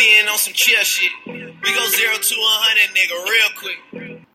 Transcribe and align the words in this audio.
Being 0.00 0.26
on 0.28 0.38
some 0.38 0.54
chill 0.54 0.82
shit. 0.82 1.12
We 1.26 1.74
go 1.74 1.86
zero 1.88 2.14
to 2.14 2.34
a 2.34 2.56
hundred, 2.56 2.96
nigga, 2.96 3.22
real 3.28 3.48
quick. 3.58 4.26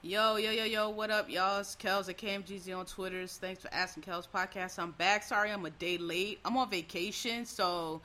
Yo, 0.00 0.36
yo, 0.36 0.50
yo, 0.50 0.64
yo, 0.64 0.88
what 0.88 1.10
up, 1.10 1.28
y'all? 1.28 1.60
It's 1.60 1.76
Kels 1.76 2.08
at 2.08 2.16
KMGZ 2.16 2.74
on 2.74 2.86
Twitters. 2.86 3.36
Thanks 3.36 3.60
for 3.60 3.68
asking 3.74 4.04
Kels 4.04 4.26
Podcast. 4.26 4.78
I'm 4.78 4.92
back. 4.92 5.22
Sorry 5.22 5.50
I'm 5.50 5.66
a 5.66 5.70
day 5.70 5.98
late. 5.98 6.38
I'm 6.46 6.56
on 6.56 6.70
vacation, 6.70 7.44
so 7.44 8.00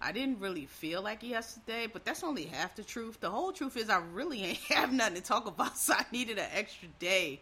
I 0.00 0.12
didn't 0.12 0.38
really 0.38 0.66
feel 0.66 1.02
like 1.02 1.24
it 1.24 1.28
yesterday, 1.28 1.88
but 1.92 2.04
that's 2.04 2.22
only 2.22 2.44
half 2.44 2.76
the 2.76 2.84
truth. 2.84 3.18
The 3.18 3.28
whole 3.28 3.50
truth 3.50 3.76
is 3.76 3.90
I 3.90 4.00
really 4.12 4.40
ain't 4.44 4.58
have 4.68 4.92
nothing 4.92 5.16
to 5.16 5.22
talk 5.22 5.48
about, 5.48 5.76
so 5.76 5.94
I 5.94 6.04
needed 6.12 6.38
an 6.38 6.46
extra 6.54 6.86
day 7.00 7.40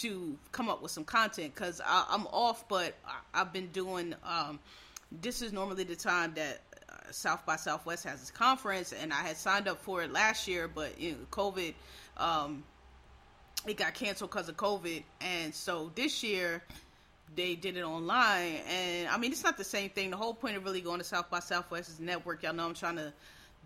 to 0.00 0.36
come 0.52 0.68
up 0.68 0.82
with 0.82 0.90
some 0.90 1.04
content 1.04 1.54
because 1.54 1.80
I'm 1.86 2.26
off, 2.26 2.68
but 2.68 2.96
I've 3.32 3.54
been 3.54 3.68
doing. 3.68 4.14
Um, 4.22 4.58
this 5.22 5.40
is 5.40 5.54
normally 5.54 5.84
the 5.84 5.96
time 5.96 6.34
that 6.34 6.60
South 7.10 7.44
by 7.46 7.56
Southwest 7.56 8.04
has 8.04 8.20
its 8.20 8.30
conference, 8.30 8.92
and 8.92 9.12
I 9.12 9.22
had 9.22 9.36
signed 9.36 9.68
up 9.68 9.80
for 9.80 10.02
it 10.02 10.12
last 10.12 10.48
year, 10.48 10.68
but 10.68 11.00
you 11.00 11.12
know, 11.12 11.18
COVID, 11.30 11.74
um, 12.16 12.64
it 13.66 13.76
got 13.76 13.94
canceled 13.94 14.30
because 14.30 14.48
of 14.48 14.56
COVID, 14.56 15.02
and 15.20 15.54
so 15.54 15.90
this 15.94 16.22
year 16.22 16.62
they 17.34 17.54
did 17.54 17.76
it 17.76 17.82
online. 17.82 18.60
And 18.68 19.08
I 19.08 19.16
mean, 19.18 19.32
it's 19.32 19.44
not 19.44 19.56
the 19.56 19.64
same 19.64 19.90
thing. 19.90 20.10
The 20.10 20.16
whole 20.16 20.34
point 20.34 20.56
of 20.56 20.64
really 20.64 20.80
going 20.80 20.98
to 20.98 21.04
South 21.04 21.30
by 21.30 21.40
Southwest 21.40 21.88
is 21.88 22.00
network. 22.00 22.42
Y'all 22.42 22.54
know 22.54 22.66
I'm 22.66 22.74
trying 22.74 22.96
to 22.96 23.12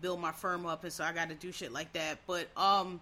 build 0.01 0.19
my 0.19 0.31
firm 0.31 0.65
up, 0.65 0.83
and 0.83 0.91
so 0.91 1.03
I 1.03 1.13
got 1.13 1.29
to 1.29 1.35
do 1.35 1.51
shit 1.51 1.71
like 1.71 1.93
that. 1.93 2.19
But 2.25 2.47
um, 2.57 2.99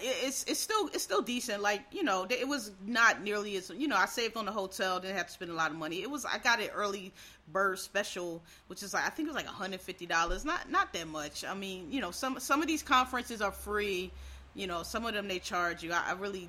it's 0.00 0.44
it's 0.44 0.60
still 0.60 0.88
it's 0.88 1.02
still 1.02 1.22
decent. 1.22 1.62
Like 1.62 1.82
you 1.90 2.02
know, 2.02 2.26
it 2.28 2.46
was 2.46 2.72
not 2.84 3.22
nearly 3.22 3.56
as 3.56 3.70
you 3.70 3.88
know. 3.88 3.96
I 3.96 4.06
saved 4.06 4.36
on 4.36 4.44
the 4.44 4.52
hotel, 4.52 5.00
didn't 5.00 5.16
have 5.16 5.26
to 5.26 5.32
spend 5.32 5.50
a 5.50 5.54
lot 5.54 5.70
of 5.70 5.76
money. 5.76 6.02
It 6.02 6.10
was 6.10 6.24
I 6.24 6.38
got 6.38 6.60
it 6.60 6.72
early 6.74 7.12
bird 7.48 7.78
special, 7.78 8.42
which 8.68 8.82
is 8.82 8.94
like 8.94 9.04
I 9.06 9.10
think 9.10 9.28
it 9.28 9.34
was 9.34 9.36
like 9.36 9.46
hundred 9.46 9.80
fifty 9.80 10.06
dollars. 10.06 10.44
Not 10.44 10.70
not 10.70 10.92
that 10.92 11.08
much. 11.08 11.44
I 11.44 11.54
mean, 11.54 11.90
you 11.90 12.00
know, 12.00 12.10
some 12.10 12.40
some 12.40 12.60
of 12.60 12.68
these 12.68 12.82
conferences 12.82 13.40
are 13.40 13.52
free. 13.52 14.10
You 14.54 14.66
know, 14.66 14.82
some 14.82 15.06
of 15.06 15.14
them 15.14 15.28
they 15.28 15.38
charge 15.38 15.82
you. 15.82 15.92
I, 15.92 16.10
I 16.10 16.12
really, 16.12 16.48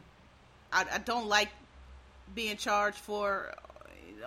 I, 0.73 0.86
I 0.94 0.98
don't 0.98 1.28
like 1.28 1.50
being 2.33 2.58
charged 2.58 2.98
for 2.98 3.53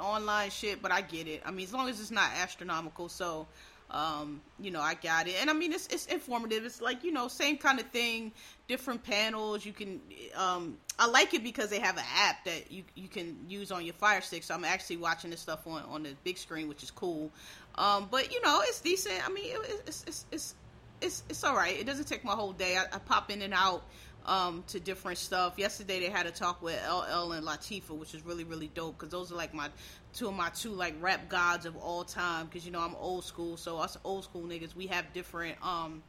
online 0.01 0.51
shit, 0.51 0.83
but 0.83 0.93
I 0.93 1.01
get 1.01 1.27
it. 1.27 1.43
I 1.45 1.51
mean, 1.51 1.67
as 1.67 1.73
long 1.73 1.89
as 1.89 2.01
it's 2.01 2.11
not 2.11 2.31
astronomical. 2.41 3.09
So 3.09 3.47
um, 3.95 4.41
you 4.59 4.73
know, 4.73 4.81
I 4.81 4.95
got 4.95 5.28
it, 5.28 5.37
and 5.41 5.48
I 5.48 5.53
mean, 5.53 5.73
it's 5.73 5.87
it's 5.87 6.06
informative. 6.06 6.64
It's 6.64 6.83
like 6.83 7.05
you 7.05 7.12
know, 7.12 7.28
same 7.28 7.56
kind 7.56 7.78
of 7.78 7.87
thing, 7.87 8.33
different 8.67 9.05
panels. 9.05 9.64
You 9.64 9.73
can, 9.73 10.00
um, 10.34 10.77
I 10.98 11.06
like 11.06 11.33
it 11.33 11.45
because 11.45 11.70
they 11.70 11.78
have 11.78 11.97
an 11.97 12.05
app 12.17 12.45
that 12.45 12.72
you 12.72 12.83
you 12.97 13.06
can 13.06 13.37
use 13.48 13.70
on 13.70 13.84
your 13.84 13.95
Fire 13.95 14.20
Stick. 14.20 14.42
So 14.42 14.53
I'm 14.53 14.65
actually 14.65 14.97
watching 14.97 15.31
this 15.31 15.41
stuff 15.41 15.65
on 15.69 15.83
on 15.83 16.03
the 16.03 16.15
big 16.25 16.39
screen, 16.39 16.67
which 16.69 16.83
is 16.83 16.91
cool. 16.91 17.31
Um, 17.77 18.09
but 18.11 18.33
you 18.33 18.42
know, 18.42 18.62
it's 18.65 18.81
decent. 18.81 19.25
I 19.25 19.31
mean, 19.33 19.55
it, 19.55 19.83
it's 19.87 20.05
it's 20.09 20.25
it's 20.33 20.55
it's 21.00 21.22
it's 21.28 21.45
all 21.45 21.55
right. 21.55 21.78
It 21.78 21.87
doesn't 21.87 22.09
take 22.09 22.25
my 22.25 22.33
whole 22.33 22.53
day. 22.53 22.77
I, 22.77 22.97
I 22.97 22.98
pop 22.98 23.31
in 23.31 23.42
and 23.42 23.55
out 23.55 23.84
um, 24.27 24.64
to 24.69 24.80
different 24.80 25.19
stuff. 25.19 25.55
Yesterday 25.56 26.00
they 26.00 26.11
had 26.11 26.27
a 26.27 26.30
talk 26.30 26.62
with 26.62 26.80
LL 26.89 27.33
and 27.33 27.47
Latifah, 27.47 27.91
which 27.91 28.14
is 28.14 28.25
really 28.25 28.44
really 28.44 28.69
dope 28.75 28.98
because 28.98 29.11
those 29.11 29.33
are 29.33 29.36
like 29.36 29.55
my 29.55 29.69
two 30.12 30.28
of 30.28 30.34
my 30.34 30.48
two 30.50 30.70
like 30.70 30.94
rap 31.00 31.28
gods 31.28 31.66
of 31.66 31.76
all 31.76 32.04
time. 32.04 32.47
Because 32.47 32.65
you 32.65 32.72
know 32.72 32.81
I'm 32.81 32.94
old 32.97 33.25
school, 33.25 33.56
so 33.56 33.78
us 33.78 33.97
old 34.04 34.25
school 34.25 34.43
niggas 34.43 34.75
we 34.75 34.87
have 34.88 35.12
different. 35.12 35.56
Um, 35.65 36.03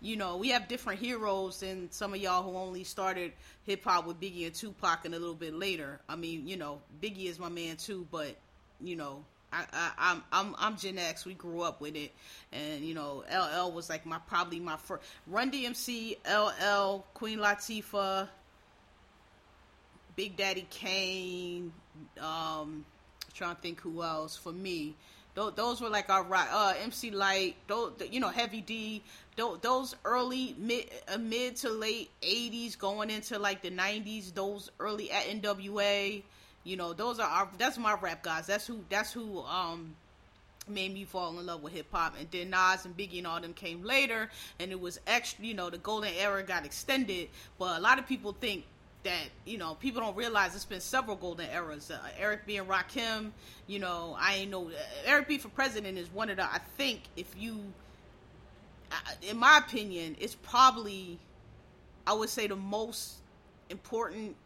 you 0.00 0.16
know, 0.16 0.36
we 0.36 0.50
have 0.50 0.68
different 0.68 1.00
heroes 1.00 1.60
than 1.60 1.90
some 1.90 2.12
of 2.12 2.20
y'all 2.20 2.42
who 2.42 2.58
only 2.58 2.84
started 2.84 3.32
hip 3.64 3.82
hop 3.84 4.06
with 4.06 4.20
Biggie 4.20 4.44
and 4.44 4.54
Tupac 4.54 5.06
and 5.06 5.14
a 5.14 5.18
little 5.18 5.34
bit 5.34 5.54
later. 5.54 5.98
I 6.10 6.16
mean, 6.16 6.46
you 6.46 6.58
know, 6.58 6.82
Biggie 7.02 7.24
is 7.24 7.38
my 7.38 7.48
man 7.48 7.76
too, 7.76 8.06
but 8.10 8.36
you 8.82 8.96
know, 8.96 9.24
I, 9.54 9.90
I, 9.98 10.12
am 10.12 10.24
I'm 10.32 10.54
I'm 10.58 10.76
Gen 10.76 10.98
X. 10.98 11.24
We 11.24 11.34
grew 11.34 11.62
up 11.62 11.80
with 11.80 11.94
it, 11.94 12.12
and 12.52 12.84
you 12.84 12.94
know, 12.94 13.24
LL 13.30 13.72
was 13.72 13.88
like 13.88 14.04
my 14.04 14.18
probably 14.26 14.58
my 14.58 14.76
first 14.76 15.02
Run 15.26 15.50
DMC, 15.50 16.16
LL, 16.26 17.04
Queen 17.14 17.38
Latifah, 17.38 18.28
Big 20.16 20.36
Daddy 20.36 20.66
Kane. 20.70 21.72
Um, 22.20 22.84
trying 23.32 23.54
to 23.54 23.60
think 23.60 23.80
who 23.80 24.02
else 24.02 24.36
for 24.36 24.52
me. 24.52 24.94
Those, 25.34 25.54
those 25.54 25.80
were 25.80 25.88
like 25.88 26.10
our 26.10 26.26
uh, 26.32 26.74
MC 26.80 27.10
Lyte, 27.10 27.56
Those, 27.66 27.92
you 28.10 28.20
know, 28.20 28.28
Heavy 28.28 28.60
D. 28.60 29.02
Those, 29.36 29.58
those 29.60 29.96
early 30.04 30.54
mid 30.58 30.90
uh, 31.12 31.18
mid 31.18 31.56
to 31.56 31.70
late 31.70 32.10
'80s, 32.22 32.78
going 32.78 33.10
into 33.10 33.38
like 33.38 33.62
the 33.62 33.70
'90s. 33.70 34.32
Those 34.32 34.70
early 34.78 35.10
at 35.10 35.24
NWA 35.24 36.22
you 36.64 36.76
know, 36.76 36.92
those 36.92 37.20
are 37.20 37.28
our 37.28 37.48
that's 37.58 37.78
my 37.78 37.94
rap 38.00 38.22
guys. 38.22 38.46
That's 38.46 38.66
who 38.66 38.80
that's 38.88 39.12
who 39.12 39.40
um 39.40 39.94
made 40.66 40.94
me 40.94 41.04
fall 41.04 41.38
in 41.38 41.44
love 41.44 41.62
with 41.62 41.74
hip 41.74 41.86
hop. 41.92 42.14
And 42.18 42.26
then 42.30 42.50
Nas 42.50 42.86
and 42.86 42.96
Biggie 42.96 43.18
and 43.18 43.26
all 43.26 43.40
them 43.40 43.52
came 43.52 43.84
later, 43.84 44.30
and 44.58 44.70
it 44.70 44.80
was 44.80 44.98
extra. 45.06 45.44
You 45.44 45.54
know, 45.54 45.70
the 45.70 45.78
golden 45.78 46.12
era 46.14 46.42
got 46.42 46.64
extended, 46.64 47.28
but 47.58 47.78
a 47.78 47.80
lot 47.80 47.98
of 47.98 48.06
people 48.06 48.32
think 48.32 48.64
that 49.04 49.28
you 49.44 49.58
know 49.58 49.74
people 49.74 50.00
don't 50.00 50.16
realize 50.16 50.54
it's 50.54 50.64
been 50.64 50.80
several 50.80 51.16
golden 51.16 51.48
eras. 51.50 51.90
Uh, 51.90 51.98
Eric 52.18 52.46
B 52.46 52.56
and 52.56 52.68
Rakim, 52.68 53.30
you 53.66 53.78
know, 53.78 54.16
I 54.18 54.36
ain't 54.36 54.50
know 54.50 54.70
Eric 55.04 55.28
B 55.28 55.38
for 55.38 55.48
president 55.50 55.98
is 55.98 56.12
one 56.12 56.30
of 56.30 56.36
the. 56.36 56.44
I 56.44 56.60
think 56.76 57.02
if 57.16 57.26
you, 57.38 57.60
in 59.22 59.36
my 59.36 59.58
opinion, 59.58 60.16
it's 60.18 60.34
probably, 60.34 61.18
I 62.06 62.14
would 62.14 62.30
say 62.30 62.46
the 62.46 62.56
most 62.56 63.16
important 63.68 64.36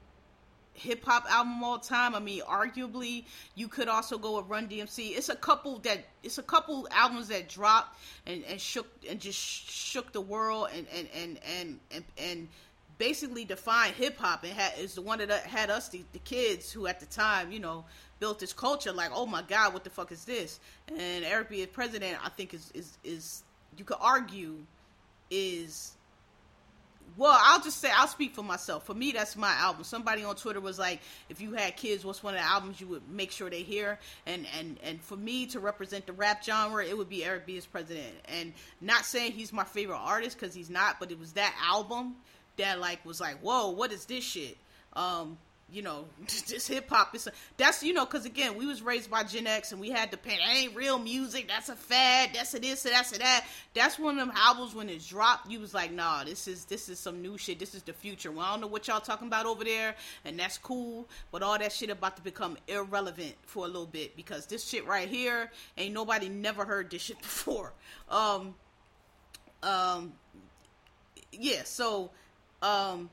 hip 0.78 1.04
hop 1.04 1.26
album 1.30 1.62
all 1.62 1.78
time. 1.78 2.14
I 2.14 2.20
mean, 2.20 2.42
arguably, 2.42 3.24
you 3.54 3.68
could 3.68 3.88
also 3.88 4.18
go 4.18 4.38
with 4.38 4.48
Run 4.48 4.68
DMC. 4.68 5.16
It's 5.16 5.28
a 5.28 5.36
couple 5.36 5.78
that 5.80 6.04
it's 6.22 6.38
a 6.38 6.42
couple 6.42 6.88
albums 6.90 7.28
that 7.28 7.48
dropped 7.48 7.98
and, 8.26 8.44
and 8.44 8.60
shook 8.60 8.86
and 9.08 9.20
just 9.20 9.38
shook 9.38 10.12
the 10.12 10.20
world 10.20 10.68
and 10.74 10.86
and 10.94 11.08
and 11.14 11.38
and 11.58 11.80
and, 11.92 12.04
and 12.16 12.48
basically 12.98 13.44
defined 13.44 13.94
hip 13.94 14.18
hop 14.18 14.42
and 14.44 14.52
had 14.52 14.72
is 14.78 14.94
the 14.94 15.02
one 15.02 15.18
that 15.18 15.30
had 15.30 15.70
us 15.70 15.88
the, 15.88 16.02
the 16.12 16.18
kids 16.20 16.72
who 16.72 16.86
at 16.88 16.98
the 16.98 17.06
time 17.06 17.52
you 17.52 17.60
know 17.60 17.84
built 18.18 18.40
this 18.40 18.52
culture 18.52 18.92
like 18.92 19.10
oh 19.14 19.24
my 19.24 19.40
god 19.42 19.72
what 19.72 19.84
the 19.84 19.90
fuck 19.90 20.10
is 20.10 20.24
this 20.24 20.58
and 20.88 21.24
Eric 21.24 21.48
B 21.48 21.64
president 21.66 22.18
I 22.24 22.28
think 22.30 22.52
is 22.54 22.72
is 22.74 22.98
is 23.04 23.44
you 23.76 23.84
could 23.84 23.98
argue 24.00 24.56
is 25.30 25.92
well, 27.16 27.38
I'll 27.40 27.60
just 27.60 27.80
say 27.80 27.90
I'll 27.94 28.08
speak 28.08 28.34
for 28.34 28.42
myself. 28.42 28.84
For 28.84 28.94
me, 28.94 29.12
that's 29.12 29.36
my 29.36 29.52
album. 29.54 29.84
Somebody 29.84 30.24
on 30.24 30.36
Twitter 30.36 30.60
was 30.60 30.78
like, 30.78 31.00
"If 31.28 31.40
you 31.40 31.52
had 31.52 31.76
kids, 31.76 32.04
what's 32.04 32.22
one 32.22 32.34
of 32.34 32.40
the 32.40 32.46
albums 32.46 32.80
you 32.80 32.88
would 32.88 33.08
make 33.08 33.30
sure 33.30 33.50
they 33.50 33.62
hear?" 33.62 33.98
And 34.26 34.46
and 34.58 34.78
and 34.82 35.02
for 35.02 35.16
me 35.16 35.46
to 35.46 35.60
represent 35.60 36.06
the 36.06 36.12
rap 36.12 36.44
genre, 36.44 36.84
it 36.84 36.96
would 36.96 37.08
be 37.08 37.24
Eric 37.24 37.46
B 37.46 37.56
as 37.56 37.66
president. 37.66 38.14
And 38.26 38.52
not 38.80 39.04
saying 39.04 39.32
he's 39.32 39.52
my 39.52 39.64
favorite 39.64 39.98
artist 39.98 40.38
because 40.38 40.54
he's 40.54 40.70
not, 40.70 41.00
but 41.00 41.10
it 41.10 41.18
was 41.18 41.32
that 41.32 41.54
album 41.64 42.16
that 42.56 42.78
like 42.80 43.04
was 43.04 43.20
like, 43.20 43.38
"Whoa, 43.40 43.70
what 43.70 43.92
is 43.92 44.04
this 44.04 44.24
shit?" 44.24 44.58
Um, 44.94 45.38
you 45.70 45.82
know, 45.82 46.06
just 46.26 46.68
hip 46.68 46.88
hop. 46.88 47.14
It's 47.14 47.26
a, 47.26 47.32
that's 47.56 47.82
you 47.82 47.92
know, 47.92 48.04
because 48.04 48.24
again, 48.24 48.56
we 48.56 48.66
was 48.66 48.82
raised 48.82 49.10
by 49.10 49.24
Gen 49.24 49.46
X 49.46 49.72
and 49.72 49.80
we 49.80 49.90
had 49.90 50.10
to 50.12 50.16
pay. 50.16 50.36
That 50.36 50.54
ain't 50.54 50.74
real 50.74 50.98
music. 50.98 51.48
That's 51.48 51.68
a 51.68 51.76
fad. 51.76 52.30
That's 52.34 52.54
a 52.54 52.58
this. 52.58 52.82
That's 52.82 53.14
a 53.14 53.18
that. 53.18 53.46
That's 53.74 53.98
one 53.98 54.18
of 54.18 54.26
them 54.26 54.36
albums 54.36 54.74
when 54.74 54.88
it 54.88 55.06
dropped. 55.06 55.50
You 55.50 55.60
was 55.60 55.74
like, 55.74 55.92
nah, 55.92 56.24
this 56.24 56.48
is 56.48 56.64
this 56.64 56.88
is 56.88 56.98
some 56.98 57.20
new 57.20 57.36
shit. 57.36 57.58
This 57.58 57.74
is 57.74 57.82
the 57.82 57.92
future. 57.92 58.30
Well, 58.32 58.46
I 58.46 58.52
don't 58.52 58.62
know 58.62 58.66
what 58.66 58.88
y'all 58.88 59.00
talking 59.00 59.28
about 59.28 59.46
over 59.46 59.64
there, 59.64 59.94
and 60.24 60.38
that's 60.38 60.58
cool. 60.58 61.06
But 61.30 61.42
all 61.42 61.58
that 61.58 61.72
shit 61.72 61.90
about 61.90 62.16
to 62.16 62.22
become 62.22 62.56
irrelevant 62.66 63.34
for 63.44 63.64
a 63.64 63.68
little 63.68 63.86
bit 63.86 64.16
because 64.16 64.46
this 64.46 64.66
shit 64.66 64.86
right 64.86 65.08
here 65.08 65.50
ain't 65.76 65.94
nobody 65.94 66.28
never 66.28 66.64
heard 66.64 66.90
this 66.90 67.02
shit 67.02 67.18
before. 67.22 67.72
Um, 68.08 68.54
um, 69.62 70.12
yeah. 71.32 71.62
So, 71.64 72.10
um 72.62 73.10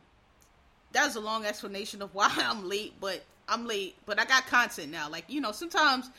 that 0.95 1.05
was 1.05 1.15
a 1.15 1.19
long 1.19 1.45
explanation 1.45 2.01
of 2.01 2.13
why 2.15 2.31
I'm 2.37 2.67
late, 2.67 2.93
but 2.99 3.23
I'm 3.47 3.67
late, 3.67 3.95
but 4.05 4.19
I 4.19 4.25
got 4.25 4.47
content 4.47 4.91
now. 4.91 5.09
Like, 5.09 5.25
you 5.27 5.41
know, 5.41 5.51
sometimes 5.51 6.09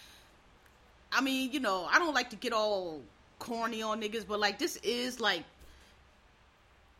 I 1.12 1.20
mean, 1.20 1.52
you 1.52 1.60
know, 1.60 1.88
I 1.90 1.98
don't 1.98 2.14
like 2.14 2.30
to 2.30 2.36
get 2.36 2.52
all 2.52 3.00
corny 3.38 3.82
on 3.82 4.00
niggas, 4.00 4.26
but 4.26 4.40
like 4.40 4.58
this 4.58 4.76
is 4.82 5.20
like 5.20 5.44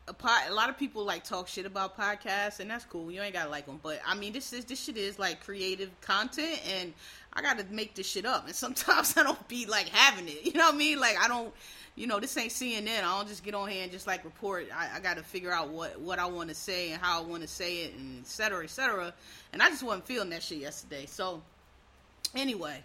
a 0.07 0.13
pot. 0.13 0.45
A 0.49 0.53
lot 0.53 0.69
of 0.69 0.77
people 0.77 1.03
like 1.03 1.23
talk 1.23 1.47
shit 1.47 1.65
about 1.65 1.97
podcasts, 1.97 2.59
and 2.59 2.69
that's 2.69 2.85
cool. 2.85 3.11
You 3.11 3.21
ain't 3.21 3.33
gotta 3.33 3.49
like 3.49 3.65
them, 3.65 3.79
but 3.81 3.99
I 4.05 4.15
mean, 4.15 4.33
this 4.33 4.53
is 4.53 4.65
this 4.65 4.83
shit 4.83 4.97
is 4.97 5.19
like 5.19 5.43
creative 5.43 5.89
content, 6.01 6.61
and 6.67 6.93
I 7.33 7.41
gotta 7.41 7.65
make 7.69 7.95
this 7.95 8.07
shit 8.07 8.25
up. 8.25 8.47
And 8.47 8.55
sometimes 8.55 9.15
I 9.17 9.23
don't 9.23 9.47
be 9.47 9.65
like 9.65 9.89
having 9.89 10.27
it. 10.27 10.45
You 10.45 10.53
know 10.53 10.65
what 10.65 10.75
I 10.75 10.77
mean? 10.77 10.99
Like 10.99 11.17
I 11.21 11.27
don't 11.27 11.53
you 11.97 12.05
know, 12.05 12.19
this 12.19 12.37
ain't 12.37 12.51
CNN. 12.51 12.99
I 12.99 13.17
don't 13.17 13.27
just 13.27 13.43
get 13.43 13.55
on 13.55 13.67
here 13.69 13.81
and 13.81 13.91
just 13.91 14.05
like 14.05 14.23
report. 14.23 14.67
I, 14.73 14.97
I 14.97 14.99
got 14.99 15.17
to 15.17 15.23
figure 15.23 15.51
out 15.51 15.69
what 15.69 15.99
what 15.99 16.19
I 16.19 16.27
want 16.27 16.49
to 16.49 16.55
say 16.55 16.91
and 16.91 17.01
how 17.01 17.23
I 17.23 17.25
want 17.25 17.41
to 17.41 17.47
say 17.47 17.85
it, 17.85 17.95
and 17.95 18.19
et 18.19 18.27
cetera, 18.27 18.63
et 18.63 18.69
cetera. 18.69 19.13
And 19.51 19.63
I 19.63 19.69
just 19.69 19.81
wasn't 19.81 20.05
feeling 20.05 20.29
that 20.29 20.43
shit 20.43 20.59
yesterday. 20.59 21.07
So, 21.07 21.41
anyway. 22.35 22.83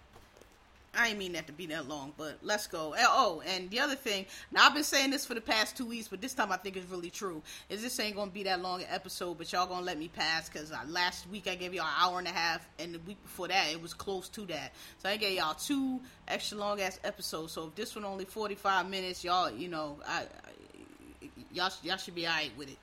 I 0.95 1.09
ain't 1.09 1.19
mean 1.19 1.33
that 1.33 1.47
to 1.47 1.55
be 1.55 1.65
that 1.67 1.89
long, 1.89 2.13
but 2.19 2.39
let's 2.43 2.67
go. 2.67 2.95
Oh, 2.99 3.43
and 3.47 3.71
the 3.71 3.81
other 3.81 3.95
thing, 3.95 4.27
now 4.51 4.67
I've 4.67 4.75
been 4.75 4.85
saying 4.85 5.11
this 5.11 5.25
for 5.25 5.33
the 5.33 5.41
past 5.41 5.75
two 5.75 5.87
weeks, 5.87 6.09
but 6.09 6.21
this 6.21 6.35
time 6.35 6.53
I 6.53 6.59
think 6.59 6.77
it's 6.77 6.91
really 6.91 7.09
true. 7.09 7.41
Is 7.71 7.81
this 7.81 7.99
ain't 7.99 8.15
gonna 8.15 8.31
be 8.31 8.43
that 8.43 8.61
long 8.61 8.83
an 8.83 8.89
episode, 8.91 9.39
but 9.39 9.51
y'all 9.51 9.67
gonna 9.67 9.87
let 9.87 9.99
me 9.99 10.09
pass 10.09 10.51
because 10.51 10.71
last 10.89 11.27
week 11.31 11.49
I 11.49 11.55
gave 11.55 11.73
y'all 11.73 11.87
an 11.87 11.93
hour 11.99 12.19
and 12.19 12.29
a 12.29 12.33
half, 12.33 12.69
and 12.79 12.95
the 12.95 12.99
week 13.01 13.23
before 13.23 13.49
that 13.49 13.71
it 13.73 13.81
was 13.81 13.95
close 13.95 14.29
to 14.31 14.43
that. 14.47 14.75
So 14.99 15.09
I 15.09 15.17
gave 15.17 15.39
y'all 15.39 15.55
two 15.55 15.99
extra 16.29 16.59
long 16.59 16.79
ass 16.83 17.01
episodes. 17.05 17.53
So 17.53 17.69
if 17.69 17.75
this 17.75 17.95
one 17.97 18.05
only 18.05 18.27
forty 18.27 18.55
five 18.55 18.87
minutes, 18.87 19.25
y'all, 19.25 19.51
you 19.51 19.69
know, 19.69 19.99
I, 20.07 20.25
I 20.25 21.29
y'all 21.53 21.73
y'all 21.83 21.97
should 21.97 22.15
be 22.15 22.27
alright 22.27 22.53
with 22.59 22.69
it. 22.69 22.79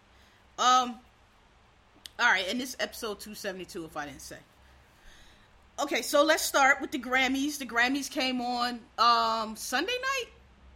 Um, 0.57 0.95
all 2.19 2.25
right, 2.25 2.45
and 2.49 2.59
this 2.59 2.75
episode 2.79 3.19
two 3.19 3.35
seventy 3.35 3.65
two, 3.65 3.85
if 3.85 3.95
I 3.95 4.07
didn't 4.07 4.21
say 4.21 4.37
okay, 5.83 6.01
so 6.01 6.23
let's 6.23 6.43
start 6.43 6.81
with 6.81 6.91
the 6.91 6.99
Grammys. 6.99 7.57
The 7.57 7.65
Grammys 7.65 8.09
came 8.09 8.41
on 8.41 8.79
um, 8.97 9.55
Sunday 9.55 9.93
night. 9.93 10.25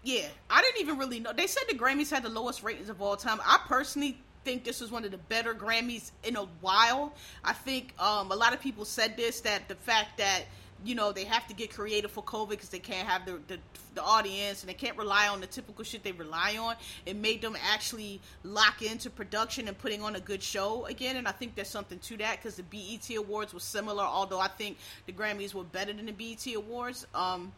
Yeah, 0.04 0.28
I 0.50 0.62
didn't 0.62 0.82
even 0.82 0.98
really 0.98 1.20
know. 1.20 1.32
They 1.34 1.48
said 1.48 1.64
the 1.70 1.78
Grammys 1.78 2.10
had 2.10 2.24
the 2.24 2.30
lowest 2.30 2.64
ratings 2.64 2.90
of 2.90 3.02
all 3.02 3.16
time. 3.16 3.40
I 3.46 3.60
personally 3.68 4.18
think 4.44 4.66
this 4.66 4.82
was 4.82 4.92
one 4.92 5.06
of 5.06 5.12
the 5.12 5.18
better 5.18 5.54
Grammys 5.54 6.12
in 6.24 6.36
a 6.36 6.44
while. 6.62 7.14
I 7.44 7.54
think 7.54 7.94
um, 8.00 8.32
a 8.32 8.36
lot 8.36 8.54
of 8.54 8.62
people 8.62 8.86
said 8.86 9.16
this 9.16 9.42
that 9.42 9.68
the 9.70 9.76
fact 9.76 10.18
that 10.18 10.44
you 10.86 10.96
know 10.96 11.12
they 11.12 11.24
have 11.26 11.48
to 11.48 11.54
get 11.54 11.74
creative 11.74 12.12
for 12.12 12.24
COVID 12.24 12.50
because 12.50 12.70
they 12.70 12.80
can't 12.80 13.08
have 13.08 13.26
the, 13.26 13.40
the, 13.48 13.60
the 13.96 14.04
audience 14.04 14.62
and 14.62 14.70
they 14.70 14.74
can't 14.74 14.98
rely 14.98 15.28
on 15.28 15.42
the 15.42 15.48
typical 15.48 15.84
shit 15.84 16.04
they 16.04 16.12
rely 16.12 16.58
on. 16.58 16.76
It 17.06 17.16
made 17.16 17.42
them 17.42 17.56
actually 17.72 18.22
lock 18.44 18.82
into 18.82 19.10
production 19.10 19.68
and 19.68 19.78
putting 19.78 20.02
on 20.02 20.16
a 20.16 20.20
good 20.20 20.44
show 20.44 20.86
again. 20.86 21.18
And 21.18 21.28
I 21.28 21.32
think 21.32 21.56
there's 21.56 21.70
something 21.70 22.00
to 22.00 22.18
that 22.18 22.38
because 22.38 22.56
the 22.56 22.64
BET 22.64 23.10
Awards 23.16 23.54
was 23.54 23.64
similar, 23.64 24.04
although 24.04 24.40
I 24.40 24.48
think 24.48 24.78
the 25.06 25.14
Grammys 25.14 25.54
were 25.54 25.64
better 25.64 25.94
than 25.94 26.06
the 26.06 26.12
BET 26.12 26.46
Awards. 26.56 27.08
Um, 27.14 27.54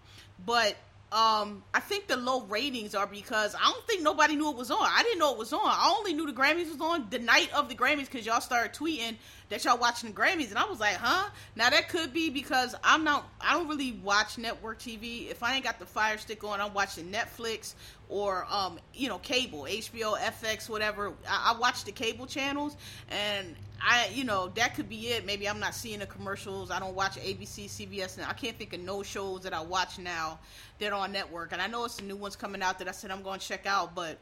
but 0.46 0.76
um, 1.12 1.64
I 1.74 1.80
think 1.80 2.08
the 2.08 2.18
low 2.18 2.42
ratings 2.42 2.94
are 2.94 3.08
because 3.08 3.56
I 3.56 3.72
don't 3.72 3.88
think 3.88 4.02
nobody 4.02 4.36
knew 4.36 4.50
it 4.50 4.58
was 4.58 4.70
on. 4.70 4.82
I 4.82 5.04
didn't 5.04 5.20
know 5.20 5.32
it 5.32 5.38
was 5.38 5.54
on. 5.54 5.62
I 5.64 5.94
only 5.98 6.14
knew 6.14 6.26
the 6.26 6.34
Grammys 6.34 6.70
was 6.70 6.82
on 6.82 7.08
the 7.10 7.20
night 7.20 7.50
of 7.54 7.70
the 7.70 7.76
Grammys 7.76 8.12
because 8.12 8.26
y'all 8.26 8.42
started 8.42 8.74
tweeting 8.74 9.16
that 9.50 9.64
y'all 9.64 9.78
watching 9.78 10.10
the 10.12 10.16
Grammys, 10.16 10.50
and 10.50 10.58
I 10.58 10.66
was 10.66 10.80
like, 10.80 10.96
huh? 10.96 11.30
Now 11.56 11.70
that 11.70 11.90
could 11.90 12.14
be 12.14 12.30
because 12.30 12.76
I'm 12.84 13.04
not. 13.04 13.30
I 13.40 13.54
don't 13.54 13.68
really 13.68 13.94
watch 14.04 14.38
network 14.38 14.80
TV. 14.80 15.30
If 15.30 15.44
I 15.44 15.56
ain't 15.56 15.64
got 15.64 15.80
the 15.80 15.86
Fire 15.86 16.18
Stick 16.18 16.44
on, 16.44 16.60
I'm 16.60 16.74
watching 16.74 17.12
Netflix 17.12 17.76
or 18.10 18.48
um, 18.50 18.80
you 18.94 19.08
know, 19.08 19.20
cable, 19.20 19.64
HBO, 19.64 20.18
FX, 20.18 20.70
whatever. 20.70 21.14
I, 21.28 21.54
I 21.54 21.60
watch 21.60 21.84
the 21.84 21.92
cable 21.92 22.26
channels, 22.26 22.76
and 23.10 23.56
I, 23.82 24.10
you 24.14 24.24
know, 24.24 24.48
that 24.56 24.76
could 24.76 24.90
be 24.90 25.10
it. 25.10 25.26
Maybe 25.26 25.48
I'm 25.48 25.60
not 25.60 25.76
seeing 25.76 26.00
the 26.00 26.06
commercials. 26.08 26.72
I 26.72 26.80
don't 26.80 26.96
watch 26.96 27.18
ABC, 27.18 27.66
CBS, 27.66 28.18
and 28.18 28.26
I 28.26 28.34
can't 28.34 28.58
think 28.58 28.74
of 28.74 28.80
no 28.80 29.04
shows 29.04 29.42
that 29.42 29.54
I 29.54 29.62
watch 29.62 30.00
now 30.00 30.40
that 30.80 30.92
are 30.92 31.00
on 31.00 31.12
network. 31.12 31.52
And 31.52 31.62
I 31.62 31.68
know 31.68 31.86
it's 31.86 31.98
the 31.98 32.04
new 32.04 32.16
ones 32.16 32.36
coming 32.36 32.62
out 32.62 32.80
that 32.80 32.88
I 32.88 32.92
said 32.92 33.12
I'm 33.12 33.22
going 33.22 33.40
to 33.40 33.48
check 33.48 33.66
out, 33.66 33.94
but 33.94 34.18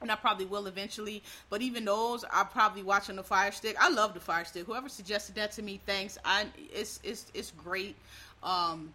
and 0.00 0.10
I 0.10 0.16
probably 0.16 0.46
will 0.46 0.66
eventually. 0.66 1.22
But 1.48 1.62
even 1.62 1.84
those, 1.84 2.24
I 2.30 2.44
probably 2.44 2.82
watch 2.82 3.10
on 3.10 3.16
the 3.16 3.22
Fire 3.22 3.52
Stick. 3.52 3.76
I 3.80 3.90
love 3.90 4.14
the 4.14 4.20
Fire 4.20 4.44
Stick. 4.44 4.66
Whoever 4.66 4.88
suggested 4.88 5.34
that 5.36 5.52
to 5.52 5.62
me, 5.62 5.80
thanks. 5.86 6.18
I 6.24 6.46
it's 6.72 7.00
it's 7.02 7.26
it's 7.34 7.50
great. 7.52 7.96
Um, 8.42 8.92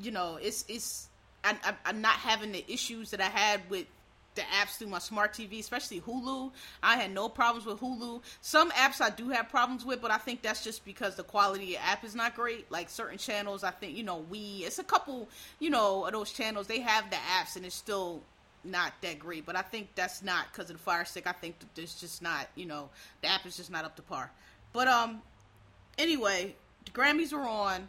you 0.00 0.10
know, 0.10 0.38
it's 0.40 0.64
it's 0.68 1.08
I, 1.44 1.56
I'm 1.84 2.00
not 2.00 2.16
having 2.16 2.52
the 2.52 2.64
issues 2.70 3.10
that 3.10 3.20
I 3.20 3.28
had 3.28 3.60
with 3.70 3.86
the 4.34 4.42
apps 4.42 4.78
through 4.78 4.88
my 4.88 4.98
smart 4.98 5.32
TV, 5.32 5.58
especially 5.58 6.00
Hulu. 6.00 6.52
I 6.82 6.96
had 6.96 7.12
no 7.12 7.28
problems 7.28 7.66
with 7.66 7.80
Hulu. 7.80 8.20
Some 8.40 8.70
apps 8.72 9.00
I 9.00 9.10
do 9.10 9.30
have 9.30 9.48
problems 9.48 9.84
with, 9.84 10.00
but 10.00 10.10
I 10.10 10.18
think 10.18 10.42
that's 10.42 10.62
just 10.62 10.84
because 10.84 11.16
the 11.16 11.24
quality 11.24 11.74
of 11.74 11.82
app 11.84 12.04
is 12.04 12.14
not 12.14 12.36
great. 12.36 12.70
Like 12.70 12.90
certain 12.90 13.18
channels, 13.18 13.64
I 13.64 13.70
think 13.70 13.96
you 13.96 14.04
know 14.04 14.24
we. 14.30 14.62
It's 14.64 14.78
a 14.78 14.84
couple, 14.84 15.28
you 15.58 15.70
know, 15.70 16.04
of 16.04 16.12
those 16.12 16.32
channels. 16.32 16.66
They 16.66 16.80
have 16.80 17.10
the 17.10 17.16
apps, 17.16 17.56
and 17.56 17.64
it's 17.64 17.74
still 17.74 18.22
not 18.64 18.92
that 19.02 19.18
great. 19.18 19.46
But 19.46 19.56
I 19.56 19.62
think 19.62 19.88
that's 19.94 20.22
not 20.22 20.46
because 20.52 20.70
of 20.70 20.76
the 20.76 20.82
Fire 20.82 21.04
Stick. 21.04 21.26
I 21.26 21.32
think 21.32 21.56
there's 21.74 21.94
just 21.94 22.22
not, 22.22 22.48
you 22.54 22.66
know, 22.66 22.88
the 23.22 23.28
app 23.28 23.46
is 23.46 23.56
just 23.56 23.70
not 23.70 23.84
up 23.84 23.96
to 23.96 24.02
par. 24.02 24.30
But 24.72 24.88
um, 24.88 25.22
anyway, 25.98 26.54
the 26.84 26.90
Grammys 26.92 27.32
were 27.32 27.48
on. 27.48 27.88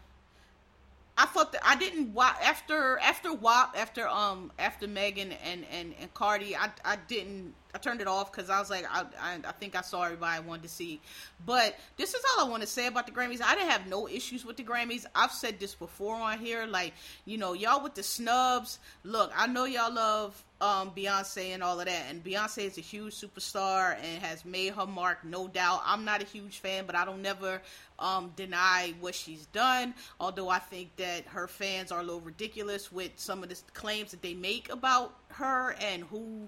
I 1.17 1.25
thought 1.25 1.51
that 1.51 1.61
I 1.63 1.75
didn't 1.75 2.13
watch 2.13 2.35
after 2.41 2.97
after 2.99 3.33
WAP 3.33 3.75
after 3.77 4.07
um 4.07 4.51
after 4.57 4.87
Megan 4.87 5.33
and 5.33 5.65
and 5.71 5.93
and 5.99 6.13
Cardi. 6.13 6.55
I 6.55 6.69
I 6.83 6.95
didn't 7.07 7.53
I 7.73 7.77
turned 7.77 8.01
it 8.01 8.07
off 8.07 8.31
because 8.31 8.49
I 8.49 8.59
was 8.59 8.69
like 8.69 8.85
I, 8.89 9.03
I, 9.19 9.37
I 9.47 9.51
think 9.53 9.75
I 9.75 9.81
saw 9.81 10.03
everybody 10.03 10.37
I 10.37 10.39
wanted 10.39 10.63
to 10.63 10.69
see. 10.69 10.99
But 11.45 11.77
this 11.97 12.13
is 12.13 12.21
all 12.37 12.45
I 12.45 12.49
want 12.49 12.61
to 12.61 12.67
say 12.67 12.87
about 12.87 13.05
the 13.05 13.13
Grammys. 13.13 13.41
I 13.43 13.55
didn't 13.55 13.69
have 13.69 13.87
no 13.87 14.07
issues 14.07 14.45
with 14.45 14.57
the 14.57 14.63
Grammys. 14.63 15.05
I've 15.15 15.31
said 15.31 15.59
this 15.59 15.75
before 15.75 16.15
on 16.15 16.39
here. 16.39 16.65
Like 16.65 16.93
you 17.25 17.37
know 17.37 17.53
y'all 17.53 17.83
with 17.83 17.95
the 17.95 18.03
snubs. 18.03 18.79
Look, 19.03 19.31
I 19.35 19.47
know 19.47 19.65
y'all 19.65 19.93
love 19.93 20.43
um, 20.61 20.91
Beyonce 20.91 21.53
and 21.53 21.63
all 21.63 21.79
of 21.79 21.87
that. 21.87 22.05
And 22.09 22.23
Beyonce 22.23 22.65
is 22.65 22.77
a 22.77 22.81
huge 22.81 23.15
superstar 23.15 23.97
and 24.01 24.23
has 24.23 24.45
made 24.45 24.73
her 24.73 24.85
mark, 24.85 25.25
no 25.25 25.47
doubt. 25.47 25.81
I'm 25.83 26.05
not 26.05 26.21
a 26.21 26.25
huge 26.25 26.59
fan, 26.59 26.85
but 26.85 26.95
I 26.95 27.03
don't 27.03 27.21
never 27.21 27.61
um, 27.99 28.31
deny 28.35 28.93
what 28.99 29.15
she's 29.15 29.47
done. 29.47 29.93
Although 30.19 30.49
I 30.49 30.59
think 30.59 30.95
that 30.97 31.25
her 31.25 31.47
fans 31.47 31.91
are 31.91 31.99
a 31.99 32.03
little 32.03 32.21
ridiculous 32.21 32.91
with 32.91 33.11
some 33.15 33.43
of 33.43 33.49
the 33.49 33.57
claims 33.73 34.11
that 34.11 34.21
they 34.21 34.35
make 34.35 34.71
about 34.71 35.15
her 35.29 35.75
and 35.81 36.03
who, 36.03 36.47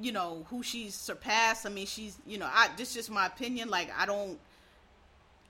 you 0.00 0.12
know, 0.12 0.46
who 0.50 0.62
she's 0.62 0.94
surpassed. 0.94 1.66
I 1.66 1.70
mean, 1.70 1.86
she's, 1.86 2.16
you 2.26 2.38
know, 2.38 2.48
I 2.50 2.68
this 2.76 2.90
is 2.90 2.94
just 2.94 3.10
my 3.10 3.26
opinion. 3.26 3.68
Like, 3.68 3.90
I 3.96 4.06
don't. 4.06 4.38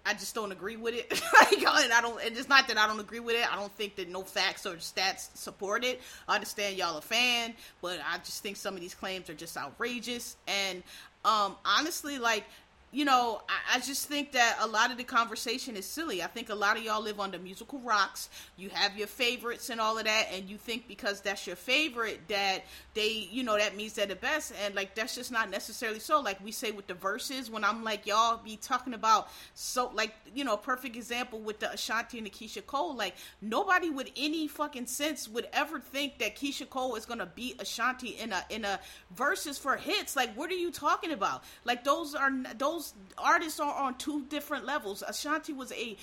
I 0.07 0.15
just 0.15 0.35
don't 0.35 0.53
agree 0.53 0.77
with 0.77 0.95
it. 0.95 1.11
like, 1.41 1.59
and 1.59 1.93
I 1.93 2.01
don't. 2.01 2.25
And 2.25 2.37
it's 2.37 2.49
not 2.49 2.67
that 2.69 2.79
I 2.79 2.87
don't 2.87 3.01
agree 3.01 3.21
with 3.21 3.37
it. 3.37 3.53
I 3.53 3.57
don't 3.57 3.73
think 3.73 3.97
that 3.97 4.09
no 4.09 4.23
facts 4.23 4.65
or 4.65 4.77
stats 4.77 5.37
support 5.37 5.85
it. 5.85 6.01
I 6.27 6.37
understand 6.37 6.77
y'all 6.77 6.97
a 6.97 7.03
fan, 7.03 7.55
but 7.83 7.99
I 8.11 8.17
just 8.19 8.43
think 8.43 8.57
some 8.57 8.75
of 8.75 8.81
these 8.81 8.95
claims 8.95 9.29
are 9.29 9.35
just 9.35 9.57
outrageous. 9.57 10.37
And 10.47 10.83
um, 11.27 11.57
honestly, 11.65 12.19
like 12.19 12.45
you 12.91 13.05
know, 13.05 13.43
I, 13.49 13.77
I, 13.77 13.81
just 13.81 14.09
think 14.09 14.33
that 14.33 14.57
a 14.61 14.67
lot 14.67 14.91
of 14.91 14.97
the 14.97 15.05
conversation 15.05 15.77
is 15.77 15.85
silly. 15.85 16.23
I 16.23 16.27
think 16.27 16.49
a 16.49 16.55
lot 16.55 16.79
of 16.79 16.83
y'all 16.83 17.03
live 17.03 17.21
on 17.21 17.31
the 17.31 17.39
musical 17.39 17.79
rocks. 17.81 18.31
You 18.57 18.71
have 18.71 18.97
your 18.97 19.07
favorites 19.07 19.69
and 19.69 19.79
all 19.79 19.99
of 19.99 20.05
that, 20.05 20.29
and 20.33 20.49
you 20.49 20.57
think 20.57 20.89
because 20.89 21.21
that's 21.21 21.47
your 21.47 21.57
favorite 21.57 22.21
that 22.29 22.65
they, 22.95 23.29
you 23.31 23.43
know, 23.43 23.59
that 23.59 23.77
means 23.77 23.93
they're 23.93 24.07
the 24.07 24.17
best. 24.17 24.53
And 24.65 24.75
like 24.75 24.95
that's 24.95 25.15
just 25.15 25.31
not 25.31 25.51
necessarily 25.51 25.99
so. 25.99 26.21
Like 26.21 26.43
we 26.43 26.51
say 26.51 26.71
with 26.71 26.87
the 26.87 26.95
verses, 26.95 27.51
when 27.51 27.63
I'm 27.63 27.85
like 27.85 28.07
y'all 28.07 28.41
be 28.43 28.57
talking 28.57 28.95
about 28.95 29.29
so 29.53 29.91
like 29.93 30.15
you 30.35 30.45
know, 30.45 30.57
perfect 30.57 30.97
example 30.97 31.41
with 31.41 31.61
the 31.61 31.71
Ashanti 31.71 32.17
and 32.17 32.27
the 32.27 32.31
Keyshia 32.31 32.65
Cole. 32.65 32.97
Like 32.97 33.17
nobody 33.43 33.91
with 33.91 34.11
any 34.17 34.49
fucking 34.49 34.87
sense 34.87 35.29
would 35.29 35.49
ever 35.53 35.79
think 35.79 36.19
that 36.21 36.37
Keyshia 36.37 36.71
Cole 36.71 36.97
is 36.97 37.05
gonna 37.05 37.27
beat 37.27 37.61
Ashanti 37.61 38.09
in 38.09 38.33
a 38.33 38.43
in 38.49 38.65
a 38.65 38.81
verses 39.15 39.59
for 39.59 39.77
hits. 39.77 40.17
Like 40.17 40.35
what 40.35 40.51
are 40.51 40.55
you 40.55 40.71
talking 40.71 41.13
about? 41.13 41.45
Like 41.67 41.85
those 41.85 42.15
are 42.15 42.31
those 42.57 42.78
those 42.79 42.95
artists 43.17 43.59
are 43.61 43.75
on 43.75 43.97
two 43.97 44.25
different 44.27 44.65
levels. 44.65 45.03
Ashanti 45.07 45.53
was 45.53 45.73
a 45.73 45.97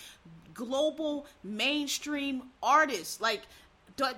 global 0.53 1.25
mainstream 1.44 2.44
artist. 2.62 3.22
Like 3.22 3.44
the 3.96 4.13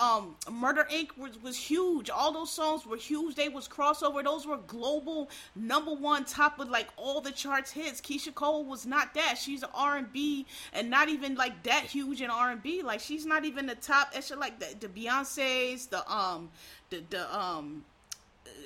um, 0.00 0.34
Murder 0.50 0.88
Inc. 0.92 1.16
was, 1.16 1.40
was 1.40 1.56
huge. 1.56 2.10
All 2.10 2.32
those 2.32 2.50
songs 2.50 2.84
were 2.84 2.96
huge. 2.96 3.36
They 3.36 3.48
was 3.48 3.68
crossover. 3.68 4.24
Those 4.24 4.44
were 4.44 4.56
global 4.56 5.30
number 5.54 5.92
one, 5.94 6.24
top 6.24 6.58
of 6.58 6.68
like 6.68 6.88
all 6.96 7.20
the 7.20 7.30
charts 7.30 7.70
hits. 7.70 8.00
Keyshia 8.00 8.34
Cole 8.34 8.64
was 8.64 8.86
not 8.86 9.14
that. 9.14 9.38
She's 9.38 9.62
R 9.72 9.98
and 9.98 10.12
B, 10.12 10.46
and 10.72 10.90
not 10.90 11.08
even 11.08 11.36
like 11.36 11.62
that 11.62 11.84
huge 11.84 12.22
in 12.22 12.30
R 12.30 12.50
and 12.50 12.62
B. 12.62 12.82
Like 12.82 12.98
she's 12.98 13.24
not 13.24 13.44
even 13.44 13.66
the 13.66 13.76
top. 13.76 14.10
It's 14.14 14.32
like 14.32 14.58
the, 14.58 14.74
the 14.80 14.88
Beyonces, 14.88 15.88
the 15.88 16.12
um, 16.12 16.50
the 16.90 17.04
the 17.08 17.38
um, 17.38 17.84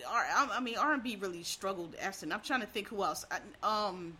I 0.08 0.60
mean, 0.60 0.76
R 0.76 0.92
and 0.92 1.02
B 1.02 1.16
really 1.16 1.42
struggled. 1.42 1.94
Aston, 2.00 2.32
I'm 2.32 2.40
trying 2.40 2.60
to 2.60 2.66
think 2.66 2.88
who 2.88 3.02
else. 3.02 3.24
I, 3.30 3.38
um, 3.62 4.16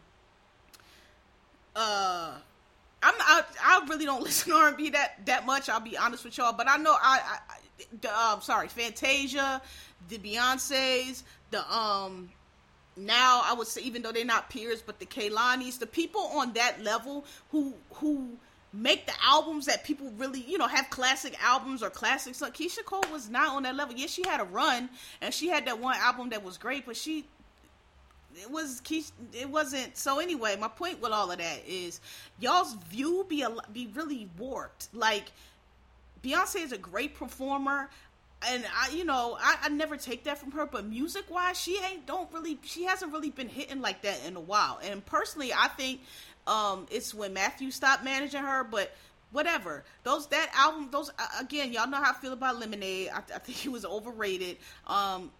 uh, 1.77 2.33
I'm 3.03 3.15
I, 3.21 3.43
I 3.63 3.87
really 3.89 4.05
don't 4.05 4.23
listen 4.25 4.53
to 4.53 4.59
R 4.59 4.69
and 4.69 4.77
B 4.77 4.91
that 4.91 5.27
that 5.27 5.47
much. 5.47 5.69
I'll 5.69 5.81
be 5.81 5.97
honest 5.97 6.25
with 6.25 6.39
y'all, 6.39 6.53
but 6.53 6.69
I 6.69 6.77
know 6.77 6.97
I, 7.01 7.21
I 7.25 7.85
the 8.01 8.19
um 8.19 8.41
sorry 8.41 8.69
Fantasia, 8.69 9.61
the 10.09 10.19
Beyonces, 10.19 11.23
the 11.51 11.75
um 11.75 12.31
now 12.97 13.43
I 13.45 13.55
would 13.55 13.67
say 13.67 13.83
even 13.83 14.03
though 14.03 14.13
they're 14.13 14.25
not 14.25 14.51
peers, 14.51 14.83
but 14.83 14.99
the 14.99 15.07
Kehlanis, 15.07 15.79
the 15.79 15.87
people 15.87 16.23
on 16.35 16.53
that 16.55 16.83
level 16.83 17.25
who 17.51 17.75
who 17.95 18.37
make 18.75 19.07
the 19.07 19.13
albums 19.23 19.67
that 19.67 19.85
people 19.85 20.13
really, 20.17 20.41
you 20.41 20.59
know, 20.59 20.67
have 20.67 20.91
classic 20.91 21.37
albums 21.43 21.83
or 21.83 21.91
classics. 21.91 22.41
Like 22.41 22.55
Keyshia 22.55 22.85
Cole 22.85 23.05
was 23.13 23.29
not 23.31 23.55
on 23.55 23.63
that 23.63 23.77
level. 23.77 23.95
Yes, 23.95 24.11
she 24.11 24.27
had 24.27 24.41
a 24.41 24.45
run 24.45 24.91
and 25.21 25.33
she 25.33 25.49
had 25.49 25.67
that 25.67 25.79
one 25.79 25.97
album 25.99 26.31
that 26.31 26.43
was 26.45 26.59
great, 26.59 26.85
but 26.87 26.97
she 26.97 27.25
it 28.37 28.51
was 28.51 28.81
Keyshia, 28.83 29.13
it 29.33 29.49
wasn't 29.49 29.97
so 29.97 30.19
anyway 30.19 30.57
my 30.59 30.67
point 30.67 31.01
with 31.01 31.13
all 31.13 31.31
of 31.31 31.39
that 31.39 31.63
is 31.69 32.01
y'all's 32.41 32.75
view 32.91 33.25
be 33.29 33.43
a, 33.43 33.51
be 33.73 33.89
really 33.95 34.29
warped 34.37 34.89
like 34.93 35.31
beyonce 36.21 36.57
is 36.57 36.73
a 36.73 36.79
great 36.79 37.15
performer 37.15 37.89
and 38.47 38.65
I, 38.77 38.91
you 38.91 39.05
know, 39.05 39.37
I, 39.41 39.57
I 39.63 39.69
never 39.71 39.97
take 39.97 40.25
that 40.25 40.39
from 40.39 40.53
her. 40.53 40.67
But 40.67 40.87
music 40.87 41.31
wise, 41.31 41.59
she 41.59 41.79
ain't 41.83 42.07
don't 42.07 42.31
really, 42.33 42.59
she 42.63 42.85
hasn't 42.85 43.13
really 43.13 43.31
been 43.31 43.49
hitting 43.49 43.81
like 43.81 44.03
that 44.03 44.21
in 44.27 44.37
a 44.37 44.41
while. 44.41 44.81
And 44.83 45.05
personally, 45.05 45.53
I 45.53 45.69
think 45.69 46.01
um, 46.47 46.87
it's 46.91 47.15
when 47.15 47.33
Mathew 47.33 47.71
stopped 47.71 48.05
managing 48.05 48.43
her. 48.43 48.65
But 48.65 48.95
whatever, 49.33 49.85
those 50.03 50.27
that 50.29 50.51
album, 50.55 50.89
those 50.91 51.11
again, 51.41 51.73
y'all 51.73 51.89
know 51.89 52.03
how 52.03 52.11
I 52.11 52.15
feel 52.15 52.33
about 52.33 52.59
Lemonade. 52.59 53.11
I, 53.13 53.19
I 53.19 53.39
think 53.39 53.59
he 53.59 53.69
was 53.69 53.85
overrated. 53.85 54.59
Um, 54.87 55.31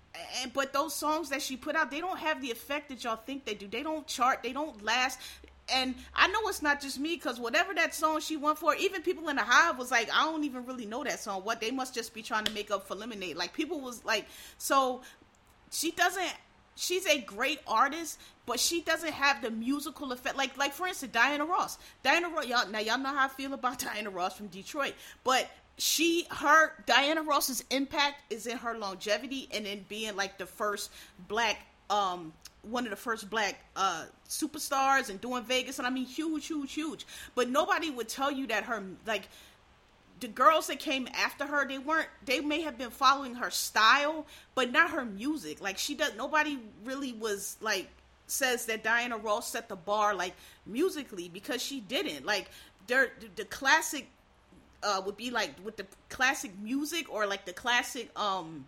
and 0.41 0.53
but 0.53 0.73
those 0.73 0.95
songs 0.95 1.31
that 1.31 1.43
she 1.43 1.57
put 1.57 1.75
out, 1.75 1.91
they 1.91 2.01
don't 2.01 2.19
have 2.19 2.41
the 2.41 2.51
effect 2.51 2.89
that 2.91 3.03
y'all 3.03 3.17
think 3.17 3.45
they 3.45 3.55
do. 3.55 3.67
They 3.67 3.83
don't 3.83 4.07
chart. 4.07 4.43
They 4.43 4.53
don't 4.53 4.83
last 4.85 5.19
and 5.73 5.95
I 6.15 6.29
know 6.29 6.41
it's 6.49 6.63
not 6.63 6.81
just 6.81 6.99
me 6.99 7.15
because 7.15 7.41
whatever 7.41 7.75
that 7.75 7.95
song 7.95 8.21
she 8.21 8.37
went 8.37 8.59
for, 8.59 8.75
even 8.75 9.03
people 9.03 9.29
in 9.29 9.37
the 9.37 9.43
hive 9.43 9.79
was 9.79 9.91
like, 9.91 10.11
I 10.13 10.25
don't 10.25 10.45
even 10.45 10.67
really 10.67 10.87
know 10.87 11.05
that 11.05 11.21
song. 11.21 11.43
What 11.43 11.61
they 11.61 11.71
must 11.71 11.95
just 11.95 12.13
be 12.13 12.23
trying 12.23 12.45
to 12.45 12.53
make 12.53 12.71
up 12.71 12.87
for 12.87 12.95
Lemonade. 12.95 13.37
Like 13.37 13.53
people 13.55 13.81
was 13.81 14.05
like, 14.05 14.27
so 14.59 15.03
she 15.71 15.91
doesn't. 15.93 16.33
She's 16.77 17.07
a 17.07 17.21
great 17.21 17.61
artist, 17.67 18.19
but 18.47 18.59
she 18.59 18.81
doesn't 18.81 19.13
have 19.13 19.43
the 19.43 19.51
musical 19.51 20.13
effect. 20.13 20.37
Like, 20.37 20.57
like 20.57 20.73
for 20.73 20.87
instance, 20.87 21.13
Diana 21.13 21.45
Ross. 21.45 21.79
Diana 22.03 22.29
Ross. 22.29 22.47
Y'all 22.47 22.69
now 22.69 22.81
y'all 22.81 22.99
know 22.99 23.11
how 23.11 23.27
I 23.27 23.29
feel 23.29 23.55
about 23.55 23.79
Diana 23.81 24.11
Ross 24.11 24.37
from 24.37 24.49
Detroit, 24.49 24.95
but 25.23 25.51
she 25.79 26.27
her 26.31 26.73
Diana 26.87 27.23
Ross's 27.23 27.65
impact 27.71 28.33
is 28.33 28.47
in 28.47 28.59
her 28.59 28.79
longevity 28.79 29.49
and 29.53 29.67
in 29.67 29.85
being 29.89 30.15
like 30.17 30.39
the 30.39 30.47
first 30.47 30.91
black 31.29 31.67
um 31.91 32.33
one 32.71 32.85
of 32.85 32.91
the 32.91 32.97
first 32.97 33.29
black 33.29 33.63
uh, 33.77 34.05
superstars 34.29 35.11
and 35.11 35.21
doing 35.21 35.45
Vegas, 35.45 35.79
and 35.79 35.87
I 35.87 35.91
mean 35.91 36.07
huge, 36.07 36.47
huge, 36.47 36.73
huge. 36.73 37.07
But 37.35 37.51
nobody 37.51 37.91
would 37.91 38.09
tell 38.09 38.31
you 38.31 38.47
that 38.49 38.65
her 38.65 38.83
like 39.07 39.29
the 40.25 40.29
girls 40.29 40.69
that 40.69 40.79
came 40.79 41.07
after 41.13 41.45
her, 41.45 41.69
they 41.69 41.77
weren't. 41.77 42.09
They 42.25 42.41
may 42.41 42.63
have 42.63 42.79
been 42.79 42.89
following 42.89 43.35
her 43.35 43.51
style, 43.51 44.25
but 44.55 44.73
not 44.73 44.91
her 44.93 45.05
music. 45.05 45.61
Like 45.61 45.77
she 45.77 45.95
does. 45.95 46.17
Nobody 46.17 46.59
really 46.83 47.13
was 47.13 47.59
like 47.61 47.91
says 48.27 48.65
that 48.65 48.83
Diana 48.83 49.19
Ross 49.19 49.53
set 49.53 49.69
the 49.69 49.77
bar 49.77 50.15
like 50.15 50.33
musically 50.65 51.29
because 51.29 51.63
she 51.63 51.81
didn't. 51.81 52.25
Like 52.25 52.51
the 52.87 53.11
the 53.37 53.45
classic 53.45 54.09
uh, 54.83 55.03
would 55.05 55.19
be 55.19 55.31
like 55.31 55.53
with 55.63 55.77
the 55.77 55.85
classic 56.09 56.53
music 56.59 57.13
or 57.13 57.27
like 57.27 57.45
the 57.45 57.53
classic 57.53 58.09
um 58.19 58.65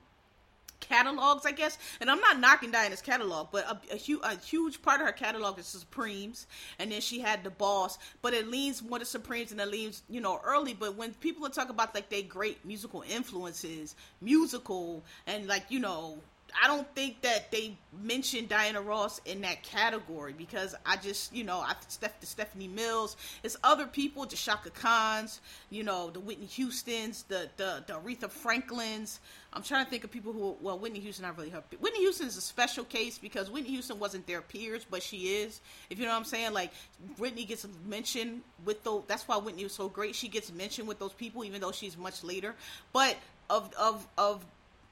catalogs, 0.80 1.46
I 1.46 1.52
guess. 1.52 1.78
And 2.00 2.10
I'm 2.10 2.20
not 2.20 2.40
knocking 2.40 2.70
Diana's 2.70 3.02
catalog, 3.02 3.48
but 3.52 3.64
a, 3.64 3.94
a, 3.94 3.98
hu- 3.98 4.20
a, 4.22 4.36
huge 4.36 4.82
part 4.82 5.00
of 5.00 5.06
her 5.06 5.12
catalog 5.12 5.58
is 5.58 5.66
Supremes, 5.66 6.46
and 6.78 6.92
then 6.92 7.00
she 7.00 7.20
had 7.20 7.44
the 7.44 7.50
Boss. 7.50 7.98
But 8.22 8.34
it 8.34 8.48
leans 8.48 8.82
more 8.82 8.98
to 8.98 9.04
Supremes, 9.04 9.52
and 9.52 9.60
it 9.60 9.70
leans, 9.70 10.02
you 10.08 10.20
know, 10.20 10.40
early. 10.44 10.74
But 10.74 10.96
when 10.96 11.14
people 11.14 11.46
are 11.46 11.50
talking 11.50 11.70
about 11.70 11.94
like 11.94 12.08
they 12.08 12.22
great 12.22 12.64
musical 12.64 13.04
influences, 13.08 13.94
musical, 14.20 15.04
and 15.26 15.46
like 15.46 15.64
you 15.68 15.80
know, 15.80 16.18
I 16.62 16.68
don't 16.68 16.86
think 16.94 17.22
that 17.22 17.50
they 17.50 17.76
mentioned 18.02 18.48
Diana 18.48 18.80
Ross 18.80 19.20
in 19.24 19.40
that 19.42 19.62
category 19.62 20.32
because 20.32 20.74
I 20.84 20.96
just, 20.96 21.34
you 21.34 21.44
know, 21.44 21.58
I 21.58 21.74
Steph, 21.88 22.20
the 22.20 22.26
Stephanie 22.26 22.68
Mills, 22.68 23.16
it's 23.42 23.56
other 23.64 23.86
people, 23.86 24.24
the 24.26 24.36
Chaka 24.36 24.70
Khans, 24.70 25.40
you 25.70 25.82
know, 25.82 26.10
the 26.10 26.20
Whitney 26.20 26.46
Houston's, 26.46 27.24
the 27.24 27.48
the 27.56 27.84
the 27.86 27.94
Aretha 27.94 28.30
Franklin's. 28.30 29.20
I'm 29.52 29.62
trying 29.62 29.84
to 29.84 29.90
think 29.90 30.04
of 30.04 30.10
people 30.10 30.32
who, 30.34 30.54
well, 30.60 30.78
Whitney 30.78 31.00
Houston, 31.00 31.24
not 31.24 31.38
really 31.38 31.48
her. 31.48 31.62
Whitney 31.80 32.00
Houston 32.00 32.26
is 32.26 32.36
a 32.36 32.42
special 32.42 32.84
case 32.84 33.16
because 33.16 33.50
Whitney 33.50 33.70
Houston 33.70 33.98
wasn't 33.98 34.26
their 34.26 34.42
peers, 34.42 34.84
but 34.88 35.02
she 35.02 35.36
is. 35.36 35.62
If 35.88 35.98
you 35.98 36.04
know 36.04 36.10
what 36.10 36.18
I'm 36.18 36.24
saying, 36.24 36.52
like 36.52 36.72
Whitney 37.18 37.44
gets 37.44 37.66
mentioned 37.86 38.42
with 38.64 38.84
those. 38.84 39.04
That's 39.06 39.26
why 39.26 39.36
Whitney 39.38 39.64
was 39.64 39.72
so 39.72 39.88
great. 39.88 40.14
She 40.14 40.28
gets 40.28 40.52
mentioned 40.52 40.88
with 40.88 40.98
those 40.98 41.12
people, 41.12 41.44
even 41.44 41.60
though 41.60 41.72
she's 41.72 41.96
much 41.96 42.22
later. 42.22 42.54
But 42.92 43.16
of 43.48 43.72
of 43.78 44.06
of 44.18 44.44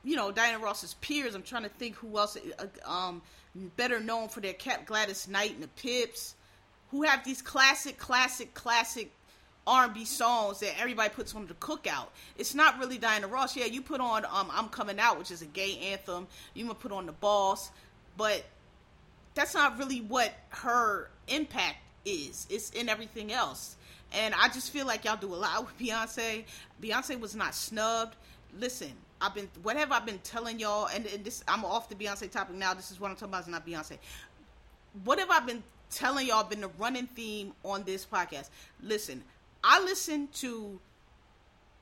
you 0.04 0.16
know 0.16 0.30
Diana 0.30 0.58
Ross's 0.58 0.94
peers. 0.94 1.34
I'm 1.34 1.42
trying 1.42 1.64
to 1.64 1.68
think 1.68 1.96
who 1.96 2.16
else 2.18 2.36
uh, 2.58 2.90
um, 2.90 3.22
better 3.76 4.00
known 4.00 4.28
for 4.28 4.40
their 4.40 4.52
Cap 4.52 4.86
Gladys 4.86 5.28
Knight 5.28 5.54
and 5.54 5.62
the 5.62 5.68
Pips, 5.68 6.34
who 6.90 7.02
have 7.02 7.24
these 7.24 7.42
classic, 7.42 7.98
classic, 7.98 8.54
classic 8.54 9.10
R&B 9.66 10.04
songs 10.04 10.60
that 10.60 10.78
everybody 10.78 11.08
puts 11.08 11.34
on 11.34 11.46
the 11.46 11.54
cookout. 11.54 12.08
It's 12.36 12.54
not 12.54 12.78
really 12.78 12.98
Diana 12.98 13.26
Ross. 13.26 13.56
Yeah, 13.56 13.64
you 13.64 13.80
put 13.80 14.00
on 14.00 14.24
um, 14.26 14.50
"I'm 14.52 14.68
Coming 14.68 14.98
Out," 14.98 15.18
which 15.18 15.30
is 15.30 15.42
a 15.42 15.46
gay 15.46 15.78
anthem. 15.92 16.26
You 16.52 16.66
might 16.66 16.80
put 16.80 16.92
on 16.92 17.06
"The 17.06 17.12
Boss," 17.12 17.70
but 18.16 18.44
that's 19.34 19.54
not 19.54 19.78
really 19.78 20.00
what 20.00 20.32
her 20.50 21.10
impact 21.28 21.78
is. 22.04 22.46
It's 22.50 22.70
in 22.70 22.88
everything 22.88 23.32
else. 23.32 23.76
And 24.12 24.34
I 24.34 24.48
just 24.48 24.70
feel 24.70 24.86
like 24.86 25.04
y'all 25.04 25.16
do 25.16 25.32
a 25.32 25.36
lot 25.36 25.66
with 25.66 25.76
Beyonce. 25.78 26.44
Beyonce 26.80 27.18
was 27.18 27.34
not 27.34 27.54
snubbed. 27.54 28.14
Listen, 28.56 28.92
I've 29.20 29.34
been 29.34 29.48
whatever 29.62 29.94
I've 29.94 30.06
been 30.06 30.18
telling 30.18 30.58
y'all, 30.58 30.86
and, 30.86 31.06
and 31.06 31.24
this 31.24 31.42
I'm 31.48 31.64
off 31.64 31.88
the 31.88 31.94
Beyonce 31.94 32.30
topic 32.30 32.56
now. 32.56 32.74
This 32.74 32.90
is 32.90 33.00
what 33.00 33.10
I'm 33.10 33.16
talking 33.16 33.28
about. 33.28 33.40
It's 33.40 33.48
not 33.48 33.66
Beyonce. 33.66 33.98
What 35.04 35.18
have 35.18 35.30
I 35.30 35.40
been 35.40 35.62
telling 35.90 36.26
y'all? 36.26 36.44
Been 36.44 36.60
the 36.60 36.70
running 36.78 37.06
theme 37.06 37.52
on 37.64 37.84
this 37.84 38.04
podcast. 38.04 38.50
Listen, 38.82 39.22
I 39.62 39.82
listen 39.82 40.28
to 40.34 40.78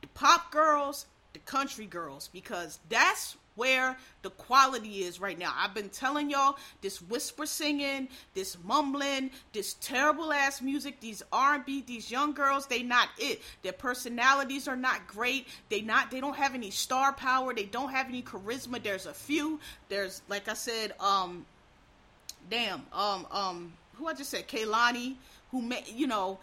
the 0.00 0.06
pop 0.08 0.52
girls, 0.52 1.06
the 1.32 1.40
country 1.40 1.86
girls, 1.86 2.28
because 2.32 2.78
that's 2.88 3.36
where 3.54 3.96
the 4.22 4.30
quality 4.30 5.04
is 5.04 5.20
right 5.20 5.38
now. 5.38 5.52
I've 5.56 5.74
been 5.74 5.88
telling 5.88 6.30
y'all 6.30 6.56
this 6.80 7.02
whisper 7.02 7.46
singing, 7.46 8.08
this 8.34 8.56
mumbling, 8.64 9.30
this 9.52 9.74
terrible 9.74 10.32
ass 10.32 10.62
music, 10.62 11.00
these 11.00 11.22
R&B, 11.32 11.84
these 11.86 12.10
young 12.10 12.32
girls, 12.32 12.66
they 12.66 12.82
not 12.82 13.08
it. 13.18 13.42
Their 13.62 13.72
personalities 13.72 14.68
are 14.68 14.76
not 14.76 15.06
great. 15.06 15.48
They 15.68 15.80
not 15.80 16.10
they 16.10 16.20
don't 16.20 16.36
have 16.36 16.54
any 16.54 16.70
star 16.70 17.12
power. 17.12 17.54
They 17.54 17.64
don't 17.64 17.90
have 17.90 18.08
any 18.08 18.22
charisma. 18.22 18.82
There's 18.82 19.06
a 19.06 19.14
few. 19.14 19.60
There's 19.88 20.22
like 20.28 20.48
I 20.48 20.54
said 20.54 20.92
um 21.00 21.46
damn 22.50 22.82
um 22.92 23.26
um 23.30 23.72
who 23.94 24.06
I 24.06 24.14
just 24.14 24.30
said 24.30 24.48
Kehlani 24.48 25.16
who 25.50 25.62
may 25.62 25.84
you 25.94 26.06
know 26.06 26.38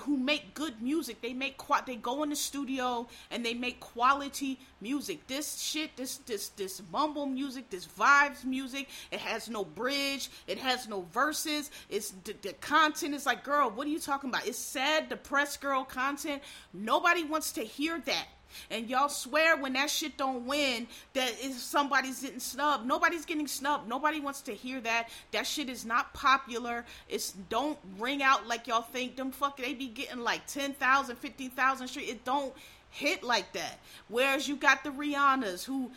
who 0.00 0.16
make 0.16 0.54
good 0.54 0.80
music. 0.80 1.20
They 1.20 1.32
make 1.32 1.60
they 1.86 1.96
go 1.96 2.22
in 2.22 2.30
the 2.30 2.36
studio 2.36 3.06
and 3.30 3.44
they 3.44 3.54
make 3.54 3.80
quality 3.80 4.58
music. 4.80 5.26
This 5.26 5.60
shit, 5.60 5.96
this 5.96 6.16
this 6.18 6.48
this 6.50 6.82
mumble 6.92 7.26
music, 7.26 7.70
this 7.70 7.86
vibes 7.86 8.44
music. 8.44 8.88
It 9.10 9.20
has 9.20 9.48
no 9.48 9.64
bridge. 9.64 10.30
It 10.46 10.58
has 10.58 10.88
no 10.88 11.02
verses. 11.12 11.70
It's 11.88 12.10
the, 12.24 12.34
the 12.42 12.52
content 12.54 13.14
is 13.14 13.26
like, 13.26 13.44
girl, 13.44 13.70
what 13.70 13.86
are 13.86 13.90
you 13.90 14.00
talking 14.00 14.30
about? 14.30 14.46
It's 14.46 14.58
sad, 14.58 15.08
depressed 15.08 15.60
girl 15.60 15.84
content. 15.84 16.42
Nobody 16.72 17.24
wants 17.24 17.52
to 17.52 17.62
hear 17.62 18.00
that. 18.06 18.26
And 18.70 18.88
y'all 18.88 19.08
swear 19.08 19.56
when 19.56 19.74
that 19.74 19.90
shit 19.90 20.16
don't 20.16 20.46
win 20.46 20.86
that 21.14 21.34
if 21.40 21.58
somebody's 21.58 22.20
getting 22.22 22.40
snubbed. 22.40 22.86
Nobody's 22.86 23.24
getting 23.24 23.46
snubbed. 23.46 23.88
Nobody 23.88 24.20
wants 24.20 24.40
to 24.42 24.54
hear 24.54 24.80
that. 24.80 25.08
That 25.32 25.46
shit 25.46 25.68
is 25.68 25.84
not 25.84 26.12
popular. 26.14 26.84
It's 27.08 27.32
don't 27.32 27.78
ring 27.98 28.22
out 28.22 28.46
like 28.46 28.66
y'all 28.66 28.82
think. 28.82 29.16
Them 29.16 29.30
fuck 29.30 29.56
they 29.56 29.74
be 29.74 29.88
getting 29.88 30.20
like 30.20 30.46
10,000, 30.46 31.16
15,000 31.16 31.88
straight. 31.88 32.08
It 32.08 32.24
don't 32.24 32.52
hit 32.90 33.22
like 33.22 33.52
that. 33.52 33.78
Whereas 34.08 34.48
you 34.48 34.56
got 34.56 34.82
the 34.82 34.90
Rihannas 34.90 35.64
who 35.64 35.90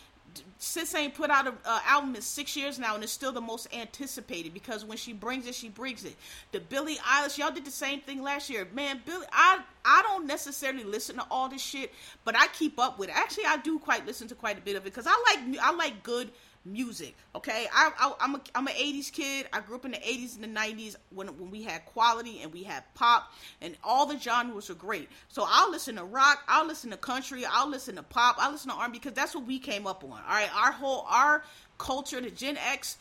Sis 0.58 0.94
ain't 0.96 1.14
put 1.14 1.30
out 1.30 1.48
an 1.48 1.54
album 1.66 2.16
in 2.16 2.22
six 2.22 2.56
years 2.56 2.80
now, 2.80 2.96
and 2.96 3.04
it's 3.04 3.12
still 3.12 3.32
the 3.32 3.42
most 3.42 3.74
anticipated 3.74 4.54
because 4.54 4.86
when 4.86 4.98
she 4.98 5.14
brings 5.14 5.48
it, 5.48 5.56
she 5.56 5.70
brings 5.70 6.06
it. 6.06 6.16
The 6.52 6.60
Billie 6.60 6.98
Eilish, 6.98 7.38
y'all 7.38 7.52
did 7.52 7.66
the 7.66 7.72
same 7.72 8.02
thing 8.02 8.22
last 8.22 8.50
year, 8.50 8.68
man. 8.74 9.02
Billie, 9.06 9.26
I 9.32 9.62
I 9.86 10.02
don't 10.04 10.26
necessarily 10.28 10.84
listen 10.84 11.16
to 11.16 11.26
all 11.32 11.50
this 11.50 11.62
shit, 11.62 11.94
but 12.26 12.36
I 12.36 12.48
keep 12.48 12.80
up 12.80 13.00
with 13.00 13.10
it. 13.10 13.16
Actually, 13.16 13.46
I 13.46 13.58
do 13.58 13.80
quite 13.80 14.06
listen 14.06 14.28
to 14.30 14.36
quite 14.36 14.58
a 14.58 14.62
bit 14.62 14.76
of 14.76 14.84
it 14.84 14.94
because 14.94 15.08
I 15.08 15.24
like 15.28 15.60
I 15.62 15.72
like 15.74 16.04
good 16.04 16.32
music. 16.66 17.16
Okay, 17.36 17.68
I, 17.74 17.92
I 18.00 18.26
am 18.26 18.36
a 18.36 18.42
I'm 18.56 18.68
an 18.68 18.74
'80s 18.74 19.12
kid. 19.12 19.48
I 19.54 19.62
grew 19.62 19.76
up 19.76 19.86
in 19.86 19.92
the 19.92 19.98
'80s 19.98 20.36
and 20.36 20.44
the 20.44 20.60
'90s 20.60 20.96
when 21.10 21.28
when 21.40 21.52
we 21.52 21.64
had 21.64 21.86
quality 21.86 22.42
and 22.42 22.54
we 22.54 22.64
had 22.64 22.84
pop 22.96 23.32
and 23.62 23.76
all 23.84 24.06
the 24.06 24.20
genres 24.20 24.70
were 24.70 24.76
great. 24.76 25.10
So 25.28 25.46
I'll 25.48 25.72
listen 25.72 25.96
to 25.96 26.04
rock, 26.04 26.44
I'll 26.48 26.68
listen 26.68 26.92
to 26.92 26.98
country, 26.98 27.46
I'll 27.46 27.70
listen 27.70 27.96
to 27.96 28.04
pop, 28.04 28.36
I'll 28.40 28.52
listen 28.52 28.72
to 28.72 28.78
R&B 28.78 29.00
because 29.00 29.14
that's 29.14 29.36
what 29.36 29.46
we 29.46 29.60
came 29.60 29.88
up 29.88 30.04
on. 30.04 30.12
All 30.12 30.18
right, 30.28 30.50
our 30.56 30.72
whole 30.72 31.06
our 31.10 31.44
culture, 31.78 32.22
the 32.22 32.32
Gen 32.32 32.58
X 32.58 32.98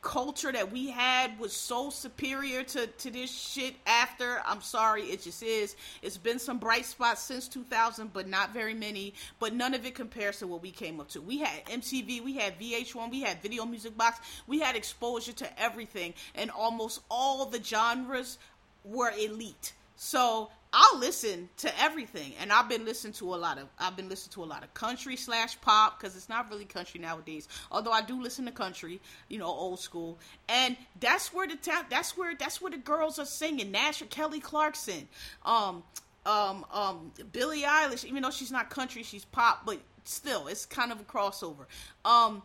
culture 0.00 0.52
that 0.52 0.70
we 0.70 0.90
had 0.90 1.38
was 1.38 1.52
so 1.52 1.90
superior 1.90 2.62
to, 2.62 2.86
to 2.86 3.10
this 3.10 3.30
shit 3.30 3.74
after. 3.86 4.40
I'm 4.44 4.60
sorry, 4.60 5.04
it 5.04 5.22
just 5.22 5.42
is. 5.42 5.76
It's 6.02 6.16
been 6.16 6.38
some 6.38 6.58
bright 6.58 6.84
spots 6.84 7.22
since 7.22 7.48
2000, 7.48 8.12
but 8.12 8.28
not 8.28 8.52
very 8.52 8.74
many. 8.74 9.14
But 9.38 9.54
none 9.54 9.74
of 9.74 9.84
it 9.84 9.94
compares 9.94 10.38
to 10.38 10.46
what 10.46 10.62
we 10.62 10.70
came 10.70 11.00
up 11.00 11.08
to. 11.10 11.20
We 11.20 11.38
had 11.38 11.64
MTV, 11.66 12.22
we 12.24 12.34
had 12.34 12.58
VH1, 12.58 13.10
we 13.10 13.22
had 13.22 13.42
Video 13.42 13.64
Music 13.64 13.96
Box, 13.96 14.20
we 14.46 14.60
had 14.60 14.76
exposure 14.76 15.32
to 15.32 15.60
everything, 15.60 16.14
and 16.34 16.50
almost 16.50 17.00
all 17.10 17.44
the 17.46 17.62
genres 17.62 18.38
were 18.84 19.12
elite. 19.18 19.72
So 19.96 20.50
I'll 20.72 20.98
listen 20.98 21.48
to 21.58 21.82
everything, 21.82 22.34
and 22.40 22.52
I've 22.52 22.68
been 22.68 22.84
listening 22.84 23.14
to 23.14 23.34
a 23.34 23.36
lot 23.36 23.58
of 23.58 23.68
I've 23.78 23.96
been 23.96 24.08
listening 24.08 24.32
to 24.34 24.44
a 24.44 24.50
lot 24.50 24.62
of 24.62 24.72
country 24.74 25.16
slash 25.16 25.58
pop 25.60 25.98
because 25.98 26.14
it's 26.14 26.28
not 26.28 26.50
really 26.50 26.66
country 26.66 27.00
nowadays. 27.00 27.48
Although 27.70 27.92
I 27.92 28.02
do 28.02 28.20
listen 28.20 28.44
to 28.44 28.52
country, 28.52 29.00
you 29.28 29.38
know, 29.38 29.46
old 29.46 29.80
school, 29.80 30.18
and 30.48 30.76
that's 31.00 31.32
where 31.32 31.48
the 31.48 31.56
ta- 31.56 31.86
that's 31.88 32.16
where 32.16 32.34
that's 32.34 32.60
where 32.60 32.70
the 32.70 32.78
girls 32.78 33.18
are 33.18 33.24
singing. 33.24 33.70
Nash 33.70 34.02
Kelly 34.10 34.40
Clarkson, 34.40 35.08
um, 35.44 35.82
um, 36.26 36.66
um, 36.72 37.12
Billie 37.32 37.62
Eilish. 37.62 38.04
Even 38.04 38.22
though 38.22 38.30
she's 38.30 38.52
not 38.52 38.68
country, 38.68 39.02
she's 39.02 39.24
pop, 39.24 39.64
but 39.64 39.78
still, 40.04 40.48
it's 40.48 40.66
kind 40.66 40.92
of 40.92 41.00
a 41.00 41.04
crossover. 41.04 41.66
Um, 42.04 42.42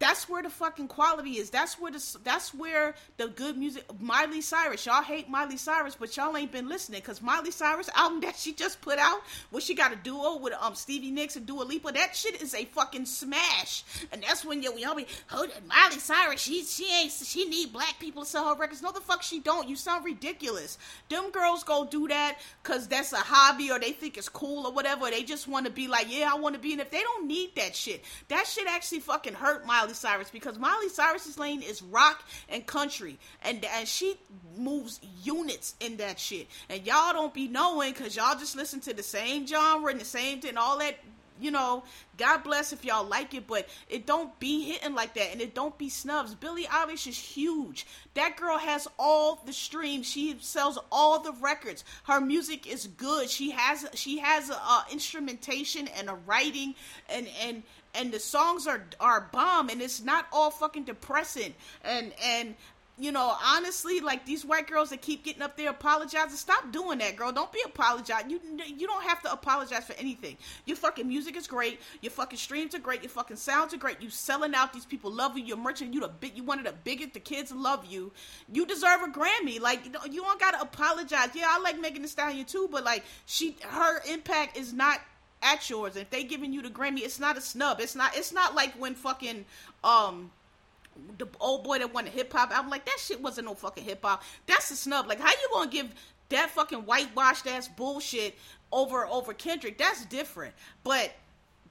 that's 0.00 0.28
where 0.28 0.42
the 0.42 0.50
fucking 0.50 0.88
quality 0.88 1.38
is. 1.38 1.50
That's 1.50 1.78
where 1.80 1.92
the 1.92 2.02
that's 2.24 2.52
where 2.52 2.94
the 3.16 3.28
good 3.28 3.56
music. 3.56 3.84
Miley 4.00 4.40
Cyrus, 4.40 4.84
y'all 4.86 5.02
hate 5.02 5.28
Miley 5.28 5.56
Cyrus, 5.56 5.94
but 5.94 6.16
y'all 6.16 6.36
ain't 6.36 6.50
been 6.50 6.68
listening 6.68 7.00
because 7.00 7.22
Miley 7.22 7.52
Cyrus 7.52 7.88
album 7.94 8.20
that 8.22 8.36
she 8.36 8.52
just 8.52 8.80
put 8.80 8.98
out, 8.98 9.20
where 9.50 9.60
she 9.60 9.74
got 9.74 9.92
a 9.92 9.96
duo 9.96 10.36
with 10.38 10.52
um 10.60 10.74
Stevie 10.74 11.10
Nicks 11.10 11.36
and 11.36 11.46
Dua 11.46 11.62
Lipa, 11.62 11.92
that 11.92 12.16
shit 12.16 12.42
is 12.42 12.54
a 12.54 12.64
fucking 12.64 13.06
smash. 13.06 13.84
And 14.12 14.22
that's 14.22 14.44
when 14.44 14.62
y'all 14.62 14.94
be, 14.94 15.06
oh, 15.32 15.46
Miley 15.68 16.00
Cyrus, 16.00 16.40
she 16.40 16.64
she 16.64 16.92
ain't 16.92 17.12
she 17.12 17.48
need 17.48 17.72
black 17.72 17.98
people 18.00 18.24
to 18.24 18.28
sell 18.28 18.48
her 18.48 18.60
records. 18.60 18.82
No, 18.82 18.90
the 18.90 19.00
fuck 19.00 19.22
she 19.22 19.38
don't. 19.38 19.68
You 19.68 19.76
sound 19.76 20.04
ridiculous. 20.04 20.76
Them 21.08 21.30
girls 21.30 21.62
go 21.62 21.84
do 21.84 22.08
that 22.08 22.38
because 22.62 22.88
that's 22.88 23.12
a 23.12 23.18
hobby 23.18 23.70
or 23.70 23.78
they 23.78 23.92
think 23.92 24.18
it's 24.18 24.28
cool 24.28 24.66
or 24.66 24.72
whatever. 24.72 25.08
They 25.10 25.22
just 25.22 25.46
want 25.46 25.66
to 25.66 25.72
be 25.72 25.86
like, 25.86 26.06
yeah, 26.08 26.30
I 26.32 26.36
want 26.36 26.56
to 26.56 26.60
be. 26.60 26.72
And 26.72 26.80
if 26.80 26.90
they 26.90 27.00
don't 27.00 27.28
need 27.28 27.54
that 27.56 27.76
shit, 27.76 28.02
that 28.28 28.46
shit 28.46 28.66
actually 28.68 29.00
fucking 29.00 29.34
hurt 29.34 29.66
Miley 29.66 29.83
Miley 29.84 29.94
Cyrus 29.94 30.30
because 30.30 30.58
Miley 30.58 30.88
Cyrus's 30.88 31.38
lane 31.38 31.60
is 31.60 31.82
rock 31.82 32.24
and 32.48 32.66
country, 32.66 33.18
and 33.42 33.62
and 33.76 33.86
she 33.86 34.16
moves 34.56 34.98
units 35.22 35.74
in 35.80 35.98
that 35.98 36.18
shit. 36.18 36.48
And 36.70 36.86
y'all 36.86 37.12
don't 37.12 37.34
be 37.34 37.48
knowing 37.48 37.92
because 37.92 38.16
y'all 38.16 38.38
just 38.38 38.56
listen 38.56 38.80
to 38.80 38.94
the 38.94 39.02
same 39.02 39.46
genre 39.46 39.90
and 39.90 40.00
the 40.00 40.06
same 40.06 40.40
thing, 40.40 40.56
all 40.56 40.78
that. 40.78 40.96
You 41.40 41.50
know, 41.50 41.82
God 42.16 42.44
bless 42.44 42.72
if 42.72 42.84
y'all 42.84 43.04
like 43.04 43.34
it, 43.34 43.48
but 43.48 43.68
it 43.88 44.06
don't 44.06 44.38
be 44.38 44.70
hitting 44.70 44.94
like 44.94 45.14
that, 45.14 45.32
and 45.32 45.40
it 45.40 45.52
don't 45.52 45.76
be 45.76 45.88
snubs. 45.88 46.32
Billie 46.32 46.62
Eilish 46.66 47.08
is 47.08 47.18
huge. 47.18 47.88
That 48.14 48.36
girl 48.36 48.56
has 48.56 48.86
all 49.00 49.42
the 49.44 49.52
streams. 49.52 50.06
She 50.06 50.36
sells 50.38 50.78
all 50.92 51.18
the 51.18 51.32
records. 51.32 51.82
Her 52.04 52.20
music 52.20 52.68
is 52.68 52.86
good. 52.86 53.28
She 53.28 53.50
has 53.50 53.84
she 53.94 54.20
has 54.20 54.48
a, 54.48 54.54
a 54.54 54.86
instrumentation 54.92 55.88
and 55.88 56.08
a 56.08 56.14
writing 56.14 56.76
and 57.10 57.26
and 57.44 57.64
and 57.94 58.12
the 58.12 58.20
songs 58.20 58.66
are 58.66 58.84
are 59.00 59.28
bomb 59.32 59.68
and 59.68 59.80
it's 59.80 60.02
not 60.02 60.26
all 60.32 60.50
fucking 60.50 60.84
depressing 60.84 61.54
and 61.84 62.12
and 62.24 62.54
you 62.96 63.10
know, 63.10 63.34
honestly, 63.44 63.98
like 63.98 64.24
these 64.24 64.44
white 64.44 64.68
girls 64.68 64.90
that 64.90 65.02
keep 65.02 65.24
getting 65.24 65.42
up 65.42 65.56
there 65.56 65.70
apologizing, 65.70 66.36
stop 66.36 66.70
doing 66.70 66.98
that, 66.98 67.16
girl. 67.16 67.32
Don't 67.32 67.52
be 67.52 67.60
apologizing. 67.64 68.30
You 68.30 68.40
you 68.64 68.86
don't 68.86 69.02
have 69.02 69.20
to 69.22 69.32
apologize 69.32 69.84
for 69.84 69.94
anything. 69.94 70.36
Your 70.64 70.76
fucking 70.76 71.08
music 71.08 71.36
is 71.36 71.48
great. 71.48 71.80
Your 72.02 72.12
fucking 72.12 72.38
streams 72.38 72.72
are 72.74 72.78
great. 72.78 73.02
Your 73.02 73.10
fucking 73.10 73.36
sounds 73.36 73.74
are 73.74 73.78
great. 73.78 74.00
You 74.00 74.10
selling 74.10 74.54
out. 74.54 74.72
These 74.72 74.84
people 74.84 75.10
love 75.10 75.36
you. 75.36 75.44
You're 75.44 75.56
merchant. 75.56 75.92
You 75.92 76.00
the 76.00 76.08
big. 76.08 76.36
You 76.36 76.44
one 76.44 76.60
of 76.60 76.64
the 76.64 76.74
biggest. 76.84 77.14
The 77.14 77.20
kids 77.20 77.50
love 77.50 77.84
you. 77.86 78.12
You 78.52 78.64
deserve 78.64 79.02
a 79.02 79.08
Grammy. 79.08 79.60
Like 79.60 79.84
you, 79.86 79.90
know, 79.90 80.00
you 80.08 80.22
don't 80.22 80.38
gotta 80.38 80.60
apologize. 80.60 81.30
Yeah, 81.34 81.48
I 81.50 81.58
like 81.58 81.80
Megan 81.80 82.02
Thee 82.02 82.08
Stallion 82.08 82.44
too, 82.44 82.68
but 82.70 82.84
like 82.84 83.02
she, 83.26 83.56
her 83.66 84.02
impact 84.08 84.56
is 84.56 84.72
not 84.72 85.00
at 85.44 85.68
yours. 85.70 85.94
If 85.94 86.10
they 86.10 86.24
giving 86.24 86.52
you 86.52 86.62
the 86.62 86.70
Grammy, 86.70 87.00
it's 87.00 87.20
not 87.20 87.36
a 87.36 87.40
snub. 87.40 87.78
It's 87.80 87.94
not. 87.94 88.16
It's 88.16 88.32
not 88.32 88.54
like 88.54 88.72
when 88.74 88.94
fucking 88.94 89.44
um 89.84 90.30
the 91.18 91.26
old 91.40 91.64
boy 91.64 91.78
that 91.78 91.92
won 91.92 92.04
the 92.04 92.10
hip 92.10 92.32
hop 92.32 92.50
I'm 92.52 92.70
Like 92.70 92.84
that 92.86 92.98
shit 93.00 93.20
wasn't 93.20 93.46
no 93.46 93.54
fucking 93.54 93.84
hip 93.84 94.00
hop. 94.02 94.22
That's 94.46 94.70
a 94.70 94.76
snub. 94.76 95.06
Like 95.06 95.20
how 95.20 95.30
you 95.30 95.48
gonna 95.52 95.70
give 95.70 95.94
that 96.30 96.50
fucking 96.50 96.80
whitewashed 96.80 97.46
ass 97.46 97.68
bullshit 97.68 98.36
over 98.72 99.06
over 99.06 99.32
Kendrick? 99.34 99.78
That's 99.78 100.04
different. 100.06 100.54
But 100.82 101.12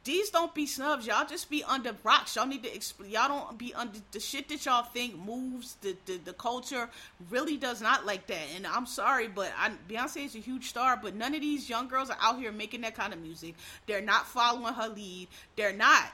these 0.03 0.29
don't 0.29 0.53
be 0.53 0.65
snubs. 0.65 1.07
Y'all 1.07 1.25
just 1.25 1.49
be 1.49 1.63
under 1.63 1.95
rocks. 2.03 2.35
Y'all 2.35 2.45
need 2.45 2.63
to 2.63 2.75
explain. 2.75 3.11
Y'all 3.11 3.29
don't 3.29 3.57
be 3.57 3.73
under 3.73 3.99
the 4.11 4.19
shit 4.19 4.49
that 4.49 4.65
y'all 4.65 4.83
think 4.83 5.17
moves 5.17 5.77
the, 5.81 5.95
the, 6.05 6.17
the 6.17 6.33
culture 6.33 6.89
really 7.29 7.55
does 7.55 7.81
not 7.81 8.05
like 8.05 8.27
that. 8.27 8.41
And 8.55 8.67
I'm 8.67 8.85
sorry, 8.85 9.29
but 9.29 9.51
I, 9.57 9.71
Beyonce 9.89 10.25
is 10.25 10.35
a 10.35 10.39
huge 10.39 10.67
star, 10.67 10.99
but 11.01 11.15
none 11.15 11.33
of 11.33 11.41
these 11.41 11.69
young 11.69 11.87
girls 11.87 12.09
are 12.09 12.17
out 12.21 12.37
here 12.37 12.51
making 12.51 12.81
that 12.81 12.95
kind 12.95 13.13
of 13.13 13.21
music. 13.21 13.55
They're 13.87 14.01
not 14.01 14.27
following 14.27 14.73
her 14.73 14.89
lead. 14.89 15.29
They're 15.55 15.73
not. 15.73 16.11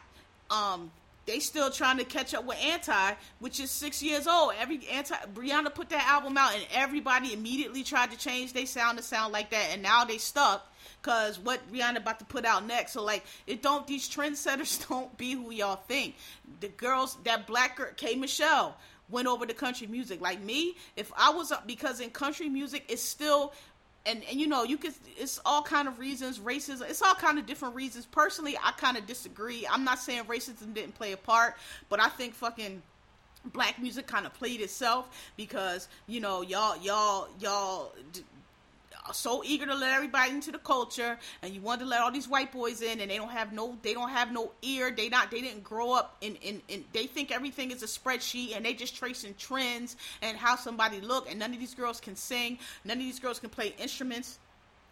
Um, 0.52 0.92
they 1.26 1.40
still 1.40 1.70
trying 1.72 1.98
to 1.98 2.04
catch 2.04 2.34
up 2.34 2.46
with 2.46 2.58
Anti, 2.64 3.14
which 3.40 3.60
is 3.60 3.72
six 3.72 4.04
years 4.04 4.28
old. 4.28 4.54
Every 4.60 4.82
Anti 4.92 5.16
Rihanna 5.36 5.74
put 5.74 5.90
that 5.90 6.08
album 6.08 6.38
out, 6.38 6.54
and 6.54 6.64
everybody 6.74 7.34
immediately 7.34 7.84
tried 7.84 8.12
to 8.12 8.18
change 8.18 8.54
their 8.54 8.66
sound 8.66 8.98
to 8.98 9.04
sound 9.04 9.34
like 9.34 9.50
that, 9.52 9.70
and 9.72 9.82
now 9.82 10.06
they 10.06 10.18
stuck 10.18 10.69
Cause 11.02 11.40
what 11.40 11.62
Rihanna 11.72 11.98
about 11.98 12.20
to 12.20 12.26
put 12.26 12.46
out 12.46 12.66
next, 12.66 12.92
so 12.92 13.04
like 13.04 13.24
it 13.48 13.62
don't 13.62 13.88
these 13.88 14.10
trendsetters 14.10 14.88
don't 14.90 15.18
be 15.18 15.32
who 15.32 15.52
y'all 15.52 15.78
think. 15.78 16.16
The 16.60 16.68
girls, 16.68 17.18
that 17.24 17.48
black 17.48 17.78
girl, 17.78 17.90
K 17.96 18.16
Michelle 18.16 18.76
went 19.10 19.28
over 19.28 19.46
to 19.46 19.54
country 19.54 19.88
music. 19.88 20.20
Like 20.22 20.42
me, 20.42 20.76
if 20.98 21.12
I 21.18 21.30
was 21.30 21.52
up 21.52 21.66
because 21.66 22.02
in 22.02 22.10
country 22.10 22.50
music 22.50 22.84
it's 22.90 23.02
still 23.02 23.54
and, 24.06 24.24
and 24.30 24.40
you 24.40 24.48
know 24.48 24.64
you 24.64 24.78
could 24.78 24.94
it's 25.18 25.40
all 25.46 25.62
kind 25.62 25.88
of 25.88 26.00
reasons 26.00 26.40
racism 26.40 26.90
it's 26.90 27.02
all 27.02 27.16
kind 27.16 27.38
of 27.38 27.46
different 27.46 27.76
reasons 27.76 28.06
personally 28.06 28.58
i 28.64 28.72
kind 28.72 28.98
of 28.98 29.06
disagree 29.06 29.68
i'm 29.70 29.84
not 29.84 30.00
saying 30.00 30.24
racism 30.24 30.74
didn't 30.74 30.96
play 30.96 31.12
a 31.12 31.18
part 31.18 31.56
but 31.90 32.00
i 32.00 32.08
think 32.08 32.34
fucking 32.34 32.82
black 33.46 33.80
music 33.80 34.08
kind 34.08 34.26
of 34.26 34.34
played 34.34 34.62
itself 34.62 35.32
because 35.38 35.88
you 36.08 36.20
know 36.20 36.42
y'all 36.42 36.78
y'all 36.78 37.28
y'all 37.40 37.92
so 39.14 39.44
eager 39.46 39.66
to 39.66 39.76
let 39.76 39.94
everybody 39.94 40.32
into 40.32 40.52
the 40.52 40.58
culture 40.60 41.18
and 41.42 41.54
you 41.54 41.62
want 41.62 41.80
to 41.80 41.86
let 41.86 42.02
all 42.02 42.12
these 42.12 42.28
white 42.28 42.52
boys 42.52 42.82
in 42.82 43.00
and 43.00 43.10
they 43.10 43.18
don't 43.18 43.32
have 43.32 43.54
no 43.54 43.78
they 43.82 43.94
don't 43.94 44.10
have 44.10 44.32
no 44.32 44.52
ear 44.62 44.92
they 44.96 45.10
not 45.10 45.32
they 45.32 45.42
didn't 45.42 45.64
grow 45.64 45.92
up 45.94 46.18
in 46.22 46.36
in, 46.38 46.62
in 46.68 46.84
they 46.94 47.06
think 47.06 47.32
everything 47.32 47.72
is 47.72 47.84
a 47.84 47.86
spreadsheet 47.86 48.56
and 48.56 48.66
they 48.66 48.74
just 48.74 48.96
tracing 48.96 49.34
trends 49.38 49.96
and 50.22 50.38
how 50.38 50.56
somebody 50.56 51.02
look 51.02 51.30
and 51.30 51.40
none 51.40 51.54
of 51.54 51.60
these 51.60 51.76
girls 51.76 52.00
can 52.00 52.16
sing 52.16 52.58
none 52.86 52.98
of 52.98 53.04
these 53.04 53.20
girls 53.20 53.40
can 53.40 53.50
play 53.50 53.74
instruments 53.80 54.40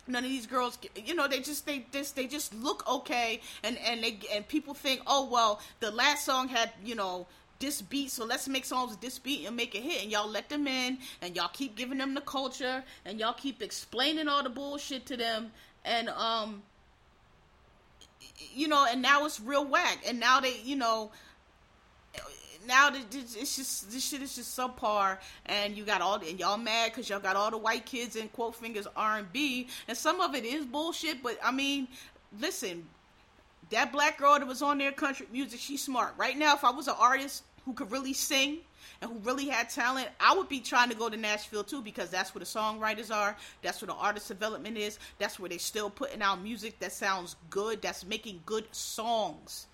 none 0.08 0.23
of 0.23 0.30
these 0.30 0.47
girls 0.47 0.77
you 0.95 1.15
know 1.15 1.27
they 1.27 1.39
just 1.39 1.65
they 1.65 1.86
just 1.91 2.15
they 2.15 2.27
just 2.27 2.53
look 2.56 2.88
okay 2.89 3.41
and 3.63 3.77
and 3.80 4.03
they 4.03 4.19
and 4.34 4.47
people 4.47 4.73
think 4.73 5.01
oh 5.08 5.27
well 5.30 5.60
the 5.80 5.91
last 5.91 6.25
song 6.25 6.47
had 6.47 6.71
you 6.84 6.95
know 6.95 7.27
this 7.60 7.82
beat, 7.82 8.12
so 8.12 8.26
let's 8.26 8.48
make 8.48 8.65
songs 8.65 8.91
with 8.91 9.02
this 9.02 9.20
beat 9.20 9.46
and 9.46 9.56
make 9.56 9.76
a 9.76 9.80
hit. 9.80 10.04
And 10.04 10.12
y'all 10.12 10.30
let 10.30 10.50
them 10.50 10.67
in, 10.67 10.98
and 11.22 11.36
y'all 11.36 11.50
keep 11.52 11.76
giving 11.76 11.98
them 11.98 12.13
the 12.13 12.22
culture, 12.22 12.84
and 13.06 13.20
y'all 13.20 13.34
keep 13.34 13.62
explaining 13.62 14.28
all 14.28 14.43
the 14.43 14.50
bullshit 14.50 15.06
to 15.08 15.17
them, 15.17 15.52
and 15.86 16.10
um, 16.10 16.62
you 18.54 18.67
know, 18.67 18.86
and 18.89 19.02
now 19.02 19.26
it's 19.26 19.39
real 19.39 19.65
whack, 19.65 20.00
and 20.08 20.20
now 20.20 20.39
they, 20.39 20.60
you 20.63 20.76
know. 20.76 21.12
Now 22.67 22.91
it's 22.93 23.56
just 23.56 23.91
this 23.91 24.04
shit 24.04 24.22
is 24.22 24.36
just 24.36 24.58
subpar, 24.58 25.20
and 25.46 25.78
you 25.78 25.86
got 25.86 26.02
all 26.02 26.15
and 26.15 26.38
y'all 26.38 26.58
mad 26.58 26.91
because 26.91 27.10
y'all 27.10 27.20
got 27.20 27.38
all 27.38 27.50
the 27.50 27.58
white 27.58 27.86
kids 27.86 28.17
in 28.17 28.28
quote 28.30 28.56
fingers 28.56 28.88
R 28.93 29.20
and 29.20 29.32
B, 29.32 29.70
and 29.88 29.96
some 29.96 30.20
of 30.20 30.36
it 30.36 30.43
is 30.43 30.65
bullshit. 30.65 31.24
But 31.24 31.38
I 31.41 31.52
mean, 31.52 31.88
listen, 32.38 32.86
that 33.70 33.93
black 33.93 34.17
girl 34.17 34.38
that 34.38 34.48
was 34.48 34.62
on 34.62 34.80
their 34.80 34.91
country 34.91 35.28
music, 35.32 35.62
she's 35.62 35.84
smart. 35.84 36.13
Right 36.17 36.38
now, 36.38 36.56
if 36.56 36.65
I 36.65 36.72
was 36.72 36.88
an 36.88 36.96
artist 37.00 37.43
who 37.67 37.73
could 37.73 37.91
really 37.91 38.13
sing 38.13 38.60
and 39.01 39.12
who 39.12 39.19
really 39.19 39.49
had 39.49 39.69
talent, 39.69 40.08
I 40.21 40.34
would 40.36 40.47
be 40.47 40.62
trying 40.62 40.89
to 40.89 40.95
go 40.95 41.10
to 41.10 41.17
Nashville 41.17 41.65
too 41.65 41.82
because 41.82 42.10
that's 42.10 42.34
where 42.34 42.39
the 42.39 42.45
songwriters 42.45 43.13
are. 43.13 43.36
That's 43.62 43.82
where 43.82 43.88
the 43.88 43.93
artist 43.93 44.30
development 44.30 44.77
is. 44.77 44.99
That's 45.19 45.38
where 45.38 45.49
they're 45.49 45.60
still 45.60 45.89
putting 45.89 46.21
out 46.21 46.41
music 46.41 46.80
that 46.80 46.93
sounds 46.93 47.36
good. 47.49 47.82
That's 47.82 48.06
making 48.06 48.39
good 48.45 48.63
songs 48.71 49.67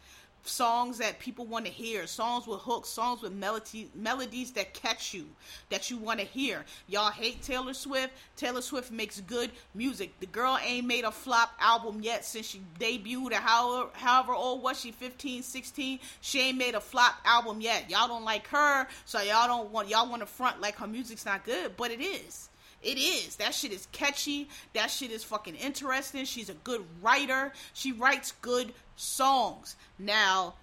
songs 0.43 0.97
that 0.97 1.19
people 1.19 1.45
want 1.45 1.65
to 1.65 1.71
hear, 1.71 2.05
songs 2.07 2.45
with 2.47 2.59
hooks, 2.61 2.89
songs 2.89 3.21
with 3.21 3.33
melody, 3.33 3.89
melodies 3.95 4.51
that 4.51 4.73
catch 4.73 5.13
you, 5.13 5.25
that 5.69 5.89
you 5.89 5.97
want 5.97 6.19
to 6.19 6.25
hear. 6.25 6.65
Y'all 6.87 7.11
hate 7.11 7.41
Taylor 7.41 7.73
Swift. 7.73 8.13
Taylor 8.35 8.61
Swift 8.61 8.91
makes 8.91 9.21
good 9.21 9.51
music. 9.73 10.11
The 10.19 10.25
girl 10.25 10.57
ain't 10.63 10.87
made 10.87 11.05
a 11.05 11.11
flop 11.11 11.53
album 11.59 11.99
yet 12.01 12.25
since 12.25 12.47
she 12.47 12.61
debuted. 12.79 13.33
However, 13.33 13.89
however 13.93 14.33
old 14.33 14.61
was 14.61 14.79
she? 14.79 14.91
15, 14.91 15.43
16. 15.43 15.99
She 16.21 16.39
ain't 16.41 16.57
made 16.57 16.75
a 16.75 16.81
flop 16.81 17.15
album 17.25 17.61
yet. 17.61 17.89
Y'all 17.89 18.07
don't 18.07 18.25
like 18.25 18.47
her, 18.47 18.87
so 19.05 19.21
y'all 19.21 19.47
don't 19.47 19.71
want 19.71 19.89
y'all 19.89 20.09
want 20.09 20.21
to 20.21 20.25
front 20.25 20.61
like 20.61 20.75
her 20.75 20.87
music's 20.87 21.25
not 21.25 21.45
good, 21.45 21.75
but 21.77 21.91
it 21.91 22.01
is. 22.01 22.49
It 22.83 22.97
is. 22.97 23.37
That 23.37 23.53
shit 23.53 23.71
is 23.71 23.87
catchy. 23.91 24.49
That 24.73 24.91
shit 24.91 25.11
is 25.11 25.23
fucking 25.23 25.55
interesting. 25.55 26.25
She's 26.25 26.49
a 26.49 26.53
good 26.53 26.83
writer. 27.01 27.53
She 27.73 27.91
writes 27.91 28.33
good 28.41 28.73
songs. 28.95 29.75
Now, 29.97 30.55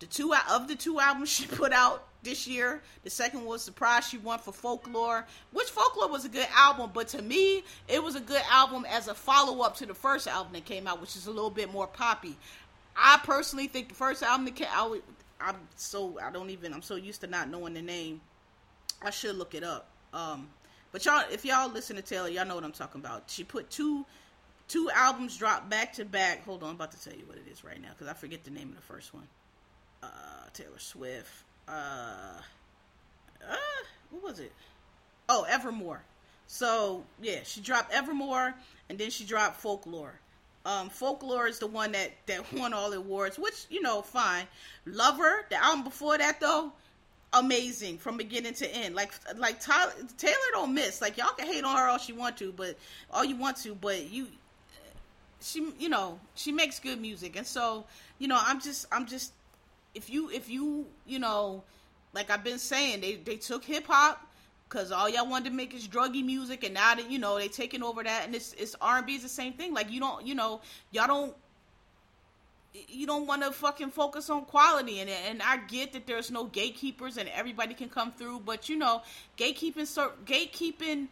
the 0.00 0.06
two 0.06 0.34
of 0.50 0.68
the 0.68 0.76
two 0.76 0.98
albums 0.98 1.28
she 1.32 1.46
put 1.46 1.72
out 1.72 2.04
this 2.22 2.46
year, 2.46 2.82
the 3.04 3.10
second 3.10 3.44
was 3.44 3.62
Surprise 3.62 4.08
she 4.08 4.18
won 4.18 4.38
for 4.38 4.52
Folklore, 4.52 5.24
which 5.52 5.68
Folklore 5.68 6.08
was 6.08 6.24
a 6.24 6.28
good 6.28 6.48
album, 6.54 6.90
but 6.92 7.08
to 7.08 7.22
me, 7.22 7.62
it 7.86 8.02
was 8.02 8.16
a 8.16 8.20
good 8.20 8.42
album 8.50 8.84
as 8.88 9.08
a 9.08 9.14
follow 9.14 9.62
up 9.62 9.76
to 9.76 9.86
the 9.86 9.94
first 9.94 10.26
album 10.26 10.52
that 10.54 10.64
came 10.64 10.86
out, 10.86 11.00
which 11.00 11.16
is 11.16 11.26
a 11.26 11.30
little 11.30 11.50
bit 11.50 11.72
more 11.72 11.86
poppy. 11.86 12.36
I 12.96 13.20
personally 13.22 13.68
think 13.68 13.88
the 13.88 13.94
first 13.94 14.22
album 14.22 14.46
that 14.46 14.56
came 14.56 14.68
out, 14.72 14.98
I'm 15.40 15.56
so 15.76 16.18
I 16.20 16.30
don't 16.32 16.50
even 16.50 16.72
I'm 16.72 16.82
so 16.82 16.96
used 16.96 17.20
to 17.20 17.28
not 17.28 17.48
knowing 17.48 17.74
the 17.74 17.82
name. 17.82 18.20
I 19.00 19.10
should 19.10 19.36
look 19.36 19.54
it 19.54 19.62
up. 19.62 19.88
Um, 20.12 20.48
but 20.92 21.04
y'all, 21.04 21.24
if 21.30 21.44
y'all 21.44 21.70
listen 21.70 21.96
to 21.96 22.02
Taylor, 22.02 22.28
y'all 22.28 22.46
know 22.46 22.54
what 22.54 22.64
I'm 22.64 22.72
talking 22.72 23.00
about. 23.00 23.24
She 23.26 23.44
put 23.44 23.70
two 23.70 24.06
two 24.68 24.90
albums 24.94 25.36
dropped 25.36 25.68
back 25.68 25.94
to 25.94 26.04
back. 26.04 26.44
Hold 26.44 26.62
on, 26.62 26.70
I'm 26.70 26.74
about 26.76 26.92
to 26.92 27.02
tell 27.02 27.18
you 27.18 27.24
what 27.26 27.38
it 27.38 27.50
is 27.50 27.64
right 27.64 27.80
now 27.80 27.88
because 27.90 28.08
I 28.08 28.12
forget 28.12 28.44
the 28.44 28.50
name 28.50 28.68
of 28.68 28.76
the 28.76 28.82
first 28.82 29.14
one. 29.14 29.26
Uh, 30.02 30.08
Taylor 30.52 30.78
Swift. 30.78 31.32
Uh, 31.66 32.40
uh, 33.48 33.56
what 34.10 34.22
was 34.22 34.40
it? 34.40 34.52
Oh, 35.28 35.44
Evermore. 35.48 36.02
So 36.46 37.04
yeah, 37.20 37.40
she 37.44 37.60
dropped 37.60 37.92
Evermore, 37.92 38.54
and 38.88 38.98
then 38.98 39.10
she 39.10 39.24
dropped 39.24 39.56
Folklore. 39.60 40.18
Um, 40.64 40.88
Folklore 40.90 41.46
is 41.46 41.58
the 41.58 41.66
one 41.66 41.92
that 41.92 42.12
that 42.26 42.52
won 42.52 42.72
all 42.72 42.90
the 42.90 42.98
awards, 42.98 43.38
which 43.38 43.66
you 43.70 43.82
know, 43.82 44.02
fine. 44.02 44.46
Lover, 44.86 45.44
the 45.50 45.62
album 45.62 45.84
before 45.84 46.16
that 46.18 46.40
though, 46.40 46.72
amazing 47.32 47.98
from 47.98 48.16
beginning 48.16 48.54
to 48.54 48.74
end. 48.74 48.94
Like 48.94 49.12
like 49.36 49.60
Tyler, 49.60 49.92
Taylor 50.16 50.34
don't 50.52 50.74
miss. 50.74 51.00
Like 51.00 51.16
y'all 51.16 51.34
can 51.36 51.46
hate 51.46 51.64
on 51.64 51.76
her 51.76 51.88
all 51.88 51.98
she 51.98 52.12
want 52.12 52.36
to, 52.38 52.52
but 52.52 52.76
all 53.10 53.24
you 53.24 53.36
want 53.36 53.56
to, 53.58 53.74
but 53.74 54.10
you 54.10 54.28
she 55.40 55.72
you 55.78 55.88
know, 55.88 56.18
she 56.34 56.52
makes 56.52 56.80
good 56.80 57.00
music. 57.00 57.36
And 57.36 57.46
so, 57.46 57.84
you 58.18 58.28
know, 58.28 58.38
I'm 58.40 58.60
just 58.60 58.86
I'm 58.92 59.06
just 59.06 59.32
if 59.94 60.10
you 60.10 60.30
if 60.30 60.48
you, 60.48 60.86
you 61.06 61.18
know, 61.18 61.62
like 62.12 62.30
I've 62.30 62.44
been 62.44 62.58
saying, 62.58 63.00
they 63.00 63.16
they 63.16 63.36
took 63.36 63.64
hip 63.64 63.86
hop 63.86 64.28
Cause 64.68 64.92
all 64.92 65.08
y'all 65.08 65.26
wanted 65.26 65.48
to 65.48 65.56
make 65.56 65.72
is 65.72 65.88
druggy 65.88 66.22
music, 66.22 66.62
and 66.62 66.74
now 66.74 66.94
that 66.94 67.10
you 67.10 67.18
know 67.18 67.38
they 67.38 67.48
taking 67.48 67.82
over 67.82 68.02
that, 68.02 68.26
and 68.26 68.34
it's 68.34 68.52
it's 68.52 68.76
R 68.82 68.98
and 68.98 69.06
B 69.06 69.14
is 69.14 69.22
the 69.22 69.28
same 69.28 69.54
thing. 69.54 69.72
Like 69.72 69.90
you 69.90 69.98
don't, 69.98 70.26
you 70.26 70.34
know, 70.34 70.60
y'all 70.90 71.06
don't 71.06 71.34
you 72.74 73.06
don't 73.06 73.26
want 73.26 73.42
to 73.42 73.50
fucking 73.50 73.90
focus 73.90 74.28
on 74.30 74.44
quality 74.44 75.00
and 75.00 75.10
and 75.10 75.42
I 75.42 75.56
get 75.56 75.92
that 75.94 76.06
there's 76.06 76.30
no 76.30 76.44
gatekeepers 76.44 77.16
and 77.16 77.28
everybody 77.30 77.74
can 77.74 77.88
come 77.88 78.12
through 78.12 78.40
but 78.40 78.68
you 78.68 78.76
know 78.76 79.02
gatekeeping 79.38 79.86
so 79.86 80.12
gatekeeping 80.26 81.08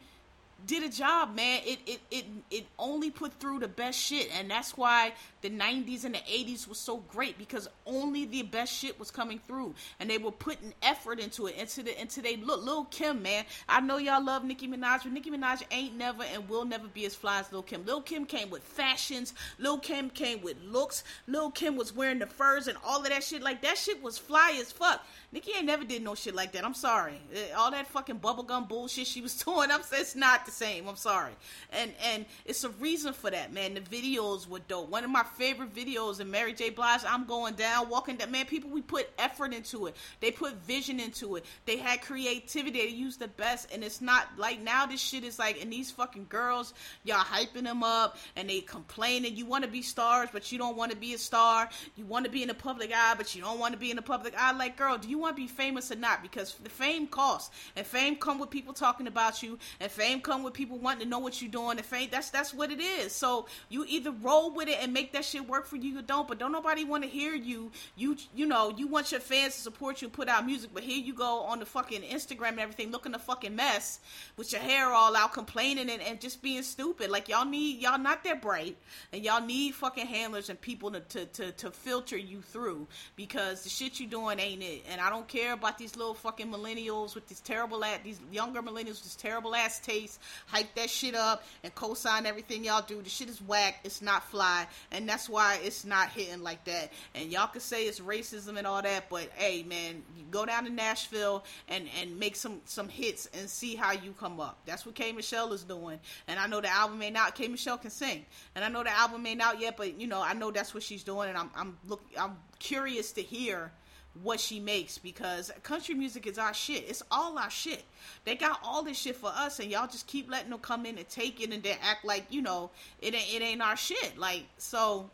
did 0.65 0.83
a 0.83 0.89
job, 0.89 1.35
man. 1.35 1.61
It 1.65 1.79
it 1.87 2.01
it 2.11 2.25
it 2.51 2.67
only 2.79 3.11
put 3.11 3.35
through 3.35 3.61
the 3.61 3.69
best 3.69 3.99
shit, 3.99 4.29
and 4.39 4.51
that's 4.51 4.77
why 4.77 5.13
the 5.49 5.57
'90s 5.57 6.05
and 6.05 6.15
the 6.15 6.19
'80s 6.19 6.69
was 6.69 6.79
so 6.79 6.99
great 7.09 7.39
because 7.39 7.69
only 7.87 8.25
the 8.25 8.43
best 8.43 8.73
shit 8.73 8.99
was 8.99 9.11
coming 9.11 9.41
through, 9.47 9.75
and 10.01 10.11
they 10.11 10.19
were 10.19 10.33
putting 10.33 10.75
effort 10.83 11.21
into 11.21 11.47
it, 11.47 11.57
into 11.57 11.83
the 11.83 11.99
into 12.01 12.21
they 12.21 12.37
look. 12.37 12.65
Lil 12.65 12.85
Kim, 12.87 13.23
man, 13.23 13.45
I 13.69 13.81
know 13.81 13.99
y'all 13.99 14.23
love 14.23 14.45
Nicki 14.45 14.67
Minaj, 14.67 15.05
but 15.05 15.13
Nicki 15.13 15.31
Minaj 15.31 15.63
ain't 15.71 15.97
never 15.97 16.25
and 16.25 16.49
will 16.49 16.65
never 16.65 16.89
be 16.89 17.07
as 17.07 17.15
fly 17.15 17.41
as 17.41 17.53
Lil 17.53 17.63
Kim. 17.63 17.85
Lil 17.85 18.03
Kim 18.03 18.25
came 18.27 18.51
with 18.51 18.63
fashions. 18.63 19.35
Lil 19.59 19.79
Kim 19.79 20.11
came 20.11 20.43
with 20.43 20.57
looks. 20.63 21.05
Lil 21.27 21.51
Kim 21.51 21.77
was 21.77 21.95
wearing 21.95 22.19
the 22.19 22.27
furs 22.27 22.67
and 22.67 22.77
all 22.85 23.01
of 23.01 23.09
that 23.09 23.23
shit. 23.23 23.43
Like 23.43 23.63
that 23.63 23.79
shit 23.79 24.03
was 24.03 24.19
fly 24.19 24.57
as 24.61 24.73
fuck. 24.73 25.07
Nicki 25.33 25.53
ain't 25.57 25.67
never 25.67 25.85
did 25.85 26.03
no 26.03 26.15
shit 26.15 26.35
like 26.35 26.53
that. 26.53 26.65
I'm 26.65 26.75
sorry. 26.75 27.21
Eh, 27.35 27.53
all 27.57 27.71
that 27.71 27.87
fucking 27.89 28.21
bubblegum 28.21 28.69
bullshit 28.69 29.07
she 29.07 29.21
was 29.21 29.35
doing, 29.45 29.71
I'm 29.71 29.83
saying 29.83 30.03
it's 30.03 30.17
not 30.17 30.47
the 30.47 30.53
same. 30.53 30.89
I'm 30.89 30.97
sorry. 30.97 31.33
And 31.71 31.93
and 32.13 32.25
it's 32.45 32.65
a 32.65 32.71
reason 32.71 33.13
for 33.13 33.31
that, 33.31 33.53
man. 33.53 33.75
The 33.75 33.81
videos 33.81 34.49
were 34.49 34.61
dope. 34.61 34.89
One 34.89 35.05
of 35.05 35.11
my 35.11 35.25
favorite 35.37 35.75
videos 35.75 36.21
and 36.21 36.31
Mary 36.31 36.55
J. 36.55 36.71
Blige, 36.71 37.03
I'm 37.07 37.27
going 37.27 37.55
down, 37.55 37.89
walking 37.89 38.17
that 38.17 38.31
man, 38.31 38.47
people 38.47 38.71
we 38.71 38.81
put 38.81 39.09
effort 39.19 39.53
into 39.53 39.87
it. 39.87 39.97
They 40.21 40.31
put 40.31 40.55
vision 40.65 40.99
into 40.99 41.37
it. 41.37 41.45
They 41.67 41.77
had 41.77 42.01
creativity. 42.01 42.79
They 42.79 42.89
used 42.89 43.21
the 43.21 43.29
best. 43.29 43.69
And 43.73 43.85
it's 43.85 44.01
not 44.01 44.27
like 44.39 44.63
now 44.63 44.87
this 44.87 45.01
shit 45.01 45.25
is 45.25 45.39
like 45.39 45.61
and 45.61 45.71
these 45.73 45.91
fucking 45.91 46.27
girls, 46.31 46.73
y'all 47.05 47.19
hyping 47.19 47.65
them 47.65 47.83
up 47.83 48.17
and 48.37 48.49
they 48.49 48.61
complaining. 48.61 49.37
You 49.37 49.45
want 49.45 49.65
to 49.65 49.71
be 49.71 49.83
stars, 49.83 50.31
but 50.33 50.51
you 50.51 50.59
don't 50.59 50.77
want 50.77 50.93
to 50.93 50.97
be 50.97 51.13
a 51.13 51.19
star. 51.19 51.69
You 51.95 52.07
want 52.07 52.25
to 52.25 52.31
be 52.31 52.41
in 52.41 52.49
the 52.49 52.55
public 52.55 52.91
eye, 52.95 53.15
but 53.17 53.35
you 53.35 53.43
don't 53.43 53.59
want 53.59 53.75
to 53.75 53.79
be 53.79 53.91
in 53.91 53.97
the 53.97 54.03
public 54.03 54.35
eye. 54.39 54.53
Like, 54.53 54.77
girl, 54.77 54.97
do 54.97 55.09
you 55.09 55.19
want 55.19 55.27
want 55.27 55.37
to 55.37 55.43
be 55.43 55.49
famous 55.49 55.91
or 55.91 55.97
not 55.97 56.23
because 56.23 56.55
the 56.63 56.71
fame 56.71 57.09
costs 57.09 57.51
and 57.75 57.85
fame 57.85 58.15
come 58.15 58.39
with 58.39 58.49
people 58.49 58.73
talking 58.73 59.09
about 59.09 59.43
you 59.43 59.59
and 59.81 59.91
fame 59.91 60.21
come 60.21 60.45
with 60.45 60.55
people 60.55 60.79
wanting 60.79 61.03
to 61.03 61.09
know 61.09 61.19
what 61.19 61.43
you're 61.43 61.51
doing 61.51 61.77
and 61.77 61.85
fame 61.85 62.09
that's 62.13 62.31
that's 62.31 62.55
what 62.55 62.71
it 62.71 62.81
is 62.81 63.11
so 63.11 63.49
you 63.69 63.85
either 63.89 64.13
roll 64.23 64.53
with 64.53 64.69
it 64.69 64.79
and 64.81 64.93
make 64.93 65.13
that 65.13 65.26
shit 65.27 65.49
work 65.49 65.67
for 65.67 65.77
you 65.77 65.97
you 65.97 66.03
don't. 66.03 66.29
But 66.29 66.39
don't 66.39 66.53
nobody 66.53 66.85
want 66.85 67.05
to 67.05 67.09
hear 67.09 67.35
you. 67.35 67.71
You 67.97 68.17
you 68.35 68.47
know 68.47 68.73
you 68.77 68.87
want 68.87 69.13
your 69.13 69.21
fans 69.21 69.55
to 69.55 69.61
support 69.61 70.03
you 70.03 70.09
put 70.09 70.29
out 70.29 70.47
music. 70.47 70.71
But 70.73 70.83
here 70.83 70.99
you 70.99 71.15
go 71.15 71.41
on 71.43 71.59
the 71.59 71.67
fucking 71.67 72.03
instagram 72.03 72.51
and 72.51 72.61
everything 72.61 72.91
looking 72.91 73.15
a 73.15 73.19
fucking 73.19 73.55
mess 73.55 74.01
with 74.37 74.53
your 74.53 74.61
hair 74.61 74.87
all 74.93 75.17
out 75.17 75.33
complaining 75.33 75.91
and, 75.91 76.03
and 76.03 76.21
just 76.21 76.43
being 76.43 76.63
stupid. 76.63 77.11
Like 77.11 77.29
y'all 77.29 77.45
need 77.45 77.81
y'all 77.81 77.99
not 77.99 78.25
that 78.25 78.43
bright. 78.43 78.77
And 79.13 79.25
y'all 79.25 79.45
need 79.45 79.75
fucking 79.75 80.07
handlers 80.07 80.49
and 80.49 80.61
people 80.61 80.91
to, 80.93 81.01
to, 81.01 81.27
to, 81.27 81.53
to 81.53 81.71
filter 81.71 82.17
you 82.17 82.43
through. 82.43 82.87
Because 83.17 83.63
the 83.63 83.71
shit 83.71 83.99
you 84.01 84.07
doing 84.07 84.39
ain't 84.41 84.63
it. 84.63 84.85
And 84.91 85.01
i 85.01 85.11
don't 85.11 85.29
care 85.29 85.53
about 85.53 85.79
these 85.79 85.97
little 85.97 86.15
fucking 86.15 86.49
millennials 86.49 87.15
with 87.15 87.27
these 87.29 87.41
terrible 87.41 87.85
ass, 87.85 88.01
these 88.05 88.21
younger 88.31 88.63
millennials 88.63 88.97
with 88.97 89.05
this 89.05 89.17
terrible 89.17 89.55
ass 89.55 89.79
taste. 89.81 90.21
Hype 90.47 90.75
that 90.75 90.91
shit 90.91 91.15
up 91.15 91.45
and 91.63 91.75
co-sign 91.75 92.27
everything 92.27 92.65
y'all 92.65 92.85
do. 92.87 93.01
The 93.03 93.09
shit 93.09 93.29
is 93.29 93.41
whack. 93.41 93.81
It's 93.85 94.03
not 94.03 94.25
fly, 94.25 94.67
and 94.91 95.06
that's 95.09 95.29
why 95.29 95.59
it's 95.63 95.85
not 95.85 96.11
hitting 96.11 96.43
like 96.43 96.65
that. 96.65 96.93
And 97.15 97.31
y'all 97.31 97.47
can 97.47 97.61
say 97.61 97.85
it's 97.85 98.01
racism 98.01 98.57
and 98.57 98.67
all 98.67 98.83
that, 98.83 99.09
but 99.09 99.31
hey, 99.35 99.63
man, 99.63 100.03
go 100.31 100.47
down 100.47 100.65
to 100.65 100.71
Nashville 100.71 101.45
and 101.69 101.89
and 102.01 102.19
make 102.19 102.37
some 102.37 102.61
some 102.65 102.89
hits 102.89 103.29
and 103.39 103.49
see 103.49 103.75
how 103.75 103.93
you 103.93 104.15
come 104.19 104.41
up. 104.41 104.59
That's 104.67 104.87
what 104.87 104.95
K 104.95 105.13
Michelle 105.13 105.53
is 105.53 105.65
doing. 105.65 105.99
And 106.29 106.39
I 106.39 106.47
know 106.47 106.61
the 106.61 106.71
album 106.71 107.03
ain't 107.03 107.17
out. 107.17 107.35
K 107.35 107.49
Michelle 107.49 107.79
can 107.79 107.91
sing, 107.91 108.25
and 108.55 108.65
I 108.65 108.69
know 108.69 108.83
the 108.83 108.91
album 108.91 109.27
ain't 109.27 109.41
out 109.41 109.61
yet, 109.61 109.77
but 109.77 110.01
you 110.01 110.07
know 110.07 110.23
I 110.23 110.35
know 110.35 110.51
that's 110.51 110.75
what 110.75 110.83
she's 110.83 111.05
doing, 111.05 111.29
and 111.29 111.39
I'm 111.39 111.51
I'm 111.55 111.77
look 111.87 112.03
I'm 112.19 112.37
curious 112.59 113.13
to 113.13 113.23
hear 113.23 113.73
what 114.23 114.41
she 114.41 114.61
makes 114.61 114.99
because 114.99 115.53
country 115.63 115.95
music 115.95 116.27
is 116.27 116.39
our 116.39 116.55
shit. 116.55 116.85
It's 116.89 117.03
all 117.11 117.39
our 117.39 117.51
shit. 117.51 117.83
They 118.25 118.35
got 118.35 118.61
all 118.63 118.83
this 118.83 118.99
shit 118.99 119.17
for 119.17 119.31
us, 119.35 119.59
and 119.61 119.71
y'all 119.71 119.87
just 119.87 120.07
keep 120.07 120.31
letting 120.31 120.51
them 120.51 120.59
come 120.59 120.87
in 120.87 120.99
and 120.99 121.09
take 121.09 121.41
it 121.41 121.53
and 121.53 121.63
then 121.63 121.77
act 121.83 122.05
like 122.05 122.27
you 122.31 122.43
know 122.43 122.71
it 123.01 123.15
ain't 123.15 123.35
it 123.35 123.43
ain't 123.43 123.63
our 123.63 123.77
shit. 123.77 124.19
Like 124.19 124.45
so, 124.59 125.11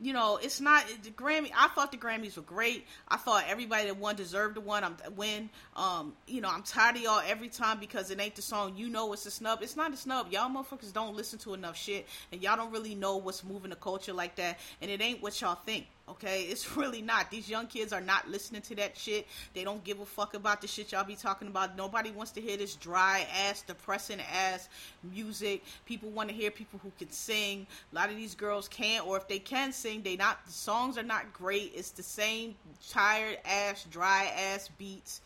you 0.00 0.12
know, 0.12 0.38
it's 0.40 0.60
not 0.60 0.84
the 1.02 1.10
Grammy. 1.10 1.50
I 1.56 1.68
thought 1.68 1.90
the 1.90 1.98
Grammys 1.98 2.36
were 2.36 2.42
great. 2.42 2.86
I 3.08 3.16
thought 3.16 3.44
everybody 3.48 3.86
that 3.86 3.96
won 3.96 4.16
deserved 4.16 4.54
to 4.56 4.60
win. 4.60 4.84
I'm 4.84 4.96
win. 5.16 5.50
Um, 5.74 6.14
you 6.26 6.40
know, 6.40 6.50
I'm 6.50 6.62
tired 6.62 6.96
of 6.96 7.02
y'all 7.02 7.22
every 7.26 7.48
time 7.48 7.80
because 7.80 8.10
it 8.10 8.20
ain't 8.20 8.36
the 8.36 8.42
song. 8.42 8.74
You 8.76 8.88
know, 8.88 9.12
it's 9.12 9.26
a 9.26 9.30
snub. 9.30 9.60
It's 9.62 9.76
not 9.76 9.92
a 9.92 9.96
snub. 9.96 10.30
Y'all 10.30 10.50
motherfuckers 10.50 10.92
don't 10.92 11.16
listen 11.16 11.38
to 11.40 11.54
enough 11.54 11.76
shit, 11.76 12.06
and 12.32 12.42
y'all 12.42 12.56
don't 12.56 12.72
really 12.72 12.94
know 12.94 13.16
what's 13.16 13.42
moving 13.42 13.70
the 13.70 13.76
culture 13.76 14.12
like 14.12 14.36
that. 14.36 14.58
And 14.80 14.90
it 14.90 15.00
ain't 15.00 15.22
what 15.22 15.40
y'all 15.40 15.58
think. 15.66 15.86
Okay, 16.10 16.42
it's 16.44 16.76
really 16.76 17.02
not. 17.02 17.30
These 17.30 17.48
young 17.48 17.66
kids 17.66 17.92
are 17.92 18.00
not 18.00 18.28
listening 18.28 18.62
to 18.62 18.74
that 18.76 18.96
shit. 18.96 19.26
They 19.54 19.64
don't 19.64 19.84
give 19.84 20.00
a 20.00 20.06
fuck 20.06 20.34
about 20.34 20.60
the 20.60 20.66
shit 20.66 20.92
y'all 20.92 21.04
be 21.04 21.16
talking 21.16 21.48
about. 21.48 21.76
Nobody 21.76 22.10
wants 22.10 22.32
to 22.32 22.40
hear 22.40 22.56
this 22.56 22.74
dry 22.76 23.26
ass, 23.46 23.62
depressing 23.62 24.20
ass 24.20 24.68
music. 25.02 25.62
People 25.86 26.10
want 26.10 26.30
to 26.30 26.34
hear 26.34 26.50
people 26.50 26.80
who 26.82 26.92
can 26.98 27.10
sing. 27.10 27.66
A 27.92 27.94
lot 27.94 28.10
of 28.10 28.16
these 28.16 28.34
girls 28.34 28.68
can't, 28.68 29.06
or 29.06 29.16
if 29.16 29.28
they 29.28 29.38
can 29.38 29.72
sing, 29.72 30.02
they 30.02 30.16
not. 30.16 30.44
The 30.46 30.52
songs 30.52 30.96
are 30.96 31.02
not 31.02 31.32
great. 31.32 31.72
It's 31.74 31.90
the 31.90 32.02
same 32.02 32.54
tired 32.88 33.38
ass, 33.44 33.84
dry 33.90 34.32
ass 34.36 34.70
beats 34.78 35.20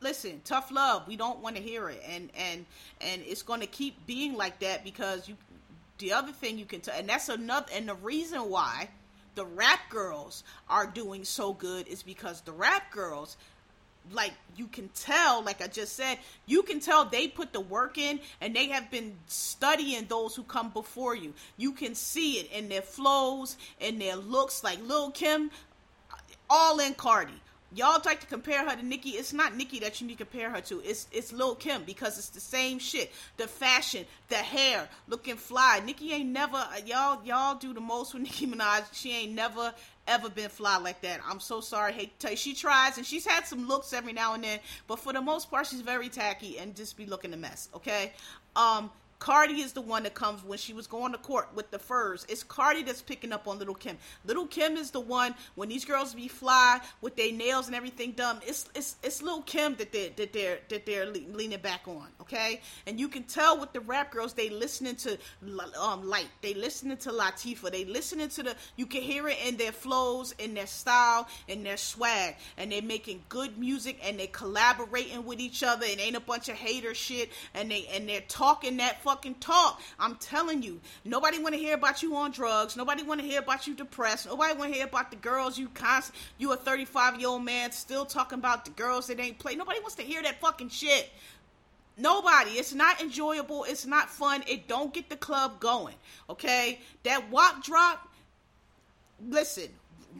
listen 0.00 0.38
tough 0.44 0.70
love 0.70 1.06
we 1.08 1.16
don't 1.16 1.38
want 1.38 1.56
to 1.56 1.62
hear 1.62 1.88
it 1.88 2.02
and 2.06 2.28
and 2.36 2.66
and 3.00 3.22
it's 3.24 3.40
going 3.40 3.60
to 3.60 3.66
keep 3.66 4.06
being 4.06 4.36
like 4.36 4.58
that 4.58 4.84
because 4.84 5.26
you 5.28 5.36
the 5.96 6.12
other 6.12 6.30
thing 6.30 6.58
you 6.58 6.66
can 6.66 6.80
tell 6.80 6.94
and 6.98 7.08
that's 7.08 7.30
another 7.30 7.66
and 7.72 7.88
the 7.88 7.94
reason 7.94 8.50
why 8.50 8.86
the 9.34 9.44
rap 9.44 9.80
girls 9.90 10.44
are 10.68 10.86
doing 10.86 11.24
so 11.24 11.52
good 11.52 11.86
is 11.88 12.02
because 12.02 12.40
the 12.42 12.52
rap 12.52 12.90
girls 12.90 13.36
like 14.12 14.32
you 14.54 14.66
can 14.66 14.88
tell 14.94 15.42
like 15.42 15.62
i 15.62 15.66
just 15.66 15.96
said 15.96 16.18
you 16.44 16.62
can 16.62 16.78
tell 16.78 17.06
they 17.06 17.26
put 17.26 17.54
the 17.54 17.60
work 17.60 17.96
in 17.96 18.20
and 18.40 18.54
they 18.54 18.68
have 18.68 18.90
been 18.90 19.14
studying 19.26 20.04
those 20.08 20.36
who 20.36 20.42
come 20.42 20.70
before 20.70 21.14
you. 21.14 21.32
You 21.56 21.72
can 21.72 21.94
see 21.94 22.34
it 22.34 22.50
in 22.52 22.68
their 22.68 22.82
flows 22.82 23.56
and 23.80 24.00
their 24.00 24.16
looks. 24.16 24.62
Like 24.62 24.78
lil 24.86 25.10
kim 25.10 25.50
all 26.50 26.80
in 26.80 26.94
cardi 26.94 27.40
y'all 27.74 28.00
like 28.04 28.20
to 28.20 28.26
compare 28.26 28.68
her 28.68 28.76
to 28.76 28.84
Nicki. 28.84 29.10
It's 29.10 29.32
not 29.32 29.56
Nicki 29.56 29.78
that 29.80 30.00
you 30.00 30.06
need 30.06 30.18
to 30.18 30.24
compare 30.24 30.50
her 30.50 30.60
to. 30.62 30.80
It's 30.84 31.06
it's 31.12 31.32
Lil 31.32 31.54
Kim 31.54 31.82
because 31.84 32.18
it's 32.18 32.30
the 32.30 32.40
same 32.40 32.78
shit. 32.78 33.12
The 33.36 33.46
fashion, 33.46 34.04
the 34.28 34.36
hair, 34.36 34.88
looking 35.08 35.36
fly. 35.36 35.80
Nicki 35.84 36.12
ain't 36.12 36.30
never 36.30 36.64
y'all 36.86 37.20
y'all 37.24 37.56
do 37.56 37.74
the 37.74 37.80
most 37.80 38.14
with 38.14 38.22
Nicki 38.24 38.46
Minaj. 38.46 38.84
She 38.92 39.12
ain't 39.12 39.32
never 39.32 39.74
ever 40.06 40.28
been 40.28 40.50
fly 40.50 40.76
like 40.78 41.00
that. 41.02 41.20
I'm 41.28 41.40
so 41.40 41.60
sorry. 41.60 41.92
Hate 41.92 42.18
to. 42.20 42.36
She 42.36 42.54
tries 42.54 42.96
and 42.96 43.06
she's 43.06 43.26
had 43.26 43.46
some 43.46 43.66
looks 43.66 43.92
every 43.92 44.12
now 44.12 44.34
and 44.34 44.44
then, 44.44 44.60
but 44.86 44.98
for 44.98 45.12
the 45.12 45.22
most 45.22 45.50
part, 45.50 45.66
she's 45.66 45.80
very 45.80 46.08
tacky 46.08 46.58
and 46.58 46.74
just 46.74 46.96
be 46.96 47.06
looking 47.06 47.32
a 47.32 47.36
mess. 47.36 47.68
Okay. 47.74 48.12
Um, 48.56 48.90
Cardi 49.24 49.62
is 49.62 49.72
the 49.72 49.80
one 49.80 50.02
that 50.02 50.12
comes 50.12 50.44
when 50.44 50.58
she 50.58 50.74
was 50.74 50.86
going 50.86 51.12
to 51.12 51.16
court 51.16 51.48
with 51.54 51.70
the 51.70 51.78
furs. 51.78 52.26
It's 52.28 52.42
Cardi 52.42 52.82
that's 52.82 53.00
picking 53.00 53.32
up 53.32 53.48
on 53.48 53.58
Little 53.58 53.74
Kim. 53.74 53.96
Little 54.26 54.46
Kim 54.46 54.76
is 54.76 54.90
the 54.90 55.00
one 55.00 55.34
when 55.54 55.70
these 55.70 55.86
girls 55.86 56.12
be 56.12 56.28
fly 56.28 56.78
with 57.00 57.16
their 57.16 57.32
nails 57.32 57.66
and 57.66 57.74
everything 57.74 58.12
done. 58.12 58.42
It's 58.46 58.68
it's 58.74 58.96
it's 59.02 59.22
Little 59.22 59.40
Kim 59.40 59.76
that 59.76 59.92
they 59.92 60.10
that 60.16 60.34
they're 60.34 60.58
that 60.68 60.84
they're 60.84 61.06
leaning 61.06 61.58
back 61.60 61.88
on. 61.88 62.08
Okay, 62.20 62.60
and 62.86 63.00
you 63.00 63.08
can 63.08 63.22
tell 63.22 63.58
with 63.58 63.72
the 63.72 63.80
rap 63.80 64.12
girls 64.12 64.34
they 64.34 64.50
listening 64.50 64.96
to 64.96 65.16
um 65.80 66.06
Lyte. 66.06 66.28
They 66.42 66.52
listening 66.52 66.98
to 66.98 67.08
Latifah. 67.08 67.72
They 67.72 67.86
listening 67.86 68.28
to 68.28 68.42
the. 68.42 68.56
You 68.76 68.84
can 68.84 69.00
hear 69.00 69.26
it 69.26 69.38
in 69.46 69.56
their 69.56 69.72
flows, 69.72 70.34
in 70.38 70.52
their 70.52 70.66
style, 70.66 71.26
in 71.48 71.62
their 71.62 71.78
swag, 71.78 72.36
and 72.58 72.70
they 72.70 72.82
making 72.82 73.22
good 73.30 73.56
music 73.56 73.98
and 74.04 74.20
they 74.20 74.26
collaborating 74.26 75.24
with 75.24 75.40
each 75.40 75.62
other. 75.62 75.86
It 75.86 75.98
ain't 75.98 76.14
a 76.14 76.20
bunch 76.20 76.50
of 76.50 76.56
hater 76.56 76.92
shit, 76.92 77.30
and 77.54 77.70
they 77.70 77.86
and 77.86 78.06
they're 78.06 78.20
talking 78.28 78.76
that 78.76 79.02
fucking 79.14 79.36
talk. 79.36 79.80
I'm 80.00 80.16
telling 80.16 80.60
you, 80.60 80.80
nobody 81.04 81.38
want 81.38 81.54
to 81.54 81.60
hear 81.60 81.74
about 81.74 82.02
you 82.02 82.16
on 82.16 82.32
drugs. 82.32 82.76
Nobody 82.76 83.04
want 83.04 83.20
to 83.20 83.26
hear 83.26 83.38
about 83.38 83.64
you 83.64 83.74
depressed. 83.74 84.26
Nobody 84.26 84.58
want 84.58 84.72
to 84.72 84.76
hear 84.76 84.86
about 84.86 85.10
the 85.10 85.16
girls 85.16 85.56
you 85.56 85.68
const- 85.68 86.10
you 86.36 86.50
a 86.52 86.56
35 86.56 87.20
year 87.20 87.28
old 87.28 87.44
man 87.44 87.70
still 87.70 88.04
talking 88.04 88.40
about 88.40 88.64
the 88.64 88.72
girls 88.72 89.06
that 89.06 89.20
ain't 89.20 89.38
play. 89.38 89.54
Nobody 89.54 89.78
wants 89.78 89.94
to 89.96 90.02
hear 90.02 90.20
that 90.24 90.40
fucking 90.40 90.70
shit. 90.70 91.12
Nobody. 91.96 92.52
It's 92.52 92.74
not 92.74 93.00
enjoyable. 93.00 93.62
It's 93.62 93.86
not 93.86 94.10
fun. 94.10 94.42
It 94.48 94.66
don't 94.66 94.92
get 94.92 95.08
the 95.08 95.16
club 95.16 95.60
going. 95.60 95.94
Okay? 96.28 96.80
That 97.04 97.30
WAP 97.30 97.62
drop, 97.62 98.08
listen, 99.28 99.68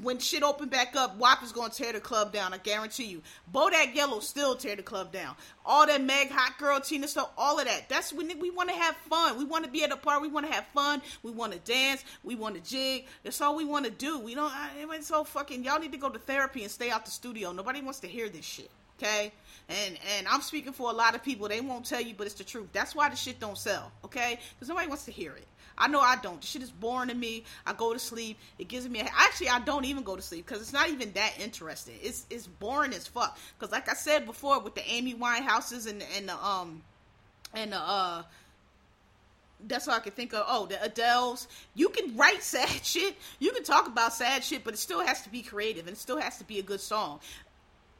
when 0.03 0.19
shit 0.19 0.43
open 0.43 0.69
back 0.69 0.97
up, 0.97 1.17
WAP 1.19 1.43
is 1.43 1.53
gonna 1.53 1.73
tear 1.73 1.93
the 1.93 2.01
club 2.01 2.33
down. 2.33 2.53
I 2.53 2.59
guarantee 2.59 3.05
you. 3.05 3.23
Bodak 3.53 3.95
Yellow 3.95 4.21
still 4.21 4.55
tear 4.57 4.77
the 4.77 4.83
club 4.83 5.13
down. 5.13 5.35
All 5.65 5.87
that 5.87 6.03
Meg 6.03 6.31
Hot 6.31 6.59
Girl, 6.59 6.81
Tina 6.81 7.09
stuff, 7.09 7.31
all 7.39 7.59
of 7.59 7.67
that. 7.67 7.89
That's 7.89 8.13
when 8.13 8.39
we 8.39 8.51
want 8.51 8.69
to 8.71 8.75
have 8.75 8.97
fun. 9.09 9.39
We 9.39 9.45
want 9.45 9.65
to 9.65 9.71
be 9.71 9.85
at 9.85 9.93
a 9.93 9.97
party. 9.97 10.23
We 10.23 10.29
want 10.29 10.47
to 10.47 10.53
have 10.53 10.67
fun. 10.75 11.03
We 11.23 11.31
want 11.31 11.53
to 11.53 11.59
dance. 11.61 12.05
We 12.23 12.35
want 12.35 12.55
to 12.57 12.61
jig. 12.61 13.07
That's 13.23 13.41
all 13.41 13.57
we 13.57 13.65
want 13.65 13.85
to 13.85 13.91
do. 13.91 14.19
We 14.19 14.35
don't. 14.35 14.53
It's 14.77 15.07
so 15.07 15.25
fucking. 15.25 15.65
Y'all 15.65 15.79
need 15.79 15.93
to 15.93 15.99
go 15.99 16.09
to 16.09 16.19
therapy 16.19 16.63
and 16.63 16.71
stay 16.71 16.91
out 16.91 17.05
the 17.05 17.11
studio. 17.11 17.53
Nobody 17.53 17.81
wants 17.81 18.01
to 18.01 18.09
hear 18.09 18.29
this 18.29 18.45
shit. 18.45 18.71
Okay. 18.99 19.33
And 19.69 19.99
and 20.17 20.29
I'm 20.29 20.41
speaking 20.41 20.73
for 20.73 20.91
a 20.91 20.95
lot 20.95 21.15
of 21.15 21.23
people. 21.23 21.49
They 21.49 21.61
won't 21.61 21.85
tell 21.87 22.01
you, 22.01 22.15
but 22.17 22.27
it's 22.27 22.37
the 22.37 22.45
truth. 22.45 22.69
That's 22.73 22.95
why 22.95 23.09
the 23.09 23.17
shit 23.17 23.41
don't 23.41 23.59
sell. 23.59 23.91
Okay. 24.05 24.39
Because 24.55 24.69
nobody 24.69 24.89
wants 24.89 25.05
to 25.07 25.11
hear 25.11 25.33
it. 25.33 25.47
I 25.77 25.89
know 25.89 26.01
I 26.01 26.17
don't. 26.17 26.41
The 26.41 26.47
shit 26.47 26.63
is 26.63 26.71
boring 26.71 27.09
to 27.09 27.15
me. 27.15 27.45
I 27.67 27.73
go 27.73 27.93
to 27.93 27.99
sleep. 27.99 28.39
It 28.59 28.69
gives 28.69 28.89
me 28.89 29.01
a, 29.01 29.05
actually 29.05 29.49
I 29.49 29.61
don't 29.61 29.85
even 29.85 30.03
go 30.03 30.17
to 30.17 30.23
sleep 30.23 30.47
because 30.47 30.63
it's 30.63 30.73
not 30.73 30.89
even 30.91 31.13
that 31.13 31.35
interesting. 31.41 31.95
It's 32.03 32.27
it's 32.31 32.47
boring 32.47 32.93
as 32.93 33.07
fuck. 33.07 33.39
Because 33.59 33.73
like 33.73 33.89
I 33.89 33.95
said 33.95 34.27
before, 34.27 34.61
with 34.61 34.75
the 34.75 34.89
Amy 34.89 35.15
Winehouses 35.15 35.89
and 35.89 36.03
and 36.17 36.29
the 36.29 36.45
um 36.45 36.83
and 37.53 37.73
the 37.73 37.79
uh 37.79 38.23
that's 39.67 39.89
all 39.89 39.95
I 39.95 40.01
can 40.01 40.13
think 40.13 40.35
of. 40.35 40.45
Oh, 40.47 40.67
the 40.67 40.83
Adele's. 40.83 41.49
You 41.75 41.89
can 41.89 42.17
write 42.17 42.43
sad 42.43 42.85
shit. 42.85 43.17
You 43.39 43.53
can 43.53 43.65
talk 43.65 43.87
about 43.87 44.13
sad 44.13 44.45
shit, 44.45 44.65
but 44.65 44.75
it 44.75 44.79
still 44.79 45.05
has 45.05 45.23
to 45.23 45.29
be 45.29 45.43
creative 45.43 45.87
and 45.87 45.97
it 45.97 46.01
still 46.01 46.21
has 46.21 46.39
to 46.39 46.45
be 46.45 46.59
a 46.59 46.63
good 46.63 46.81
song. 46.81 47.21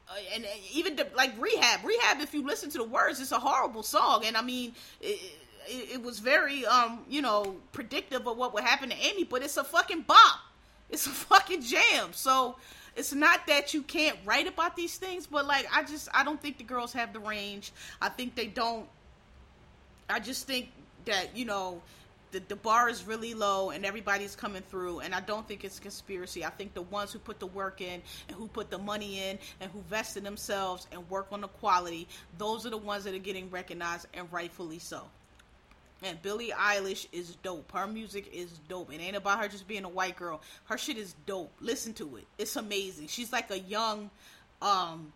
Uh, 0.07 0.13
and, 0.35 0.45
and, 0.45 0.59
even 0.71 0.95
the, 0.95 1.07
like 1.15 1.33
rehab, 1.39 1.83
rehab. 1.83 2.21
If 2.21 2.33
you 2.33 2.45
listen 2.45 2.69
to 2.71 2.77
the 2.77 2.83
words, 2.83 3.19
it's 3.19 3.31
a 3.31 3.39
horrible 3.39 3.81
song. 3.81 4.23
And 4.25 4.37
I 4.37 4.41
mean, 4.43 4.73
it, 5.01 5.19
it, 5.67 5.93
it, 5.93 6.03
was 6.03 6.19
very 6.19 6.65
um 6.65 6.99
you 7.09 7.21
know 7.21 7.55
predictive 7.71 8.27
of 8.27 8.37
what 8.37 8.53
would 8.53 8.63
happen 8.63 8.89
to 8.89 8.95
Amy, 8.95 9.23
but 9.23 9.43
it's 9.43 9.57
a 9.57 9.63
fucking 9.63 10.01
bop. 10.01 10.39
It's 10.89 11.05
a 11.05 11.09
fucking 11.29 11.61
jam. 11.61 12.09
So 12.11 12.55
it's 12.95 13.13
not 13.13 13.47
that 13.47 13.73
you 13.73 13.81
can't 13.83 14.17
write 14.25 14.47
about 14.47 14.75
these 14.75 14.97
things, 14.97 15.27
but 15.27 15.45
like 15.45 15.67
I 15.73 15.83
just 15.83 16.09
I 16.13 16.23
don't 16.23 16.41
think 16.41 16.57
the 16.57 16.63
girls 16.63 16.93
have 16.93 17.13
the 17.13 17.19
range. 17.19 17.71
I 18.01 18.09
think 18.09 18.35
they 18.35 18.47
don't. 18.47 18.87
I 20.09 20.19
just 20.19 20.47
think 20.47 20.69
that 21.05 21.35
you 21.35 21.45
know 21.45 21.81
the, 22.35 22.41
the 22.49 22.55
bar 22.57 22.89
is 22.89 23.05
really 23.05 23.33
low 23.33 23.69
and 23.69 23.85
everybody's 23.85 24.35
coming 24.35 24.61
through 24.61 24.99
and 24.99 25.15
i 25.15 25.21
don't 25.21 25.47
think 25.47 25.63
it's 25.63 25.79
conspiracy 25.79 26.43
i 26.43 26.49
think 26.49 26.73
the 26.73 26.81
ones 26.81 27.13
who 27.13 27.19
put 27.19 27.39
the 27.39 27.47
work 27.47 27.79
in 27.79 28.01
and 28.27 28.37
who 28.37 28.47
put 28.47 28.69
the 28.69 28.77
money 28.77 29.21
in 29.23 29.39
and 29.61 29.71
who 29.71 29.79
vested 29.89 30.23
themselves 30.23 30.85
and 30.91 31.09
work 31.09 31.27
on 31.31 31.39
the 31.39 31.47
quality 31.47 32.07
those 32.37 32.65
are 32.65 32.69
the 32.69 32.77
ones 32.77 33.05
that 33.05 33.13
are 33.13 33.19
getting 33.19 33.49
recognized 33.49 34.07
and 34.13 34.27
rightfully 34.33 34.79
so 34.79 35.03
and 36.03 36.21
Billie 36.21 36.51
Eilish 36.51 37.07
is 37.11 37.35
dope. 37.37 37.71
Her 37.71 37.87
music 37.87 38.29
is 38.33 38.51
dope. 38.67 38.93
It 38.93 39.01
ain't 39.01 39.15
about 39.15 39.39
her 39.39 39.47
just 39.47 39.67
being 39.67 39.85
a 39.85 39.89
white 39.89 40.15
girl. 40.15 40.41
Her 40.65 40.77
shit 40.77 40.97
is 40.97 41.15
dope. 41.25 41.51
Listen 41.61 41.93
to 41.95 42.17
it. 42.17 42.25
It's 42.37 42.55
amazing. 42.55 43.07
She's 43.07 43.31
like 43.31 43.51
a 43.51 43.59
young 43.59 44.09
um 44.61 45.13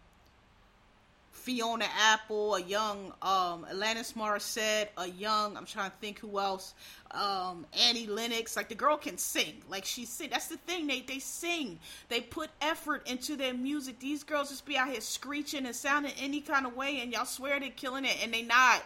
Fiona 1.32 1.86
Apple, 1.98 2.56
a 2.56 2.62
young 2.62 3.14
um 3.22 3.66
Alanis 3.72 4.14
Morissette, 4.14 4.88
a 4.98 5.08
young 5.08 5.58
I'm 5.58 5.66
trying 5.66 5.92
to 5.92 5.98
think 5.98 6.20
who 6.20 6.40
else. 6.40 6.74
Um 7.12 7.66
Annie 7.88 8.08
Lennox. 8.08 8.56
Like 8.56 8.70
the 8.70 8.76
girl 8.76 8.96
can 8.96 9.18
sing. 9.18 9.62
Like 9.70 9.84
she 9.84 10.06
sing. 10.06 10.30
That's 10.32 10.48
the 10.48 10.58
thing. 10.58 10.88
They 10.88 11.02
they 11.02 11.20
sing. 11.20 11.80
They 12.08 12.22
put 12.22 12.50
effort 12.62 13.08
into 13.08 13.36
their 13.36 13.54
music. 13.54 14.00
These 14.00 14.24
girls 14.24 14.50
just 14.50 14.66
be 14.66 14.78
out 14.78 14.90
here 14.90 15.02
screeching 15.02 15.66
and 15.66 15.76
sounding 15.76 16.14
any 16.20 16.40
kind 16.40 16.66
of 16.66 16.76
way 16.76 17.02
and 17.02 17.12
y'all 17.12 17.26
swear 17.26 17.60
they're 17.60 17.70
killing 17.70 18.06
it 18.06 18.18
and 18.24 18.34
they 18.34 18.44
not, 18.44 18.82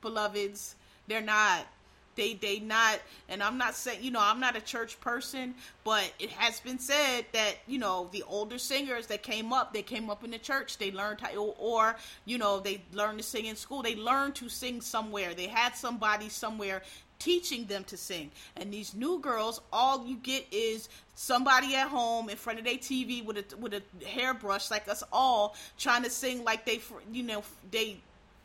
beloveds 0.00 0.74
they're 1.08 1.22
not. 1.22 1.66
They 2.14 2.32
they 2.32 2.60
not 2.60 2.98
and 3.28 3.42
I'm 3.42 3.58
not 3.58 3.74
saying 3.74 4.02
you 4.02 4.10
know, 4.10 4.20
I'm 4.22 4.40
not 4.40 4.56
a 4.56 4.60
church 4.60 4.98
person, 5.00 5.54
but 5.84 6.10
it 6.18 6.30
has 6.30 6.60
been 6.60 6.78
said 6.78 7.26
that, 7.32 7.56
you 7.66 7.78
know, 7.78 8.08
the 8.10 8.22
older 8.26 8.56
singers 8.56 9.06
that 9.08 9.22
came 9.22 9.52
up, 9.52 9.74
they 9.74 9.82
came 9.82 10.08
up 10.08 10.24
in 10.24 10.30
the 10.30 10.38
church, 10.38 10.78
they 10.78 10.90
learned 10.90 11.20
how 11.20 11.34
or, 11.58 11.96
you 12.24 12.38
know, 12.38 12.58
they 12.58 12.80
learned 12.94 13.18
to 13.18 13.24
sing 13.24 13.44
in 13.44 13.54
school. 13.54 13.82
They 13.82 13.96
learned 13.96 14.34
to 14.36 14.48
sing 14.48 14.80
somewhere. 14.80 15.34
They 15.34 15.46
had 15.46 15.76
somebody 15.76 16.30
somewhere 16.30 16.82
teaching 17.18 17.66
them 17.66 17.84
to 17.84 17.96
sing. 17.96 18.30
And 18.56 18.72
these 18.72 18.94
new 18.94 19.18
girls, 19.20 19.60
all 19.72 20.06
you 20.06 20.16
get 20.16 20.46
is 20.50 20.88
somebody 21.14 21.74
at 21.74 21.88
home 21.88 22.28
in 22.28 22.36
front 22.36 22.58
of 22.58 22.64
their 22.64 22.74
TV 22.76 23.24
with 23.24 23.38
a 23.38 23.56
with 23.56 23.74
a 23.74 23.82
hairbrush, 24.06 24.70
like 24.70 24.88
us 24.88 25.02
all, 25.12 25.54
trying 25.78 26.02
to 26.02 26.10
sing 26.10 26.44
like 26.44 26.64
they, 26.66 26.80
you 27.12 27.22
know, 27.22 27.42
they 27.70 27.98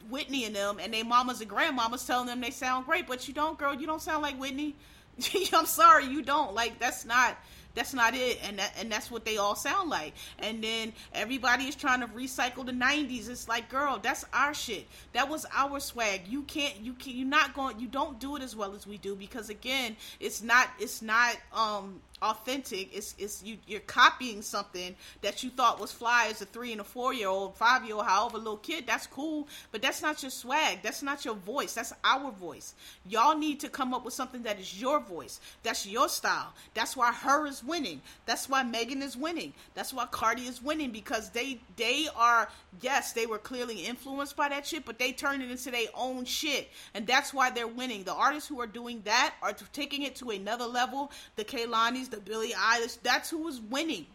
Whitney 0.10 0.46
and 0.46 0.56
them, 0.56 0.80
and 0.82 0.94
they 0.94 1.04
mamas 1.04 1.42
and 1.42 1.50
grandmamas 1.50 2.06
telling 2.06 2.28
them 2.28 2.42
they 2.42 2.52
sound 2.52 2.86
great, 2.86 3.08
but 3.08 3.28
you 3.28 3.34
don't, 3.34 3.58
girl. 3.58 3.74
You 3.74 3.88
don't 3.88 4.02
sound 4.02 4.22
like 4.22 4.40
Whitney. 4.40 4.76
I'm 5.54 5.66
sorry, 5.66 6.06
you 6.06 6.22
don't. 6.22 6.54
Like 6.54 6.80
that's 6.80 7.06
not 7.06 7.38
that's 7.76 7.94
not 7.94 8.16
it 8.16 8.40
and 8.44 8.60
that, 8.60 8.74
and 8.78 8.92
that's 8.92 9.10
what 9.10 9.26
they 9.26 9.38
all 9.38 9.56
sound 9.56 9.90
like 9.90 10.14
and 10.40 10.64
then 10.64 10.94
everybody 11.14 11.66
is 11.66 11.76
trying 11.76 12.02
to 12.02 12.08
recycle 12.08 12.66
the 12.66 12.72
90s 12.72 13.30
it's 13.30 13.48
like 13.48 13.70
girl 13.70 14.00
that's 14.02 14.26
our 14.34 14.54
shit 14.54 14.86
that 15.14 15.30
was 15.30 15.46
our 15.54 15.80
swag 15.80 16.22
you 16.28 16.44
can't 16.44 16.80
you 16.82 16.94
can 16.94 17.16
you're 17.16 17.28
not 17.28 17.54
going 17.54 17.80
you 17.80 17.88
don't 17.88 18.20
do 18.20 18.36
it 18.36 18.42
as 18.42 18.56
well 18.56 18.76
as 18.76 18.86
we 18.86 18.98
do 18.98 19.16
because 19.16 19.50
again 19.50 19.96
it's 20.20 20.42
not 20.42 20.70
it's 20.80 21.02
not 21.02 21.36
um 21.54 22.02
authentic. 22.22 22.96
It's 22.96 23.16
it's 23.18 23.44
you 23.44 23.58
you're 23.68 23.80
copying 23.82 24.42
something 24.42 24.96
that 25.22 25.44
you 25.44 25.50
thought 25.50 25.80
was 25.80 25.92
fly 25.92 26.28
as 26.30 26.42
a 26.42 26.46
three 26.46 26.72
and 26.72 26.82
a 26.82 26.84
four 26.84 27.14
year 27.14 27.28
old, 27.28 27.56
five 27.56 27.84
year 27.86 27.96
old, 27.96 28.06
however 28.06 28.38
little 28.38 28.58
kid. 28.58 28.86
That's 28.86 29.08
cool, 29.08 29.48
but 29.72 29.82
that's 29.82 30.02
not 30.02 30.22
your 30.22 30.32
swag. 30.32 30.80
That's 30.84 31.02
not 31.02 31.26
your 31.26 31.36
voice. 31.36 31.74
That's 31.74 31.94
our 32.04 32.32
voice. 32.32 32.76
Y'all 33.08 33.38
need 33.38 33.60
to 33.62 33.70
come 33.70 33.94
up 33.94 34.06
with 34.06 34.14
something 34.14 34.44
that 34.44 34.60
is 34.60 34.80
your 34.80 35.00
voice. 35.00 35.40
That's 35.64 35.86
your 35.86 36.10
style. 36.10 36.54
That's 36.74 36.96
why 36.96 37.10
H.E.R. 37.10 37.48
is 37.48 37.64
winning. 37.64 38.02
That's 38.26 38.48
why 38.48 38.64
Megan 38.64 39.02
is 39.02 39.18
winning. 39.18 39.54
That's 39.74 39.94
why 39.94 40.06
Cardi 40.12 40.44
is 40.44 40.62
winning 40.62 40.92
because 40.92 41.30
they 41.30 41.60
they 41.78 42.08
are 42.16 42.50
yes 42.82 43.14
they 43.14 43.26
were 43.26 43.40
clearly 43.40 43.86
influenced 43.86 44.36
by 44.36 44.50
that 44.50 44.68
shit, 44.68 44.86
but 44.86 45.00
they 45.00 45.12
turned 45.12 45.42
it 45.42 45.50
into 45.50 45.72
their 45.72 45.88
own 45.96 46.26
shit, 46.26 46.70
and 46.94 47.08
that's 47.08 47.34
why 47.34 47.50
they're 47.50 47.68
winning. 47.68 48.04
The 48.04 48.14
artists 48.14 48.48
who 48.48 48.62
are 48.62 48.68
doing 48.68 49.02
that 49.06 49.34
are 49.42 49.54
taking 49.74 50.04
it 50.04 50.16
to 50.18 50.30
another 50.30 50.66
level. 50.66 51.12
The 51.36 51.44
Kehlanis 51.44 52.11
the 52.12 52.18
Billie 52.18 52.52
Eilish. 52.52 52.98
That's 53.04 53.30
who 53.30 53.40
was 53.40 53.60
winning, 53.60 54.06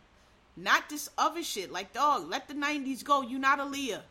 not 0.57 0.89
this 0.89 1.11
other 1.19 1.43
shit. 1.43 1.73
Like, 1.73 1.93
dog, 1.93 2.29
let 2.29 2.49
the 2.49 2.55
'90s 2.55 3.03
go. 3.03 3.23
You 3.23 3.39
not 3.39 3.59
Aaliyah, 3.59 4.03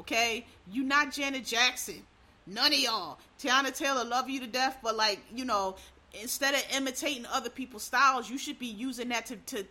okay? 0.00 0.46
You 0.70 0.82
not 0.82 1.12
Janet 1.12 1.44
Jackson. 1.44 2.02
None 2.46 2.72
of 2.72 2.78
y'all. 2.78 3.18
Teyana 3.40 3.74
Taylor, 3.76 4.04
love 4.04 4.28
you 4.28 4.40
to 4.40 4.46
death, 4.46 4.78
but 4.82 4.96
like, 4.96 5.20
you 5.34 5.44
know, 5.44 5.76
instead 6.20 6.54
of 6.54 6.62
imitating 6.76 7.26
other 7.26 7.50
people's 7.50 7.82
styles, 7.82 8.28
you 8.28 8.38
should 8.38 8.58
be 8.58 8.66
using 8.66 9.08
that 9.08 9.26
to 9.26 9.36
to 9.36 9.64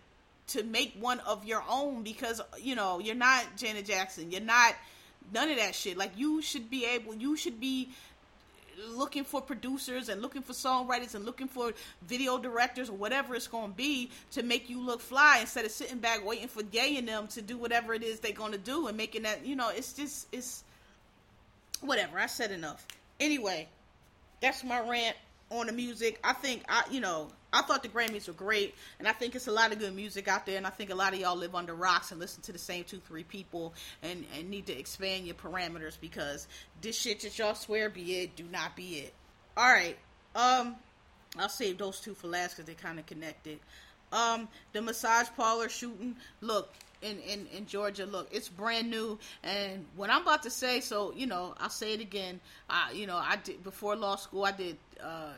to 0.46 0.64
make 0.64 0.94
one 1.00 1.20
of 1.22 1.46
your 1.46 1.64
own 1.70 2.04
because 2.04 2.42
you 2.60 2.76
know 2.76 3.00
you're 3.00 3.16
not 3.16 3.46
Janet 3.58 3.86
Jackson. 3.86 4.32
You're 4.32 4.42
not 4.42 4.76
none 5.34 5.50
of 5.50 5.58
that 5.58 5.76
shit. 5.76 5.98
Like 5.98 6.12
you 6.18 6.42
should 6.42 6.70
be 6.70 6.86
able. 6.86 7.16
You 7.16 7.38
should 7.38 7.60
be 7.60 7.90
looking 8.90 9.24
for 9.24 9.42
producers 9.42 10.10
and 10.10 10.22
looking 10.22 10.42
for 10.42 10.54
songwriters 10.54 11.16
and 11.16 11.26
looking 11.26 11.48
for 11.48 11.74
video 12.08 12.38
directors 12.38 12.90
or 12.90 12.94
whatever 12.94 13.36
it's 13.36 13.48
going 13.48 13.72
to 13.72 13.78
be 13.78 14.10
to 14.32 14.44
make 14.44 14.70
you 14.70 14.82
look 14.82 15.02
fly 15.02 15.40
instead 15.42 15.66
of 15.66 15.72
sitting 15.72 15.98
back 15.98 16.26
waiting 16.26 16.48
for 16.48 16.64
Gay 16.64 16.98
and 16.98 17.08
them 17.08 17.28
to 17.28 17.42
do 17.42 17.58
whatever 17.58 17.94
it 17.94 18.04
is 18.04 18.20
they're 18.20 18.32
going 18.32 18.52
to 18.52 18.58
do 18.58 18.88
and 18.88 18.98
making 18.98 19.24
that, 19.24 19.46
you 19.46 19.56
know, 19.56 19.70
it's 19.70 19.94
just, 19.94 20.28
it's 20.32 20.64
whatever. 21.82 22.20
I 22.20 22.28
said 22.28 22.52
enough. 22.52 22.86
Anyway, 23.20 23.68
that's 24.42 24.64
my 24.64 24.80
rant 24.88 25.16
on 25.54 25.68
the 25.68 25.74
music. 25.74 26.20
I 26.24 26.34
think 26.34 26.64
I, 26.68 26.84
you 26.92 27.00
know, 27.00 27.30
I 27.52 27.62
thought 27.62 27.84
the 27.84 27.90
Grammys 27.90 28.28
were 28.28 28.34
great, 28.34 28.76
and 29.00 29.08
I 29.08 29.12
think 29.12 29.36
it's 29.36 29.48
a 29.48 29.52
lot 29.52 29.72
of 29.72 29.80
good 29.80 29.96
music 29.96 30.28
out 30.28 30.46
there. 30.46 30.58
And 30.58 30.66
I 30.66 30.70
think 30.70 30.90
a 30.90 30.96
lot 30.96 31.14
of 31.14 31.20
y'all 31.20 31.36
live 31.36 31.56
under 31.56 31.74
rocks 31.74 32.12
and 32.12 32.20
listen 32.20 32.42
to 32.44 32.52
the 32.52 32.60
same 32.60 32.84
two, 32.84 33.00
three 33.00 33.24
people, 33.24 33.74
and 34.02 34.26
and 34.38 34.50
need 34.50 34.66
to 34.68 34.78
expand 34.78 35.26
your 35.26 35.36
parameters 35.36 36.00
because 36.00 36.48
this 36.82 37.00
shit 37.00 37.22
that 37.22 37.38
y'all 37.38 37.56
swear 37.56 37.90
be 37.90 38.22
it, 38.22 38.36
do 38.36 38.46
not 38.52 38.76
be 38.76 39.00
it. 39.00 39.14
All 39.56 39.72
right, 39.72 39.98
um, 40.36 40.76
I'll 41.38 41.50
save 41.50 41.78
those 41.78 42.00
two 42.00 42.14
for 42.14 42.28
last 42.28 42.56
because 42.56 42.66
they're 42.66 42.76
kind 42.76 43.00
of 43.00 43.06
connected. 43.06 43.60
Um, 44.12 44.48
the 44.74 44.82
massage 44.82 45.28
parlor 45.36 45.70
shooting. 45.70 46.16
Look, 46.42 46.74
in, 47.04 47.20
in, 47.20 47.48
in 47.56 47.66
Georgia. 47.66 48.06
Look, 48.06 48.30
it's 48.32 48.50
brand 48.50 48.90
new, 48.90 49.20
and 49.44 49.86
what 49.96 50.10
I'm 50.10 50.22
about 50.22 50.44
to 50.44 50.50
say, 50.50 50.80
so 50.80 51.14
you 51.16 51.28
know, 51.28 51.54
I'll 51.60 51.70
say 51.70 51.94
it 51.94 52.02
again. 52.02 52.40
I, 52.70 52.92
you 52.94 53.06
know, 53.06 53.18
I 53.18 53.38
did 53.44 53.64
before 53.64 53.96
law 53.96 54.16
school. 54.16 54.46
I 54.46 54.52
did 54.52 54.78
uh, 55.04 55.34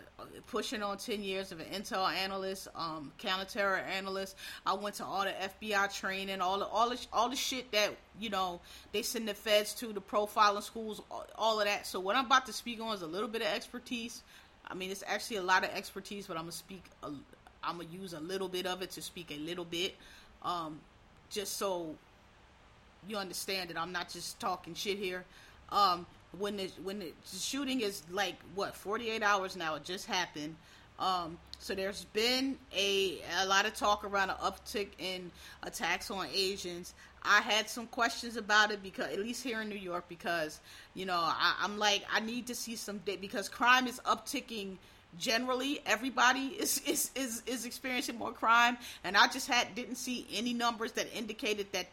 pushing 0.47 0.83
on 0.83 0.97
ten 0.97 1.23
years 1.23 1.51
of 1.51 1.59
an 1.59 1.65
intel 1.73 2.09
analyst, 2.11 2.67
um, 2.75 3.11
counterterror 3.19 3.81
analyst. 3.87 4.35
I 4.65 4.73
went 4.73 4.95
to 4.95 5.05
all 5.05 5.23
the 5.23 5.31
FBI 5.31 5.93
training, 5.99 6.41
all 6.41 6.59
the 6.59 6.65
all 6.65 6.89
the 6.89 7.05
all 7.11 7.29
the 7.29 7.35
shit 7.35 7.71
that 7.71 7.91
you 8.19 8.29
know 8.29 8.61
they 8.91 9.01
send 9.01 9.27
the 9.27 9.33
feds 9.33 9.73
to, 9.75 9.91
the 9.91 10.01
profiling 10.01 10.63
schools, 10.63 11.01
all, 11.09 11.25
all 11.37 11.59
of 11.59 11.65
that. 11.65 11.87
So 11.87 11.99
what 11.99 12.15
I'm 12.15 12.25
about 12.25 12.45
to 12.45 12.53
speak 12.53 12.79
on 12.79 12.93
is 12.93 13.01
a 13.01 13.07
little 13.07 13.29
bit 13.29 13.41
of 13.41 13.47
expertise. 13.47 14.21
I 14.67 14.73
mean, 14.73 14.91
it's 14.91 15.03
actually 15.05 15.37
a 15.37 15.43
lot 15.43 15.63
of 15.63 15.71
expertise, 15.71 16.27
but 16.27 16.37
I'm 16.37 16.43
gonna 16.43 16.51
speak. 16.51 16.83
A, 17.03 17.07
I'm 17.63 17.77
gonna 17.77 17.89
use 17.91 18.13
a 18.13 18.19
little 18.19 18.47
bit 18.47 18.65
of 18.67 18.81
it 18.81 18.91
to 18.91 19.01
speak 19.01 19.31
a 19.31 19.39
little 19.39 19.65
bit. 19.65 19.95
Um, 20.43 20.79
just 21.35 21.57
so 21.57 21.93
you 23.07 23.17
understand 23.17 23.69
that 23.69 23.77
I'm 23.77 23.91
not 23.91 24.09
just 24.09 24.39
talking 24.39 24.73
shit 24.73 24.97
here. 24.97 25.25
Um, 25.69 26.05
when 26.39 26.57
the 26.57 26.71
when 26.83 26.99
the 26.99 27.11
shooting 27.25 27.81
is 27.81 28.03
like 28.09 28.35
what 28.55 28.75
48 28.75 29.21
hours 29.21 29.55
now, 29.55 29.75
it 29.75 29.83
just 29.83 30.05
happened. 30.07 30.55
Um, 30.97 31.37
so 31.59 31.75
there's 31.75 32.05
been 32.05 32.57
a 32.75 33.19
a 33.41 33.45
lot 33.45 33.65
of 33.65 33.75
talk 33.75 34.05
around 34.05 34.29
an 34.29 34.37
uptick 34.37 34.87
in 34.97 35.29
attacks 35.63 36.09
on 36.09 36.27
Asians. 36.33 36.93
I 37.23 37.41
had 37.41 37.69
some 37.69 37.87
questions 37.87 38.37
about 38.37 38.71
it 38.71 38.83
because 38.83 39.11
at 39.11 39.19
least 39.19 39.43
here 39.43 39.61
in 39.61 39.67
New 39.67 39.75
York, 39.75 40.05
because 40.07 40.61
you 40.93 41.05
know 41.05 41.17
I, 41.17 41.55
I'm 41.61 41.77
like 41.77 42.05
I 42.11 42.21
need 42.21 42.47
to 42.47 42.55
see 42.55 42.75
some 42.75 43.01
because 43.05 43.49
crime 43.49 43.87
is 43.87 43.99
upticking 44.05 44.77
generally 45.17 45.81
everybody 45.85 46.47
is, 46.59 46.81
is 46.85 47.11
is 47.15 47.43
is 47.45 47.65
experiencing 47.65 48.17
more 48.17 48.31
crime. 48.31 48.77
And 49.03 49.15
i 49.17 49.27
just 49.27 49.47
had 49.47 49.73
didn't 49.75 49.95
see 49.95 50.27
any 50.33 50.53
numbers 50.53 50.91
that 50.93 51.07
indicated 51.15 51.67
that, 51.73 51.87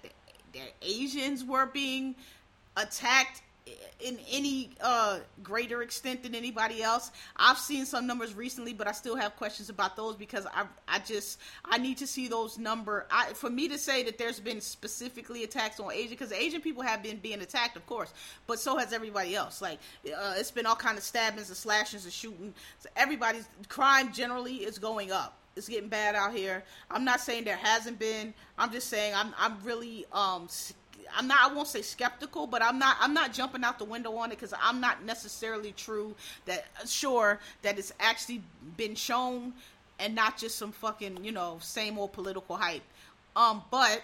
that 0.52 0.72
asians 0.82 1.44
were 1.44 1.66
being 1.66 2.14
attacked 2.76 3.42
in 4.00 4.18
any 4.30 4.70
uh, 4.80 5.20
greater 5.42 5.82
extent 5.82 6.22
than 6.22 6.34
anybody 6.34 6.82
else. 6.82 7.12
I've 7.36 7.58
seen 7.58 7.86
some 7.86 8.06
numbers 8.06 8.34
recently, 8.34 8.72
but 8.72 8.88
I 8.88 8.92
still 8.92 9.16
have 9.16 9.36
questions 9.36 9.68
about 9.68 9.96
those 9.96 10.16
because 10.16 10.46
I 10.46 10.64
I 10.88 10.98
just 10.98 11.38
I 11.64 11.78
need 11.78 11.98
to 11.98 12.06
see 12.06 12.28
those 12.28 12.58
number. 12.58 13.06
I, 13.10 13.32
for 13.34 13.50
me 13.50 13.68
to 13.68 13.78
say 13.78 14.02
that 14.04 14.18
there's 14.18 14.40
been 14.40 14.60
specifically 14.60 15.44
attacks 15.44 15.78
on 15.78 15.92
Asian 15.92 16.10
because 16.10 16.32
Asian 16.32 16.60
people 16.60 16.82
have 16.82 17.02
been 17.02 17.18
being 17.18 17.40
attacked, 17.40 17.76
of 17.76 17.86
course, 17.86 18.12
but 18.46 18.58
so 18.58 18.76
has 18.76 18.92
everybody 18.92 19.36
else. 19.36 19.62
Like 19.62 19.78
uh, 20.06 20.34
it's 20.36 20.50
been 20.50 20.66
all 20.66 20.76
kind 20.76 20.98
of 20.98 21.04
stabbings 21.04 21.48
and 21.48 21.56
slashings 21.56 22.04
and 22.04 22.12
shooting. 22.12 22.54
So 22.80 22.88
everybody's 22.96 23.48
crime 23.68 24.12
generally 24.12 24.56
is 24.56 24.78
going 24.78 25.12
up 25.12 25.38
it's 25.56 25.68
getting 25.68 25.88
bad 25.88 26.14
out 26.14 26.34
here. 26.34 26.64
I'm 26.90 27.04
not 27.04 27.20
saying 27.20 27.44
there 27.44 27.56
hasn't 27.56 27.98
been. 27.98 28.32
I'm 28.56 28.72
just 28.72 28.88
saying 28.88 29.14
I'm 29.14 29.34
I'm 29.38 29.58
really 29.62 30.06
um 30.12 30.48
I'm 31.16 31.26
not 31.26 31.50
I 31.50 31.54
won't 31.54 31.68
say 31.68 31.82
skeptical, 31.82 32.46
but 32.46 32.62
I'm 32.62 32.78
not 32.78 32.96
I'm 33.00 33.14
not 33.14 33.32
jumping 33.32 33.64
out 33.64 33.78
the 33.78 33.84
window 33.84 34.16
on 34.16 34.30
it 34.30 34.36
because 34.36 34.54
I'm 34.60 34.80
not 34.80 35.04
necessarily 35.04 35.72
true 35.72 36.14
that 36.46 36.66
sure 36.86 37.38
that 37.62 37.78
it's 37.78 37.92
actually 38.00 38.42
been 38.76 38.94
shown 38.94 39.52
and 39.98 40.14
not 40.14 40.38
just 40.38 40.58
some 40.58 40.72
fucking 40.72 41.24
you 41.24 41.32
know 41.32 41.58
same 41.60 41.98
old 41.98 42.12
political 42.12 42.56
hype. 42.56 42.82
Um, 43.36 43.62
but 43.70 44.02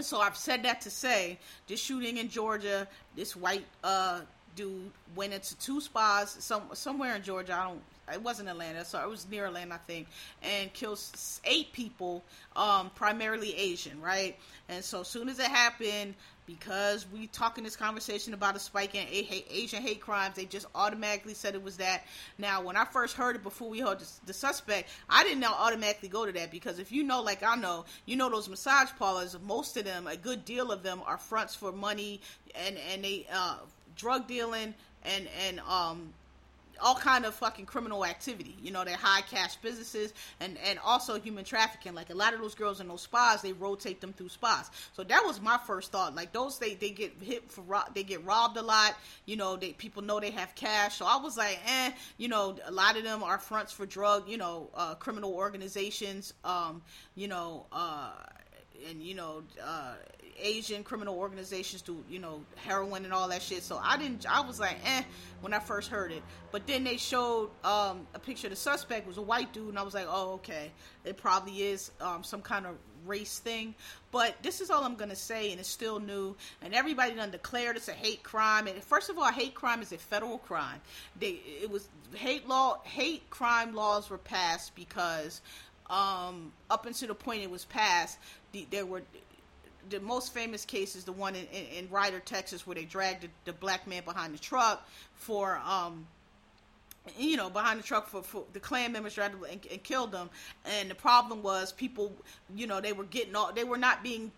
so 0.00 0.20
I've 0.20 0.36
said 0.36 0.62
that 0.62 0.80
to 0.82 0.90
say 0.90 1.38
this 1.66 1.80
shooting 1.80 2.18
in 2.18 2.28
Georgia, 2.28 2.86
this 3.16 3.34
white 3.34 3.66
uh 3.82 4.20
dude 4.56 4.90
went 5.14 5.32
into 5.32 5.56
two 5.58 5.80
spas 5.80 6.36
some 6.40 6.62
somewhere 6.72 7.16
in 7.16 7.22
Georgia. 7.22 7.54
I 7.54 7.64
don't 7.64 7.82
it 8.12 8.22
wasn't 8.22 8.48
Atlanta, 8.48 8.84
so 8.84 9.00
it 9.00 9.08
was 9.08 9.28
near 9.28 9.46
Atlanta, 9.46 9.74
I 9.74 9.78
think, 9.78 10.08
and 10.42 10.72
kills 10.72 11.40
eight 11.44 11.72
people, 11.72 12.22
um, 12.56 12.90
primarily 12.94 13.54
Asian, 13.56 14.00
right? 14.00 14.36
And 14.68 14.84
so, 14.84 15.00
as 15.00 15.08
soon 15.08 15.28
as 15.28 15.38
it 15.38 15.46
happened, 15.46 16.14
because 16.48 17.06
we 17.12 17.26
talking 17.26 17.62
this 17.62 17.76
conversation 17.76 18.32
about 18.32 18.56
a 18.56 18.58
spike 18.58 18.94
in 18.94 19.06
Asian 19.50 19.82
hate 19.82 20.00
crimes, 20.00 20.34
they 20.34 20.46
just 20.46 20.66
automatically 20.74 21.34
said 21.34 21.54
it 21.54 21.62
was 21.62 21.76
that. 21.76 22.04
Now, 22.38 22.62
when 22.62 22.74
I 22.74 22.86
first 22.86 23.16
heard 23.16 23.36
it 23.36 23.42
before 23.42 23.68
we 23.68 23.80
heard 23.80 24.00
the 24.24 24.32
suspect, 24.32 24.88
I 25.10 25.24
didn't 25.24 25.40
now 25.40 25.54
automatically 25.58 26.08
go 26.08 26.24
to 26.24 26.32
that 26.32 26.50
because 26.50 26.78
if 26.78 26.90
you 26.90 27.04
know, 27.04 27.20
like 27.22 27.42
I 27.42 27.54
know, 27.54 27.84
you 28.06 28.16
know 28.16 28.30
those 28.30 28.48
massage 28.48 28.88
parlors, 28.98 29.36
most 29.46 29.76
of 29.76 29.84
them, 29.84 30.06
a 30.06 30.16
good 30.16 30.46
deal 30.46 30.72
of 30.72 30.82
them, 30.82 31.02
are 31.04 31.18
fronts 31.18 31.54
for 31.54 31.70
money 31.70 32.22
and 32.54 32.78
and 32.92 33.04
they 33.04 33.26
uh, 33.30 33.56
drug 33.94 34.26
dealing 34.26 34.72
and 35.04 35.28
and 35.46 35.60
um 35.60 36.14
all 36.80 36.94
kind 36.94 37.24
of 37.24 37.34
fucking 37.34 37.66
criminal 37.66 38.04
activity. 38.04 38.56
You 38.62 38.70
know, 38.70 38.84
they're 38.84 38.96
high 38.96 39.22
cash 39.22 39.56
businesses 39.56 40.12
and 40.40 40.58
and 40.68 40.78
also 40.84 41.18
human 41.18 41.44
trafficking. 41.44 41.94
Like 41.94 42.10
a 42.10 42.14
lot 42.14 42.34
of 42.34 42.40
those 42.40 42.54
girls 42.54 42.80
in 42.80 42.88
those 42.88 43.02
spas, 43.02 43.42
they 43.42 43.52
rotate 43.52 44.00
them 44.00 44.12
through 44.12 44.30
spas. 44.30 44.70
So 44.94 45.04
that 45.04 45.22
was 45.24 45.40
my 45.40 45.58
first 45.66 45.92
thought. 45.92 46.14
Like 46.14 46.32
those, 46.32 46.58
they 46.58 46.74
they 46.74 46.90
get 46.90 47.12
hit 47.20 47.50
for 47.50 47.64
they 47.94 48.02
get 48.02 48.24
robbed 48.24 48.56
a 48.56 48.62
lot. 48.62 48.96
You 49.26 49.36
know, 49.36 49.56
they 49.56 49.72
people 49.72 50.02
know 50.02 50.20
they 50.20 50.30
have 50.30 50.54
cash. 50.54 50.96
So 50.96 51.06
I 51.06 51.16
was 51.18 51.36
like, 51.36 51.60
eh, 51.66 51.92
you 52.16 52.28
know, 52.28 52.56
a 52.64 52.72
lot 52.72 52.96
of 52.96 53.04
them 53.04 53.22
are 53.22 53.38
fronts 53.38 53.72
for 53.72 53.86
drug, 53.86 54.28
you 54.28 54.38
know, 54.38 54.70
uh, 54.74 54.94
criminal 54.94 55.34
organizations. 55.34 56.34
Um, 56.44 56.82
you 57.14 57.28
know, 57.28 57.66
uh, 57.72 58.12
and 58.88 59.02
you 59.02 59.14
know. 59.14 59.42
Uh, 59.62 59.94
Asian 60.40 60.84
criminal 60.84 61.16
organizations 61.16 61.82
do, 61.82 62.02
you 62.08 62.18
know, 62.18 62.42
heroin 62.56 63.04
and 63.04 63.12
all 63.12 63.28
that 63.28 63.42
shit. 63.42 63.62
So 63.62 63.80
I 63.82 63.96
didn't, 63.96 64.26
I 64.30 64.40
was 64.40 64.60
like, 64.60 64.78
eh, 64.84 65.02
when 65.40 65.52
I 65.52 65.58
first 65.58 65.90
heard 65.90 66.12
it. 66.12 66.22
But 66.50 66.66
then 66.66 66.84
they 66.84 66.96
showed 66.96 67.50
um, 67.64 68.06
a 68.14 68.18
picture 68.18 68.46
of 68.46 68.52
the 68.52 68.56
suspect 68.56 69.06
was 69.06 69.18
a 69.18 69.22
white 69.22 69.52
dude, 69.52 69.68
and 69.68 69.78
I 69.78 69.82
was 69.82 69.94
like, 69.94 70.06
oh, 70.08 70.34
okay, 70.34 70.70
it 71.04 71.16
probably 71.16 71.62
is 71.62 71.90
um, 72.00 72.24
some 72.24 72.42
kind 72.42 72.66
of 72.66 72.76
race 73.06 73.38
thing. 73.38 73.74
But 74.10 74.36
this 74.42 74.60
is 74.60 74.70
all 74.70 74.84
I'm 74.84 74.94
gonna 74.94 75.16
say, 75.16 75.50
and 75.50 75.60
it's 75.60 75.68
still 75.68 76.00
new. 76.00 76.36
And 76.62 76.74
everybody 76.74 77.14
done 77.14 77.30
declared 77.30 77.76
it's 77.76 77.88
a 77.88 77.92
hate 77.92 78.22
crime. 78.22 78.66
And 78.66 78.82
first 78.82 79.10
of 79.10 79.18
all, 79.18 79.30
hate 79.30 79.54
crime 79.54 79.82
is 79.82 79.92
a 79.92 79.98
federal 79.98 80.38
crime. 80.38 80.80
They, 81.18 81.40
it 81.62 81.70
was 81.70 81.88
hate 82.14 82.48
law, 82.48 82.80
hate 82.84 83.28
crime 83.30 83.74
laws 83.74 84.08
were 84.10 84.18
passed 84.18 84.74
because 84.74 85.40
um, 85.90 86.52
up 86.70 86.86
until 86.86 87.08
the 87.08 87.14
point 87.14 87.42
it 87.42 87.50
was 87.50 87.64
passed, 87.64 88.18
the, 88.52 88.66
there 88.70 88.86
were 88.86 89.02
the 89.90 90.00
most 90.00 90.32
famous 90.32 90.64
case 90.64 90.96
is 90.96 91.04
the 91.04 91.12
one 91.12 91.34
in, 91.34 91.46
in, 91.52 91.84
in 91.84 91.90
Ryder, 91.90 92.20
Texas, 92.20 92.66
where 92.66 92.74
they 92.74 92.84
dragged 92.84 93.22
the, 93.22 93.28
the, 93.44 93.52
black 93.52 93.86
man 93.86 94.02
behind 94.04 94.34
the 94.34 94.38
truck 94.38 94.88
for, 95.14 95.60
um, 95.66 96.06
you 97.18 97.36
know, 97.36 97.50
behind 97.50 97.78
the 97.78 97.82
truck 97.82 98.08
for, 98.08 98.22
for 98.22 98.44
the 98.52 98.60
Klan 98.60 98.92
members 98.92 99.14
dragged 99.14 99.34
and, 99.34 99.66
and 99.70 99.82
killed 99.82 100.12
them. 100.12 100.30
And 100.64 100.90
the 100.90 100.94
problem 100.94 101.42
was 101.42 101.72
people, 101.72 102.12
you 102.54 102.66
know, 102.66 102.80
they 102.80 102.92
were 102.92 103.04
getting 103.04 103.34
all, 103.34 103.52
they 103.52 103.64
were 103.64 103.78
not 103.78 104.02
being 104.02 104.32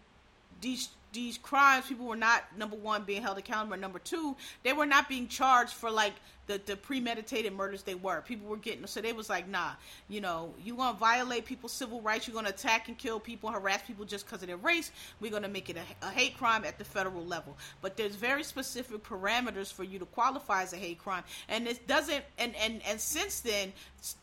these 0.61 0.91
these 1.13 1.39
crimes 1.39 1.87
people 1.87 2.07
were 2.07 2.17
not 2.17 2.45
number 2.57 2.77
one 2.77 3.03
being 3.03 3.23
held 3.23 3.37
accountable 3.37 3.77
number 3.77 3.99
two 3.99 4.37
they 4.63 4.73
were 4.73 4.87
not 4.87 5.09
being 5.09 5.27
charged 5.27 5.73
for 5.73 5.91
like 5.91 6.13
the, 6.51 6.61
the 6.67 6.77
premeditated 6.77 7.53
murders 7.53 7.85
they 7.85 7.95
were. 7.95 8.23
People 8.23 8.49
were 8.49 8.57
getting 8.57 8.85
so 8.87 9.01
they 9.01 9.13
was 9.13 9.31
like, 9.31 9.49
nah, 9.49 9.71
you 10.09 10.21
know, 10.21 10.53
you 10.65 10.75
to 10.75 10.93
violate 10.95 11.45
people's 11.45 11.73
civil 11.73 12.01
rights, 12.01 12.27
you're 12.27 12.35
gonna 12.35 12.49
attack 12.49 12.89
and 12.89 12.99
kill 12.99 13.21
people, 13.21 13.51
harass 13.51 13.83
people 13.87 14.05
just 14.05 14.27
because 14.27 14.43
of 14.43 14.49
their 14.49 14.57
race. 14.57 14.91
We're 15.21 15.31
gonna 15.31 15.49
make 15.49 15.71
it 15.71 15.77
a, 15.77 16.07
a, 16.07 16.11
hate 16.11 16.37
crime 16.37 16.65
at 16.65 16.79
the 16.79 16.85
federal 16.85 17.25
level. 17.25 17.57
But 17.81 17.97
there's 17.97 18.17
very 18.17 18.43
specific 18.43 19.05
parameters 19.05 19.73
for 19.73 19.85
you 19.85 20.01
to 20.01 20.07
qualify 20.07 20.63
as 20.63 20.73
a 20.73 20.77
hate 20.77 20.99
crime, 20.99 21.23
and 21.49 21.69
it 21.69 21.87
doesn't. 21.87 22.25
And 22.39 22.57
and 22.57 22.83
and 22.85 23.01
since 23.01 23.41
then, 23.41 23.73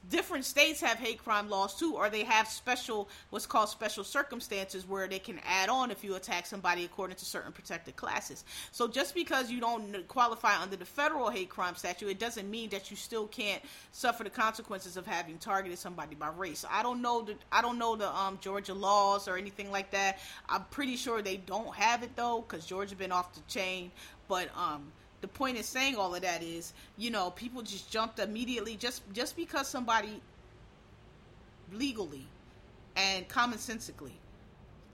different 0.09 0.45
states 0.45 0.81
have 0.81 0.97
hate 0.97 1.23
crime 1.23 1.49
laws 1.49 1.75
too, 1.75 1.95
or 1.95 2.09
they 2.09 2.23
have 2.23 2.47
special 2.47 3.07
what's 3.29 3.45
called 3.45 3.69
special 3.69 4.03
circumstances 4.03 4.87
where 4.87 5.07
they 5.07 5.19
can 5.19 5.39
add 5.45 5.69
on 5.69 5.91
if 5.91 6.03
you 6.03 6.15
attack 6.15 6.45
somebody 6.45 6.83
according 6.83 7.15
to 7.15 7.25
certain 7.25 7.51
protected 7.51 7.95
classes. 7.95 8.43
So 8.71 8.87
just 8.87 9.15
because 9.15 9.49
you 9.49 9.59
don't 9.59 10.07
qualify 10.07 10.59
under 10.61 10.75
the 10.75 10.85
federal 10.85 11.29
hate 11.29 11.49
crime 11.49 11.75
statute, 11.75 12.09
it 12.17 12.19
doesn't 12.19 12.49
mean 12.49 12.69
that 12.71 12.89
you 12.89 12.97
still 12.97 13.27
can't 13.27 13.61
suffer 13.91 14.23
the 14.23 14.31
consequences 14.31 14.97
of 14.97 15.05
having 15.05 15.37
targeted 15.37 15.77
somebody 15.77 16.15
by 16.15 16.29
race. 16.29 16.65
I 16.67 16.81
don't 16.81 17.03
know 17.03 17.21
the 17.21 17.35
I 17.51 17.61
don't 17.61 17.77
know 17.77 17.95
the 17.95 18.09
um, 18.09 18.39
Georgia 18.41 18.73
laws 18.73 19.27
or 19.27 19.37
anything 19.37 19.71
like 19.71 19.91
that. 19.91 20.17
I'm 20.49 20.63
pretty 20.71 20.95
sure 20.95 21.21
they 21.21 21.37
don't 21.37 21.75
have 21.75 22.01
it 22.01 22.15
though, 22.15 22.43
because 22.47 22.65
Georgia 22.65 22.95
been 22.95 23.11
off 23.11 23.35
the 23.35 23.41
chain. 23.41 23.91
But 24.27 24.49
um, 24.57 24.91
the 25.21 25.27
point 25.27 25.57
in 25.57 25.63
saying 25.63 25.95
all 25.95 26.15
of 26.15 26.23
that 26.23 26.41
is, 26.41 26.73
you 26.97 27.11
know, 27.11 27.29
people 27.29 27.61
just 27.61 27.91
jumped 27.91 28.17
immediately 28.17 28.77
just 28.77 29.03
just 29.13 29.35
because 29.35 29.67
somebody 29.67 30.19
legally 31.71 32.25
and 32.95 33.29
commonsensically 33.29 34.13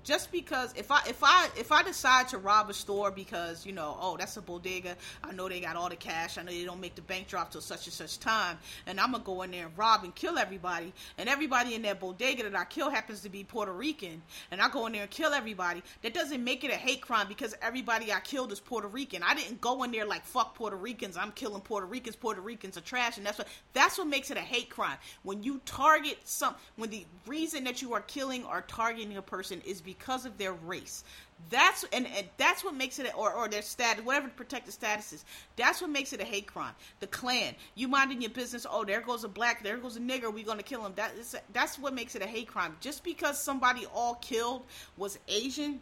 just 0.04 0.32
because 0.32 0.74
if 0.76 0.92
I 0.92 1.02
if 1.08 1.24
I 1.24 1.48
if 1.58 1.72
I 1.72 1.82
decide 1.84 2.28
to 2.30 2.38
rob 2.38 2.70
a 2.70 2.74
store 2.74 3.12
because 3.12 3.66
you 3.66 3.72
know 3.72 3.98
oh 4.00 4.18
that's 4.18 4.38
a 4.38 4.42
bodega 4.42 4.96
I 5.24 5.32
know 5.32 5.48
they 5.48 5.62
got 5.62 5.76
all 5.76 5.90
the 5.90 5.96
cash 5.96 6.38
I 6.38 6.44
know 6.44 6.52
they 6.52 6.66
don't 6.66 6.82
make 6.82 6.96
the 6.96 7.02
bank 7.02 7.28
drop 7.28 7.52
till 7.52 7.62
such 7.62 7.86
and 7.86 7.94
such 7.94 8.20
time 8.20 8.58
and 8.86 9.00
I'm 9.00 9.12
gonna 9.12 9.24
go 9.24 9.42
in 9.44 9.52
there 9.52 9.68
and 9.68 9.78
rob 9.78 10.04
and 10.04 10.14
kill 10.14 10.38
everybody 10.38 10.94
and 11.18 11.30
everybody 11.30 11.76
in 11.76 11.82
that 11.84 12.00
bodega 12.00 12.44
that 12.44 12.56
I 12.56 12.66
kill 12.66 12.90
happens 12.90 13.22
to 13.22 13.30
be 13.30 13.44
Puerto 13.44 13.72
Rican 13.72 14.22
and 14.52 14.62
I 14.62 14.70
go 14.70 14.86
in 14.88 14.94
there 14.94 15.04
and 15.04 15.12
kill 15.12 15.34
everybody 15.34 15.82
that 16.02 16.14
doesn't 16.14 16.44
make 16.44 16.64
it 16.64 16.72
a 16.72 16.76
hate 16.76 17.02
crime 17.02 17.28
because 17.28 17.56
everybody 17.62 18.12
I 18.12 18.20
killed 18.20 18.52
is 18.52 18.60
Puerto 18.60 18.88
Rican. 18.88 19.24
I 19.24 19.34
didn't 19.34 19.62
go 19.62 19.84
in 19.84 19.92
there 19.92 20.06
like 20.06 20.26
fuck 20.26 20.56
Puerto 20.56 20.76
Ricans 20.76 21.16
I'm 21.18 21.32
killing 21.32 21.62
Puerto 21.62 21.88
Ricans 21.88 22.16
Puerto 22.16 22.42
Ricans 22.42 22.78
are 22.78 22.82
trash 22.82 23.18
and 23.18 23.26
that's 23.26 23.38
what 23.38 23.48
that's 23.74 23.98
what 23.98 24.08
makes 24.08 24.32
it 24.32 24.38
a 24.38 24.42
hate 24.42 24.70
crime. 24.70 24.98
When 25.24 25.44
you 25.44 25.62
target 25.66 26.18
some 26.26 26.56
when 26.76 26.90
the 26.90 27.06
reason 27.26 27.64
that 27.64 27.82
you 27.82 27.94
are 27.94 28.02
killing 28.02 28.44
or 28.46 28.64
targeting 28.68 29.16
a 29.18 29.22
person 29.22 29.62
is 29.66 29.82
because 29.82 29.93
because 29.98 30.26
of 30.26 30.38
their 30.38 30.54
race. 30.54 31.04
That's 31.50 31.84
and, 31.92 32.08
and, 32.08 32.28
that's 32.38 32.64
what 32.64 32.74
makes 32.74 33.00
it, 33.00 33.12
or 33.18 33.34
or 33.34 33.50
their 33.50 33.62
status, 33.62 34.04
whatever 34.06 34.28
the 34.28 34.34
protected 34.34 34.74
status 34.74 35.14
is. 35.14 35.26
That's 35.56 35.82
what 35.82 35.90
makes 35.90 36.14
it 36.14 36.22
a 36.22 36.24
hate 36.24 36.48
crime. 36.48 36.74
The 37.00 37.08
Klan, 37.08 37.56
you 37.76 37.88
minding 37.88 38.22
your 38.22 38.32
business. 38.32 38.66
Oh, 38.70 38.86
there 38.86 39.02
goes 39.02 39.24
a 39.24 39.28
black, 39.28 39.64
there 39.64 39.78
goes 39.78 39.98
a 39.98 40.00
nigger. 40.00 40.34
We're 40.34 40.46
gonna 40.46 40.64
kill 40.64 40.86
him. 40.86 40.94
That 40.96 41.14
is 41.20 41.36
that's 41.52 41.78
what 41.78 41.94
makes 41.94 42.16
it 42.16 42.22
a 42.22 42.28
hate 42.28 42.48
crime. 42.48 42.76
Just 42.80 43.04
because 43.04 43.44
somebody 43.44 43.86
all 43.94 44.16
killed 44.16 44.64
was 44.98 45.20
Asian 45.28 45.82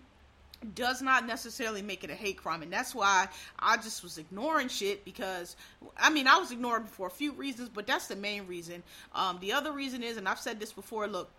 does 0.75 1.01
not 1.01 1.25
necessarily 1.25 1.81
make 1.81 2.03
it 2.03 2.11
a 2.11 2.15
hate 2.15 2.37
crime 2.37 2.61
and 2.61 2.71
that's 2.71 2.93
why 2.93 3.27
i 3.57 3.77
just 3.77 4.03
was 4.03 4.19
ignoring 4.19 4.67
shit 4.67 5.03
because 5.03 5.55
i 5.97 6.07
mean 6.07 6.27
i 6.27 6.37
was 6.37 6.51
ignoring 6.51 6.83
for 6.83 7.07
a 7.07 7.09
few 7.09 7.31
reasons 7.31 7.67
but 7.67 7.87
that's 7.87 8.05
the 8.05 8.15
main 8.15 8.45
reason 8.45 8.83
um, 9.15 9.39
the 9.41 9.51
other 9.51 9.71
reason 9.71 10.03
is 10.03 10.17
and 10.17 10.27
i've 10.27 10.39
said 10.39 10.59
this 10.59 10.71
before 10.71 11.07
look 11.07 11.31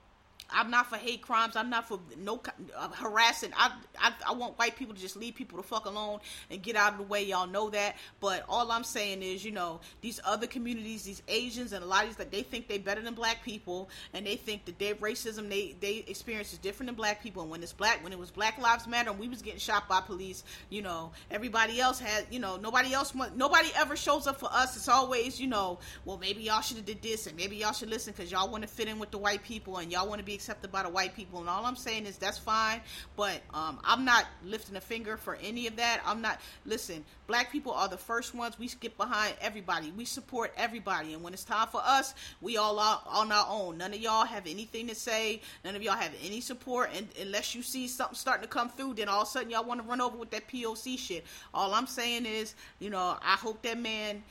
I'm 0.51 0.71
not 0.71 0.89
for 0.89 0.97
hate 0.97 1.23
crimes. 1.23 1.57
I'm 1.57 1.71
not 1.71 1.89
for 1.89 2.01
no 2.19 2.41
uh, 2.77 2.89
harassing. 2.89 3.53
I, 3.57 3.73
I 3.99 4.13
I 4.29 4.33
want 4.33 4.59
white 4.59 4.77
people 4.77 4.95
to 4.95 5.01
just 5.01 5.17
leave 5.17 5.35
people 5.35 5.57
the 5.57 5.63
fuck 5.63 5.87
alone 5.87 6.21
and 6.51 6.63
get 6.63 6.77
out 6.77 6.93
of 6.93 6.99
the 6.99 7.05
way. 7.05 7.25
Y'all 7.25 7.47
know 7.47 7.71
that. 7.71 7.97
But 8.21 8.45
all 8.49 8.71
I'm 8.71 8.85
saying 8.85 9.23
is, 9.23 9.45
you 9.45 9.51
know, 9.51 9.81
these 10.01 10.21
other 10.25 10.47
communities, 10.47 11.05
these 11.05 11.23
Asians 11.29 11.73
and 11.73 11.83
a 11.83 11.87
lot 11.87 12.03
of 12.03 12.11
these, 12.11 12.17
that 12.17 12.31
they 12.31 12.43
think 12.43 12.69
they 12.69 12.79
better 12.79 13.01
than 13.01 13.15
black 13.15 13.43
people, 13.43 13.89
and 14.13 14.27
they 14.27 14.37
think 14.37 14.65
that 14.67 14.79
their 14.79 14.95
racism 14.97 15.49
they 15.49 15.77
they 15.81 16.05
experience 16.07 16.53
is 16.53 16.59
different 16.59 16.89
than 16.89 16.97
black 16.97 17.23
people. 17.23 17.43
And 17.43 17.51
when 17.51 17.63
it's 17.63 17.73
black, 17.73 18.03
when 18.03 18.13
it 18.13 18.19
was 18.19 18.31
Black 18.31 18.59
Lives 18.59 18.87
Matter, 18.87 19.11
and 19.11 19.19
we 19.19 19.29
was 19.29 19.43
getting 19.43 19.61
shot 19.61 19.89
by 19.89 20.01
police, 20.01 20.45
you 20.71 20.83
know, 20.83 21.13
everybody 21.31 21.81
else 21.81 21.99
had, 21.99 22.27
you 22.31 22.39
know, 22.41 22.57
nobody 22.57 22.93
else, 22.93 23.15
nobody 23.35 23.69
ever 23.77 23.97
shows 23.97 24.27
up 24.27 24.39
for 24.39 24.49
us. 24.53 24.77
It's 24.77 24.89
always, 24.89 25.41
you 25.41 25.47
know, 25.47 25.79
well 26.05 26.19
maybe 26.19 26.43
y'all 26.43 26.61
should 26.61 26.77
have 26.77 26.87
did 26.87 27.03
this, 27.03 27.27
and 27.27 27.37
maybe 27.37 27.57
y'all 27.57 27.73
should 27.73 27.91
listen 27.91 28.13
because 28.17 28.31
y'all 28.31 28.51
want 28.51 28.63
to 28.63 28.69
fit 28.69 28.89
in 28.89 28.99
with 28.99 29.11
the 29.11 29.19
white 29.19 29.43
people, 29.43 29.79
and 29.79 29.91
y'all 29.91 30.09
want 30.09 30.19
to 30.19 30.25
be 30.25 30.32
accepted 30.35 30.73
by 30.73 30.83
the 30.83 30.89
white 30.89 31.15
people. 31.15 31.41
And 31.41 31.49
all 31.49 31.65
I'm 31.65 31.77
saying 31.77 32.07
is 32.07 32.17
that's 32.17 32.39
fine, 32.39 32.81
but 33.17 33.41
um, 33.55 33.79
I'm 33.85 34.05
not 34.05 34.27
lifting 34.45 34.77
a 34.77 34.81
finger 34.81 35.17
for 35.17 35.37
any 35.37 35.67
of 35.67 35.77
that. 35.77 36.01
I'm 36.05 36.21
not. 36.21 36.41
Listen, 36.67 37.05
black 37.27 37.51
people 37.53 37.73
are 37.73 37.89
the 37.89 37.97
first 37.97 38.35
ones. 38.35 38.59
We 38.59 38.69
skip 38.69 38.97
behind 38.97 39.35
everybody. 39.41 39.93
We 39.97 40.05
support 40.05 40.53
everybody, 40.57 41.15
and 41.15 41.23
when 41.23 41.33
it's 41.33 41.45
time 41.45 41.69
for 41.69 41.81
us, 41.85 42.15
we 42.41 42.57
all 42.57 42.79
are 42.79 43.03
on 43.07 43.33
our 43.33 43.47
own. 43.49 43.79
None 43.79 43.93
of 43.93 44.01
y'all 44.01 44.25
have 44.25 44.47
anything 44.47 44.89
to 44.89 44.95
say. 44.95 45.41
None 45.65 45.77
of 45.77 45.83
y'all 45.83 45.95
have 45.95 46.13
any 46.25 46.41
support, 46.41 46.91
and 46.97 47.09
unless 47.21 47.55
you 47.55 47.63
see 47.63 47.89
something 47.89 48.17
starting 48.17 48.43
to 48.43 48.49
come 48.49 48.69
through, 48.69 48.95
then 48.95 49.09
all 49.09 49.23
of 49.23 49.29
a 49.29 49.31
sudden 49.31 49.51
y'all 49.51 49.65
want 49.65 49.81
to 49.81 49.87
run 49.87 50.01
over 50.01 50.17
with 50.17 50.31
that 50.31 50.49
POC 50.49 50.99
shit. 50.99 51.25
All 51.55 51.75
I'm 51.75 51.87
saying 51.87 52.27
is, 52.27 52.55
you 52.79 52.91
know, 52.91 53.17
I 53.23 53.37
hope 53.37 53.63
that 53.63 53.79
man 53.79 54.23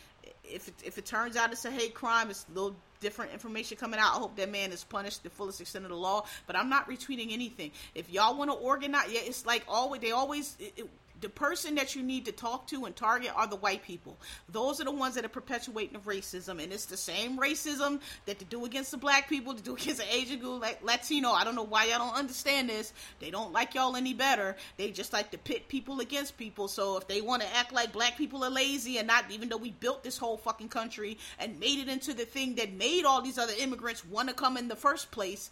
if 0.44 0.68
it, 0.68 0.74
if 0.84 0.98
it 0.98 1.06
turns 1.06 1.36
out 1.36 1.52
it's 1.52 1.66
a 1.66 1.72
hate 1.72 1.94
crime, 1.94 2.30
it's 2.30 2.46
a 2.50 2.54
little 2.54 2.76
different 3.02 3.34
information 3.34 3.76
coming 3.76 4.00
out. 4.00 4.16
I 4.16 4.20
hope 4.20 4.38
that 4.38 4.50
man 4.50 4.72
is 4.72 4.86
punished 4.86 5.24
the 5.24 5.30
fullest 5.30 5.60
extent 5.60 5.84
of 5.84 5.92
the 5.92 5.98
law. 5.98 6.24
But 6.48 6.56
I'm 6.56 6.70
not 6.70 6.90
retweeting 6.90 7.34
anything. 7.34 7.72
If 7.94 8.10
y'all 8.10 8.38
want 8.38 8.50
to 8.50 8.56
organize, 8.56 9.12
yeah, 9.12 9.22
it's 9.24 9.46
like 9.46 9.66
always 9.68 10.00
they 10.00 10.12
always. 10.12 10.56
It, 10.60 10.74
it, 10.78 10.90
the 11.22 11.30
person 11.30 11.76
that 11.76 11.96
you 11.96 12.04
need 12.04 12.26
to 12.26 12.32
talk 12.32 12.68
to 12.68 12.86
and 12.86 12.96
target 12.96 13.32
are 13.36 13.48
the 13.48 13.56
white 13.56 13.84
people. 13.84 14.18
Those 14.50 14.82
are 14.82 14.84
the 14.84 14.92
ones 14.92 15.16
that 15.16 15.26
are 15.26 15.30
perpetuating 15.30 15.94
the 15.94 16.00
racism, 16.00 16.62
and 16.62 16.74
it's 16.74 16.86
the 16.86 16.98
same 16.98 17.38
racism 17.38 18.00
that 18.26 18.40
they 18.40 18.46
do 18.46 18.66
against 18.66 18.92
the 18.92 18.98
black 18.98 19.30
people, 19.30 19.54
to 19.54 19.62
do 19.62 19.74
against 19.78 20.00
the 20.00 20.14
Asian 20.14 20.40
group, 20.40 20.62
like 20.62 20.84
Latino. 20.84 21.30
I 21.32 21.44
don't 21.44 21.56
know 21.56 21.64
why 21.64 21.86
y'all 21.86 22.00
don't 22.00 22.16
understand 22.16 22.70
this. 22.70 22.94
They 23.20 23.30
don't 23.30 23.54
like 23.54 23.76
y'all 23.76 23.96
any 23.96 24.14
better. 24.14 24.56
They 24.78 24.92
just 24.92 25.14
like 25.14 25.32
to 25.32 25.38
pit 25.38 25.68
people 25.68 26.00
against 26.00 26.38
people. 26.38 26.68
So 26.68 26.98
if 26.98 27.08
they 27.08 27.22
want 27.22 27.44
to 27.44 27.56
act 27.56 27.72
like 27.72 27.94
black 27.94 28.18
people 28.18 28.44
are 28.44 28.50
lazy 28.50 28.98
and 28.98 29.08
not, 29.08 29.26
even 29.30 29.50
though 29.50 29.58
we 29.58 29.72
built 29.72 30.04
this 30.04 30.18
whole 30.18 30.38
fucking 30.38 30.70
country 30.70 31.18
and 31.40 31.60
made 31.60 31.80
it 31.80 31.88
into 31.88 32.14
the 32.14 32.26
thing 32.26 32.56
that 32.56 32.74
made 32.74 33.06
all 33.06 33.22
these 33.22 33.38
other 33.38 33.54
immigrants 33.60 34.06
want 34.06 34.30
to 34.30 34.36
come 34.36 34.58
in 34.58 34.68
the 34.68 34.76
first 34.76 35.12
place, 35.12 35.50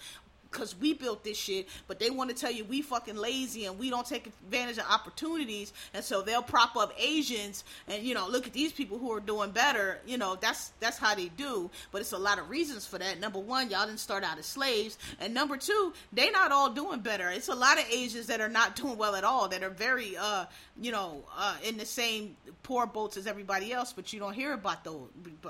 because 0.52 0.76
we 0.76 0.94
built 0.94 1.24
this 1.24 1.38
shit, 1.38 1.68
but 1.88 2.00
they 2.00 2.10
want 2.10 2.30
to 2.30 2.36
tell 2.36 2.52
you 2.52 2.64
we 2.66 2.82
fucking 2.82 3.16
lazy 3.16 3.66
and 3.66 3.78
we 3.78 3.90
don't 3.90 4.06
take 4.06 4.28
advantage 4.28 4.78
of 4.78 4.86
opportunities, 4.90 5.74
and 5.94 6.04
so 6.04 6.22
they'll 6.22 6.42
prop 6.42 6.76
up 6.76 6.94
Asians 7.00 7.64
and 7.88 8.04
you 8.04 8.14
know 8.14 8.28
look 8.28 8.48
at 8.48 8.54
these 8.54 8.72
people 8.72 8.98
who 8.98 9.12
are 9.12 9.20
doing 9.20 9.52
better. 9.52 10.00
You 10.06 10.18
know 10.18 10.38
that's 10.40 10.72
that's 10.80 10.98
how 10.98 11.16
they 11.16 11.30
do, 11.30 11.70
but 11.92 12.02
it's 12.02 12.12
a 12.12 12.18
lot 12.18 12.40
of 12.40 12.50
reasons 12.50 12.86
for 12.86 12.98
that. 12.98 13.20
Number 13.20 13.40
one, 13.40 13.70
y'all 13.70 13.86
didn't 13.86 14.00
start 14.00 14.24
out 14.24 14.38
as 14.38 14.46
slaves, 14.46 14.98
and 15.20 15.34
number 15.34 15.58
two, 15.58 15.94
they 16.14 16.30
not 16.32 16.52
all 16.52 16.70
doing 16.70 17.00
better. 17.00 17.30
It's 17.30 17.50
a 17.50 17.56
lot 17.56 17.78
of 17.78 17.86
Asians 17.92 18.28
that 18.28 18.42
are 18.42 18.50
not 18.50 18.76
doing 18.76 18.98
well 18.98 19.16
at 19.16 19.24
all, 19.24 19.48
that 19.50 19.64
are 19.64 19.70
very 19.70 20.18
uh 20.18 20.46
you 20.82 20.92
know 20.92 21.24
uh 21.38 21.56
in 21.64 21.78
the 21.78 21.86
same 21.86 22.36
poor 22.64 22.86
boats 22.86 23.18
as 23.18 23.28
everybody 23.28 23.72
else, 23.72 23.94
but 23.94 24.12
you 24.14 24.20
don't 24.20 24.34
hear 24.34 24.54
about 24.54 24.84
those 24.84 25.10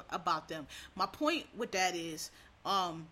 about 0.09 0.47
them. 0.47 0.67
My 0.95 1.05
point 1.05 1.45
with 1.57 1.71
that 1.71 1.95
is 1.95 2.31
um 2.65 3.07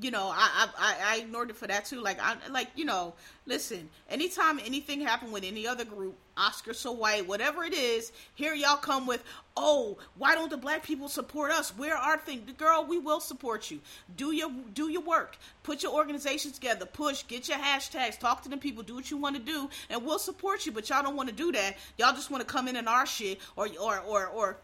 you 0.00 0.10
know, 0.10 0.32
I, 0.34 0.68
I 0.78 0.96
I 1.04 1.16
ignored 1.18 1.50
it 1.50 1.56
for 1.56 1.66
that 1.66 1.84
too. 1.84 2.00
Like 2.00 2.18
I 2.20 2.36
like 2.50 2.68
you 2.74 2.84
know, 2.84 3.14
listen. 3.46 3.88
Anytime 4.08 4.58
anything 4.64 5.00
happened 5.00 5.32
with 5.32 5.44
any 5.44 5.66
other 5.66 5.84
group, 5.84 6.16
Oscar 6.36 6.72
so 6.72 6.92
white, 6.92 7.26
whatever 7.28 7.64
it 7.64 7.74
is, 7.74 8.12
here 8.34 8.54
y'all 8.54 8.76
come 8.76 9.06
with, 9.06 9.22
oh, 9.56 9.98
why 10.16 10.34
don't 10.34 10.50
the 10.50 10.56
black 10.56 10.82
people 10.82 11.08
support 11.08 11.50
us? 11.50 11.76
Where 11.76 11.96
are 11.96 12.16
things? 12.16 12.50
Girl, 12.52 12.84
we 12.88 12.98
will 12.98 13.20
support 13.20 13.70
you. 13.70 13.80
Do 14.16 14.32
your 14.32 14.50
do 14.72 14.88
your 14.88 15.02
work. 15.02 15.36
Put 15.62 15.82
your 15.82 15.92
organization 15.92 16.52
together. 16.52 16.86
Push. 16.86 17.26
Get 17.26 17.48
your 17.48 17.58
hashtags. 17.58 18.18
Talk 18.18 18.42
to 18.42 18.48
them 18.48 18.58
people. 18.58 18.82
Do 18.82 18.94
what 18.94 19.10
you 19.10 19.18
want 19.18 19.36
to 19.36 19.42
do, 19.42 19.68
and 19.90 20.04
we'll 20.04 20.18
support 20.18 20.64
you. 20.64 20.72
But 20.72 20.88
y'all 20.88 21.02
don't 21.02 21.16
want 21.16 21.28
to 21.28 21.34
do 21.34 21.52
that. 21.52 21.76
Y'all 21.98 22.14
just 22.14 22.30
want 22.30 22.46
to 22.46 22.50
come 22.50 22.68
in 22.68 22.76
in 22.76 22.88
our 22.88 23.06
shit 23.06 23.38
or 23.56 23.68
or 23.78 24.00
or 24.00 24.26
or 24.28 24.56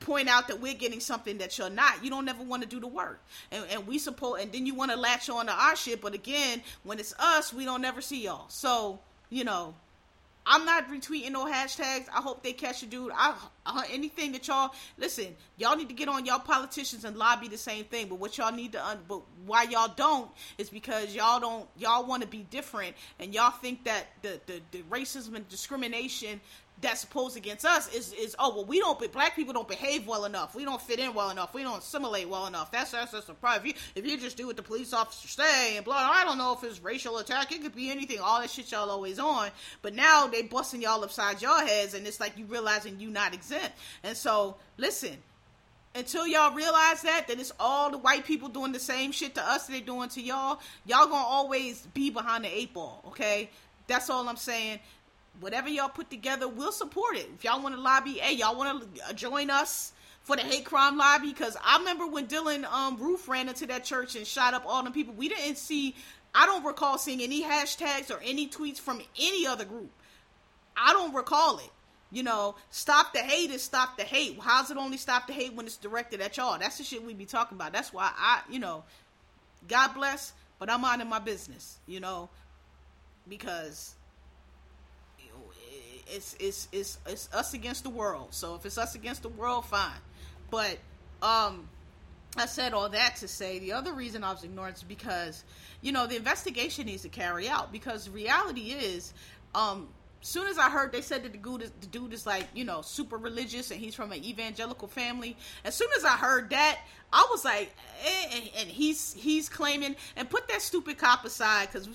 point 0.00 0.28
out 0.28 0.48
that 0.48 0.60
we're 0.60 0.74
getting 0.74 1.00
something 1.00 1.38
that 1.38 1.56
you're 1.58 1.70
not. 1.70 2.04
You 2.04 2.10
don't 2.10 2.28
ever 2.28 2.42
want 2.42 2.62
to 2.62 2.68
do 2.68 2.80
the 2.80 2.86
work. 2.86 3.22
And, 3.50 3.64
and 3.70 3.86
we 3.86 3.98
support, 3.98 4.40
and 4.40 4.52
then 4.52 4.66
you 4.66 4.74
want 4.74 4.90
to 4.90 4.96
latch 4.96 5.30
on 5.30 5.46
to 5.46 5.52
our 5.52 5.76
shit. 5.76 6.00
But 6.00 6.14
again, 6.14 6.62
when 6.82 6.98
it's 6.98 7.14
us, 7.18 7.52
we 7.52 7.64
don't 7.64 7.84
ever 7.84 8.00
see 8.00 8.24
y'all. 8.24 8.48
So, 8.48 9.00
you 9.30 9.44
know, 9.44 9.74
I'm 10.46 10.66
not 10.66 10.90
retweeting 10.90 11.32
no 11.32 11.46
hashtags. 11.46 12.06
I 12.14 12.20
hope 12.20 12.42
they 12.42 12.52
catch 12.52 12.82
a 12.82 12.86
dude. 12.86 13.12
I, 13.14 13.34
I, 13.64 13.86
anything 13.90 14.32
that 14.32 14.46
y'all 14.46 14.74
listen, 14.98 15.28
y'all 15.56 15.74
need 15.74 15.88
to 15.88 15.94
get 15.94 16.08
on 16.08 16.26
y'all 16.26 16.38
politicians 16.38 17.04
and 17.04 17.16
lobby 17.16 17.48
the 17.48 17.56
same 17.56 17.84
thing. 17.84 18.08
But 18.08 18.16
what 18.16 18.36
y'all 18.36 18.52
need 18.52 18.72
to, 18.72 18.86
un, 18.86 18.98
but 19.08 19.22
why 19.46 19.62
y'all 19.62 19.92
don't 19.96 20.30
is 20.58 20.68
because 20.68 21.14
y'all 21.14 21.40
don't, 21.40 21.66
y'all 21.78 22.04
want 22.04 22.22
to 22.22 22.28
be 22.28 22.46
different, 22.50 22.94
and 23.18 23.32
y'all 23.32 23.52
think 23.52 23.84
that 23.84 24.06
the, 24.20 24.38
the 24.46 24.60
the 24.70 24.82
racism 24.90 25.34
and 25.34 25.48
discrimination 25.48 26.40
that's 26.84 27.00
supposed 27.00 27.36
against 27.36 27.64
us 27.64 27.92
is 27.94 28.12
is 28.12 28.36
oh 28.38 28.54
well 28.54 28.64
we 28.64 28.78
don't 28.78 29.12
black 29.12 29.34
people 29.34 29.54
don't 29.54 29.66
behave 29.66 30.06
well 30.06 30.26
enough. 30.26 30.54
We 30.54 30.64
don't 30.64 30.80
fit 30.80 30.98
in 30.98 31.14
well 31.14 31.30
enough. 31.30 31.54
We 31.54 31.62
don't 31.62 31.78
assimilate 31.78 32.28
well 32.28 32.46
enough. 32.46 32.70
That's 32.70 32.90
that's 32.90 33.12
just 33.12 33.28
a 33.30 33.34
problem. 33.34 33.66
If 33.66 33.66
you 33.66 33.82
if 33.94 34.06
you 34.10 34.18
just 34.18 34.36
do 34.36 34.46
what 34.46 34.56
the 34.56 34.62
police 34.62 34.92
officers 34.92 35.30
say 35.30 35.76
and 35.76 35.84
blah 35.84 35.96
I 35.96 36.24
don't 36.24 36.36
know 36.36 36.52
if 36.52 36.62
it's 36.62 36.82
racial 36.82 37.18
attack. 37.18 37.52
It 37.52 37.62
could 37.62 37.74
be 37.74 37.90
anything. 37.90 38.18
All 38.20 38.40
that 38.40 38.50
shit 38.50 38.70
y'all 38.70 38.90
always 38.90 39.18
on. 39.18 39.48
But 39.80 39.94
now 39.94 40.26
they 40.26 40.42
busting 40.42 40.82
y'all 40.82 41.02
upside 41.02 41.40
your 41.40 41.58
heads 41.66 41.94
and 41.94 42.06
it's 42.06 42.20
like 42.20 42.36
you 42.36 42.44
realizing 42.44 43.00
you 43.00 43.08
not 43.08 43.32
exempt. 43.32 43.72
And 44.02 44.14
so 44.14 44.56
listen 44.76 45.16
until 45.94 46.26
y'all 46.26 46.54
realize 46.54 47.00
that 47.02 47.28
that 47.28 47.40
it's 47.40 47.52
all 47.58 47.90
the 47.90 47.98
white 47.98 48.26
people 48.26 48.50
doing 48.50 48.72
the 48.72 48.80
same 48.80 49.10
shit 49.10 49.34
to 49.36 49.42
us 49.42 49.68
they 49.68 49.80
doing 49.80 50.10
to 50.10 50.20
y'all. 50.20 50.60
Y'all 50.84 51.06
gonna 51.06 51.16
always 51.16 51.86
be 51.94 52.10
behind 52.10 52.44
the 52.44 52.54
eight 52.54 52.74
ball 52.74 53.02
okay? 53.08 53.48
That's 53.86 54.08
all 54.08 54.26
i'm 54.28 54.36
saying 54.36 54.80
whatever 55.40 55.68
y'all 55.68 55.88
put 55.88 56.10
together, 56.10 56.48
we'll 56.48 56.72
support 56.72 57.16
it. 57.16 57.28
If 57.34 57.44
y'all 57.44 57.62
want 57.62 57.74
to 57.74 57.80
lobby, 57.80 58.14
hey, 58.14 58.34
y'all 58.34 58.56
want 58.56 58.96
to 58.96 59.14
join 59.14 59.50
us 59.50 59.92
for 60.22 60.36
the 60.36 60.42
hate 60.42 60.64
crime 60.64 60.96
lobby? 60.96 61.28
Because 61.28 61.56
I 61.64 61.78
remember 61.78 62.06
when 62.06 62.26
Dylan 62.26 62.64
um, 62.64 62.96
Roof 62.96 63.28
ran 63.28 63.48
into 63.48 63.66
that 63.66 63.84
church 63.84 64.16
and 64.16 64.26
shot 64.26 64.54
up 64.54 64.64
all 64.66 64.82
the 64.82 64.90
people. 64.90 65.14
We 65.14 65.28
didn't 65.28 65.56
see. 65.56 65.94
I 66.34 66.46
don't 66.46 66.64
recall 66.64 66.98
seeing 66.98 67.20
any 67.20 67.42
hashtags 67.42 68.10
or 68.10 68.20
any 68.24 68.48
tweets 68.48 68.78
from 68.78 69.00
any 69.20 69.46
other 69.46 69.64
group. 69.64 69.90
I 70.76 70.92
don't 70.92 71.14
recall 71.14 71.58
it. 71.58 71.70
You 72.10 72.22
know, 72.22 72.54
stop 72.70 73.12
the 73.12 73.20
hate 73.20 73.50
is 73.50 73.62
stop 73.62 73.96
the 73.96 74.04
hate. 74.04 74.38
How's 74.40 74.70
it 74.70 74.76
only 74.76 74.96
stop 74.96 75.26
the 75.26 75.32
hate 75.32 75.54
when 75.54 75.66
it's 75.66 75.76
directed 75.76 76.20
at 76.20 76.36
y'all? 76.36 76.58
That's 76.58 76.78
the 76.78 76.84
shit 76.84 77.02
we 77.02 77.12
be 77.12 77.24
talking 77.24 77.56
about. 77.56 77.72
That's 77.72 77.92
why 77.92 78.12
I, 78.16 78.42
you 78.48 78.60
know, 78.60 78.84
God 79.66 79.94
bless, 79.94 80.32
but 80.58 80.70
I'm 80.70 80.82
minding 80.82 81.08
my 81.08 81.18
business, 81.18 81.78
you 81.86 81.98
know, 81.98 82.30
because 83.28 83.96
it's 86.08 86.36
it's 86.38 86.68
it's 86.72 86.98
it's 87.06 87.28
us 87.32 87.54
against 87.54 87.84
the 87.84 87.90
world. 87.90 88.28
So 88.30 88.54
if 88.54 88.66
it's 88.66 88.78
us 88.78 88.94
against 88.94 89.22
the 89.22 89.28
world, 89.28 89.64
fine. 89.66 89.90
But 90.50 90.78
um, 91.22 91.68
I 92.36 92.46
said 92.46 92.74
all 92.74 92.88
that 92.88 93.16
to 93.16 93.28
say 93.28 93.58
the 93.58 93.72
other 93.72 93.92
reason 93.92 94.24
I 94.24 94.32
was 94.32 94.44
ignoring 94.44 94.74
is 94.74 94.82
because 94.82 95.44
you 95.80 95.92
know 95.92 96.06
the 96.06 96.16
investigation 96.16 96.86
needs 96.86 97.02
to 97.02 97.08
carry 97.08 97.48
out 97.48 97.72
because 97.72 98.08
reality 98.08 98.72
is 98.72 99.12
um 99.54 99.88
soon 100.26 100.46
as 100.46 100.56
I 100.56 100.70
heard 100.70 100.90
they 100.90 101.02
said 101.02 101.22
that 101.24 101.32
the 101.32 101.38
dude, 101.38 101.62
is, 101.62 101.72
the 101.80 101.86
dude 101.86 102.14
is 102.14 102.24
like, 102.24 102.46
you 102.54 102.64
know, 102.64 102.80
super 102.80 103.18
religious 103.18 103.70
and 103.70 103.78
he's 103.78 103.94
from 103.94 104.10
an 104.10 104.24
evangelical 104.24 104.88
family. 104.88 105.36
As 105.64 105.74
soon 105.74 105.88
as 105.96 106.04
I 106.04 106.16
heard 106.16 106.50
that, 106.50 106.80
I 107.12 107.26
was 107.30 107.44
like, 107.44 107.74
eh, 108.04 108.36
and, 108.36 108.50
and, 108.58 108.68
he's 108.68 109.12
he's 109.12 109.48
claiming 109.48 109.94
and 110.16 110.28
put 110.28 110.48
that 110.48 110.62
stupid 110.62 110.96
cop 110.98 111.24
aside 111.24 111.68
because 111.70 111.88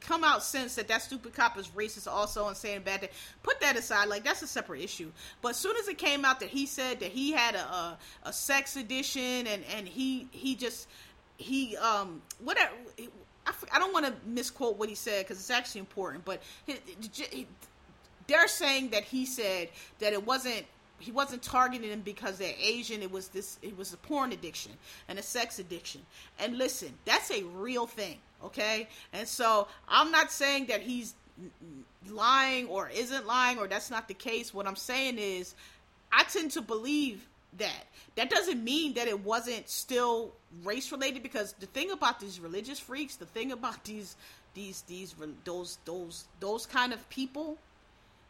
come 0.00 0.24
out 0.24 0.42
since 0.42 0.74
that 0.76 0.88
that 0.88 1.02
stupid 1.02 1.34
cop 1.34 1.58
is 1.58 1.68
racist 1.68 2.08
also 2.10 2.48
and 2.48 2.56
saying 2.56 2.80
bad 2.82 3.00
thing. 3.00 3.10
Put 3.42 3.60
that 3.60 3.76
aside, 3.76 4.08
like 4.08 4.24
that's 4.24 4.42
a 4.42 4.46
separate 4.46 4.80
issue. 4.80 5.12
But 5.42 5.50
as 5.50 5.58
soon 5.58 5.76
as 5.76 5.86
it 5.86 5.98
came 5.98 6.24
out 6.24 6.40
that 6.40 6.48
he 6.48 6.66
said 6.66 7.00
that 7.00 7.10
he 7.10 7.32
had 7.32 7.54
a 7.54 7.58
a, 7.58 7.98
a 8.24 8.32
sex 8.32 8.76
addiction 8.76 9.46
and 9.46 9.62
and 9.76 9.86
he 9.86 10.26
he 10.32 10.56
just 10.56 10.88
he 11.36 11.76
um 11.76 12.22
whatever 12.40 12.72
I, 13.46 13.52
I 13.72 13.78
don't 13.78 13.92
want 13.92 14.06
to 14.06 14.12
misquote 14.26 14.78
what 14.78 14.88
he 14.88 14.94
said 14.94 15.24
because 15.24 15.38
it's 15.38 15.50
actually 15.50 15.80
important, 15.80 16.24
but 16.24 16.42
he, 16.66 16.76
he, 17.30 17.46
they're 18.26 18.48
saying 18.48 18.90
that 18.90 19.04
he 19.04 19.26
said 19.26 19.68
that 19.98 20.12
it 20.12 20.24
wasn't 20.26 20.64
he 21.02 21.10
wasn't 21.10 21.42
targeting 21.42 21.90
them 21.90 22.00
because 22.00 22.38
they're 22.38 22.54
Asian. 22.60 23.02
It 23.02 23.10
was 23.10 23.28
this. 23.28 23.58
It 23.60 23.76
was 23.76 23.92
a 23.92 23.96
porn 23.96 24.32
addiction 24.32 24.72
and 25.08 25.18
a 25.18 25.22
sex 25.22 25.58
addiction. 25.58 26.02
And 26.38 26.56
listen, 26.56 26.94
that's 27.04 27.30
a 27.32 27.42
real 27.42 27.86
thing, 27.86 28.18
okay? 28.44 28.88
And 29.12 29.26
so 29.26 29.66
I'm 29.88 30.12
not 30.12 30.30
saying 30.30 30.66
that 30.66 30.80
he's 30.80 31.14
lying 32.08 32.68
or 32.68 32.88
isn't 32.88 33.26
lying 33.26 33.58
or 33.58 33.66
that's 33.66 33.90
not 33.90 34.06
the 34.06 34.14
case. 34.14 34.54
What 34.54 34.66
I'm 34.66 34.76
saying 34.76 35.18
is, 35.18 35.54
I 36.12 36.22
tend 36.24 36.52
to 36.52 36.62
believe 36.62 37.26
that. 37.58 37.86
That 38.16 38.30
doesn't 38.30 38.62
mean 38.62 38.94
that 38.94 39.08
it 39.08 39.20
wasn't 39.20 39.68
still 39.68 40.32
race 40.64 40.92
related 40.92 41.22
because 41.22 41.54
the 41.60 41.66
thing 41.66 41.90
about 41.90 42.20
these 42.20 42.40
religious 42.40 42.78
freaks, 42.78 43.16
the 43.16 43.26
thing 43.26 43.52
about 43.52 43.84
these 43.84 44.16
these 44.54 44.82
these 44.82 45.14
those 45.44 45.78
those 45.84 46.24
those 46.40 46.66
kind 46.66 46.92
of 46.92 47.08
people, 47.08 47.56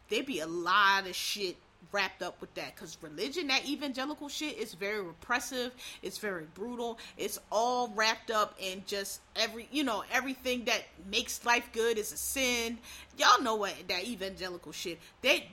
they 0.09 0.21
be 0.21 0.39
a 0.39 0.47
lot 0.47 1.07
of 1.07 1.15
shit 1.15 1.57
wrapped 1.91 2.21
up 2.23 2.39
with 2.39 2.53
that 2.55 2.73
because 2.75 2.97
religion 3.01 3.47
that 3.47 3.67
evangelical 3.67 4.29
shit 4.29 4.57
is 4.57 4.73
very 4.73 5.01
repressive 5.01 5.71
it's 6.01 6.17
very 6.17 6.45
brutal 6.55 6.97
it's 7.17 7.39
all 7.51 7.91
wrapped 7.95 8.31
up 8.31 8.55
in 8.59 8.81
just 8.87 9.19
every 9.35 9.67
you 9.71 9.83
know 9.83 10.03
everything 10.11 10.63
that 10.63 10.81
makes 11.11 11.45
life 11.45 11.69
good 11.73 11.97
is 11.97 12.11
a 12.13 12.17
sin 12.17 12.77
y'all 13.17 13.41
know 13.43 13.55
what 13.55 13.73
that 13.89 14.05
evangelical 14.05 14.71
shit 14.71 14.97
they 15.21 15.47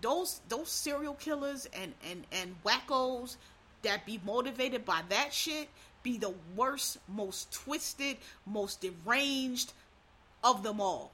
those 0.00 0.40
those 0.48 0.68
serial 0.68 1.14
killers 1.14 1.68
and 1.78 1.94
and 2.10 2.24
and 2.32 2.54
wackos 2.64 3.36
that 3.82 4.04
be 4.06 4.20
motivated 4.24 4.84
by 4.84 5.02
that 5.08 5.32
shit 5.32 5.68
be 6.02 6.18
the 6.18 6.34
worst 6.54 6.98
most 7.08 7.50
twisted 7.52 8.16
most 8.46 8.80
deranged 8.80 9.72
of 10.42 10.62
them 10.62 10.80
all. 10.80 11.10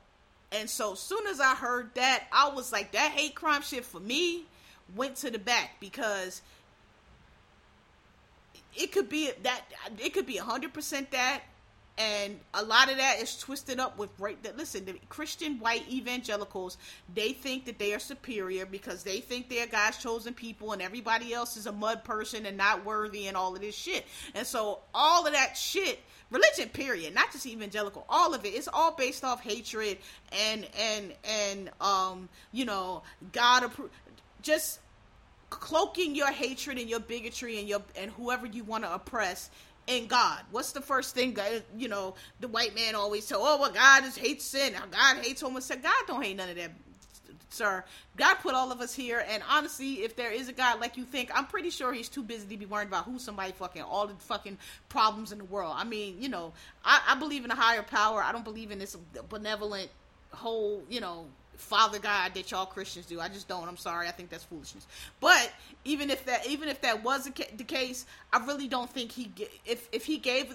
And 0.53 0.69
so 0.69 0.95
soon 0.95 1.27
as 1.29 1.41
I 1.41 1.55
heard 1.55 1.95
that, 1.95 2.25
I 2.33 2.49
was 2.49 2.73
like, 2.73 2.93
that 2.93 3.13
hate 3.13 3.37
crime 3.37 3.63
shit 3.63 3.85
for 3.85 4.01
me 4.01 4.45
went 4.97 5.17
to 5.17 5.31
the 5.31 5.39
back 5.39 5.77
because 5.79 6.43
it 8.75 8.91
could 8.91 9.09
be 9.09 9.31
that 9.43 9.63
it 10.03 10.13
could 10.13 10.27
be 10.27 10.37
hundred 10.37 10.75
percent 10.75 11.13
that, 11.13 11.43
and 12.01 12.41
a 12.55 12.63
lot 12.63 12.91
of 12.91 12.97
that 12.97 13.21
is 13.21 13.37
twisted 13.37 13.79
up 13.79 13.99
with 13.99 14.11
right. 14.19 14.43
That 14.43 14.57
listen, 14.57 14.87
the 14.87 14.95
Christian 15.11 15.59
white 15.59 15.87
evangelicals 15.91 16.79
they 17.13 17.33
think 17.33 17.67
that 17.67 17.79
they 17.79 17.93
are 17.93 17.99
superior 17.99 18.65
because 18.65 19.03
they 19.03 19.21
think 19.21 19.51
they're 19.51 19.67
God's 19.67 19.99
chosen 19.99 20.33
people, 20.33 20.73
and 20.73 20.81
everybody 20.81 21.35
else 21.35 21.59
is 21.59 21.67
a 21.67 21.73
mud 21.73 22.03
person 22.03 22.47
and 22.47 22.57
not 22.57 22.87
worthy, 22.87 23.27
and 23.27 23.37
all 23.37 23.55
of 23.55 23.61
this 23.61 23.75
shit. 23.75 24.07
And 24.35 24.47
so 24.47 24.81
all 24.95 25.27
of 25.27 25.35
that 25.35 25.57
shit 25.57 26.01
religion 26.31 26.69
period 26.69 27.13
not 27.13 27.33
just 27.33 27.45
evangelical 27.45 28.07
all 28.09 28.35
of 28.35 28.45
it 28.45 28.51
it's 28.51 28.69
all 28.73 28.93
based 28.93 29.25
off 29.25 29.43
hatred 29.43 29.99
and 30.31 30.65
and 30.79 31.13
and 31.25 31.71
um 31.81 32.29
you 32.53 32.65
know 32.65 33.03
god 33.33 33.65
appro- 33.65 33.89
just 34.41 34.79
cloaking 35.51 36.15
your 36.15 36.31
hatred 36.31 36.79
and 36.79 36.89
your 36.89 37.01
bigotry 37.01 37.59
and 37.59 37.69
your 37.69 37.83
and 37.97 38.13
whoever 38.13 38.47
you 38.47 38.63
want 38.63 38.85
to 38.85 38.95
oppress 38.95 39.51
in 39.91 40.07
God. 40.07 40.41
What's 40.53 40.73
the 40.73 40.81
first 40.81 41.15
thing 41.15 41.37
you 41.77 41.89
know 41.89 42.15
the 42.39 42.49
white 42.49 42.75
man 42.75 42.95
always 42.95 43.27
tell? 43.27 43.41
Oh, 43.43 43.61
well, 43.61 43.73
God 43.73 44.05
is 44.05 44.17
hates 44.17 44.45
sin. 44.45 44.73
God 44.73 45.17
hates 45.19 45.41
homosexuality. 45.41 45.83
God 45.83 46.07
don't 46.07 46.23
hate 46.23 46.37
none 46.37 46.49
of 46.49 46.57
that, 46.57 46.71
sir. 47.51 47.85
God 48.17 48.37
put 48.37 48.55
all 48.55 48.71
of 48.71 48.81
us 48.81 48.95
here, 48.95 49.25
and 49.29 49.43
honestly, 49.51 50.05
if 50.05 50.15
there 50.15 50.31
is 50.31 50.49
a 50.49 50.53
God 50.53 50.81
like 50.81 50.97
you 50.97 51.05
think, 51.05 51.31
I'm 51.35 51.47
pretty 51.47 51.71
sure 51.71 51.93
He's 51.93 52.09
too 52.09 52.23
busy 52.23 52.47
to 52.47 52.57
be 52.57 52.67
worried 52.67 52.89
about 52.89 53.05
who 53.05 53.19
somebody 53.19 53.53
fucking 53.53 53.83
all 53.83 54.07
the 54.07 54.15
fucking 54.15 54.59
problems 54.89 55.33
in 55.33 55.39
the 55.39 55.45
world. 55.45 55.75
I 55.77 55.85
mean, 55.85 56.17
you 56.23 56.29
know, 56.29 56.53
I, 56.85 57.01
I 57.09 57.15
believe 57.17 57.45
in 57.45 57.51
a 57.51 57.57
higher 57.57 57.83
power. 57.83 58.23
I 58.23 58.31
don't 58.31 58.45
believe 58.45 58.71
in 58.71 58.79
this 58.79 58.97
benevolent 59.29 59.91
whole, 60.31 60.85
you 60.89 61.01
know, 61.01 61.27
father 61.61 61.99
God 61.99 62.35
that 62.35 62.51
y'all 62.51 62.67
Christians 62.67 63.07
do. 63.07 63.21
I 63.21 63.29
just 63.29 63.49
don't. 63.49 63.69
I'm 63.69 63.77
sorry. 63.77 64.09
I 64.09 64.11
think 64.11 64.31
that's 64.31 64.45
foolishness. 64.45 64.87
But 65.21 65.53
even 65.85 66.11
if 66.11 66.25
that 66.27 66.47
even 66.47 66.69
if 66.69 66.81
that 66.83 67.03
was 67.05 67.25
the 67.25 67.65
case, 67.65 68.07
I 68.33 68.45
really 68.45 68.69
don't 68.69 68.91
think 68.91 69.13
he 69.13 69.31
if 69.65 69.89
if 69.93 70.05
he 70.05 70.19
gave 70.19 70.55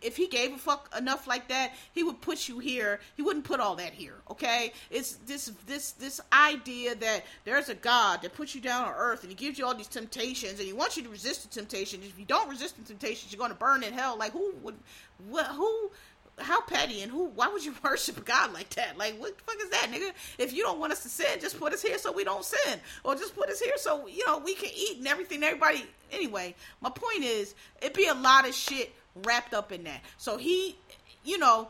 if 0.00 0.16
he 0.16 0.28
gave 0.28 0.54
a 0.54 0.58
fuck 0.58 0.94
enough 0.96 1.26
like 1.26 1.48
that, 1.48 1.72
he 1.92 2.04
would 2.04 2.20
put 2.20 2.48
you 2.48 2.58
here. 2.58 3.00
He 3.16 3.22
wouldn't 3.22 3.44
put 3.44 3.58
all 3.60 3.76
that 3.76 3.92
here, 3.92 4.14
okay? 4.30 4.72
It's 4.90 5.14
this 5.26 5.52
this 5.66 5.92
this 5.92 6.20
idea 6.32 6.94
that 6.94 7.24
there's 7.44 7.68
a 7.68 7.74
God 7.74 8.22
that 8.22 8.34
puts 8.34 8.54
you 8.54 8.60
down 8.60 8.86
on 8.86 8.94
earth 8.96 9.22
and 9.22 9.30
he 9.30 9.34
gives 9.34 9.58
you 9.58 9.66
all 9.66 9.74
these 9.74 9.88
temptations 9.88 10.58
and 10.58 10.66
he 10.66 10.72
wants 10.72 10.96
you 10.96 11.02
to 11.02 11.08
resist 11.08 11.42
the 11.42 11.48
temptations. 11.48 12.06
If 12.06 12.18
you 12.18 12.24
don't 12.24 12.48
resist 12.48 12.76
the 12.76 12.84
temptations, 12.84 13.32
you're 13.32 13.38
going 13.38 13.50
to 13.50 13.56
burn 13.56 13.82
in 13.82 13.92
hell. 13.92 14.16
Like 14.16 14.32
who 14.32 14.54
would 14.62 14.76
what 15.28 15.46
who 15.46 15.90
how 16.40 16.60
petty 16.62 17.02
and 17.02 17.10
who 17.10 17.26
why 17.26 17.48
would 17.48 17.64
you 17.64 17.74
worship 17.82 18.24
God 18.24 18.52
like 18.52 18.70
that? 18.70 18.96
Like 18.96 19.18
what 19.18 19.36
the 19.36 19.44
fuck 19.44 19.62
is 19.62 19.70
that, 19.70 19.88
nigga? 19.90 20.12
If 20.38 20.52
you 20.52 20.62
don't 20.62 20.78
want 20.78 20.92
us 20.92 21.02
to 21.02 21.08
sin, 21.08 21.40
just 21.40 21.58
put 21.58 21.72
us 21.72 21.82
here 21.82 21.98
so 21.98 22.12
we 22.12 22.24
don't 22.24 22.44
sin. 22.44 22.80
Or 23.04 23.14
just 23.14 23.34
put 23.34 23.48
us 23.48 23.60
here 23.60 23.74
so 23.76 24.06
you 24.06 24.26
know 24.26 24.38
we 24.38 24.54
can 24.54 24.70
eat 24.74 24.98
and 24.98 25.06
everything 25.06 25.42
everybody 25.42 25.84
anyway, 26.12 26.54
my 26.80 26.90
point 26.90 27.24
is 27.24 27.54
it'd 27.80 27.96
be 27.96 28.06
a 28.06 28.14
lot 28.14 28.48
of 28.48 28.54
shit 28.54 28.92
wrapped 29.24 29.54
up 29.54 29.72
in 29.72 29.84
that. 29.84 30.00
So 30.16 30.36
he 30.36 30.76
you 31.24 31.38
know, 31.38 31.68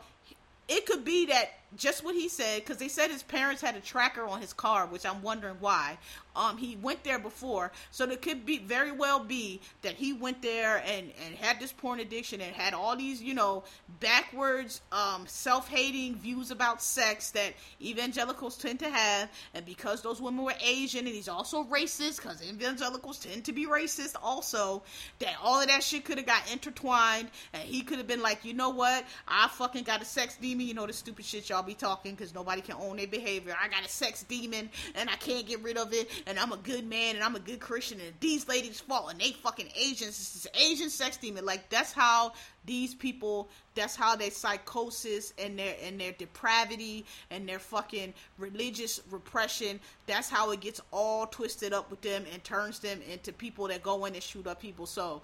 it 0.67 0.85
could 0.85 1.03
be 1.03 1.25
that 1.27 1.58
just 1.75 2.03
what 2.03 2.15
he 2.15 2.29
said 2.29 2.61
because 2.61 2.77
they 2.77 2.87
said 2.87 3.11
his 3.11 3.23
parents 3.23 3.61
had 3.61 3.75
a 3.75 3.79
tracker 3.79 4.25
on 4.25 4.41
his 4.41 4.53
car, 4.53 4.87
which 4.87 5.05
I'm 5.05 5.21
wondering 5.21 5.57
why. 5.59 5.97
Um, 6.35 6.57
he 6.57 6.77
went 6.77 7.03
there 7.03 7.19
before, 7.19 7.71
so 7.91 8.05
it 8.05 8.21
could 8.21 8.45
be 8.45 8.59
very 8.59 8.91
well 8.91 9.19
be 9.19 9.59
that 9.81 9.93
he 9.93 10.13
went 10.13 10.41
there 10.41 10.81
and 10.85 11.11
and 11.25 11.35
had 11.35 11.59
this 11.59 11.71
porn 11.71 11.99
addiction 11.99 12.39
and 12.39 12.55
had 12.55 12.73
all 12.73 12.95
these 12.95 13.21
you 13.21 13.33
know 13.33 13.63
backwards 13.99 14.81
um 14.91 15.25
self-hating 15.27 16.15
views 16.15 16.51
about 16.51 16.81
sex 16.81 17.31
that 17.31 17.53
evangelicals 17.81 18.57
tend 18.57 18.79
to 18.79 18.89
have, 18.89 19.29
and 19.53 19.65
because 19.65 20.01
those 20.01 20.21
women 20.21 20.45
were 20.45 20.53
Asian 20.63 21.05
and 21.05 21.15
he's 21.15 21.27
also 21.27 21.63
racist 21.65 22.17
because 22.17 22.47
evangelicals 22.47 23.19
tend 23.19 23.43
to 23.45 23.51
be 23.51 23.65
racist 23.65 24.15
also, 24.21 24.81
that 25.19 25.33
all 25.43 25.59
of 25.59 25.67
that 25.67 25.83
shit 25.83 26.05
could 26.05 26.17
have 26.17 26.27
got 26.27 26.41
intertwined 26.51 27.29
and 27.53 27.63
he 27.63 27.81
could 27.81 27.97
have 27.97 28.07
been 28.07 28.21
like, 28.21 28.45
you 28.45 28.53
know 28.53 28.69
what, 28.69 29.03
I 29.27 29.47
fucking 29.49 29.83
got 29.83 30.01
a 30.01 30.05
sex 30.05 30.37
demon, 30.39 30.67
you 30.67 30.73
know 30.73 30.85
the 30.85 30.93
stupid 30.93 31.25
shit 31.25 31.49
y'all 31.49 31.58
y'all 31.59 31.67
be 31.67 31.73
talking 31.73 32.15
because 32.15 32.33
nobody 32.33 32.61
can 32.61 32.75
own 32.79 32.97
their 32.97 33.07
behavior. 33.07 33.53
I 33.61 33.67
got 33.67 33.85
a 33.85 33.89
sex 33.89 34.23
demon 34.23 34.69
and 34.95 35.09
I 35.09 35.15
can't 35.15 35.45
get 35.45 35.61
rid 35.61 35.77
of 35.77 35.93
it, 35.93 36.09
and 36.25 36.39
I'm 36.39 36.53
a 36.53 36.57
good 36.57 36.87
man 36.87 37.15
and 37.15 37.23
I'm 37.23 37.35
a 37.35 37.39
good 37.39 37.59
Christian, 37.59 37.99
and 37.99 38.13
these 38.19 38.47
ladies 38.47 38.79
fall 38.79 39.09
and 39.09 39.19
they 39.19 39.31
fucking 39.31 39.67
Asians. 39.75 40.17
This 40.17 40.35
is 40.35 40.47
Asian 40.53 40.89
sex 40.89 41.17
demon. 41.17 41.45
Like 41.45 41.69
that's 41.69 41.91
how 41.91 42.33
these 42.65 42.93
people. 42.95 43.49
That's 43.75 43.95
how 43.95 44.17
their 44.17 44.31
psychosis 44.31 45.33
and 45.39 45.57
their 45.57 45.75
and 45.83 45.99
their 45.99 46.11
depravity 46.11 47.05
and 47.31 47.47
their 47.47 47.59
fucking 47.59 48.13
religious 48.37 48.99
repression. 49.09 49.79
That's 50.05 50.29
how 50.29 50.51
it 50.51 50.59
gets 50.59 50.81
all 50.91 51.27
twisted 51.27 51.71
up 51.71 51.89
with 51.89 52.01
them 52.01 52.25
and 52.33 52.43
turns 52.43 52.79
them 52.79 52.99
into 53.09 53.31
people 53.31 53.67
that 53.69 53.83
go 53.83 54.05
in 54.05 54.15
and 54.15 54.23
shoot 54.23 54.47
up 54.47 54.61
people. 54.61 54.85
So 54.85 55.21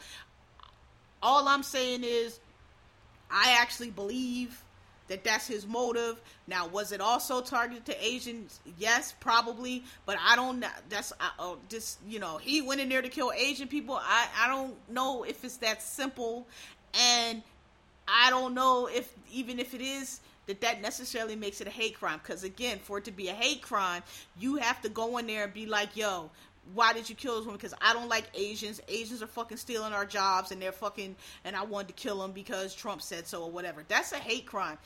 all 1.21 1.47
I'm 1.47 1.63
saying 1.63 2.03
is 2.03 2.39
I 3.29 3.57
actually 3.59 3.91
believe 3.91 4.61
that 5.07 5.23
that's 5.23 5.47
his 5.47 5.67
motive. 5.67 6.19
Now, 6.47 6.67
was 6.67 6.91
it 6.91 7.01
also 7.01 7.41
targeted 7.41 7.85
to 7.85 8.05
Asians? 8.05 8.59
Yes, 8.77 9.13
probably, 9.19 9.83
but 10.05 10.17
I 10.23 10.35
don't. 10.35 10.63
That's 10.89 11.11
uh, 11.13 11.29
uh, 11.39 11.55
just 11.69 11.99
you 12.07 12.19
know 12.19 12.37
he 12.37 12.61
went 12.61 12.81
in 12.81 12.89
there 12.89 13.01
to 13.01 13.09
kill 13.09 13.31
Asian 13.35 13.67
people. 13.67 13.99
I 14.01 14.27
I 14.39 14.47
don't 14.47 14.75
know 14.89 15.23
if 15.23 15.43
it's 15.43 15.57
that 15.57 15.81
simple, 15.81 16.47
and 16.93 17.41
I 18.07 18.29
don't 18.29 18.53
know 18.53 18.87
if 18.87 19.11
even 19.31 19.59
if 19.59 19.73
it 19.73 19.81
is 19.81 20.21
that 20.47 20.61
that 20.61 20.81
necessarily 20.81 21.35
makes 21.35 21.61
it 21.61 21.67
a 21.67 21.71
hate 21.71 21.97
crime 21.99 22.19
because 22.21 22.43
again 22.43 22.79
for 22.79 22.99
it 22.99 23.05
to 23.05 23.11
be 23.11 23.29
a 23.29 23.33
hate 23.33 23.61
crime 23.61 24.03
you 24.39 24.55
have 24.57 24.81
to 24.81 24.89
go 24.89 25.17
in 25.17 25.27
there 25.27 25.45
and 25.45 25.53
be 25.53 25.65
like 25.65 25.95
yo 25.95 26.29
why 26.73 26.93
did 26.93 27.09
you 27.09 27.15
kill 27.15 27.35
those 27.35 27.45
women? 27.45 27.57
Because 27.57 27.73
I 27.81 27.93
don't 27.93 28.09
like 28.09 28.25
Asians. 28.33 28.81
Asians 28.87 29.21
are 29.21 29.27
fucking 29.27 29.57
stealing 29.57 29.93
our 29.93 30.05
jobs, 30.05 30.51
and 30.51 30.61
they're 30.61 30.71
fucking. 30.71 31.15
And 31.43 31.55
I 31.55 31.63
wanted 31.63 31.89
to 31.89 31.93
kill 31.93 32.19
them 32.19 32.31
because 32.31 32.73
Trump 32.73 33.01
said 33.01 33.27
so, 33.27 33.43
or 33.43 33.51
whatever. 33.51 33.83
That's 33.87 34.11
a 34.11 34.17
hate 34.17 34.45
crime. 34.45 34.77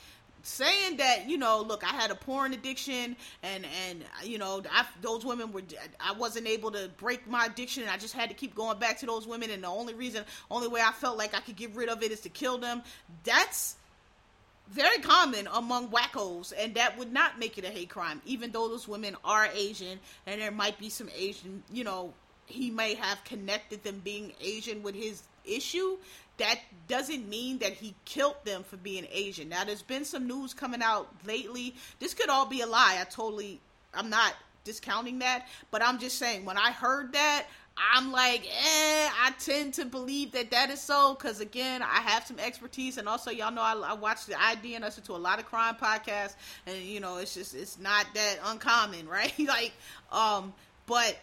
Saying 0.42 0.96
that, 0.96 1.28
you 1.28 1.36
know, 1.36 1.60
look, 1.60 1.84
I 1.84 1.94
had 1.94 2.10
a 2.10 2.14
porn 2.14 2.54
addiction, 2.54 3.16
and 3.42 3.66
and 3.88 4.04
you 4.24 4.38
know, 4.38 4.62
I, 4.70 4.86
those 5.02 5.24
women 5.24 5.52
were. 5.52 5.62
I 5.98 6.12
wasn't 6.12 6.46
able 6.46 6.70
to 6.72 6.90
break 6.96 7.28
my 7.28 7.46
addiction, 7.46 7.82
and 7.82 7.92
I 7.92 7.98
just 7.98 8.14
had 8.14 8.30
to 8.30 8.34
keep 8.34 8.54
going 8.54 8.78
back 8.78 8.98
to 9.00 9.06
those 9.06 9.26
women. 9.26 9.50
And 9.50 9.62
the 9.62 9.68
only 9.68 9.94
reason, 9.94 10.24
only 10.50 10.68
way 10.68 10.80
I 10.80 10.92
felt 10.92 11.18
like 11.18 11.34
I 11.34 11.40
could 11.40 11.56
get 11.56 11.74
rid 11.74 11.88
of 11.88 12.02
it 12.02 12.10
is 12.10 12.20
to 12.20 12.30
kill 12.30 12.56
them. 12.58 12.82
That's 13.24 13.76
very 14.70 14.98
common 14.98 15.48
among 15.52 15.88
wackos, 15.88 16.52
and 16.56 16.74
that 16.74 16.96
would 16.96 17.12
not 17.12 17.38
make 17.38 17.58
it 17.58 17.64
a 17.64 17.68
hate 17.68 17.90
crime, 17.90 18.22
even 18.24 18.52
though 18.52 18.68
those 18.68 18.86
women 18.86 19.16
are 19.24 19.48
Asian, 19.52 19.98
and 20.26 20.40
there 20.40 20.50
might 20.50 20.78
be 20.78 20.88
some 20.88 21.08
Asian, 21.16 21.62
you 21.72 21.84
know, 21.84 22.14
he 22.46 22.70
may 22.70 22.94
have 22.94 23.22
connected 23.24 23.82
them 23.84 24.00
being 24.04 24.32
Asian 24.40 24.82
with 24.82 24.94
his 24.94 25.22
issue. 25.44 25.96
That 26.38 26.58
doesn't 26.88 27.28
mean 27.28 27.58
that 27.58 27.72
he 27.72 27.94
killed 28.04 28.36
them 28.44 28.64
for 28.64 28.76
being 28.76 29.06
Asian. 29.12 29.48
Now, 29.48 29.64
there's 29.64 29.82
been 29.82 30.04
some 30.04 30.26
news 30.26 30.54
coming 30.54 30.82
out 30.82 31.08
lately. 31.26 31.74
This 31.98 32.14
could 32.14 32.28
all 32.28 32.46
be 32.46 32.60
a 32.60 32.66
lie. 32.66 32.98
I 33.00 33.04
totally, 33.04 33.60
I'm 33.92 34.08
not 34.08 34.34
discounting 34.64 35.18
that, 35.20 35.46
but 35.70 35.82
I'm 35.82 35.98
just 35.98 36.18
saying 36.18 36.44
when 36.44 36.56
I 36.56 36.70
heard 36.72 37.12
that, 37.12 37.46
I'm 37.92 38.12
like, 38.12 38.44
eh, 38.46 39.08
I 39.22 39.32
tend 39.38 39.74
to 39.74 39.84
believe 39.84 40.32
that 40.32 40.50
that 40.50 40.70
is 40.70 40.80
so 40.80 41.14
because 41.14 41.40
again, 41.40 41.82
I 41.82 42.00
have 42.00 42.26
some 42.26 42.38
expertise, 42.38 42.98
and 42.98 43.08
also 43.08 43.30
y'all 43.30 43.50
know 43.50 43.62
I, 43.62 43.74
I 43.74 43.92
watch 43.94 44.26
the 44.26 44.40
ID 44.40 44.74
and 44.74 44.84
listen 44.84 45.02
to 45.04 45.12
a 45.12 45.18
lot 45.18 45.38
of 45.38 45.46
crime 45.46 45.76
podcasts, 45.76 46.34
and 46.66 46.76
you 46.76 47.00
know, 47.00 47.16
it's 47.16 47.34
just 47.34 47.54
it's 47.54 47.78
not 47.78 48.06
that 48.14 48.36
uncommon, 48.44 49.08
right? 49.08 49.32
like, 49.38 49.72
um, 50.12 50.52
but 50.86 51.16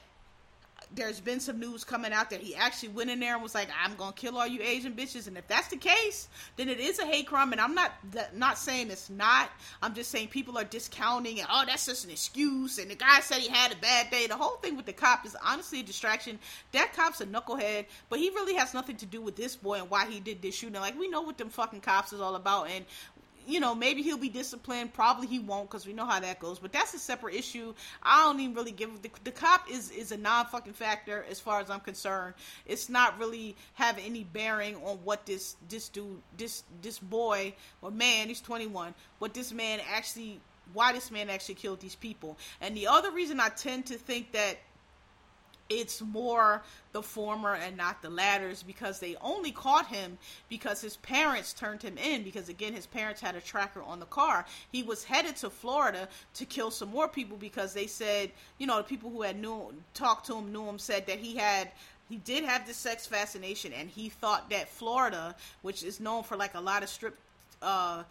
there's 0.96 1.20
been 1.20 1.40
some 1.40 1.60
news 1.60 1.84
coming 1.84 2.14
out 2.14 2.30
that 2.30 2.42
he 2.42 2.56
actually 2.56 2.90
went 2.90 3.10
in 3.10 3.20
there 3.20 3.34
and 3.34 3.44
was 3.44 3.56
like, 3.56 3.70
"I'm 3.84 3.96
gonna 3.96 4.14
kill 4.14 4.38
all 4.38 4.48
you 4.48 4.62
Asian 4.62 4.94
bitches," 4.94 5.28
and 5.28 5.38
if 5.38 5.48
that's 5.48 5.68
the 5.68 5.78
case, 5.78 6.28
then 6.56 6.70
it 6.70 6.80
is 6.80 7.00
a 7.00 7.06
hate 7.06 7.28
crime. 7.28 7.52
And 7.52 7.62
I'm 7.62 7.76
not 7.76 7.92
not 8.34 8.58
saying 8.58 8.90
it's 8.90 9.10
not. 9.10 9.50
I'm 9.82 9.94
just 9.94 10.12
saying 10.12 10.30
people 10.30 10.58
are 10.58 10.64
discounting 10.64 11.40
and 11.40 11.48
oh, 11.52 11.64
that's 11.66 11.86
just 11.86 12.06
an 12.06 12.12
excuse. 12.12 12.78
And 12.78 12.90
the 12.90 12.96
guy 12.96 13.20
said 13.20 13.38
he 13.38 13.50
had 13.50 13.72
a 13.72 13.76
bad 13.76 14.10
day. 14.10 14.28
The 14.28 14.38
whole 14.38 14.58
thing 14.58 14.76
with 14.76 14.86
the 14.86 14.94
cop 14.94 15.26
is 15.26 15.36
honestly 15.44 15.82
a 15.82 15.84
distraction. 15.84 16.40
That 16.72 16.94
cop's 16.94 17.22
a 17.22 17.26
knucklehead, 17.26 17.86
but 18.10 18.20
he 18.20 18.30
really 18.30 18.56
has 18.56 18.74
nothing 18.74 18.98
to 18.98 19.06
do 19.06 19.22
with 19.22 19.36
this 19.36 19.56
boy 19.56 19.80
and 19.80 19.90
why 19.90 20.06
he 20.06 20.20
did 20.20 20.42
this 20.42 20.56
shooting. 20.56 20.80
Like 20.80 20.98
we 20.98 21.10
know 21.10 21.22
what 21.22 21.38
them 21.38 21.50
fucking 21.50 21.82
cops 21.82 22.14
is 22.14 22.22
all 22.22 22.36
about, 22.36 22.70
and 22.70 22.86
you 23.48 23.60
know, 23.60 23.74
maybe 23.74 24.02
he'll 24.02 24.18
be 24.18 24.30
disciplined. 24.30 24.94
Probably 24.94 25.28
he 25.28 25.40
won't 25.40 25.70
because 25.70 25.88
we 25.88 25.94
know 25.94 26.06
how 26.06 26.20
that 26.20 26.40
goes. 26.40 26.60
But 26.60 26.74
that's 26.74 26.94
a 26.94 27.00
separate 27.00 27.36
issue. 27.36 27.74
I 28.04 28.24
don't 28.24 28.40
even 28.40 28.56
really 28.56 28.72
give 28.72 29.02
the, 29.02 29.10
the 29.24 29.32
cop 29.32 29.72
is 29.72 29.90
is 29.92 30.12
a 30.12 30.18
non 30.18 30.46
fucking 30.48 30.74
factor 30.74 31.26
as 31.30 31.40
far 31.40 31.62
as 31.62 31.70
I'm 31.70 31.80
concerned. 31.80 32.34
It's 32.66 32.90
not 32.90 33.18
really 33.18 33.56
having 33.74 34.06
any 34.06 34.24
bearing 34.24 34.76
on 34.78 34.98
what 35.04 35.26
this 35.26 35.56
this 35.70 35.90
dude 35.90 36.22
this 36.38 36.64
this 36.82 37.00
boy 37.00 37.54
or 37.82 37.90
man 37.90 38.28
he's 38.28 38.42
21. 38.42 38.94
What 39.20 39.34
this 39.34 39.52
man 39.52 39.80
actually 39.94 40.40
why 40.74 40.92
this 40.92 41.10
man 41.12 41.30
actually 41.30 41.56
killed 41.56 41.80
these 41.80 41.96
people. 41.96 42.38
And 42.60 42.76
the 42.76 42.88
other 42.88 43.12
reason 43.12 43.40
I 43.40 43.50
tend 43.50 43.86
to 43.88 43.96
think 43.96 44.34
that 44.34 44.58
it's 45.70 46.02
more 46.02 46.64
the 46.94 47.02
former 47.02 47.56
and 47.56 47.78
not 47.78 48.02
the 48.02 48.10
latters 48.10 48.64
because 48.64 49.00
they 49.00 49.16
only 49.22 49.52
caught 49.52 49.88
him 49.88 50.18
because 50.50 50.82
his 50.82 50.98
parents 50.98 51.54
turned 51.54 51.82
him 51.82 51.98
in 51.98 52.24
because 52.24 52.50
again 52.50 52.74
his 52.74 52.86
parents 52.86 53.22
had 53.22 53.36
a 53.36 53.42
tracker 53.42 53.82
on 53.82 54.00
the 54.00 54.06
car. 54.06 54.46
He 54.72 54.84
was 54.84 55.04
headed 55.04 55.36
to 55.38 55.50
florida 55.50 56.08
to 56.36 56.46
kill 56.46 56.72
some 56.72 56.90
more 56.90 57.08
people 57.08 57.38
because 57.38 57.74
they 57.74 57.88
said 57.88 58.32
you 58.58 58.68
know 58.68 58.78
the 58.78 58.84
people 58.84 59.10
who 59.10 59.22
had 59.22 59.40
knew 59.40 59.74
talked 59.94 60.28
to 60.28 60.36
him 60.36 60.52
knew 60.52 60.68
him 60.68 60.80
said 60.80 61.06
that 61.08 61.20
he 61.20 61.36
had 61.36 61.72
he 62.10 62.18
did 62.18 62.44
have 62.44 62.66
this 62.66 62.78
sex 62.78 63.06
fascination 63.06 63.74
and 63.74 63.90
he 63.90 64.10
thought 64.10 64.50
that 64.50 64.70
florida 64.70 65.36
which 65.62 65.84
is 65.84 66.00
known 66.00 66.24
for 66.24 66.38
like 66.38 66.54
a 66.56 66.62
lot 66.62 66.84
of 66.84 66.90
strip 66.90 67.18
uh 67.62 68.04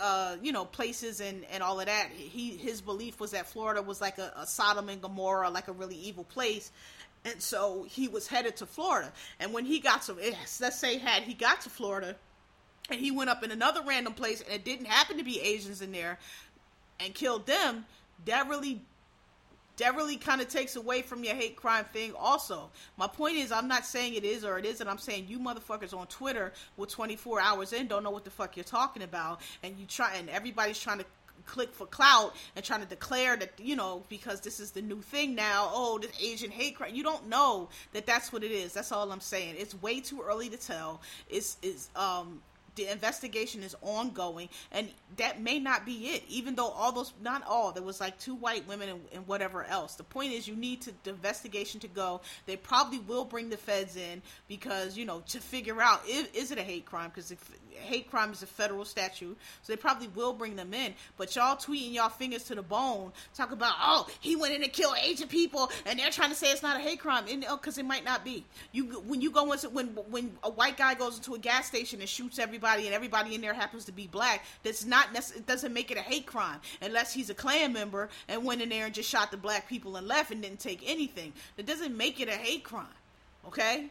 uh, 0.00 0.36
you 0.42 0.52
know, 0.52 0.64
places 0.64 1.20
and, 1.20 1.44
and 1.50 1.62
all 1.62 1.80
of 1.80 1.86
that. 1.86 2.08
He 2.10 2.50
his 2.56 2.80
belief 2.80 3.20
was 3.20 3.32
that 3.32 3.46
Florida 3.46 3.82
was 3.82 4.00
like 4.00 4.18
a, 4.18 4.32
a 4.36 4.46
Sodom 4.46 4.88
and 4.88 5.00
Gomorrah, 5.00 5.50
like 5.50 5.68
a 5.68 5.72
really 5.72 5.96
evil 5.96 6.24
place, 6.24 6.70
and 7.24 7.40
so 7.40 7.86
he 7.88 8.08
was 8.08 8.26
headed 8.26 8.56
to 8.56 8.66
Florida. 8.66 9.12
And 9.40 9.52
when 9.52 9.64
he 9.64 9.80
got 9.80 10.02
to, 10.02 10.14
let's 10.60 10.78
say, 10.78 10.98
had 10.98 11.22
he 11.22 11.34
got 11.34 11.60
to 11.62 11.70
Florida, 11.70 12.16
and 12.90 13.00
he 13.00 13.10
went 13.10 13.30
up 13.30 13.42
in 13.42 13.50
another 13.50 13.80
random 13.86 14.14
place, 14.14 14.40
and 14.42 14.52
it 14.52 14.64
didn't 14.64 14.86
happen 14.86 15.18
to 15.18 15.24
be 15.24 15.40
Asians 15.40 15.80
in 15.80 15.92
there, 15.92 16.18
and 17.00 17.14
killed 17.14 17.46
them, 17.46 17.86
that 18.26 18.48
really 18.48 18.82
that 19.78 19.96
really 19.96 20.16
kind 20.16 20.40
of 20.40 20.48
takes 20.48 20.76
away 20.76 21.02
from 21.02 21.24
your 21.24 21.34
hate 21.34 21.56
crime 21.56 21.84
thing 21.92 22.12
also. 22.18 22.70
My 22.96 23.06
point 23.06 23.36
is 23.36 23.52
i'm 23.52 23.68
not 23.68 23.84
saying 23.84 24.14
it 24.14 24.24
is 24.24 24.44
or 24.44 24.58
it 24.58 24.64
isn't. 24.64 24.86
I'm 24.86 24.98
saying 24.98 25.26
you 25.28 25.38
motherfuckers 25.38 25.96
on 25.96 26.06
twitter 26.06 26.52
with 26.76 26.90
24 26.90 27.40
hours 27.40 27.72
in 27.72 27.86
don't 27.86 28.02
know 28.02 28.10
what 28.10 28.24
the 28.24 28.30
fuck 28.30 28.56
you're 28.56 28.64
talking 28.64 29.02
about. 29.02 29.40
And 29.62 29.76
you 29.78 29.86
try 29.86 30.14
and 30.16 30.28
everybody's 30.30 30.78
trying 30.78 30.98
to 30.98 31.04
click 31.46 31.74
for 31.74 31.86
clout 31.86 32.34
and 32.56 32.64
trying 32.64 32.80
to 32.80 32.86
declare 32.86 33.36
that 33.36 33.52
you 33.58 33.76
know 33.76 34.02
because 34.08 34.40
this 34.40 34.60
is 34.60 34.70
the 34.70 34.82
new 34.82 35.00
thing 35.00 35.34
now. 35.34 35.68
Oh 35.72 35.98
this 35.98 36.12
asian 36.22 36.50
hate 36.50 36.76
crime. 36.76 36.94
You 36.94 37.02
don't 37.02 37.28
know 37.28 37.68
that 37.92 38.06
that's 38.06 38.32
what 38.32 38.42
it 38.44 38.50
is. 38.50 38.72
That's 38.72 38.92
all 38.92 39.10
i'm 39.10 39.20
saying. 39.20 39.56
It's 39.58 39.80
way 39.82 40.00
too 40.00 40.22
early 40.22 40.48
to 40.50 40.56
tell. 40.56 41.00
It's 41.28 41.56
is 41.62 41.90
um 41.96 42.40
the 42.76 42.90
investigation 42.90 43.62
is 43.62 43.76
ongoing 43.82 44.48
and 44.72 44.88
that 45.16 45.40
may 45.40 45.58
not 45.58 45.86
be 45.86 46.08
it 46.08 46.24
even 46.28 46.54
though 46.54 46.68
all 46.68 46.92
those 46.92 47.12
not 47.22 47.42
all 47.46 47.72
there 47.72 47.82
was 47.82 48.00
like 48.00 48.18
two 48.18 48.34
white 48.34 48.66
women 48.66 48.88
and, 48.88 49.00
and, 49.12 49.26
whatever 49.26 49.64
else. 49.64 49.94
The 49.94 50.04
point 50.04 50.32
is 50.32 50.46
you 50.46 50.56
need 50.56 50.82
to 50.82 50.92
the 51.04 51.10
investigation 51.10 51.80
to 51.80 51.88
go. 51.88 52.20
They 52.46 52.56
probably 52.56 52.98
will 52.98 53.24
bring 53.24 53.48
the 53.48 53.56
feds 53.56 53.96
in 53.96 54.22
because 54.48 54.96
you 54.96 55.04
know 55.04 55.22
to 55.28 55.38
figure 55.38 55.80
out 55.80 56.02
if, 56.06 56.34
is 56.34 56.50
it 56.50 56.58
a 56.58 56.62
hate 56.62 56.84
crime? 56.84 57.10
Because 57.14 57.32
hate 57.70 58.10
crime 58.10 58.32
is 58.32 58.42
a 58.42 58.46
federal 58.46 58.84
statute 58.84 59.36
so 59.62 59.72
they 59.72 59.76
probably 59.76 60.08
will 60.08 60.32
bring 60.32 60.56
them 60.56 60.74
in. 60.74 60.94
But 61.16 61.34
y'all 61.36 61.56
tweeting 61.56 61.94
y'all 61.94 62.08
fingers 62.08 62.44
to 62.44 62.54
the 62.54 62.62
bone 62.62 63.12
talk 63.34 63.52
about 63.52 63.74
oh 63.80 64.08
he 64.20 64.36
went 64.36 64.54
in 64.54 64.62
and 64.62 64.72
killed 64.72 64.96
asian 65.02 65.28
people 65.28 65.70
and 65.86 65.98
they're 65.98 66.10
trying 66.10 66.30
to 66.30 66.36
say 66.36 66.50
it's 66.50 66.62
not 66.62 66.76
a 66.76 66.80
hate 66.80 67.00
crime 67.00 67.24
and 67.28 67.44
oh, 67.48 67.56
because 67.56 67.78
it 67.78 67.84
might 67.84 68.04
not 68.04 68.24
be. 68.24 68.44
You 68.72 68.84
when 69.06 69.20
you 69.20 69.30
go 69.30 69.52
into 69.52 69.68
when 69.70 69.88
when 70.10 70.36
a 70.42 70.50
white 70.50 70.76
guy 70.76 70.94
goes 70.94 71.16
into 71.16 71.34
a 71.34 71.38
gas 71.38 71.66
station 71.66 72.00
and 72.00 72.08
shoots 72.08 72.38
everybody 72.38 72.63
everybody 72.64 72.86
and 72.86 72.94
everybody 72.94 73.34
in 73.34 73.40
there 73.40 73.54
happens 73.54 73.84
to 73.84 73.92
be 73.92 74.06
black, 74.06 74.44
that's 74.62 74.84
not 74.84 75.08
it 75.14 75.46
doesn't 75.46 75.72
make 75.72 75.90
it 75.90 75.98
a 75.98 76.00
hate 76.00 76.26
crime 76.26 76.60
unless 76.80 77.12
he's 77.12 77.30
a 77.30 77.34
Klan 77.34 77.72
member 77.72 78.08
and 78.28 78.44
went 78.44 78.62
in 78.62 78.68
there 78.68 78.86
and 78.86 78.94
just 78.94 79.08
shot 79.08 79.30
the 79.30 79.36
black 79.36 79.68
people 79.68 79.96
and 79.96 80.06
left 80.06 80.30
and 80.30 80.42
didn't 80.42 80.60
take 80.60 80.80
anything. 80.86 81.32
That 81.56 81.66
doesn't 81.66 81.96
make 81.96 82.20
it 82.20 82.28
a 82.28 82.32
hate 82.32 82.64
crime. 82.64 82.86
Okay? 83.46 83.86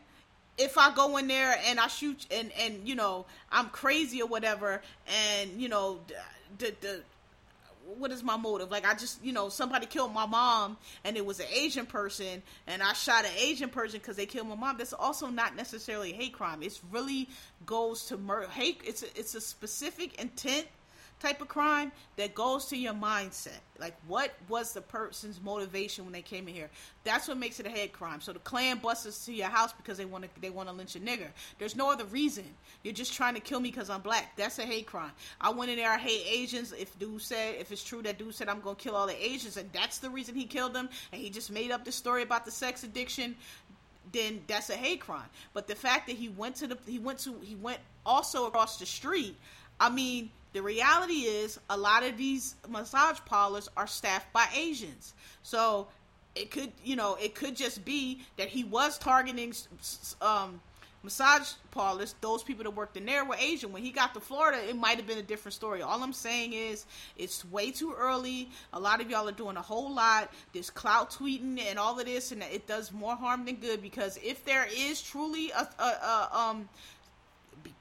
If 0.57 0.77
I 0.77 0.93
go 0.93 1.17
in 1.17 1.27
there 1.27 1.57
and 1.65 1.79
I 1.79 1.87
shoot 1.87 2.25
and 2.31 2.51
and 2.59 2.87
you 2.87 2.95
know 2.95 3.25
I'm 3.51 3.69
crazy 3.69 4.21
or 4.21 4.27
whatever 4.27 4.81
and 5.07 5.51
you 5.61 5.69
know 5.69 5.99
the 6.57 6.73
the 6.81 7.01
what 7.85 8.11
is 8.11 8.23
my 8.23 8.37
motive? 8.37 8.71
Like 8.71 8.87
I 8.87 8.93
just, 8.93 9.23
you 9.23 9.33
know, 9.33 9.49
somebody 9.49 9.85
killed 9.85 10.13
my 10.13 10.25
mom 10.25 10.77
and 11.03 11.17
it 11.17 11.25
was 11.25 11.39
an 11.39 11.47
Asian 11.53 11.85
person 11.85 12.41
and 12.67 12.81
I 12.81 12.93
shot 12.93 13.25
an 13.25 13.31
Asian 13.37 13.69
person 13.69 13.99
because 13.99 14.15
they 14.15 14.25
killed 14.25 14.47
my 14.47 14.55
mom. 14.55 14.77
That's 14.77 14.93
also 14.93 15.27
not 15.27 15.55
necessarily 15.55 16.11
a 16.11 16.15
hate 16.15 16.33
crime. 16.33 16.63
It's 16.63 16.81
really 16.91 17.29
goes 17.65 18.05
to 18.05 18.17
murder. 18.17 18.47
Hate. 18.47 18.81
It's 18.85 19.03
a, 19.03 19.07
it's 19.19 19.35
a 19.35 19.41
specific 19.41 20.19
intent 20.21 20.67
type 21.23 21.41
of 21.41 21.47
crime 21.47 21.91
that 22.17 22.35
goes 22.35 22.65
to 22.65 22.77
your 22.77 22.93
mindset. 22.93 23.59
Like, 23.79 23.95
what 24.07 24.33
was 24.49 24.73
the 24.73 24.81
person's 24.81 25.41
motivation 25.41 26.03
when 26.03 26.13
they 26.13 26.21
came 26.21 26.47
in 26.47 26.53
here? 26.53 26.69
That's 27.03 27.27
what 27.27 27.37
makes 27.37 27.59
it 27.59 27.65
a 27.65 27.69
hate 27.69 27.93
crime. 27.93 28.21
So 28.21 28.33
the 28.33 28.39
Klan 28.39 28.79
busts 28.79 29.25
to 29.25 29.33
your 29.33 29.47
house 29.47 29.73
because 29.73 29.97
they 29.97 30.05
want 30.05 30.25
to 30.25 30.41
they 30.41 30.49
want 30.49 30.69
to 30.69 30.75
lynch 30.75 30.95
a 30.95 30.99
nigger. 30.99 31.27
There's 31.59 31.75
no 31.75 31.91
other 31.91 32.05
reason. 32.05 32.45
You're 32.83 32.93
just 32.93 33.13
trying 33.13 33.35
to 33.35 33.39
kill 33.39 33.59
me 33.59 33.69
because 33.71 33.89
I'm 33.89 34.01
black. 34.01 34.35
That's 34.35 34.59
a 34.59 34.63
hate 34.63 34.85
crime. 34.85 35.11
I 35.39 35.49
went 35.49 35.71
in 35.71 35.77
there. 35.77 35.89
I 35.89 35.97
hate 35.97 36.25
Asians. 36.27 36.73
If 36.73 36.97
dude 36.99 37.21
said, 37.21 37.55
if 37.59 37.71
it's 37.71 37.83
true 37.83 38.01
that 38.03 38.17
dude 38.17 38.35
said 38.35 38.49
I'm 38.49 38.59
gonna 38.59 38.75
kill 38.75 38.95
all 38.95 39.07
the 39.07 39.25
Asians, 39.25 39.57
and 39.57 39.69
that's 39.71 39.99
the 39.99 40.09
reason 40.09 40.35
he 40.35 40.45
killed 40.45 40.73
them, 40.73 40.89
and 41.11 41.21
he 41.21 41.29
just 41.29 41.51
made 41.51 41.71
up 41.71 41.85
the 41.85 41.91
story 41.91 42.21
about 42.21 42.45
the 42.45 42.51
sex 42.51 42.83
addiction, 42.83 43.35
then 44.11 44.41
that's 44.47 44.69
a 44.69 44.75
hate 44.75 44.99
crime. 44.99 45.29
But 45.53 45.67
the 45.67 45.75
fact 45.75 46.07
that 46.07 46.15
he 46.15 46.29
went 46.29 46.55
to 46.57 46.67
the 46.67 46.77
he 46.85 46.99
went 46.99 47.19
to 47.19 47.35
he 47.41 47.55
went 47.55 47.79
also 48.05 48.47
across 48.47 48.77
the 48.77 48.85
street. 48.85 49.35
I 49.79 49.89
mean, 49.89 50.29
the 50.53 50.61
reality 50.61 51.21
is 51.25 51.59
a 51.69 51.77
lot 51.77 52.03
of 52.03 52.17
these 52.17 52.55
massage 52.69 53.19
parlors 53.25 53.69
are 53.75 53.87
staffed 53.87 54.31
by 54.31 54.45
Asians. 54.55 55.13
So 55.41 55.87
it 56.35 56.51
could, 56.51 56.71
you 56.83 56.95
know, 56.95 57.15
it 57.15 57.35
could 57.35 57.55
just 57.55 57.83
be 57.83 58.21
that 58.37 58.49
he 58.49 58.63
was 58.63 58.97
targeting 58.97 59.53
um, 60.21 60.61
massage 61.03 61.51
parlors. 61.71 62.15
Those 62.21 62.43
people 62.43 62.63
that 62.63 62.71
worked 62.71 62.97
in 62.97 63.05
there 63.05 63.25
were 63.25 63.35
Asian. 63.39 63.71
When 63.71 63.83
he 63.83 63.91
got 63.91 64.13
to 64.13 64.19
Florida, 64.19 64.57
it 64.67 64.75
might 64.75 64.97
have 64.97 65.05
been 65.05 65.17
a 65.17 65.23
different 65.23 65.53
story. 65.53 65.81
All 65.81 66.01
I'm 66.01 66.13
saying 66.13 66.53
is 66.53 66.85
it's 67.17 67.43
way 67.45 67.71
too 67.71 67.93
early. 67.97 68.49
A 68.71 68.79
lot 68.79 69.01
of 69.01 69.09
y'all 69.09 69.27
are 69.27 69.33
doing 69.33 69.57
a 69.57 69.61
whole 69.61 69.93
lot. 69.93 70.31
There's 70.53 70.69
clout 70.69 71.11
tweeting 71.11 71.59
and 71.61 71.77
all 71.77 71.99
of 71.99 72.05
this, 72.05 72.31
and 72.31 72.41
it 72.41 72.67
does 72.67 72.91
more 72.91 73.15
harm 73.15 73.45
than 73.45 73.55
good. 73.55 73.81
Because 73.81 74.17
if 74.23 74.45
there 74.45 74.67
is 74.75 75.01
truly 75.01 75.51
a, 75.51 75.67
a, 75.79 75.83
a 75.83 76.29
um 76.31 76.69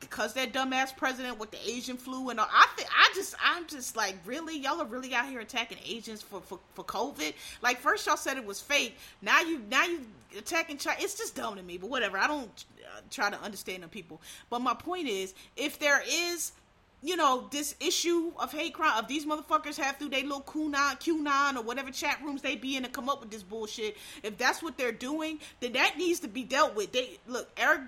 because 0.00 0.34
that 0.34 0.52
dumbass 0.52 0.96
president 0.96 1.38
with 1.38 1.50
the 1.50 1.58
Asian 1.68 1.96
flu 1.96 2.30
and 2.30 2.38
all, 2.38 2.48
I 2.50 2.66
think 2.76 2.88
I 2.90 3.12
just 3.14 3.34
I'm 3.42 3.66
just 3.66 3.96
like 3.96 4.16
really 4.24 4.58
y'all 4.58 4.80
are 4.80 4.86
really 4.86 5.14
out 5.14 5.28
here 5.28 5.40
attacking 5.40 5.78
Asians 5.86 6.22
for, 6.22 6.40
for 6.40 6.58
for 6.74 6.84
COVID. 6.84 7.34
Like 7.62 7.78
first 7.78 8.06
y'all 8.06 8.16
said 8.16 8.36
it 8.36 8.44
was 8.44 8.60
fake. 8.60 8.96
Now 9.20 9.40
you 9.40 9.62
now 9.70 9.84
you 9.84 10.00
attacking 10.38 10.78
China. 10.78 10.98
It's 11.00 11.16
just 11.16 11.34
dumb 11.34 11.56
to 11.56 11.62
me. 11.62 11.78
But 11.78 11.90
whatever. 11.90 12.18
I 12.18 12.26
don't 12.26 12.64
uh, 12.84 13.00
try 13.10 13.30
to 13.30 13.40
understand 13.40 13.82
the 13.82 13.88
people. 13.88 14.20
But 14.50 14.60
my 14.60 14.74
point 14.74 15.08
is, 15.08 15.34
if 15.56 15.78
there 15.78 16.02
is 16.08 16.52
you 17.02 17.16
know, 17.16 17.48
this 17.50 17.74
issue 17.80 18.32
of 18.38 18.52
hate 18.52 18.74
crime 18.74 18.96
of 18.96 19.08
these 19.08 19.26
motherfuckers 19.26 19.76
have 19.76 19.96
through 19.96 20.10
their 20.10 20.22
little 20.22 20.40
QAnon, 20.40 21.00
QAnon 21.00 21.56
or 21.56 21.62
whatever 21.62 21.90
chat 21.90 22.20
rooms 22.24 22.42
they 22.42 22.54
be 22.54 22.76
in 22.76 22.84
to 22.84 22.88
come 22.88 23.08
up 23.08 23.20
with 23.20 23.30
this 23.30 23.42
bullshit. 23.42 23.96
If 24.22 24.38
that's 24.38 24.62
what 24.62 24.78
they're 24.78 24.92
doing, 24.92 25.40
then 25.60 25.72
that 25.72 25.98
needs 25.98 26.20
to 26.20 26.28
be 26.28 26.44
dealt 26.44 26.76
with. 26.76 26.92
They 26.92 27.18
look, 27.26 27.50
Eric 27.56 27.80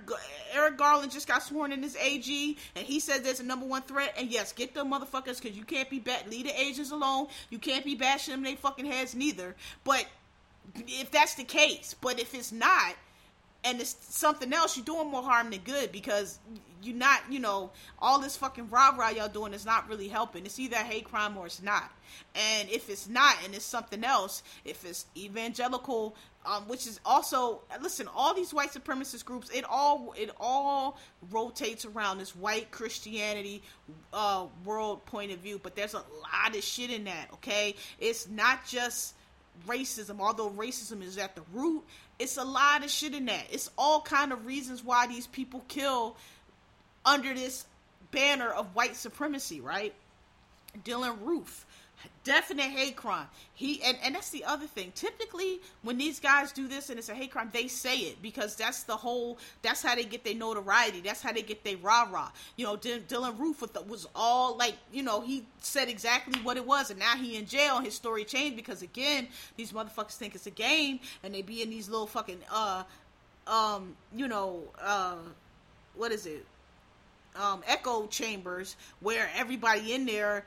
Merrick 0.53 0.77
Garland 0.77 1.13
just 1.13 1.29
got 1.29 1.43
sworn 1.43 1.71
in 1.71 1.85
as 1.85 1.97
AG, 1.97 2.59
and 2.75 2.87
he 2.87 2.99
says 2.99 3.21
there's 3.21 3.41
a 3.41 3.45
number 3.45 3.67
one 3.67 3.83
threat. 3.83 4.15
And 4.19 4.31
yes, 4.31 4.53
get 4.53 4.75
them 4.75 4.91
motherfuckers 4.91 5.41
because 5.41 5.57
you 5.57 5.65
can't 5.65 5.89
be 5.89 6.01
bat 6.01 6.29
leave 6.29 6.47
the 6.47 6.61
Asians 6.61 6.91
alone. 6.91 7.29
You 7.51 7.59
can't 7.59 7.85
be 7.85 7.95
bashing 7.95 8.33
them 8.33 8.43
they 8.43 8.57
fucking 8.57 8.87
heads 8.87 9.15
neither. 9.15 9.55
But 9.85 10.07
if 10.75 11.13
that's 11.13 11.35
the 11.35 11.45
case, 11.45 11.95
but 12.01 12.19
if 12.19 12.35
it's 12.35 12.51
not, 12.51 12.95
and 13.65 13.81
it's 13.81 13.97
something 14.01 14.53
else, 14.53 14.77
you're 14.77 14.85
doing 14.85 15.11
more 15.11 15.23
harm 15.23 15.51
than 15.51 15.61
good 15.61 15.91
because 15.91 16.39
you're 16.85 16.97
not, 16.97 17.21
you 17.31 17.41
know, 17.41 17.71
all 17.99 18.21
this 18.21 18.37
fucking 18.37 18.71
rah 18.71 18.95
rah 18.97 19.11
y'all 19.11 19.29
doing 19.29 19.55
is 19.55 19.65
not 19.65 19.89
really 19.89 20.09
helping. 20.09 20.45
It's 20.45 20.59
either 20.59 20.77
hate 20.77 21.05
crime 21.05 21.37
or 21.37 21.47
it's 21.47 21.63
not. 21.63 21.91
And 22.35 22.69
if 22.69 22.89
it's 22.91 23.09
not, 23.09 23.37
and 23.45 23.55
it's 23.55 23.65
something 23.65 24.05
else, 24.05 24.43
if 24.65 24.85
it's 24.85 25.07
evangelical, 25.17 26.15
um, 26.47 26.69
which 26.69 26.87
is 26.87 27.01
also 27.05 27.63
listen, 27.81 28.09
all 28.15 28.35
these 28.35 28.53
white 28.53 28.73
supremacist 28.73 29.25
groups, 29.25 29.51
it 29.51 29.65
all 29.69 30.15
it 30.17 30.31
all 30.39 30.99
rotates 31.31 31.85
around 31.85 32.19
this 32.19 32.37
white 32.37 32.71
Christianity 32.71 33.63
uh, 34.13 34.47
world 34.65 35.05
point 35.07 35.33
of 35.33 35.39
view. 35.39 35.59
But 35.63 35.75
there's 35.75 35.95
a 35.95 35.99
lot 35.99 36.57
of 36.57 36.63
shit 36.63 36.91
in 36.91 37.05
that. 37.05 37.29
Okay, 37.35 37.77
it's 37.99 38.29
not 38.29 38.67
just 38.67 39.15
racism, 39.67 40.21
although 40.21 40.51
racism 40.51 41.03
is 41.03 41.17
at 41.17 41.35
the 41.35 41.43
root, 41.53 41.85
it's 42.19 42.37
a 42.37 42.45
lot 42.45 42.85
of 42.85 42.91
shit 42.91 43.15
in 43.15 43.27
that. 43.27 43.45
It's 43.51 43.71
all 43.79 44.01
kind 44.01 44.33
of 44.33 44.47
reasons 44.47 44.85
why 44.85 45.07
these 45.07 45.27
people 45.27 45.65
kill 45.69 46.17
under 47.05 47.35
this 47.35 47.67
banner 48.11 48.51
of 48.51 48.75
white 48.75 48.97
supremacy, 48.97 49.61
right? 49.61 49.95
Dylan 50.85 51.17
Roof 51.23 51.67
definite 52.23 52.71
hate 52.71 52.97
crime. 52.97 53.27
He 53.55 53.83
and, 53.83 53.97
and 54.03 54.15
that's 54.15 54.31
the 54.31 54.45
other 54.45 54.67
thing. 54.67 54.93
Typically, 54.95 55.61
when 55.83 55.99
these 55.99 56.21
guys 56.21 56.53
do 56.53 56.67
this 56.67 56.91
and 56.91 56.99
it's 56.99 57.09
a 57.09 57.15
hate 57.15 57.31
crime, 57.31 57.51
they 57.53 57.69
say 57.69 57.97
it 57.99 58.23
because 58.23 58.57
that's 58.57 58.83
the 58.85 58.97
whole. 58.97 59.39
That's 59.63 59.83
how 59.83 59.95
they 59.95 60.05
get 60.05 60.25
their 60.25 60.35
notoriety. 60.35 61.01
That's 61.01 61.23
how 61.23 61.33
they 61.33 61.43
get 61.43 61.65
their 61.65 61.77
rah 61.77 62.09
rah. 62.11 62.31
You 62.57 62.67
know, 62.67 62.77
D- 62.77 63.03
Dylan 63.09 63.39
Roof 63.39 63.63
was 63.87 64.07
all 64.15 64.57
like, 64.57 64.75
you 64.93 65.03
know, 65.03 65.21
he 65.21 65.45
said 65.61 65.89
exactly 65.89 66.41
what 66.43 66.57
it 66.57 66.67
was, 66.67 66.91
and 66.91 66.99
now 66.99 67.17
he 67.17 67.37
in 67.37 67.47
jail. 67.47 67.81
His 67.81 67.95
story 67.95 68.25
changed 68.25 68.57
because 68.57 68.83
again, 68.83 69.29
these 69.57 69.73
motherfuckers 69.73 70.17
think 70.17 70.35
it's 70.35 70.47
a 70.47 70.51
game, 70.51 71.01
and 71.23 71.35
they 71.35 71.43
be 71.43 71.63
in 71.63 71.71
these 71.71 71.89
little 71.89 72.07
fucking 72.07 72.41
uh, 72.51 72.85
um, 73.47 73.95
you 74.15 74.29
know, 74.29 74.63
uh, 74.83 75.17
what 75.95 76.13
is 76.13 76.27
it? 76.27 76.47
Um, 77.37 77.65
echo 77.67 78.07
chambers 78.07 78.77
where 79.01 79.29
everybody 79.37 79.93
in 79.93 80.07
there 80.07 80.45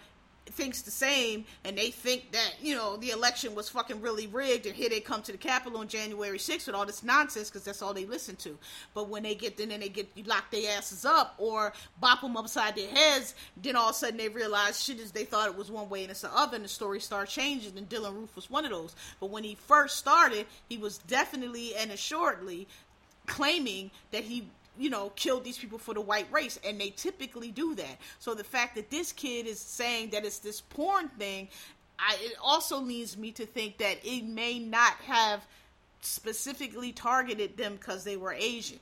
thinks 0.51 0.81
the 0.81 0.91
same 0.91 1.45
and 1.63 1.77
they 1.77 1.91
think 1.91 2.31
that 2.31 2.55
you 2.61 2.75
know 2.75 2.97
the 2.97 3.11
election 3.11 3.55
was 3.55 3.69
fucking 3.69 4.01
really 4.01 4.27
rigged 4.27 4.65
and 4.65 4.75
here 4.75 4.89
they 4.89 4.99
come 4.99 5.21
to 5.21 5.31
the 5.31 5.37
capitol 5.37 5.79
on 5.79 5.87
january 5.87 6.37
6th 6.37 6.67
with 6.67 6.75
all 6.75 6.85
this 6.85 7.03
nonsense 7.03 7.49
because 7.49 7.63
that's 7.63 7.81
all 7.81 7.93
they 7.93 8.05
listen 8.05 8.35
to. 8.37 8.57
But 8.93 9.09
when 9.09 9.23
they 9.23 9.35
get 9.35 9.57
then 9.57 9.69
they 9.69 9.89
get 9.89 10.07
you 10.15 10.23
lock 10.23 10.49
their 10.51 10.77
asses 10.77 11.05
up 11.05 11.35
or 11.37 11.73
bop 11.99 12.21
them 12.21 12.37
upside 12.37 12.75
their 12.75 12.89
heads 12.89 13.35
then 13.61 13.75
all 13.75 13.89
of 13.89 13.95
a 13.95 13.97
sudden 13.97 14.17
they 14.17 14.29
realize 14.29 14.83
shit 14.83 14.99
is 14.99 15.11
they 15.11 15.25
thought 15.25 15.47
it 15.47 15.57
was 15.57 15.71
one 15.71 15.89
way 15.89 16.03
and 16.03 16.11
it's 16.11 16.21
the 16.21 16.35
other 16.35 16.55
and 16.55 16.65
the 16.65 16.69
story 16.69 16.99
started 16.99 17.31
changing 17.31 17.77
and 17.77 17.89
dylan 17.89 18.13
roof 18.13 18.35
was 18.35 18.49
one 18.49 18.65
of 18.65 18.71
those. 18.71 18.95
But 19.19 19.29
when 19.29 19.43
he 19.43 19.55
first 19.55 19.97
started 19.97 20.45
he 20.69 20.77
was 20.77 20.99
definitely 20.99 21.75
and 21.75 21.91
assuredly 21.91 22.67
claiming 23.25 23.91
that 24.11 24.23
he 24.23 24.47
you 24.77 24.89
know, 24.89 25.11
kill 25.15 25.39
these 25.39 25.57
people 25.57 25.77
for 25.77 25.93
the 25.93 26.01
white 26.01 26.27
race, 26.31 26.59
and 26.65 26.79
they 26.79 26.89
typically 26.91 27.51
do 27.51 27.75
that. 27.75 27.97
So 28.19 28.33
the 28.33 28.43
fact 28.43 28.75
that 28.75 28.89
this 28.89 29.11
kid 29.11 29.47
is 29.47 29.59
saying 29.59 30.09
that 30.11 30.25
it's 30.25 30.39
this 30.39 30.61
porn 30.61 31.09
thing, 31.09 31.47
I, 31.99 32.17
it 32.21 32.35
also 32.41 32.79
leads 32.79 33.17
me 33.17 33.31
to 33.31 33.45
think 33.45 33.77
that 33.79 33.97
it 34.03 34.23
may 34.23 34.59
not 34.59 34.93
have 35.05 35.45
specifically 36.01 36.91
targeted 36.91 37.57
them 37.57 37.75
because 37.75 38.03
they 38.03 38.17
were 38.17 38.33
Asian. 38.33 38.79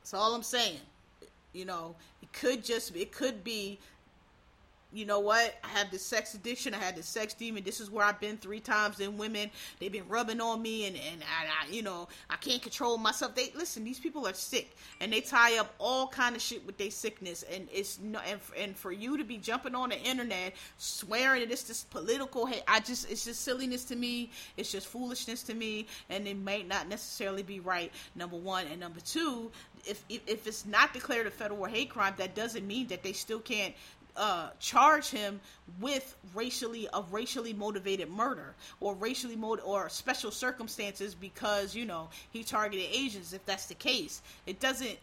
That's 0.00 0.14
all 0.14 0.34
I'm 0.34 0.42
saying. 0.42 0.80
You 1.52 1.64
know, 1.64 1.94
it 2.22 2.32
could 2.32 2.64
just 2.64 2.96
it 2.96 3.12
could 3.12 3.44
be 3.44 3.78
you 4.94 5.04
know 5.04 5.18
what? 5.18 5.54
I 5.64 5.68
have 5.78 5.90
this 5.90 6.06
sex 6.06 6.34
addiction. 6.34 6.72
I 6.72 6.78
had 6.78 6.94
this 6.94 7.06
sex 7.06 7.34
demon. 7.34 7.64
This 7.64 7.80
is 7.80 7.90
where 7.90 8.06
I've 8.06 8.20
been 8.20 8.36
three 8.36 8.60
times. 8.60 9.00
And 9.00 9.18
women, 9.18 9.50
they've 9.80 9.90
been 9.90 10.08
rubbing 10.08 10.40
on 10.40 10.62
me, 10.62 10.86
and 10.86 10.96
and 10.96 11.22
I, 11.22 11.66
I, 11.66 11.70
you 11.70 11.82
know, 11.82 12.06
I 12.30 12.36
can't 12.36 12.62
control 12.62 12.96
myself. 12.96 13.34
They 13.34 13.50
listen. 13.56 13.82
These 13.82 13.98
people 13.98 14.26
are 14.28 14.34
sick, 14.34 14.76
and 15.00 15.12
they 15.12 15.20
tie 15.20 15.58
up 15.58 15.74
all 15.78 16.06
kind 16.06 16.36
of 16.36 16.40
shit 16.40 16.64
with 16.64 16.78
their 16.78 16.92
sickness. 16.92 17.44
And 17.52 17.68
it's 17.72 17.98
no, 17.98 18.20
and, 18.20 18.40
and 18.56 18.76
for 18.76 18.92
you 18.92 19.18
to 19.18 19.24
be 19.24 19.36
jumping 19.36 19.74
on 19.74 19.88
the 19.88 19.98
internet 19.98 20.54
swearing 20.78 21.40
that 21.40 21.50
it's 21.50 21.64
this 21.64 21.82
political 21.82 22.46
hate, 22.46 22.62
I 22.68 22.78
just 22.78 23.10
it's 23.10 23.24
just 23.24 23.42
silliness 23.42 23.84
to 23.86 23.96
me. 23.96 24.30
It's 24.56 24.70
just 24.70 24.86
foolishness 24.86 25.42
to 25.44 25.54
me, 25.54 25.88
and 26.08 26.28
it 26.28 26.36
may 26.36 26.62
not 26.62 26.88
necessarily 26.88 27.42
be 27.42 27.58
right. 27.58 27.90
Number 28.14 28.36
one, 28.36 28.66
and 28.70 28.78
number 28.78 29.00
two, 29.00 29.50
if, 29.86 30.02
if, 30.08 30.20
if 30.26 30.46
it's 30.46 30.66
not 30.66 30.92
declared 30.92 31.26
a 31.26 31.30
federal 31.30 31.64
hate 31.64 31.90
crime, 31.90 32.14
that 32.18 32.34
doesn't 32.34 32.66
mean 32.66 32.88
that 32.88 33.02
they 33.02 33.12
still 33.12 33.40
can't 33.40 33.74
uh, 34.16 34.50
charge 34.60 35.10
him 35.10 35.40
with 35.80 36.14
racially 36.34 36.88
a 36.92 37.02
racially 37.10 37.52
motivated 37.52 38.10
murder 38.10 38.54
or 38.80 38.94
racially 38.94 39.36
mode 39.36 39.60
or 39.64 39.88
special 39.88 40.30
circumstances 40.30 41.14
because 41.14 41.74
you 41.74 41.84
know 41.84 42.08
he 42.30 42.44
targeted 42.44 42.86
Asians. 42.90 43.32
If 43.32 43.44
that's 43.46 43.66
the 43.66 43.74
case, 43.74 44.22
it 44.46 44.60
doesn't 44.60 44.98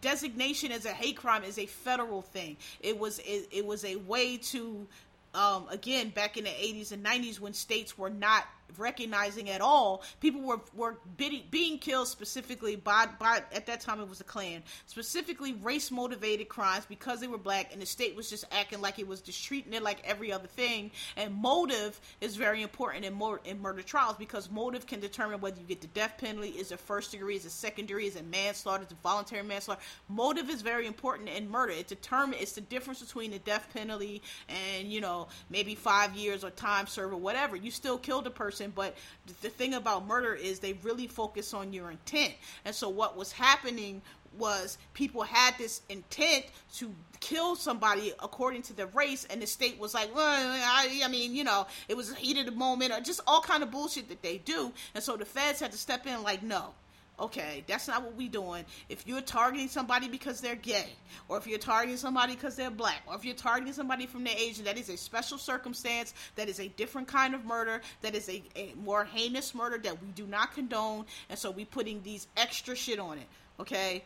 designation 0.00 0.72
as 0.72 0.84
a 0.84 0.90
hate 0.90 1.16
crime 1.16 1.44
is 1.44 1.58
a 1.58 1.66
federal 1.66 2.22
thing. 2.22 2.56
It 2.80 2.98
was 2.98 3.18
it, 3.20 3.48
it 3.50 3.66
was 3.66 3.84
a 3.84 3.96
way 3.96 4.36
to 4.36 4.86
um, 5.34 5.66
again 5.70 6.10
back 6.10 6.36
in 6.36 6.44
the 6.44 6.50
80s 6.50 6.92
and 6.92 7.04
90s 7.04 7.40
when 7.40 7.54
states 7.54 7.96
were 7.96 8.10
not 8.10 8.44
recognizing 8.78 9.50
at 9.50 9.60
all. 9.60 10.02
People 10.20 10.42
were 10.42 10.60
were 10.74 10.98
bidding, 11.16 11.42
being 11.50 11.78
killed 11.78 12.08
specifically 12.08 12.76
by 12.76 13.06
by 13.18 13.42
at 13.52 13.66
that 13.66 13.80
time 13.80 14.00
it 14.00 14.08
was 14.08 14.20
a 14.20 14.24
Klan, 14.24 14.62
specifically 14.86 15.54
race 15.54 15.90
motivated 15.90 16.48
crimes 16.48 16.86
because 16.86 17.20
they 17.20 17.26
were 17.26 17.38
black, 17.38 17.72
and 17.72 17.80
the 17.80 17.86
state 17.86 18.16
was 18.16 18.30
just 18.30 18.44
acting 18.52 18.80
like 18.80 18.98
it 18.98 19.06
was 19.06 19.20
just 19.20 19.42
treating 19.44 19.72
it 19.72 19.82
like 19.82 20.02
every 20.04 20.32
other 20.32 20.48
thing. 20.48 20.90
And 21.16 21.34
motive 21.34 22.00
is 22.20 22.36
very 22.36 22.62
important 22.62 23.04
in, 23.04 23.14
mur- 23.14 23.40
in 23.44 23.60
murder 23.60 23.82
trials 23.82 24.16
because 24.16 24.50
motive 24.50 24.86
can 24.86 25.00
determine 25.00 25.40
whether 25.40 25.60
you 25.60 25.66
get 25.66 25.80
the 25.80 25.86
death 25.88 26.14
penalty, 26.18 26.50
is 26.50 26.72
it 26.72 26.80
first 26.80 27.10
degree, 27.10 27.36
is 27.36 27.44
it 27.44 27.50
second 27.50 27.86
degree, 27.86 28.06
is 28.06 28.16
it 28.16 28.26
manslaughter, 28.26 28.84
is 28.84 28.90
it 28.90 28.96
voluntary 29.02 29.42
manslaughter. 29.42 29.82
Motive 30.08 30.48
is 30.48 30.62
very 30.62 30.86
important 30.86 31.28
in 31.28 31.50
murder. 31.50 31.72
It 31.72 31.88
determines 31.88 32.42
it's 32.42 32.52
the 32.52 32.60
difference 32.60 33.00
between 33.00 33.30
the 33.30 33.38
death 33.38 33.68
penalty 33.72 34.22
and 34.48 34.92
you 34.92 35.00
know 35.00 35.28
maybe 35.50 35.74
five 35.74 36.14
years 36.14 36.44
or 36.44 36.50
time 36.50 36.86
served 36.86 37.12
or 37.12 37.18
whatever. 37.18 37.56
You 37.56 37.70
still 37.70 37.98
killed 37.98 38.26
a 38.26 38.30
person 38.30 38.61
person, 38.62 38.72
but 38.74 38.94
the 39.42 39.48
thing 39.48 39.74
about 39.74 40.06
murder 40.06 40.34
is 40.34 40.58
they 40.58 40.74
really 40.82 41.06
focus 41.06 41.54
on 41.54 41.72
your 41.72 41.90
intent. 41.90 42.34
And 42.64 42.74
so 42.74 42.88
what 42.88 43.16
was 43.16 43.32
happening 43.32 44.02
was 44.38 44.78
people 44.94 45.22
had 45.22 45.54
this 45.58 45.82
intent 45.90 46.46
to 46.74 46.94
kill 47.20 47.54
somebody 47.54 48.12
according 48.22 48.62
to 48.62 48.72
their 48.72 48.86
race 48.86 49.26
and 49.28 49.42
the 49.42 49.46
state 49.46 49.78
was 49.78 49.92
like 49.92 50.12
well 50.14 50.26
I, 50.26 51.02
I 51.04 51.08
mean 51.08 51.34
you 51.34 51.44
know 51.44 51.66
it 51.86 51.98
was 51.98 52.10
a 52.10 52.14
heat 52.14 52.38
of 52.38 52.46
the 52.46 52.52
moment 52.52 52.92
or 52.92 53.00
just 53.00 53.20
all 53.26 53.42
kind 53.42 53.62
of 53.62 53.70
bullshit 53.70 54.08
that 54.08 54.22
they 54.22 54.38
do 54.38 54.72
and 54.94 55.04
so 55.04 55.18
the 55.18 55.26
feds 55.26 55.60
had 55.60 55.70
to 55.72 55.78
step 55.78 56.06
in 56.06 56.22
like 56.22 56.42
no 56.42 56.72
okay, 57.22 57.62
that's 57.68 57.86
not 57.86 58.02
what 58.02 58.16
we're 58.16 58.28
doing. 58.28 58.64
If 58.88 59.06
you're 59.06 59.20
targeting 59.20 59.68
somebody 59.68 60.08
because 60.08 60.40
they're 60.40 60.56
gay, 60.56 60.88
or 61.28 61.38
if 61.38 61.46
you're 61.46 61.58
targeting 61.58 61.96
somebody 61.96 62.34
because 62.34 62.56
they're 62.56 62.70
black, 62.70 63.02
or 63.06 63.14
if 63.14 63.24
you're 63.24 63.34
targeting 63.34 63.72
somebody 63.72 64.06
from 64.06 64.24
the 64.24 64.36
Asian, 64.36 64.64
that 64.64 64.76
is 64.76 64.88
a 64.88 64.96
special 64.96 65.38
circumstance. 65.38 66.14
That 66.34 66.48
is 66.48 66.58
a 66.58 66.68
different 66.68 67.06
kind 67.06 67.34
of 67.34 67.44
murder. 67.44 67.80
That 68.00 68.16
is 68.16 68.28
a, 68.28 68.42
a 68.56 68.74
more 68.82 69.04
heinous 69.04 69.54
murder 69.54 69.78
that 69.78 70.02
we 70.02 70.08
do 70.08 70.26
not 70.26 70.52
condone. 70.52 71.06
And 71.30 71.38
so 71.38 71.50
we 71.50 71.64
putting 71.64 72.02
these 72.02 72.26
extra 72.36 72.74
shit 72.74 72.98
on 72.98 73.18
it. 73.18 73.26
Okay. 73.60 74.02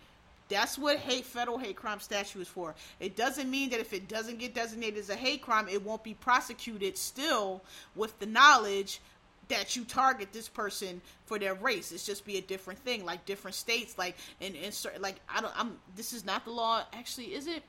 That's 0.48 0.78
what 0.78 0.98
hate 0.98 1.24
federal 1.24 1.58
hate 1.58 1.74
crime 1.74 1.98
statute 1.98 2.40
is 2.40 2.46
for. 2.46 2.76
It 3.00 3.16
doesn't 3.16 3.50
mean 3.50 3.70
that 3.70 3.80
if 3.80 3.92
it 3.92 4.06
doesn't 4.06 4.38
get 4.38 4.54
designated 4.54 5.00
as 5.00 5.10
a 5.10 5.16
hate 5.16 5.42
crime, 5.42 5.68
it 5.68 5.84
won't 5.84 6.04
be 6.04 6.14
prosecuted 6.14 6.96
still 6.96 7.62
with 7.96 8.16
the 8.20 8.26
knowledge 8.26 9.00
that 9.48 9.76
you 9.76 9.84
target 9.84 10.32
this 10.32 10.48
person 10.48 11.00
for 11.26 11.38
their 11.38 11.54
race. 11.54 11.92
It's 11.92 12.04
just 12.04 12.24
be 12.24 12.38
a 12.38 12.42
different 12.42 12.80
thing, 12.80 13.04
like 13.04 13.24
different 13.26 13.54
states, 13.54 13.96
like 13.96 14.16
and 14.40 14.54
in 14.54 14.72
certain, 14.72 15.02
like 15.02 15.16
I 15.28 15.40
don't. 15.40 15.52
I'm. 15.56 15.78
This 15.94 16.12
is 16.12 16.24
not 16.24 16.44
the 16.44 16.50
law. 16.50 16.84
Actually, 16.92 17.34
is 17.34 17.46
it? 17.46 17.62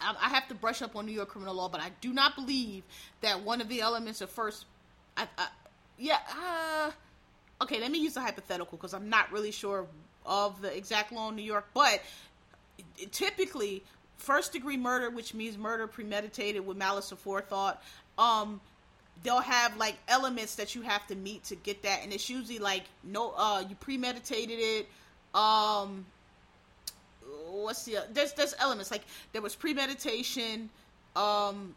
I, 0.00 0.14
I 0.20 0.28
have 0.28 0.48
to 0.48 0.54
brush 0.54 0.82
up 0.82 0.96
on 0.96 1.06
New 1.06 1.12
York 1.12 1.28
criminal 1.28 1.54
law, 1.54 1.68
but 1.68 1.80
I 1.80 1.90
do 2.00 2.12
not 2.12 2.34
believe 2.34 2.84
that 3.20 3.42
one 3.42 3.60
of 3.60 3.68
the 3.68 3.80
elements 3.80 4.20
of 4.20 4.30
first. 4.30 4.66
I, 5.16 5.26
I 5.38 5.48
yeah. 5.98 6.18
Uh, 6.30 6.90
okay, 7.62 7.80
let 7.80 7.90
me 7.90 7.98
use 7.98 8.16
a 8.16 8.20
hypothetical 8.20 8.76
because 8.76 8.94
I'm 8.94 9.08
not 9.08 9.32
really 9.32 9.50
sure 9.50 9.86
of 10.24 10.60
the 10.60 10.76
exact 10.76 11.12
law 11.12 11.30
in 11.30 11.36
New 11.36 11.42
York, 11.42 11.68
but 11.72 12.02
typically 13.12 13.82
first 14.16 14.52
degree 14.52 14.76
murder, 14.76 15.10
which 15.10 15.34
means 15.34 15.56
murder 15.56 15.86
premeditated 15.86 16.66
with 16.66 16.76
malice 16.76 17.12
aforethought, 17.12 17.78
um, 18.18 18.60
they'll 19.22 19.40
have 19.40 19.76
like 19.76 19.96
elements 20.08 20.56
that 20.56 20.74
you 20.74 20.82
have 20.82 21.06
to 21.08 21.14
meet 21.14 21.44
to 21.44 21.56
get 21.56 21.82
that. 21.82 22.00
And 22.02 22.12
it's 22.12 22.28
usually 22.28 22.58
like 22.58 22.84
no 23.04 23.32
uh 23.36 23.64
you 23.68 23.74
premeditated 23.76 24.58
it 24.58 24.88
um 25.34 26.06
what's 27.50 27.84
the 27.84 27.98
there's 28.12 28.32
there's 28.34 28.54
elements. 28.58 28.90
Like 28.90 29.04
there 29.32 29.42
was 29.42 29.54
premeditation 29.54 30.70
um 31.14 31.74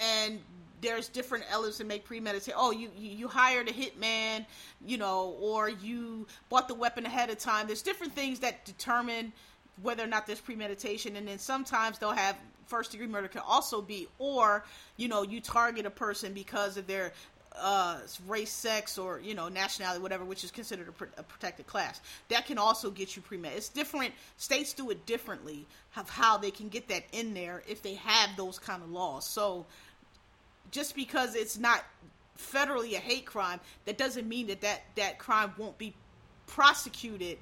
and 0.00 0.40
there's 0.80 1.08
different 1.08 1.44
elements 1.50 1.78
that 1.78 1.88
make 1.88 2.04
premeditate 2.04 2.54
oh 2.56 2.70
you, 2.70 2.88
you 2.96 3.10
you 3.10 3.28
hired 3.28 3.68
a 3.68 3.72
hitman 3.72 4.46
you 4.86 4.96
know 4.96 5.36
or 5.40 5.68
you 5.68 6.24
bought 6.48 6.68
the 6.68 6.74
weapon 6.74 7.04
ahead 7.06 7.30
of 7.30 7.38
time. 7.38 7.66
There's 7.66 7.82
different 7.82 8.14
things 8.14 8.40
that 8.40 8.64
determine 8.64 9.32
whether 9.82 10.02
or 10.02 10.06
not 10.06 10.26
there's 10.26 10.40
premeditation. 10.40 11.16
And 11.16 11.26
then 11.28 11.38
sometimes 11.38 11.98
they'll 11.98 12.10
have 12.12 12.36
first 12.68 12.92
degree 12.92 13.06
murder 13.06 13.28
can 13.28 13.42
also 13.46 13.82
be, 13.82 14.06
or 14.18 14.64
you 14.96 15.08
know, 15.08 15.22
you 15.22 15.40
target 15.40 15.86
a 15.86 15.90
person 15.90 16.32
because 16.32 16.76
of 16.76 16.86
their 16.86 17.12
uh, 17.56 17.98
race, 18.26 18.52
sex, 18.52 18.98
or 18.98 19.20
you 19.20 19.34
know, 19.34 19.48
nationality, 19.48 20.00
whatever, 20.00 20.24
which 20.24 20.44
is 20.44 20.50
considered 20.50 20.88
a, 20.88 21.20
a 21.20 21.22
protected 21.22 21.66
class. 21.66 22.00
That 22.28 22.46
can 22.46 22.58
also 22.58 22.90
get 22.90 23.16
you 23.16 23.22
pre-med. 23.22 23.52
It's 23.56 23.68
different. 23.68 24.14
States 24.36 24.72
do 24.72 24.90
it 24.90 25.04
differently 25.06 25.66
of 25.96 26.08
how 26.08 26.38
they 26.38 26.50
can 26.50 26.68
get 26.68 26.88
that 26.88 27.04
in 27.12 27.34
there 27.34 27.62
if 27.68 27.82
they 27.82 27.94
have 27.94 28.30
those 28.36 28.58
kind 28.58 28.82
of 28.82 28.90
laws. 28.90 29.26
So, 29.26 29.66
just 30.70 30.94
because 30.94 31.34
it's 31.34 31.58
not 31.58 31.84
federally 32.38 32.94
a 32.94 33.00
hate 33.00 33.26
crime, 33.26 33.60
that 33.86 33.98
doesn't 33.98 34.28
mean 34.28 34.46
that 34.48 34.60
that, 34.60 34.82
that 34.96 35.18
crime 35.18 35.52
won't 35.58 35.78
be 35.78 35.94
prosecuted 36.46 37.38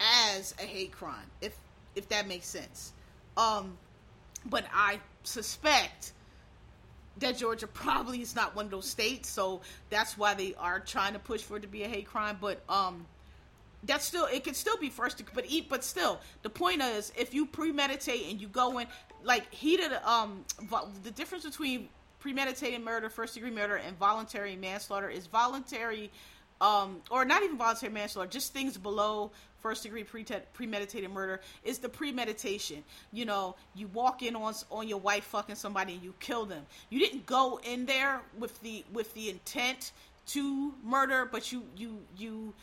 as 0.00 0.54
a 0.58 0.64
hate 0.64 0.92
crime. 0.92 1.30
If 1.40 1.56
if 1.96 2.08
that 2.08 2.28
makes 2.28 2.46
sense. 2.46 2.92
Um, 3.36 3.76
but 4.46 4.64
I 4.72 5.00
suspect 5.22 6.12
that 7.18 7.36
Georgia 7.36 7.66
probably 7.66 8.22
is 8.22 8.34
not 8.34 8.56
one 8.56 8.66
of 8.66 8.70
those 8.70 8.88
states, 8.88 9.28
so 9.28 9.60
that's 9.90 10.16
why 10.16 10.34
they 10.34 10.54
are 10.58 10.80
trying 10.80 11.12
to 11.12 11.18
push 11.18 11.42
for 11.42 11.56
it 11.58 11.60
to 11.60 11.68
be 11.68 11.82
a 11.82 11.88
hate 11.88 12.06
crime. 12.06 12.38
But 12.40 12.62
um, 12.68 13.06
that's 13.84 14.04
still 14.04 14.26
it 14.26 14.44
could 14.44 14.56
still 14.56 14.76
be 14.76 14.88
first 14.88 15.18
degree, 15.18 15.32
but 15.34 15.44
eat. 15.48 15.68
But 15.68 15.84
still, 15.84 16.20
the 16.42 16.50
point 16.50 16.82
is, 16.82 17.12
if 17.16 17.34
you 17.34 17.46
premeditate 17.46 18.30
and 18.30 18.40
you 18.40 18.48
go 18.48 18.78
in 18.78 18.86
like 19.22 19.52
heated, 19.52 19.92
um, 20.04 20.44
the 21.02 21.10
difference 21.10 21.44
between 21.44 21.88
premeditated 22.20 22.82
murder, 22.82 23.08
first 23.10 23.34
degree 23.34 23.50
murder, 23.50 23.76
and 23.76 23.98
voluntary 23.98 24.56
manslaughter 24.56 25.10
is 25.10 25.26
voluntary, 25.26 26.10
um, 26.60 27.00
or 27.10 27.24
not 27.24 27.42
even 27.42 27.56
voluntary 27.56 27.92
manslaughter, 27.92 28.28
just 28.28 28.52
things 28.52 28.76
below 28.76 29.30
first 29.60 29.82
degree 29.82 30.04
premeditated 30.52 31.10
murder 31.10 31.40
is 31.64 31.78
the 31.78 31.88
premeditation. 31.88 32.82
You 33.12 33.26
know, 33.26 33.56
you 33.74 33.88
walk 33.88 34.22
in 34.22 34.36
on 34.36 34.54
on 34.70 34.88
your 34.88 34.98
wife 34.98 35.24
fucking 35.24 35.56
somebody 35.56 35.94
and 35.94 36.02
you 36.02 36.14
kill 36.20 36.46
them. 36.46 36.64
You 36.88 36.98
didn't 36.98 37.26
go 37.26 37.60
in 37.62 37.86
there 37.86 38.20
with 38.38 38.60
the 38.62 38.84
with 38.92 39.12
the 39.14 39.30
intent 39.30 39.92
to 40.28 40.74
murder, 40.84 41.28
but 41.30 41.52
you 41.52 41.64
you 41.76 41.98
you 42.16 42.54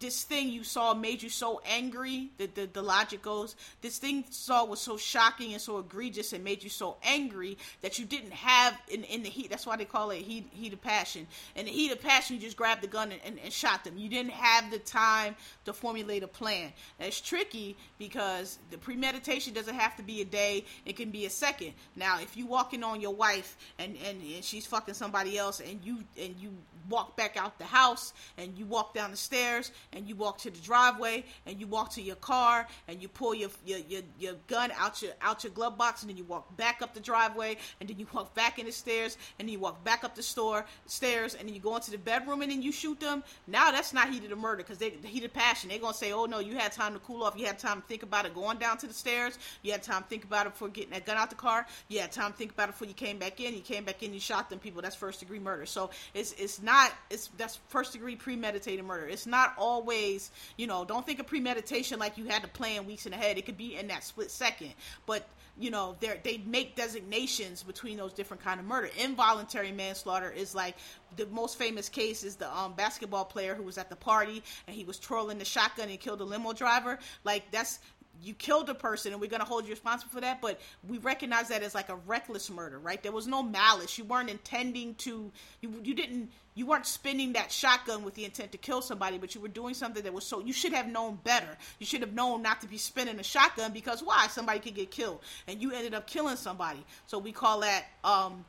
this 0.00 0.24
thing 0.24 0.50
you 0.50 0.64
saw 0.64 0.94
made 0.94 1.22
you 1.22 1.28
so 1.28 1.60
angry 1.66 2.30
that 2.38 2.54
the, 2.54 2.68
the 2.72 2.82
logic 2.82 3.22
goes 3.22 3.56
this 3.80 3.98
thing 3.98 4.24
saw 4.30 4.64
was 4.64 4.80
so 4.80 4.96
shocking 4.96 5.52
and 5.52 5.62
so 5.62 5.78
egregious 5.78 6.32
and 6.32 6.42
made 6.44 6.62
you 6.62 6.70
so 6.70 6.96
angry 7.02 7.56
that 7.82 7.98
you 7.98 8.04
didn't 8.04 8.32
have 8.32 8.76
in, 8.88 9.04
in 9.04 9.22
the 9.22 9.28
heat 9.28 9.50
that's 9.50 9.66
why 9.66 9.76
they 9.76 9.84
call 9.84 10.10
it 10.10 10.22
heat, 10.22 10.46
heat 10.52 10.72
of 10.72 10.82
passion. 10.82 11.26
In 11.54 11.66
the 11.66 11.70
heat 11.70 11.92
of 11.92 12.00
passion 12.00 12.36
you 12.36 12.42
just 12.42 12.56
grabbed 12.56 12.82
the 12.82 12.88
gun 12.88 13.12
and, 13.12 13.20
and, 13.24 13.38
and 13.42 13.52
shot 13.52 13.84
them. 13.84 13.96
You 13.96 14.08
didn't 14.08 14.32
have 14.32 14.70
the 14.70 14.78
time 14.78 15.36
to 15.64 15.72
formulate 15.72 16.22
a 16.22 16.28
plan. 16.28 16.72
That's 16.98 17.20
tricky 17.20 17.76
because 17.98 18.58
the 18.70 18.78
premeditation 18.78 19.52
doesn't 19.52 19.74
have 19.74 19.96
to 19.96 20.02
be 20.02 20.20
a 20.20 20.24
day 20.24 20.64
it 20.84 20.96
can 20.96 21.10
be 21.10 21.26
a 21.26 21.30
second. 21.30 21.72
Now 21.94 22.20
if 22.20 22.36
you 22.36 22.46
walking 22.46 22.82
on 22.82 23.00
your 23.00 23.14
wife 23.14 23.56
and, 23.78 23.96
and, 24.06 24.20
and 24.22 24.44
she's 24.44 24.66
fucking 24.66 24.94
somebody 24.94 25.38
else 25.38 25.60
and 25.60 25.80
you 25.82 25.98
and 26.20 26.34
you 26.38 26.52
walk 26.88 27.16
back 27.16 27.36
out 27.36 27.58
the 27.58 27.64
house 27.64 28.12
and 28.38 28.56
you 28.56 28.64
walk 28.64 28.94
down 28.94 29.10
the 29.10 29.16
stairs 29.16 29.72
and 29.92 30.08
you 30.08 30.16
walk 30.16 30.38
to 30.38 30.50
the 30.50 30.58
driveway 30.58 31.24
and 31.46 31.60
you 31.60 31.66
walk 31.66 31.90
to 31.92 32.02
your 32.02 32.16
car 32.16 32.66
and 32.88 33.00
you 33.00 33.08
pull 33.08 33.34
your 33.34 33.50
your, 33.64 33.78
your, 33.88 34.02
your 34.18 34.34
gun 34.46 34.70
out 34.78 35.02
your 35.02 35.12
out 35.22 35.44
your 35.44 35.52
glove 35.52 35.78
box 35.78 36.02
and 36.02 36.10
then 36.10 36.16
you 36.16 36.24
walk 36.24 36.56
back 36.56 36.82
up 36.82 36.94
the 36.94 37.00
driveway 37.00 37.56
and 37.80 37.88
then 37.88 37.98
you 37.98 38.06
walk 38.12 38.34
back 38.34 38.58
in 38.58 38.66
the 38.66 38.72
stairs 38.72 39.16
and 39.38 39.48
then 39.48 39.52
you 39.52 39.58
walk 39.58 39.82
back 39.84 40.04
up 40.04 40.14
the 40.14 40.22
store 40.22 40.64
stairs 40.86 41.34
and 41.34 41.48
then 41.48 41.54
you 41.54 41.60
go 41.60 41.76
into 41.76 41.90
the 41.90 41.98
bedroom 41.98 42.42
and 42.42 42.50
then 42.50 42.62
you 42.62 42.72
shoot 42.72 42.98
them. 43.00 43.22
Now 43.46 43.70
that's 43.70 43.92
not 43.92 44.10
heated 44.10 44.32
of 44.32 44.38
murder 44.38 44.58
because 44.58 44.78
they 44.78 44.90
the 44.90 45.08
heated 45.08 45.32
passion. 45.32 45.70
They're 45.70 45.78
gonna 45.78 45.94
say 45.94 46.12
oh 46.12 46.26
no 46.26 46.38
you 46.38 46.56
had 46.56 46.72
time 46.72 46.92
to 46.94 46.98
cool 47.00 47.22
off. 47.22 47.36
You 47.36 47.46
had 47.46 47.58
time 47.58 47.80
to 47.80 47.86
think 47.86 48.02
about 48.02 48.26
it 48.26 48.34
going 48.34 48.58
down 48.58 48.78
to 48.78 48.86
the 48.86 48.94
stairs. 48.94 49.38
You 49.62 49.72
had 49.72 49.82
time 49.82 50.02
to 50.02 50.08
think 50.08 50.24
about 50.24 50.46
it 50.46 50.52
before 50.52 50.68
getting 50.68 50.92
that 50.92 51.06
gun 51.06 51.16
out 51.16 51.30
the 51.30 51.36
car. 51.36 51.66
You 51.88 52.00
had 52.00 52.12
time 52.12 52.32
to 52.32 52.38
think 52.38 52.52
about 52.52 52.68
it 52.68 52.72
before 52.72 52.88
you 52.88 52.94
came 52.94 53.18
back 53.18 53.40
in. 53.40 53.54
You 53.54 53.60
came 53.60 53.84
back 53.84 54.02
in 54.02 54.12
you 54.12 54.20
shot 54.20 54.50
them 54.50 54.58
people. 54.58 54.82
That's 54.82 54.96
first 54.96 55.20
degree 55.20 55.38
murder. 55.38 55.66
So 55.66 55.90
it's 56.14 56.32
it's 56.32 56.60
not 56.62 56.92
it's 57.10 57.30
that's 57.36 57.56
first 57.68 57.92
degree 57.92 58.16
premeditated 58.16 58.84
murder. 58.84 59.06
It's 59.06 59.26
not 59.26 59.54
always, 59.76 60.30
you 60.56 60.66
know, 60.66 60.84
don't 60.84 61.04
think 61.04 61.20
of 61.20 61.26
premeditation 61.26 61.98
like 61.98 62.16
you 62.16 62.24
had 62.24 62.42
to 62.42 62.48
plan 62.48 62.86
weeks 62.86 63.04
in 63.06 63.12
ahead. 63.12 63.36
It 63.36 63.44
could 63.44 63.58
be 63.58 63.76
in 63.76 63.88
that 63.88 64.04
split 64.04 64.30
second. 64.30 64.72
But 65.04 65.26
you 65.58 65.70
know, 65.70 65.96
they 66.00 66.20
they 66.22 66.38
make 66.46 66.76
designations 66.76 67.62
between 67.62 67.96
those 67.96 68.12
different 68.12 68.42
kind 68.42 68.60
of 68.60 68.66
murder. 68.66 68.90
Involuntary 68.98 69.72
manslaughter 69.72 70.30
is 70.30 70.54
like 70.54 70.76
the 71.16 71.26
most 71.26 71.58
famous 71.58 71.88
case 71.88 72.24
is 72.24 72.36
the 72.36 72.54
um, 72.54 72.74
basketball 72.74 73.24
player 73.24 73.54
who 73.54 73.62
was 73.62 73.78
at 73.78 73.88
the 73.88 73.96
party 73.96 74.42
and 74.66 74.76
he 74.76 74.84
was 74.84 74.98
twirling 74.98 75.38
the 75.38 75.44
shotgun 75.44 75.88
and 75.88 76.00
killed 76.00 76.20
a 76.20 76.24
limo 76.24 76.52
driver. 76.52 76.98
Like 77.24 77.50
that's 77.50 77.78
you 78.22 78.34
killed 78.34 78.68
a 78.68 78.74
person 78.74 79.12
and 79.12 79.20
we're 79.20 79.30
going 79.30 79.40
to 79.40 79.46
hold 79.46 79.64
you 79.64 79.70
responsible 79.70 80.12
for 80.12 80.20
that 80.20 80.40
but 80.40 80.60
we 80.88 80.98
recognize 80.98 81.48
that 81.48 81.62
as 81.62 81.74
like 81.74 81.88
a 81.88 81.96
reckless 82.06 82.50
murder 82.50 82.78
right? 82.78 83.02
There 83.02 83.12
was 83.12 83.26
no 83.26 83.42
malice. 83.42 83.98
You 83.98 84.04
weren't 84.04 84.30
intending 84.30 84.94
to 84.96 85.30
you, 85.60 85.72
you 85.82 85.94
didn't 85.94 86.30
you 86.54 86.66
weren't 86.66 86.86
spinning 86.86 87.34
that 87.34 87.52
shotgun 87.52 88.04
with 88.04 88.14
the 88.14 88.24
intent 88.24 88.52
to 88.52 88.58
kill 88.58 88.82
somebody 88.82 89.18
but 89.18 89.34
you 89.34 89.40
were 89.40 89.48
doing 89.48 89.74
something 89.74 90.02
that 90.02 90.12
was 90.12 90.24
so 90.26 90.40
you 90.40 90.52
should 90.52 90.72
have 90.72 90.88
known 90.88 91.18
better. 91.24 91.56
You 91.78 91.86
should 91.86 92.00
have 92.00 92.12
known 92.12 92.42
not 92.42 92.60
to 92.62 92.68
be 92.68 92.78
spinning 92.78 93.18
a 93.18 93.22
shotgun 93.22 93.72
because 93.72 94.02
why? 94.02 94.26
Somebody 94.28 94.60
could 94.60 94.74
get 94.74 94.90
killed 94.90 95.20
and 95.46 95.60
you 95.60 95.72
ended 95.72 95.94
up 95.94 96.06
killing 96.06 96.36
somebody. 96.36 96.84
So 97.06 97.18
we 97.18 97.32
call 97.32 97.60
that 97.60 97.84
um 98.04 98.44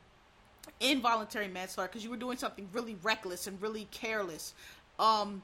involuntary 0.80 1.48
manslaughter 1.48 1.90
because 1.90 2.04
you 2.04 2.10
were 2.10 2.18
doing 2.18 2.38
something 2.38 2.68
really 2.74 2.98
reckless 3.04 3.48
and 3.48 3.62
really 3.62 3.88
careless. 3.92 4.54
Um 5.00 5.44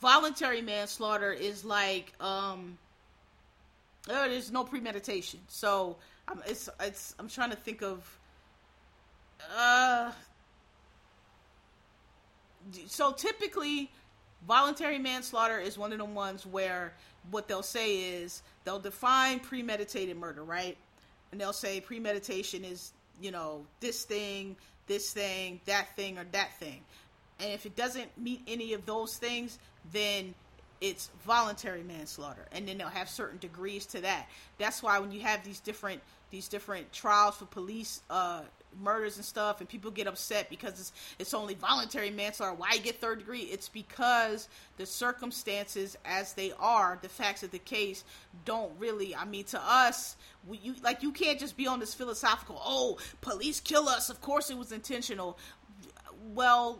voluntary 0.00 0.62
manslaughter 0.62 1.32
is 1.32 1.64
like 1.64 2.12
um 2.20 2.78
oh, 4.08 4.28
there's 4.28 4.50
no 4.50 4.64
premeditation. 4.64 5.40
So 5.48 5.96
I'm 6.26 6.40
it's 6.46 6.68
it's 6.80 7.14
I'm 7.18 7.28
trying 7.28 7.50
to 7.50 7.56
think 7.56 7.82
of 7.82 8.18
uh 9.56 10.12
so 12.86 13.12
typically 13.12 13.90
voluntary 14.46 14.98
manslaughter 14.98 15.58
is 15.58 15.78
one 15.78 15.92
of 15.92 15.98
the 15.98 16.04
ones 16.04 16.44
where 16.46 16.92
what 17.30 17.48
they'll 17.48 17.62
say 17.62 18.20
is 18.20 18.42
they'll 18.64 18.78
define 18.78 19.40
premeditated 19.40 20.16
murder, 20.16 20.44
right? 20.44 20.76
And 21.32 21.40
they'll 21.40 21.52
say 21.52 21.80
premeditation 21.80 22.64
is, 22.64 22.92
you 23.20 23.30
know, 23.30 23.66
this 23.80 24.04
thing, 24.04 24.56
this 24.86 25.12
thing, 25.12 25.60
that 25.66 25.94
thing, 25.96 26.18
or 26.18 26.24
that 26.32 26.58
thing. 26.58 26.80
And 27.40 27.52
if 27.52 27.66
it 27.66 27.76
doesn't 27.76 28.16
meet 28.18 28.42
any 28.46 28.72
of 28.72 28.86
those 28.86 29.16
things, 29.16 29.58
then 29.92 30.34
it's 30.80 31.10
voluntary 31.24 31.82
manslaughter. 31.82 32.46
And 32.52 32.68
then 32.68 32.78
they'll 32.78 32.88
have 32.88 33.08
certain 33.08 33.38
degrees 33.38 33.86
to 33.86 34.00
that. 34.02 34.26
That's 34.58 34.82
why 34.82 34.98
when 34.98 35.10
you 35.12 35.20
have 35.20 35.44
these 35.44 35.60
different 35.60 36.00
these 36.30 36.48
different 36.48 36.92
trials 36.92 37.36
for 37.36 37.46
police 37.46 38.02
uh, 38.10 38.42
murders 38.82 39.16
and 39.16 39.24
stuff 39.24 39.60
and 39.60 39.68
people 39.68 39.90
get 39.90 40.06
upset 40.06 40.50
because 40.50 40.78
it's 40.78 40.92
it's 41.18 41.32
only 41.32 41.54
voluntary 41.54 42.10
manslaughter 42.10 42.54
why 42.54 42.76
get 42.76 43.00
third 43.00 43.20
degree? 43.20 43.40
It's 43.40 43.68
because 43.68 44.48
the 44.76 44.84
circumstances 44.84 45.96
as 46.04 46.34
they 46.34 46.52
are 46.60 46.98
the 47.00 47.08
facts 47.08 47.42
of 47.42 47.50
the 47.50 47.58
case 47.58 48.04
don't 48.44 48.70
really 48.78 49.16
i 49.16 49.24
mean 49.24 49.44
to 49.44 49.60
us 49.60 50.16
we, 50.46 50.58
you 50.58 50.74
like 50.82 51.02
you 51.02 51.12
can't 51.12 51.40
just 51.40 51.56
be 51.56 51.66
on 51.66 51.80
this 51.80 51.94
philosophical 51.94 52.60
oh 52.64 52.98
police 53.20 53.60
kill 53.60 53.88
us. 53.88 54.10
Of 54.10 54.20
course 54.20 54.50
it 54.50 54.58
was 54.58 54.70
intentional. 54.70 55.38
Well 56.34 56.78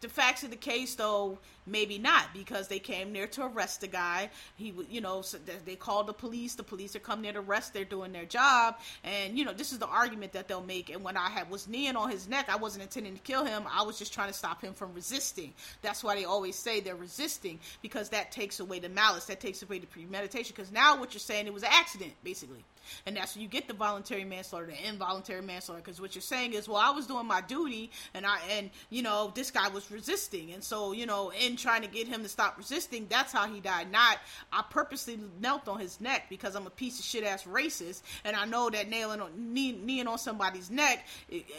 the 0.00 0.08
facts 0.08 0.42
of 0.42 0.50
the 0.50 0.56
case, 0.56 0.94
though, 0.94 1.38
maybe 1.66 1.98
not 1.98 2.32
because 2.32 2.68
they 2.68 2.78
came 2.78 3.12
there 3.12 3.26
to 3.28 3.44
arrest 3.44 3.82
the 3.82 3.86
guy. 3.86 4.30
He, 4.56 4.72
you 4.88 5.00
know, 5.00 5.22
so 5.22 5.38
they 5.64 5.76
called 5.76 6.06
the 6.06 6.12
police. 6.12 6.54
The 6.54 6.62
police 6.62 6.96
are 6.96 7.00
coming 7.00 7.22
there 7.22 7.34
to 7.34 7.40
arrest. 7.40 7.74
They're 7.74 7.84
doing 7.84 8.12
their 8.12 8.24
job, 8.24 8.78
and 9.04 9.38
you 9.38 9.44
know, 9.44 9.52
this 9.52 9.72
is 9.72 9.78
the 9.78 9.86
argument 9.86 10.32
that 10.32 10.48
they'll 10.48 10.62
make. 10.62 10.90
And 10.90 11.04
when 11.04 11.16
I 11.16 11.28
had 11.28 11.50
was 11.50 11.68
kneeing 11.68 11.96
on 11.96 12.10
his 12.10 12.28
neck, 12.28 12.46
I 12.48 12.56
wasn't 12.56 12.84
intending 12.84 13.14
to 13.14 13.20
kill 13.20 13.44
him. 13.44 13.64
I 13.70 13.82
was 13.82 13.98
just 13.98 14.12
trying 14.12 14.28
to 14.28 14.34
stop 14.34 14.62
him 14.62 14.72
from 14.72 14.94
resisting. 14.94 15.52
That's 15.82 16.02
why 16.02 16.14
they 16.14 16.24
always 16.24 16.56
say 16.56 16.80
they're 16.80 16.96
resisting 16.96 17.58
because 17.82 18.08
that 18.10 18.32
takes 18.32 18.60
away 18.60 18.78
the 18.78 18.88
malice. 18.88 19.26
That 19.26 19.40
takes 19.40 19.62
away 19.62 19.78
the 19.78 19.86
premeditation. 19.86 20.54
Because 20.56 20.72
now 20.72 20.98
what 20.98 21.12
you're 21.12 21.20
saying 21.20 21.46
it 21.46 21.54
was 21.54 21.62
an 21.62 21.70
accident, 21.72 22.12
basically 22.24 22.64
and 23.06 23.16
that's 23.16 23.34
when 23.34 23.42
you 23.42 23.48
get 23.48 23.68
the 23.68 23.74
voluntary 23.74 24.24
manslaughter, 24.24 24.66
the 24.66 24.88
involuntary 24.88 25.42
manslaughter. 25.42 25.82
Because 25.82 26.00
what 26.00 26.14
you're 26.14 26.22
saying 26.22 26.52
is, 26.52 26.68
well, 26.68 26.78
I 26.78 26.90
was 26.90 27.06
doing 27.06 27.26
my 27.26 27.40
duty, 27.40 27.90
and 28.14 28.26
I 28.26 28.38
and 28.50 28.70
you 28.90 29.02
know 29.02 29.32
this 29.34 29.50
guy 29.50 29.68
was 29.68 29.89
resisting, 29.90 30.52
and 30.52 30.62
so 30.62 30.92
you 30.92 31.06
know 31.06 31.30
in 31.30 31.56
trying 31.56 31.82
to 31.82 31.88
get 31.88 32.06
him 32.06 32.22
to 32.22 32.28
stop 32.28 32.56
resisting, 32.56 33.06
that's 33.08 33.32
how 33.32 33.46
he 33.46 33.60
died. 33.60 33.90
Not 33.90 34.18
I 34.52 34.62
purposely 34.68 35.18
knelt 35.40 35.68
on 35.68 35.80
his 35.80 36.00
neck 36.00 36.24
because 36.28 36.54
I'm 36.54 36.66
a 36.66 36.70
piece 36.70 36.98
of 36.98 37.04
shit 37.04 37.24
ass 37.24 37.44
racist, 37.44 38.02
and 38.24 38.36
I 38.36 38.44
know 38.44 38.70
that 38.70 38.88
nailing 38.88 39.20
on 39.20 39.30
knee, 39.52 39.72
kneeing 39.72 40.06
on 40.06 40.18
somebody's 40.18 40.70
neck, 40.70 41.06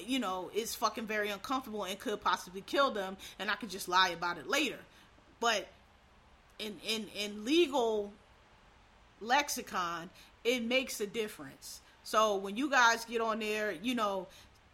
you 0.06 0.20
know, 0.20 0.52
is 0.54 0.76
fucking 0.76 1.08
very 1.08 1.30
uncomfortable 1.30 1.84
and 1.84 1.98
could 2.00 2.22
possibly 2.22 2.62
kill 2.62 2.92
them, 2.92 3.18
and 3.40 3.50
I 3.50 3.56
could 3.56 3.70
just 3.70 3.88
lie 3.88 4.10
about 4.10 4.38
it 4.38 4.48
later. 4.48 4.80
But 5.40 5.68
in 6.60 6.76
in 6.88 7.08
in 7.16 7.46
legal 7.46 8.14
lexicon, 9.20 10.10
it 10.44 10.64
makes 10.64 11.00
a 11.02 11.08
difference. 11.08 11.82
So 12.04 12.36
when 12.38 12.58
you 12.58 12.70
guys 12.70 13.06
get 13.06 13.22
on 13.22 13.40
there, 13.40 13.72
you 13.72 13.96
know, 13.96 14.28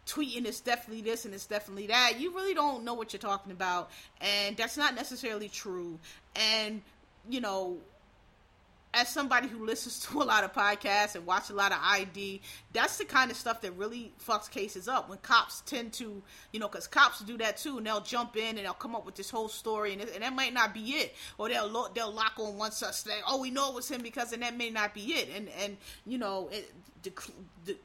tweeting 0.08 0.46
it's 0.46 0.60
definitely 0.60 1.02
this 1.02 1.24
and 1.24 1.34
it's 1.34 1.46
definitely 1.46 1.86
that, 1.88 2.14
you 2.18 2.34
really 2.34 2.54
don't 2.54 2.82
know 2.84 2.94
what 2.94 3.12
you're 3.12 3.20
talking 3.20 3.52
about, 3.52 3.90
and 4.20 4.56
that's 4.56 4.76
not 4.76 4.94
necessarily 4.94 5.48
true. 5.48 5.98
And 6.34 6.82
you 7.28 7.40
know, 7.40 7.76
as 8.94 9.08
somebody 9.08 9.48
who 9.48 9.64
listens 9.64 10.00
to 10.06 10.22
a 10.22 10.24
lot 10.24 10.44
of 10.44 10.52
podcasts 10.52 11.14
and 11.14 11.26
watch 11.26 11.50
a 11.50 11.54
lot 11.54 11.72
of 11.72 11.78
ID, 11.82 12.40
that's 12.72 12.98
the 12.98 13.04
kind 13.04 13.30
of 13.30 13.36
stuff 13.36 13.60
that 13.60 13.72
really 13.72 14.12
fucks 14.26 14.50
cases 14.50 14.88
up. 14.88 15.08
When 15.08 15.18
cops 15.18 15.60
tend 15.62 15.92
to, 15.94 16.22
you 16.52 16.60
know, 16.60 16.68
because 16.68 16.86
cops 16.86 17.20
do 17.20 17.36
that 17.38 17.58
too, 17.58 17.78
and 17.78 17.86
they'll 17.86 18.00
jump 18.00 18.36
in 18.36 18.56
and 18.56 18.58
they'll 18.58 18.72
come 18.72 18.94
up 18.94 19.04
with 19.04 19.14
this 19.14 19.30
whole 19.30 19.48
story, 19.48 19.92
and, 19.92 20.02
and 20.02 20.22
that 20.22 20.32
might 20.32 20.54
not 20.54 20.72
be 20.72 20.92
it, 20.92 21.14
or 21.36 21.48
they'll 21.48 21.68
lo- 21.68 21.88
they'll 21.94 22.12
lock 22.12 22.32
on 22.38 22.56
one 22.56 22.72
suspect. 22.72 23.22
Oh, 23.28 23.40
we 23.40 23.50
know 23.50 23.68
it 23.68 23.74
was 23.74 23.90
him 23.90 24.02
because, 24.02 24.32
and 24.32 24.42
that 24.42 24.56
may 24.56 24.70
not 24.70 24.94
be 24.94 25.12
it. 25.12 25.28
And 25.34 25.48
and 25.62 25.76
you 26.06 26.18
know, 26.18 26.48
it, 26.50 26.72
the, 27.02 27.12
the 27.66 27.76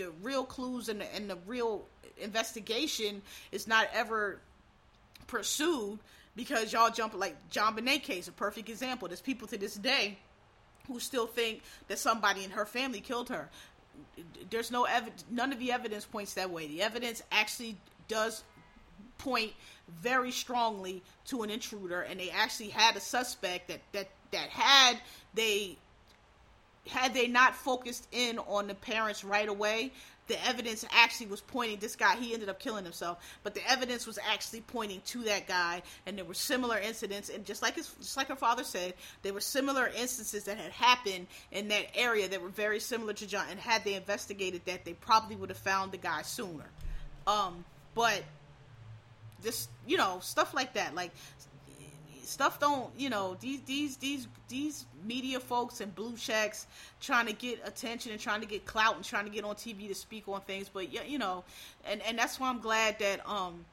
the 0.00 0.10
real 0.22 0.44
clues 0.44 0.88
and 0.88 1.00
the, 1.00 1.14
and 1.14 1.28
the 1.28 1.36
real 1.46 1.84
investigation 2.18 3.22
is 3.52 3.66
not 3.66 3.88
ever 3.92 4.40
pursued 5.26 5.98
because 6.36 6.72
y'all 6.72 6.90
jump 6.90 7.14
like 7.14 7.36
JonBenét 7.50 8.02
case, 8.02 8.28
a 8.28 8.32
perfect 8.32 8.68
example. 8.68 9.08
There's 9.08 9.20
people 9.20 9.46
to 9.48 9.58
this 9.58 9.74
day 9.74 10.18
who 10.88 10.98
still 11.00 11.26
think 11.26 11.62
that 11.88 11.98
somebody 11.98 12.44
in 12.44 12.50
her 12.50 12.64
family 12.64 13.00
killed 13.00 13.28
her. 13.28 13.48
there's 14.50 14.70
no 14.70 14.84
evidence. 14.84 15.24
None 15.30 15.52
of 15.52 15.58
the 15.58 15.72
evidence 15.72 16.04
points 16.04 16.34
that 16.34 16.50
way. 16.50 16.66
The 16.66 16.82
evidence 16.82 17.22
actually 17.30 17.76
does 18.08 18.42
point 19.18 19.52
very 20.02 20.30
strongly 20.30 21.02
to 21.26 21.42
an 21.42 21.50
intruder, 21.50 22.00
and 22.02 22.18
they 22.18 22.30
actually 22.30 22.70
had 22.70 22.96
a 22.96 23.00
suspect 23.00 23.68
that 23.68 23.80
that 23.92 24.08
that 24.30 24.48
had 24.48 24.98
they 25.34 25.76
had 26.88 27.14
they 27.14 27.26
not 27.26 27.54
focused 27.54 28.08
in 28.12 28.38
on 28.38 28.66
the 28.66 28.74
parents 28.74 29.24
right 29.24 29.48
away, 29.48 29.92
the 30.30 30.46
evidence 30.46 30.84
actually 30.92 31.26
was 31.26 31.40
pointing 31.40 31.76
this 31.80 31.96
guy 31.96 32.14
he 32.14 32.32
ended 32.32 32.48
up 32.48 32.60
killing 32.60 32.84
himself 32.84 33.18
but 33.42 33.52
the 33.52 33.68
evidence 33.68 34.06
was 34.06 34.16
actually 34.30 34.60
pointing 34.60 35.00
to 35.04 35.24
that 35.24 35.48
guy 35.48 35.82
and 36.06 36.16
there 36.16 36.24
were 36.24 36.34
similar 36.34 36.78
incidents 36.78 37.30
and 37.30 37.44
just 37.44 37.62
like 37.62 37.74
his 37.74 37.92
just 38.00 38.16
like 38.16 38.28
her 38.28 38.36
father 38.36 38.62
said 38.62 38.94
there 39.22 39.34
were 39.34 39.40
similar 39.40 39.88
instances 39.88 40.44
that 40.44 40.56
had 40.56 40.70
happened 40.70 41.26
in 41.50 41.66
that 41.66 41.86
area 41.96 42.28
that 42.28 42.40
were 42.40 42.48
very 42.48 42.78
similar 42.78 43.12
to 43.12 43.26
John 43.26 43.44
and 43.50 43.58
had 43.58 43.82
they 43.82 43.94
investigated 43.94 44.60
that 44.66 44.84
they 44.84 44.92
probably 44.92 45.34
would 45.34 45.48
have 45.48 45.58
found 45.58 45.90
the 45.90 45.98
guy 45.98 46.22
sooner. 46.22 46.70
Um 47.26 47.64
but 47.96 48.22
just 49.42 49.68
you 49.84 49.96
know 49.96 50.18
stuff 50.22 50.54
like 50.54 50.74
that 50.74 50.94
like 50.94 51.10
stuff 52.30 52.60
don't 52.60 52.88
you 52.96 53.10
know 53.10 53.36
these 53.40 53.60
these 53.62 53.96
these 53.96 54.28
these 54.48 54.86
media 55.04 55.40
folks 55.40 55.80
and 55.80 55.94
blue 55.94 56.16
checks 56.16 56.66
trying 57.00 57.26
to 57.26 57.32
get 57.32 57.60
attention 57.66 58.12
and 58.12 58.20
trying 58.20 58.40
to 58.40 58.46
get 58.46 58.64
clout 58.64 58.96
and 58.96 59.04
trying 59.04 59.24
to 59.24 59.30
get 59.30 59.44
on 59.44 59.54
TV 59.54 59.88
to 59.88 59.94
speak 59.94 60.28
on 60.28 60.40
things 60.42 60.68
but 60.68 60.92
yeah, 60.92 61.02
you 61.02 61.18
know 61.18 61.44
and 61.84 62.00
and 62.02 62.18
that's 62.18 62.38
why 62.38 62.48
I'm 62.48 62.60
glad 62.60 62.98
that 63.00 63.28
um 63.28 63.64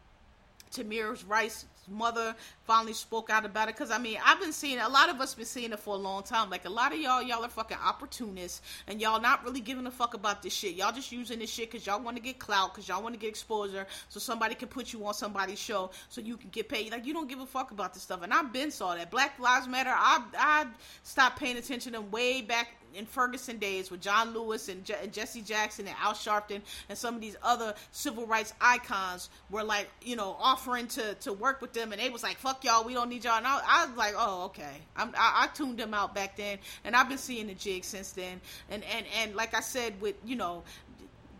Tamir 0.71 1.17
Rice's 1.27 1.65
mother 1.87 2.35
finally 2.63 2.93
spoke 2.93 3.29
out 3.29 3.45
about 3.45 3.69
it 3.69 3.75
because 3.75 3.91
I 3.91 3.97
mean 3.97 4.17
I've 4.23 4.39
been 4.39 4.53
seeing 4.53 4.79
a 4.79 4.89
lot 4.89 5.09
of 5.09 5.19
us 5.21 5.33
been 5.33 5.45
seeing 5.45 5.71
it 5.71 5.79
for 5.79 5.95
a 5.95 5.97
long 5.97 6.23
time. 6.23 6.49
Like 6.49 6.65
a 6.65 6.69
lot 6.69 6.93
of 6.93 6.99
y'all, 6.99 7.21
y'all 7.21 7.43
are 7.43 7.49
fucking 7.49 7.77
opportunists 7.83 8.61
and 8.87 9.01
y'all 9.01 9.21
not 9.21 9.43
really 9.43 9.61
giving 9.61 9.85
a 9.87 9.91
fuck 9.91 10.13
about 10.13 10.41
this 10.41 10.53
shit. 10.53 10.75
Y'all 10.75 10.91
just 10.91 11.11
using 11.11 11.39
this 11.39 11.49
shit 11.49 11.71
because 11.71 11.85
y'all 11.85 12.01
want 12.01 12.17
to 12.17 12.23
get 12.23 12.39
clout, 12.39 12.73
because 12.73 12.87
y'all 12.87 13.01
want 13.01 13.13
to 13.13 13.19
get 13.19 13.29
exposure, 13.29 13.85
so 14.09 14.19
somebody 14.19 14.55
can 14.55 14.67
put 14.67 14.93
you 14.93 15.05
on 15.05 15.13
somebody's 15.13 15.59
show 15.59 15.91
so 16.09 16.21
you 16.21 16.37
can 16.37 16.49
get 16.49 16.69
paid. 16.69 16.91
Like 16.91 17.05
you 17.05 17.13
don't 17.13 17.29
give 17.29 17.39
a 17.39 17.45
fuck 17.45 17.71
about 17.71 17.93
this 17.93 18.03
stuff. 18.03 18.23
And 18.23 18.33
I've 18.33 18.51
been 18.51 18.71
saw 18.71 18.95
that 18.95 19.11
Black 19.11 19.39
Lives 19.39 19.67
Matter. 19.67 19.93
I 19.93 20.23
I 20.37 20.65
stopped 21.03 21.39
paying 21.39 21.57
attention 21.57 21.93
to 21.93 21.99
them 21.99 22.11
way 22.11 22.41
back 22.41 22.76
in 22.93 23.05
Ferguson 23.05 23.57
days 23.57 23.91
with 23.91 24.01
John 24.01 24.33
Lewis 24.33 24.69
and, 24.69 24.83
Je- 24.83 25.07
Jesse 25.11 25.41
Jackson 25.41 25.87
and 25.87 25.95
Al 26.01 26.13
Sharpton 26.13 26.61
and 26.89 26.97
some 26.97 27.15
of 27.15 27.21
these 27.21 27.35
other 27.43 27.73
civil 27.91 28.25
rights 28.25 28.53
icons 28.59 29.29
were 29.49 29.63
like, 29.63 29.89
you 30.01 30.15
know, 30.15 30.35
offering 30.39 30.87
to, 30.87 31.13
to 31.15 31.33
work 31.33 31.61
with 31.61 31.73
them, 31.73 31.91
and 31.91 32.01
they 32.01 32.09
was 32.09 32.23
like, 32.23 32.37
"Fuck 32.37 32.63
y'all, 32.63 32.83
we 32.83 32.93
don't 32.93 33.09
need 33.09 33.23
y'all." 33.23 33.37
And 33.37 33.47
I, 33.47 33.61
I 33.65 33.85
was 33.85 33.97
like, 33.97 34.13
"Oh, 34.17 34.45
okay." 34.45 34.77
I, 34.95 35.07
I 35.15 35.47
tuned 35.53 35.77
them 35.77 35.93
out 35.93 36.15
back 36.15 36.37
then, 36.37 36.59
and 36.83 36.95
I've 36.95 37.09
been 37.09 37.17
seeing 37.17 37.47
the 37.47 37.53
jig 37.53 37.83
since 37.83 38.11
then. 38.11 38.41
And 38.69 38.83
and 38.95 39.05
and 39.21 39.35
like 39.35 39.53
I 39.53 39.61
said, 39.61 39.99
with 40.01 40.15
you 40.25 40.35
know, 40.35 40.63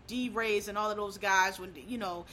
DeRays 0.08 0.68
and 0.68 0.76
all 0.78 0.90
of 0.90 0.96
those 0.96 1.18
guys, 1.18 1.60
when 1.60 1.72
you 1.86 1.98
know, 1.98 2.24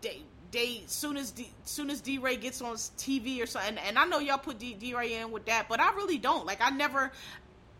they 0.00 0.22
they 0.54 0.82
soon 0.86 1.16
as 1.16 1.32
D, 1.32 1.50
soon 1.64 1.90
as 1.90 2.00
DeRay 2.00 2.36
gets 2.36 2.62
on 2.62 2.76
TV 2.76 3.42
or 3.42 3.46
something, 3.46 3.76
and, 3.76 3.78
and 3.80 3.98
I 3.98 4.04
know 4.06 4.20
y'all 4.20 4.38
put 4.38 4.58
D, 4.58 4.74
DeRay 4.78 5.14
in 5.14 5.32
with 5.32 5.46
that, 5.46 5.68
but 5.68 5.80
I 5.80 5.92
really 5.94 6.16
don't. 6.16 6.46
Like 6.46 6.60
I 6.60 6.70
never, 6.70 7.10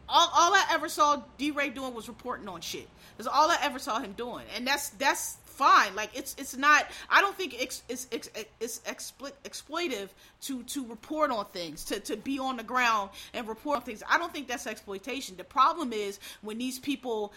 all, 0.08 0.28
all 0.34 0.54
I 0.54 0.66
ever 0.70 0.88
saw 0.88 1.22
DeRay 1.38 1.70
doing 1.70 1.94
was 1.94 2.08
reporting 2.08 2.48
on 2.48 2.60
shit. 2.60 2.88
That's 3.16 3.28
all 3.28 3.50
I 3.50 3.58
ever 3.62 3.78
saw 3.78 4.00
him 4.00 4.12
doing, 4.12 4.44
and 4.56 4.66
that's 4.66 4.90
that's 4.90 5.36
fine. 5.44 5.94
Like 5.94 6.10
it's 6.14 6.34
it's 6.38 6.56
not. 6.56 6.86
I 7.08 7.20
don't 7.20 7.36
think 7.36 7.60
it's 7.60 7.82
it's 7.88 8.08
it's, 8.10 8.28
it's 8.60 8.80
exploit, 8.86 9.34
exploitive 9.44 10.08
to 10.42 10.62
to 10.64 10.86
report 10.86 11.30
on 11.30 11.46
things, 11.46 11.84
to 11.86 12.00
to 12.00 12.16
be 12.16 12.38
on 12.38 12.56
the 12.56 12.62
ground 12.62 13.10
and 13.32 13.46
report 13.46 13.76
on 13.76 13.82
things. 13.82 14.02
I 14.08 14.18
don't 14.18 14.32
think 14.32 14.48
that's 14.48 14.66
exploitation. 14.66 15.36
The 15.36 15.44
problem 15.44 15.92
is 15.92 16.18
when 16.42 16.58
these 16.58 16.78
people 16.78 17.32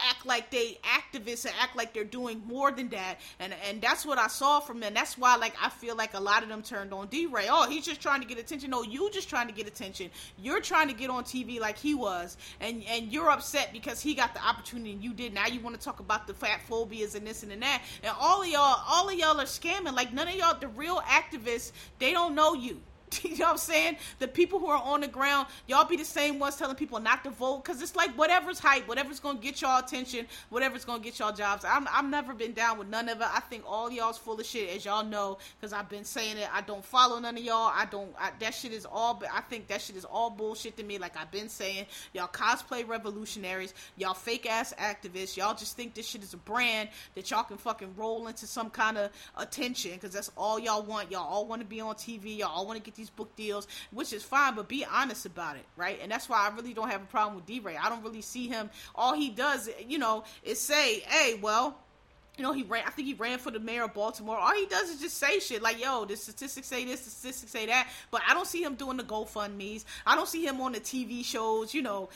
act 0.00 0.26
like 0.26 0.50
they 0.50 0.78
activists 0.84 1.44
and 1.44 1.54
act 1.60 1.76
like 1.76 1.92
they're 1.92 2.04
doing 2.04 2.42
more 2.46 2.70
than 2.70 2.88
that. 2.90 3.16
And 3.38 3.54
and 3.68 3.80
that's 3.80 4.06
what 4.06 4.18
I 4.18 4.28
saw 4.28 4.60
from 4.60 4.80
them. 4.80 4.94
That's 4.94 5.18
why 5.18 5.36
like 5.36 5.54
I 5.62 5.68
feel 5.68 5.96
like 5.96 6.14
a 6.14 6.20
lot 6.20 6.42
of 6.42 6.48
them 6.48 6.62
turned 6.62 6.92
on 6.92 7.08
DeRay. 7.08 7.46
Oh 7.48 7.68
he's 7.68 7.84
just 7.84 8.00
trying 8.00 8.20
to 8.20 8.26
get 8.26 8.38
attention. 8.38 8.70
No 8.70 8.82
you 8.82 9.10
just 9.10 9.28
trying 9.28 9.48
to 9.48 9.52
get 9.52 9.66
attention. 9.66 10.10
You're 10.38 10.60
trying 10.60 10.88
to 10.88 10.94
get 10.94 11.10
on 11.10 11.24
TV 11.24 11.60
like 11.60 11.78
he 11.78 11.94
was. 11.94 12.36
And 12.60 12.84
and 12.88 13.12
you're 13.12 13.30
upset 13.30 13.72
because 13.72 14.00
he 14.00 14.14
got 14.14 14.34
the 14.34 14.44
opportunity 14.46 14.92
and 14.92 15.02
you 15.02 15.12
did. 15.12 15.34
Now 15.34 15.46
you 15.46 15.60
want 15.60 15.78
to 15.78 15.84
talk 15.84 16.00
about 16.00 16.26
the 16.26 16.34
fat 16.34 16.60
phobias 16.68 17.14
and 17.14 17.26
this 17.26 17.42
and 17.42 17.62
that. 17.62 17.82
And 18.02 18.12
all 18.18 18.42
of 18.42 18.48
y'all 18.48 18.80
all 18.88 19.08
of 19.08 19.14
y'all 19.14 19.40
are 19.40 19.44
scamming. 19.44 19.94
Like 19.94 20.12
none 20.12 20.28
of 20.28 20.34
y'all 20.34 20.58
the 20.58 20.68
real 20.68 21.00
activists 21.00 21.72
they 21.98 22.12
don't 22.12 22.34
know 22.34 22.54
you 22.54 22.80
you 23.22 23.36
know 23.36 23.46
what 23.46 23.52
I'm 23.52 23.58
saying? 23.58 23.96
The 24.18 24.28
people 24.28 24.58
who 24.58 24.66
are 24.66 24.82
on 24.82 25.00
the 25.00 25.08
ground, 25.08 25.46
y'all 25.66 25.84
be 25.84 25.96
the 25.96 26.04
same 26.04 26.38
ones 26.38 26.56
telling 26.56 26.76
people 26.76 27.00
not 27.00 27.24
to 27.24 27.30
vote 27.30 27.64
because 27.64 27.82
it's 27.82 27.96
like 27.96 28.10
whatever's 28.16 28.58
hype, 28.58 28.86
whatever's 28.88 29.20
gonna 29.20 29.38
get 29.38 29.60
y'all 29.60 29.78
attention, 29.78 30.26
whatever's 30.50 30.84
gonna 30.84 31.02
get 31.02 31.18
y'all 31.18 31.32
jobs. 31.32 31.64
I'm 31.64 31.88
I've 31.90 32.08
never 32.08 32.34
been 32.34 32.52
down 32.52 32.78
with 32.78 32.88
none 32.88 33.08
of 33.08 33.20
it. 33.20 33.26
I 33.26 33.40
think 33.40 33.64
all 33.66 33.90
y'all's 33.90 34.18
full 34.18 34.38
of 34.38 34.46
shit, 34.46 34.74
as 34.76 34.84
y'all 34.84 35.04
know, 35.04 35.38
because 35.60 35.72
I've 35.72 35.88
been 35.88 36.04
saying 36.04 36.38
it. 36.38 36.48
I 36.52 36.60
don't 36.62 36.84
follow 36.84 37.18
none 37.18 37.36
of 37.36 37.42
y'all. 37.42 37.72
I 37.74 37.86
don't. 37.90 38.14
I, 38.18 38.30
that 38.40 38.54
shit 38.54 38.72
is 38.72 38.86
all. 38.86 39.14
But 39.14 39.28
I 39.32 39.40
think 39.40 39.68
that 39.68 39.80
shit 39.80 39.96
is 39.96 40.04
all 40.04 40.30
bullshit 40.30 40.76
to 40.76 40.82
me. 40.82 40.98
Like 40.98 41.16
I've 41.16 41.30
been 41.30 41.48
saying, 41.48 41.86
y'all 42.12 42.28
cosplay 42.28 42.86
revolutionaries, 42.86 43.74
y'all 43.96 44.14
fake 44.14 44.48
ass 44.48 44.74
activists. 44.78 45.36
Y'all 45.36 45.54
just 45.54 45.76
think 45.76 45.94
this 45.94 46.06
shit 46.06 46.22
is 46.22 46.34
a 46.34 46.38
brand 46.38 46.88
that 47.14 47.30
y'all 47.30 47.44
can 47.44 47.56
fucking 47.56 47.94
roll 47.96 48.26
into 48.26 48.46
some 48.46 48.70
kind 48.70 48.98
of 48.98 49.10
attention 49.36 49.92
because 49.92 50.12
that's 50.12 50.30
all 50.36 50.58
y'all 50.58 50.82
want. 50.82 51.10
Y'all 51.10 51.26
all 51.26 51.46
want 51.46 51.62
to 51.62 51.66
be 51.66 51.80
on 51.80 51.94
TV. 51.94 52.38
Y'all 52.38 52.48
all 52.48 52.66
want 52.66 52.82
to 52.82 52.82
get 52.82 52.97
these 52.98 53.08
book 53.08 53.34
deals, 53.36 53.66
which 53.90 54.12
is 54.12 54.22
fine, 54.22 54.54
but 54.54 54.68
be 54.68 54.84
honest 54.84 55.24
about 55.24 55.56
it, 55.56 55.64
right? 55.76 55.98
And 56.02 56.12
that's 56.12 56.28
why 56.28 56.46
I 56.46 56.54
really 56.54 56.74
don't 56.74 56.90
have 56.90 57.02
a 57.02 57.06
problem 57.06 57.36
with 57.36 57.46
DeRay. 57.46 57.76
I 57.76 57.88
don't 57.88 58.02
really 58.02 58.20
see 58.20 58.46
him. 58.48 58.68
All 58.94 59.14
he 59.14 59.30
does, 59.30 59.70
you 59.88 59.98
know, 59.98 60.24
is 60.42 60.60
say, 60.60 61.00
hey, 61.00 61.38
well, 61.40 61.78
you 62.36 62.44
know, 62.44 62.52
he 62.52 62.62
ran. 62.62 62.84
I 62.86 62.90
think 62.90 63.08
he 63.08 63.14
ran 63.14 63.38
for 63.38 63.50
the 63.50 63.58
mayor 63.58 63.84
of 63.84 63.94
Baltimore. 63.94 64.38
All 64.38 64.54
he 64.54 64.66
does 64.66 64.90
is 64.90 65.00
just 65.00 65.16
say 65.16 65.40
shit 65.40 65.60
like, 65.60 65.82
"Yo, 65.82 66.04
the 66.04 66.16
statistics 66.16 66.68
say 66.68 66.84
this, 66.84 67.00
the 67.00 67.10
statistics 67.10 67.50
say 67.50 67.66
that." 67.66 67.88
But 68.12 68.22
I 68.28 68.32
don't 68.32 68.46
see 68.46 68.62
him 68.62 68.76
doing 68.76 68.96
the 68.96 69.02
GoFundmes. 69.02 69.84
I 70.06 70.14
don't 70.14 70.28
see 70.28 70.46
him 70.46 70.60
on 70.60 70.70
the 70.70 70.78
TV 70.78 71.24
shows. 71.24 71.74
You 71.74 71.82
know, 71.82 72.10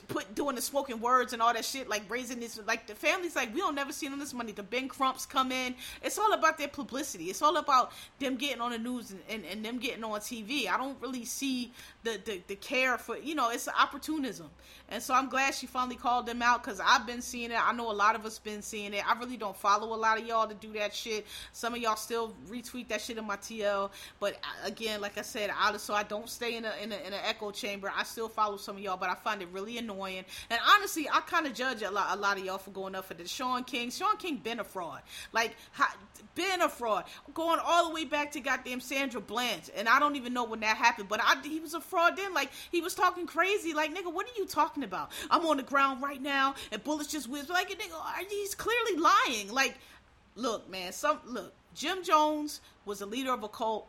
put 0.00 0.34
doing 0.34 0.56
the 0.56 0.62
spoken 0.62 1.00
words 1.00 1.32
and 1.32 1.42
all 1.42 1.52
that 1.52 1.64
shit, 1.64 1.88
like 1.88 2.02
raising 2.08 2.40
this, 2.40 2.60
like 2.66 2.86
the 2.86 2.94
family's 2.94 3.36
like, 3.36 3.52
we 3.54 3.60
don't 3.60 3.74
never 3.74 3.92
see 3.92 4.08
them 4.08 4.18
this 4.18 4.34
money. 4.34 4.52
The 4.52 4.62
Ben 4.62 4.88
Crumps 4.88 5.26
come 5.26 5.52
in. 5.52 5.74
It's 6.02 6.18
all 6.18 6.32
about 6.32 6.58
their 6.58 6.68
publicity. 6.68 7.24
It's 7.24 7.42
all 7.42 7.56
about 7.56 7.92
them 8.18 8.36
getting 8.36 8.60
on 8.60 8.72
the 8.72 8.78
news 8.78 9.10
and, 9.10 9.20
and, 9.28 9.44
and 9.44 9.64
them 9.64 9.78
getting 9.78 10.04
on 10.04 10.20
TV. 10.20 10.68
I 10.68 10.76
don't 10.76 11.00
really 11.00 11.24
see 11.24 11.72
the, 12.04 12.20
the, 12.24 12.42
the 12.46 12.56
care 12.56 12.98
for, 12.98 13.16
you 13.18 13.34
know, 13.34 13.50
it's 13.50 13.68
opportunism. 13.68 14.50
And 14.90 15.02
so 15.02 15.12
I'm 15.12 15.28
glad 15.28 15.54
she 15.54 15.66
finally 15.66 15.96
called 15.96 16.24
them 16.24 16.40
out 16.40 16.62
because 16.62 16.80
I've 16.84 17.06
been 17.06 17.20
seeing 17.20 17.50
it. 17.50 17.58
I 17.60 17.72
know 17.72 17.90
a 17.90 17.92
lot 17.92 18.14
of 18.14 18.24
us 18.24 18.38
been 18.38 18.62
seeing 18.62 18.94
it. 18.94 19.02
I 19.06 19.18
really 19.18 19.36
don't 19.36 19.56
follow 19.56 19.94
a 19.94 19.98
lot 19.98 20.18
of 20.18 20.26
y'all 20.26 20.48
to 20.48 20.54
do 20.54 20.72
that 20.74 20.94
shit. 20.94 21.26
Some 21.52 21.74
of 21.74 21.80
y'all 21.80 21.96
still 21.96 22.34
retweet 22.48 22.88
that 22.88 23.02
shit 23.02 23.18
in 23.18 23.26
my 23.26 23.36
TL. 23.36 23.90
But 24.18 24.34
uh, 24.34 24.66
again, 24.66 25.02
like 25.02 25.18
I 25.18 25.22
said, 25.22 25.50
I, 25.54 25.76
so 25.76 25.92
I 25.92 26.04
don't 26.04 26.28
stay 26.28 26.56
in 26.56 26.64
a, 26.64 26.72
in, 26.82 26.92
an 26.92 27.12
echo 27.24 27.50
chamber. 27.50 27.92
I 27.94 28.04
still 28.04 28.28
follow 28.28 28.56
some 28.56 28.76
of 28.76 28.82
y'all, 28.82 28.96
but 28.96 29.10
I 29.10 29.14
find 29.14 29.42
it 29.42 29.48
really 29.52 29.76
annoying. 29.76 30.24
And 30.48 30.58
honestly, 30.74 31.06
I 31.12 31.20
kind 31.20 31.46
of 31.46 31.52
judge 31.52 31.82
a 31.82 31.90
lot, 31.90 32.16
a 32.16 32.18
lot 32.18 32.38
of 32.38 32.44
y'all 32.44 32.58
for 32.58 32.70
going 32.70 32.94
up 32.94 33.04
for 33.04 33.14
the 33.14 33.28
Shaun 33.28 33.64
King. 33.64 33.90
Shaun 33.90 34.16
King 34.16 34.36
been 34.36 34.58
a 34.58 34.64
fraud. 34.64 35.02
Like, 35.32 35.54
been 36.34 36.62
a 36.62 36.68
fraud. 36.68 37.04
Going 37.34 37.60
all 37.62 37.88
the 37.88 37.94
way 37.94 38.06
back 38.06 38.32
to 38.32 38.40
goddamn 38.40 38.80
Sandra 38.80 39.20
Bland. 39.20 39.70
And 39.76 39.86
I 39.86 39.98
don't 39.98 40.16
even 40.16 40.32
know 40.32 40.44
when 40.44 40.60
that 40.60 40.78
happened, 40.78 41.08
but 41.10 41.20
I, 41.22 41.36
he 41.42 41.60
was 41.60 41.74
a 41.74 41.80
fraud 41.80 42.16
then. 42.16 42.32
Like, 42.32 42.50
he 42.72 42.80
was 42.80 42.94
talking 42.94 43.26
crazy. 43.26 43.74
Like, 43.74 43.94
nigga, 43.94 44.10
what 44.10 44.26
are 44.26 44.38
you 44.38 44.46
talking 44.46 44.77
talking 44.78 44.84
about? 44.84 45.10
I'm 45.30 45.46
on 45.46 45.56
the 45.56 45.62
ground 45.62 46.02
right 46.02 46.20
now, 46.20 46.54
and 46.72 46.82
bullets 46.82 47.08
just 47.08 47.28
whiz. 47.28 47.48
Like, 47.48 47.70
nigga, 47.70 48.28
he's 48.28 48.54
clearly 48.54 48.96
lying. 48.96 49.52
Like, 49.52 49.76
look, 50.36 50.68
man, 50.70 50.92
some 50.92 51.18
look. 51.26 51.52
Jim 51.74 52.02
Jones 52.02 52.60
was 52.84 53.00
a 53.02 53.06
leader 53.06 53.32
of 53.32 53.42
a 53.42 53.48
cult 53.48 53.86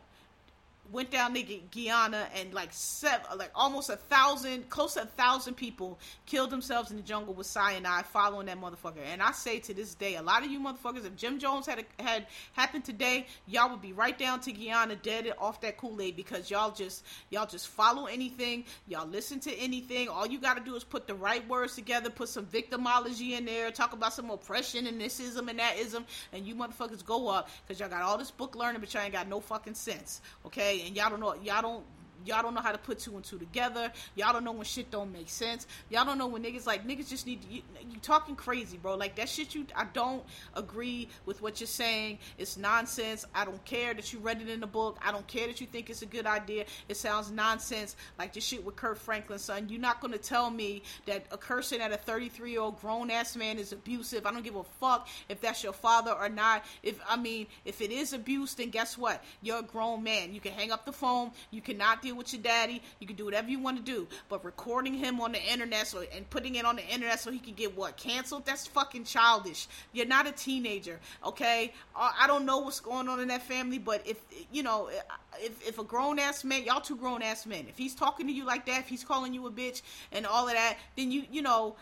went 0.92 1.10
down 1.10 1.34
to 1.34 1.42
Guyana 1.42 2.28
and 2.34 2.52
like 2.52 2.70
seven, 2.72 3.26
like 3.38 3.50
almost 3.54 3.90
a 3.90 3.96
thousand, 3.96 4.68
close 4.68 4.94
to 4.94 5.02
a 5.02 5.06
thousand 5.06 5.54
people 5.54 5.98
killed 6.26 6.50
themselves 6.50 6.90
in 6.90 6.96
the 6.96 7.02
jungle 7.02 7.34
with 7.34 7.46
cyanide 7.46 8.06
following 8.06 8.46
that 8.46 8.60
motherfucker. 8.60 9.04
And 9.12 9.22
I 9.22 9.32
say 9.32 9.58
to 9.60 9.74
this 9.74 9.94
day, 9.94 10.16
a 10.16 10.22
lot 10.22 10.44
of 10.44 10.50
you 10.50 10.60
motherfuckers, 10.60 11.04
if 11.04 11.16
Jim 11.16 11.38
Jones 11.38 11.66
had 11.66 11.84
had 11.98 12.26
happened 12.52 12.84
today, 12.84 13.26
y'all 13.46 13.70
would 13.70 13.82
be 13.82 13.92
right 13.92 14.18
down 14.18 14.40
to 14.40 14.52
Guyana 14.52 14.96
dead 14.96 15.32
off 15.38 15.60
that 15.60 15.76
Kool 15.76 16.00
Aid 16.00 16.16
because 16.16 16.50
y'all 16.50 16.70
just 16.70 17.04
y'all 17.30 17.46
just 17.46 17.68
follow 17.68 18.06
anything, 18.06 18.64
y'all 18.86 19.08
listen 19.08 19.40
to 19.40 19.54
anything. 19.54 20.08
All 20.08 20.26
you 20.26 20.38
got 20.38 20.56
to 20.56 20.64
do 20.64 20.74
is 20.76 20.84
put 20.84 21.06
the 21.06 21.14
right 21.14 21.46
words 21.48 21.74
together, 21.74 22.10
put 22.10 22.28
some 22.28 22.46
victimology 22.46 23.32
in 23.32 23.44
there, 23.44 23.70
talk 23.70 23.92
about 23.92 24.12
some 24.12 24.30
oppression 24.30 24.86
and 24.86 25.00
thisism 25.00 25.48
and 25.48 25.58
that 25.58 25.78
ism, 25.78 26.04
and 26.32 26.46
you 26.46 26.54
motherfuckers 26.54 27.04
go 27.04 27.28
up 27.28 27.48
because 27.66 27.80
y'all 27.80 27.88
got 27.88 28.02
all 28.02 28.18
this 28.18 28.30
book 28.30 28.54
learning, 28.56 28.80
but 28.80 28.92
y'all 28.92 29.02
ain't 29.02 29.12
got 29.12 29.28
no 29.28 29.40
fucking 29.40 29.74
sense. 29.74 30.20
Okay, 30.46 30.79
and 30.86 30.96
y'all 30.96 31.10
don't 31.10 31.20
know 31.20 31.34
y'all 31.42 31.62
don't 31.62 31.84
y'all 32.24 32.42
don't 32.42 32.54
know 32.54 32.60
how 32.60 32.72
to 32.72 32.78
put 32.78 32.98
two 32.98 33.14
and 33.16 33.24
two 33.24 33.38
together. 33.38 33.92
Y'all 34.14 34.32
don't 34.32 34.44
know 34.44 34.52
when 34.52 34.64
shit 34.64 34.90
don't 34.90 35.12
make 35.12 35.28
sense. 35.28 35.66
Y'all 35.88 36.04
don't 36.04 36.18
know 36.18 36.26
when 36.26 36.42
niggas 36.42 36.66
like 36.66 36.86
niggas 36.86 37.08
just 37.08 37.26
need 37.26 37.42
to, 37.42 37.48
you, 37.48 37.62
you 37.90 37.98
talking 38.00 38.36
crazy, 38.36 38.76
bro. 38.76 38.94
Like 38.96 39.16
that 39.16 39.28
shit 39.28 39.54
you 39.54 39.66
I 39.74 39.84
don't 39.92 40.22
agree 40.54 41.08
with 41.26 41.42
what 41.42 41.60
you're 41.60 41.66
saying. 41.66 42.18
It's 42.38 42.56
nonsense. 42.56 43.24
I 43.34 43.44
don't 43.44 43.64
care 43.64 43.94
that 43.94 44.12
you 44.12 44.18
read 44.18 44.40
it 44.40 44.48
in 44.48 44.60
the 44.60 44.66
book. 44.66 44.98
I 45.04 45.12
don't 45.12 45.26
care 45.26 45.46
that 45.46 45.60
you 45.60 45.66
think 45.66 45.90
it's 45.90 46.02
a 46.02 46.06
good 46.06 46.26
idea. 46.26 46.64
It 46.88 46.96
sounds 46.96 47.30
nonsense. 47.30 47.96
Like 48.18 48.32
this 48.32 48.44
shit 48.44 48.64
with 48.64 48.76
Kirk 48.76 48.98
Franklin, 48.98 49.38
son. 49.38 49.68
You're 49.68 49.80
not 49.80 50.00
gonna 50.00 50.18
tell 50.18 50.50
me 50.50 50.82
that 51.06 51.26
a 51.30 51.38
cursing 51.38 51.80
at 51.80 51.92
a 51.92 51.96
33 51.96 52.50
year 52.50 52.60
old 52.60 52.80
grown 52.80 53.10
ass 53.10 53.36
man 53.36 53.58
is 53.58 53.72
abusive. 53.72 54.26
I 54.26 54.32
don't 54.32 54.44
give 54.44 54.56
a 54.56 54.64
fuck 54.64 55.08
if 55.28 55.40
that's 55.40 55.62
your 55.62 55.72
father 55.72 56.12
or 56.12 56.28
not. 56.28 56.64
If 56.82 57.00
I 57.08 57.16
mean, 57.16 57.46
if 57.64 57.80
it 57.80 57.90
is 57.90 58.12
abuse, 58.12 58.54
then 58.54 58.70
guess 58.70 58.96
what? 58.98 59.22
You're 59.42 59.60
a 59.60 59.62
grown 59.62 60.02
man. 60.02 60.34
You 60.34 60.40
can 60.40 60.52
hang 60.52 60.72
up 60.72 60.84
the 60.84 60.92
phone. 60.92 61.32
You 61.50 61.60
cannot 61.60 62.02
deal 62.02 62.09
with 62.16 62.32
your 62.32 62.42
daddy. 62.42 62.82
You 62.98 63.06
can 63.06 63.16
do 63.16 63.24
whatever 63.24 63.48
you 63.48 63.58
want 63.58 63.76
to 63.76 63.82
do. 63.82 64.06
But 64.28 64.44
recording 64.44 64.94
him 64.94 65.20
on 65.20 65.32
the 65.32 65.42
internet 65.42 65.86
so 65.86 66.04
and 66.14 66.28
putting 66.30 66.54
it 66.56 66.64
on 66.64 66.76
the 66.76 66.86
internet 66.86 67.20
so 67.20 67.30
he 67.30 67.38
can 67.38 67.54
get 67.54 67.76
what 67.76 67.96
canceled? 67.96 68.46
That's 68.46 68.66
fucking 68.66 69.04
childish. 69.04 69.68
You're 69.92 70.06
not 70.06 70.26
a 70.26 70.32
teenager, 70.32 71.00
okay? 71.24 71.72
Uh, 71.94 72.10
I 72.18 72.26
don't 72.26 72.44
know 72.44 72.58
what's 72.58 72.80
going 72.80 73.08
on 73.08 73.20
in 73.20 73.28
that 73.28 73.42
family, 73.42 73.78
but 73.78 74.06
if 74.06 74.18
you 74.52 74.62
know, 74.62 74.90
if 75.38 75.66
if 75.66 75.78
a 75.78 75.84
grown 75.84 76.18
ass 76.18 76.44
man, 76.44 76.64
y'all 76.64 76.80
two 76.80 76.96
grown 76.96 77.22
ass 77.22 77.46
men, 77.46 77.66
if 77.68 77.76
he's 77.76 77.94
talking 77.94 78.26
to 78.26 78.32
you 78.32 78.44
like 78.44 78.66
that, 78.66 78.80
if 78.80 78.88
he's 78.88 79.04
calling 79.04 79.34
you 79.34 79.46
a 79.46 79.50
bitch 79.50 79.82
and 80.12 80.26
all 80.26 80.46
of 80.46 80.54
that, 80.54 80.76
then 80.96 81.10
you 81.10 81.24
you 81.30 81.42
know 81.42 81.76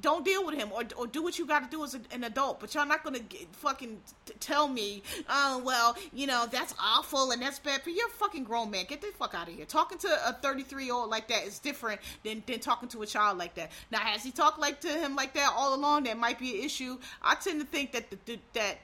don't 0.00 0.24
deal 0.24 0.44
with 0.44 0.54
him 0.54 0.70
or, 0.72 0.82
or 0.96 1.06
do 1.06 1.22
what 1.22 1.38
you 1.38 1.46
got 1.46 1.62
to 1.62 1.70
do 1.70 1.82
as 1.84 1.94
a, 1.94 2.00
an 2.12 2.24
adult 2.24 2.60
but 2.60 2.74
y'all 2.74 2.86
not 2.86 3.02
gonna 3.02 3.18
get, 3.18 3.46
fucking 3.56 3.98
t- 4.26 4.34
tell 4.40 4.68
me 4.68 5.02
oh 5.28 5.62
well 5.64 5.96
you 6.12 6.26
know 6.26 6.46
that's 6.50 6.74
awful 6.80 7.30
and 7.30 7.40
that's 7.40 7.58
bad 7.58 7.80
but 7.84 7.92
you're 7.92 8.06
a 8.06 8.10
fucking 8.10 8.44
grown 8.44 8.70
man 8.70 8.84
get 8.88 9.00
the 9.00 9.08
fuck 9.18 9.34
out 9.34 9.48
of 9.48 9.54
here 9.54 9.64
talking 9.64 9.98
to 9.98 10.08
a 10.26 10.32
33 10.34 10.84
year 10.84 10.94
old 10.94 11.10
like 11.10 11.28
that 11.28 11.44
is 11.44 11.58
different 11.58 12.00
than, 12.24 12.42
than 12.46 12.58
talking 12.58 12.88
to 12.88 13.02
a 13.02 13.06
child 13.06 13.38
like 13.38 13.54
that 13.54 13.70
now 13.90 13.98
has 13.98 14.22
he 14.22 14.30
talked 14.30 14.58
like 14.58 14.80
to 14.80 14.88
him 14.88 15.16
like 15.16 15.32
that 15.34 15.52
all 15.56 15.74
along 15.74 16.04
that 16.04 16.18
might 16.18 16.38
be 16.38 16.58
an 16.58 16.64
issue 16.64 16.98
i 17.22 17.34
tend 17.34 17.60
to 17.60 17.66
think 17.66 17.92
that 17.92 18.10
the, 18.10 18.18
the 18.26 18.38
that 18.52 18.78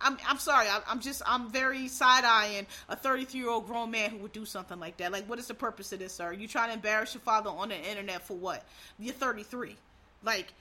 I'm, 0.00 0.18
I'm 0.28 0.38
sorry. 0.38 0.66
I, 0.68 0.80
am 0.88 1.00
just 1.00 1.22
I'm 1.24 1.50
very 1.50 1.88
side 1.88 2.24
eyeing 2.24 2.66
a 2.88 2.96
33 2.96 3.40
year 3.40 3.48
old 3.48 3.66
grown 3.66 3.90
man 3.90 4.10
who 4.10 4.18
would 4.18 4.32
do 4.32 4.44
something 4.44 4.78
like 4.78 4.98
that. 4.98 5.12
Like, 5.12 5.26
what 5.28 5.38
is 5.38 5.46
the 5.46 5.54
purpose 5.54 5.92
of 5.92 5.98
this, 6.00 6.12
sir? 6.12 6.32
You 6.32 6.46
trying 6.46 6.68
to 6.68 6.74
embarrass 6.74 7.14
your 7.14 7.22
father 7.22 7.48
on 7.48 7.70
the 7.70 7.90
internet 7.90 8.20
for 8.20 8.36
what? 8.36 8.64
You're 8.98 9.14
33. 9.14 9.76
Like, 10.24 10.54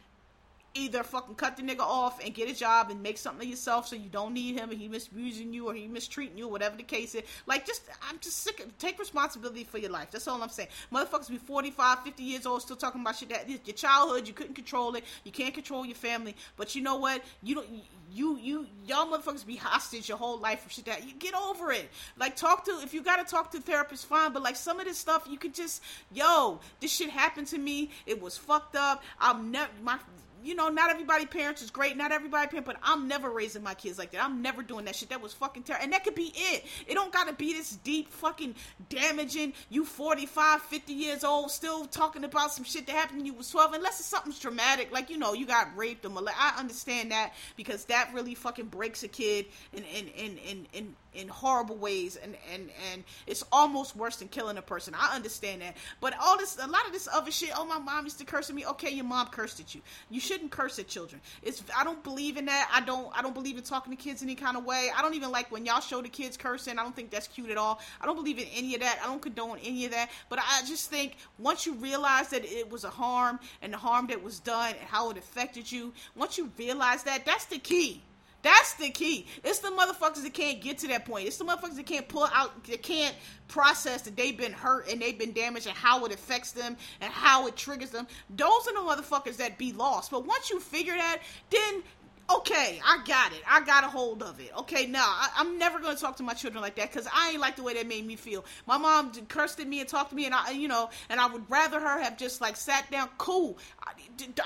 either 0.75 1.03
fucking 1.03 1.35
cut 1.35 1.55
the 1.55 1.63
nigga 1.63 1.81
off 1.81 2.23
and 2.23 2.33
get 2.33 2.49
a 2.49 2.55
job 2.55 2.89
and 2.89 3.01
make 3.01 3.17
something 3.17 3.45
of 3.45 3.49
yourself 3.49 3.87
so 3.87 3.95
you 3.95 4.09
don't 4.09 4.33
need 4.33 4.57
him 4.57 4.71
and 4.71 4.79
he 4.79 4.87
misusing 4.87 5.53
you 5.53 5.67
or 5.67 5.73
he 5.73 5.87
mistreating 5.87 6.37
you, 6.37 6.47
whatever 6.47 6.75
the 6.75 6.83
case 6.83 7.13
is. 7.13 7.23
Like, 7.45 7.65
just, 7.65 7.83
I'm 8.09 8.17
just 8.19 8.39
sick 8.39 8.59
of, 8.59 8.75
take 8.77 8.97
responsibility 8.99 9.63
for 9.63 9.77
your 9.77 9.91
life. 9.91 10.09
That's 10.11 10.27
all 10.27 10.41
I'm 10.41 10.49
saying. 10.49 10.69
Motherfuckers 10.91 11.29
be 11.29 11.37
45, 11.37 11.99
50 11.99 12.23
years 12.23 12.45
old 12.45 12.61
still 12.61 12.75
talking 12.75 13.01
about 13.01 13.15
shit 13.15 13.29
that 13.29 13.47
your 13.49 13.75
childhood, 13.75 14.27
you 14.27 14.33
couldn't 14.33 14.55
control 14.55 14.95
it, 14.95 15.03
you 15.23 15.31
can't 15.31 15.53
control 15.53 15.85
your 15.85 15.95
family, 15.95 16.35
but 16.57 16.75
you 16.75 16.81
know 16.81 16.95
what? 16.95 17.23
You 17.43 17.55
don't, 17.55 17.67
you, 18.11 18.37
you, 18.37 18.67
y'all 18.87 19.05
motherfuckers 19.05 19.45
be 19.45 19.55
hostage 19.55 20.09
your 20.09 20.17
whole 20.17 20.39
life 20.39 20.61
for 20.61 20.69
shit 20.69 20.85
that, 20.85 21.07
you 21.07 21.13
get 21.13 21.35
over 21.35 21.71
it. 21.71 21.89
Like, 22.17 22.35
talk 22.35 22.65
to, 22.65 22.71
if 22.83 22.93
you 22.93 23.03
gotta 23.03 23.23
talk 23.23 23.51
to 23.51 23.59
therapist, 23.59 24.07
fine, 24.07 24.33
but 24.33 24.41
like 24.41 24.55
some 24.55 24.79
of 24.79 24.85
this 24.85 24.97
stuff, 24.97 25.27
you 25.29 25.37
could 25.37 25.53
just, 25.53 25.83
yo, 26.11 26.59
this 26.79 26.91
shit 26.91 27.09
happened 27.11 27.47
to 27.47 27.59
me, 27.59 27.91
it 28.05 28.19
was 28.19 28.37
fucked 28.37 28.75
up, 28.75 29.03
I'm 29.19 29.51
never, 29.51 29.69
my, 29.83 29.97
you 30.43 30.55
know, 30.55 30.69
not 30.69 30.89
everybody 30.89 31.25
parents 31.25 31.61
is 31.61 31.71
great, 31.71 31.97
not 31.97 32.11
everybody 32.11 32.47
parent, 32.47 32.65
but 32.65 32.77
I'm 32.83 33.07
never 33.07 33.29
raising 33.29 33.63
my 33.63 33.73
kids 33.73 33.97
like 33.97 34.11
that. 34.11 34.23
I'm 34.23 34.41
never 34.41 34.61
doing 34.61 34.85
that 34.85 34.95
shit. 34.95 35.09
That 35.09 35.21
was 35.21 35.33
fucking 35.33 35.63
terrible. 35.63 35.83
And 35.83 35.93
that 35.93 36.03
could 36.03 36.15
be 36.15 36.31
it. 36.35 36.65
It 36.87 36.93
don't 36.93 37.11
gotta 37.11 37.33
be 37.33 37.53
this 37.53 37.77
deep 37.77 38.09
fucking 38.09 38.55
damaging. 38.89 39.53
You 39.69 39.85
45, 39.85 40.61
50 40.61 40.93
years 40.93 41.23
old, 41.23 41.51
still 41.51 41.85
talking 41.85 42.23
about 42.23 42.51
some 42.51 42.63
shit 42.63 42.85
that 42.87 42.95
happened 42.95 43.19
when 43.19 43.25
you 43.25 43.33
was 43.33 43.49
12, 43.49 43.73
unless 43.73 43.99
it's 43.99 44.09
something 44.09 44.33
traumatic, 44.33 44.91
like, 44.91 45.09
you 45.09 45.17
know, 45.17 45.33
you 45.33 45.45
got 45.45 45.75
raped 45.75 46.05
or 46.05 46.09
molested. 46.09 46.41
I 46.41 46.59
understand 46.59 47.11
that 47.11 47.33
because 47.55 47.85
that 47.85 48.11
really 48.13 48.35
fucking 48.35 48.65
breaks 48.67 49.03
a 49.03 49.07
kid 49.07 49.45
and 49.73 49.85
and 49.95 50.09
and 50.17 50.37
in, 50.39 50.67
in 50.73 50.95
in 51.15 51.27
horrible 51.27 51.75
ways 51.75 52.15
and 52.15 52.35
and 52.53 52.69
and 52.91 53.03
it's 53.27 53.43
almost 53.51 53.95
worse 53.95 54.17
than 54.17 54.27
killing 54.27 54.57
a 54.57 54.61
person. 54.61 54.95
I 54.97 55.15
understand 55.15 55.61
that. 55.61 55.77
But 56.01 56.15
all 56.21 56.37
this 56.37 56.57
a 56.57 56.67
lot 56.67 56.85
of 56.85 56.91
this 56.91 57.07
other 57.11 57.31
shit 57.31 57.51
oh 57.55 57.65
my 57.65 57.79
mom 57.79 58.05
used 58.05 58.19
to 58.19 58.25
curse 58.25 58.49
at 58.49 58.55
me. 58.55 58.65
Okay 58.65 58.91
your 58.91 59.05
mom 59.05 59.27
cursed 59.27 59.59
at 59.59 59.75
you. 59.75 59.81
You 60.09 60.19
shouldn't 60.19 60.51
curse 60.51 60.79
at 60.79 60.87
children. 60.87 61.21
It's 61.41 61.63
i 61.77 61.83
don't 61.83 62.03
believe 62.03 62.37
in 62.37 62.45
that. 62.45 62.69
I 62.73 62.81
don't 62.81 63.11
i 63.17 63.21
don't 63.21 63.33
believe 63.33 63.57
in 63.57 63.63
talking 63.63 63.95
to 63.95 64.01
kids 64.01 64.23
any 64.23 64.35
kind 64.35 64.57
of 64.57 64.65
way. 64.65 64.89
I 64.95 65.01
don't 65.01 65.13
even 65.13 65.31
like 65.31 65.51
when 65.51 65.65
y'all 65.65 65.81
show 65.81 66.01
the 66.01 66.09
kids 66.09 66.37
cursing. 66.37 66.77
I 66.79 66.83
don't 66.83 66.95
think 66.95 67.11
that's 67.11 67.27
cute 67.27 67.49
at 67.49 67.57
all. 67.57 67.79
I 68.01 68.05
don't 68.05 68.15
believe 68.15 68.39
in 68.39 68.47
any 68.55 68.75
of 68.75 68.81
that. 68.81 68.99
I 69.03 69.07
don't 69.07 69.21
condone 69.21 69.59
any 69.63 69.85
of 69.85 69.91
that. 69.91 70.09
But 70.29 70.39
i 70.39 70.61
just 70.65 70.89
think 70.89 71.17
once 71.39 71.65
you 71.65 71.73
realize 71.73 72.29
that 72.29 72.45
it 72.45 72.69
was 72.69 72.83
a 72.83 72.89
harm 72.89 73.39
and 73.61 73.73
the 73.73 73.77
harm 73.77 74.07
that 74.07 74.21
was 74.21 74.39
done 74.39 74.71
and 74.71 74.87
how 74.87 75.09
it 75.09 75.17
affected 75.17 75.71
you 75.71 75.93
once 76.15 76.37
you 76.37 76.51
realize 76.57 77.03
that 77.03 77.25
that's 77.25 77.45
the 77.45 77.59
key 77.59 78.01
that's 78.43 78.75
the 78.75 78.89
key. 78.89 79.25
It's 79.43 79.59
the 79.59 79.69
motherfuckers 79.69 80.21
that 80.21 80.33
can't 80.33 80.61
get 80.61 80.77
to 80.79 80.87
that 80.89 81.05
point. 81.05 81.27
It's 81.27 81.37
the 81.37 81.45
motherfuckers 81.45 81.77
that 81.77 81.85
can't 81.85 82.07
pull 82.07 82.27
out, 82.33 82.63
that 82.65 82.83
can't 82.83 83.15
process 83.47 84.01
that 84.03 84.15
they've 84.15 84.37
been 84.37 84.51
hurt 84.51 84.89
and 84.89 85.01
they've 85.01 85.17
been 85.17 85.31
damaged 85.31 85.65
and 85.65 85.75
how 85.75 86.05
it 86.05 86.13
affects 86.13 86.51
them 86.51 86.77
and 87.01 87.11
how 87.11 87.47
it 87.47 87.55
triggers 87.55 87.89
them. 87.89 88.05
Those 88.29 88.67
are 88.67 88.73
the 88.73 89.01
motherfuckers 89.01 89.37
that 89.37 89.57
be 89.57 89.71
lost. 89.71 90.11
But 90.11 90.25
once 90.27 90.49
you 90.49 90.59
figure 90.59 90.93
that, 90.93 91.19
then 91.49 91.83
okay, 92.29 92.81
I 92.85 93.03
got 93.05 93.33
it. 93.33 93.41
I 93.49 93.61
got 93.61 93.83
a 93.83 93.87
hold 93.87 94.23
of 94.23 94.39
it. 94.39 94.51
Okay, 94.59 94.85
now 94.85 95.05
I, 95.05 95.41
am 95.41 95.57
never 95.57 95.79
going 95.79 95.95
to 95.95 96.01
talk 96.01 96.17
to 96.17 96.23
my 96.23 96.33
children 96.33 96.61
like 96.61 96.75
that 96.75 96.91
because 96.91 97.07
I 97.13 97.31
ain't 97.31 97.39
like 97.39 97.55
the 97.55 97.63
way 97.63 97.73
that 97.73 97.87
made 97.87 98.05
me 98.05 98.15
feel. 98.15 98.45
My 98.65 98.77
mom 98.77 99.11
cursed 99.27 99.59
at 99.59 99.67
me 99.67 99.79
and 99.79 99.89
talked 99.89 100.11
to 100.11 100.15
me, 100.15 100.25
and 100.25 100.33
I, 100.33 100.51
you 100.51 100.67
know, 100.67 100.89
and 101.09 101.19
I 101.19 101.27
would 101.27 101.49
rather 101.49 101.79
her 101.79 102.01
have 102.01 102.17
just 102.17 102.41
like 102.41 102.55
sat 102.55 102.89
down, 102.91 103.09
cool. 103.17 103.57
I, 103.83 103.91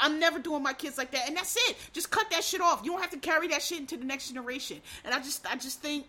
I'm 0.01 0.19
never 0.19 0.39
doing 0.39 0.63
my 0.63 0.73
kids 0.73 0.97
like 0.97 1.11
that, 1.11 1.27
and 1.27 1.37
that's 1.37 1.55
it. 1.69 1.77
Just 1.93 2.09
cut 2.09 2.29
that 2.31 2.43
shit 2.43 2.61
off. 2.61 2.81
You 2.83 2.91
don't 2.91 3.01
have 3.01 3.11
to 3.11 3.19
carry 3.19 3.47
that 3.49 3.61
shit 3.61 3.79
into 3.79 3.97
the 3.97 4.05
next 4.05 4.29
generation. 4.29 4.81
And 5.03 5.13
I 5.13 5.19
just, 5.19 5.49
I 5.49 5.55
just 5.55 5.81
think 5.81 6.05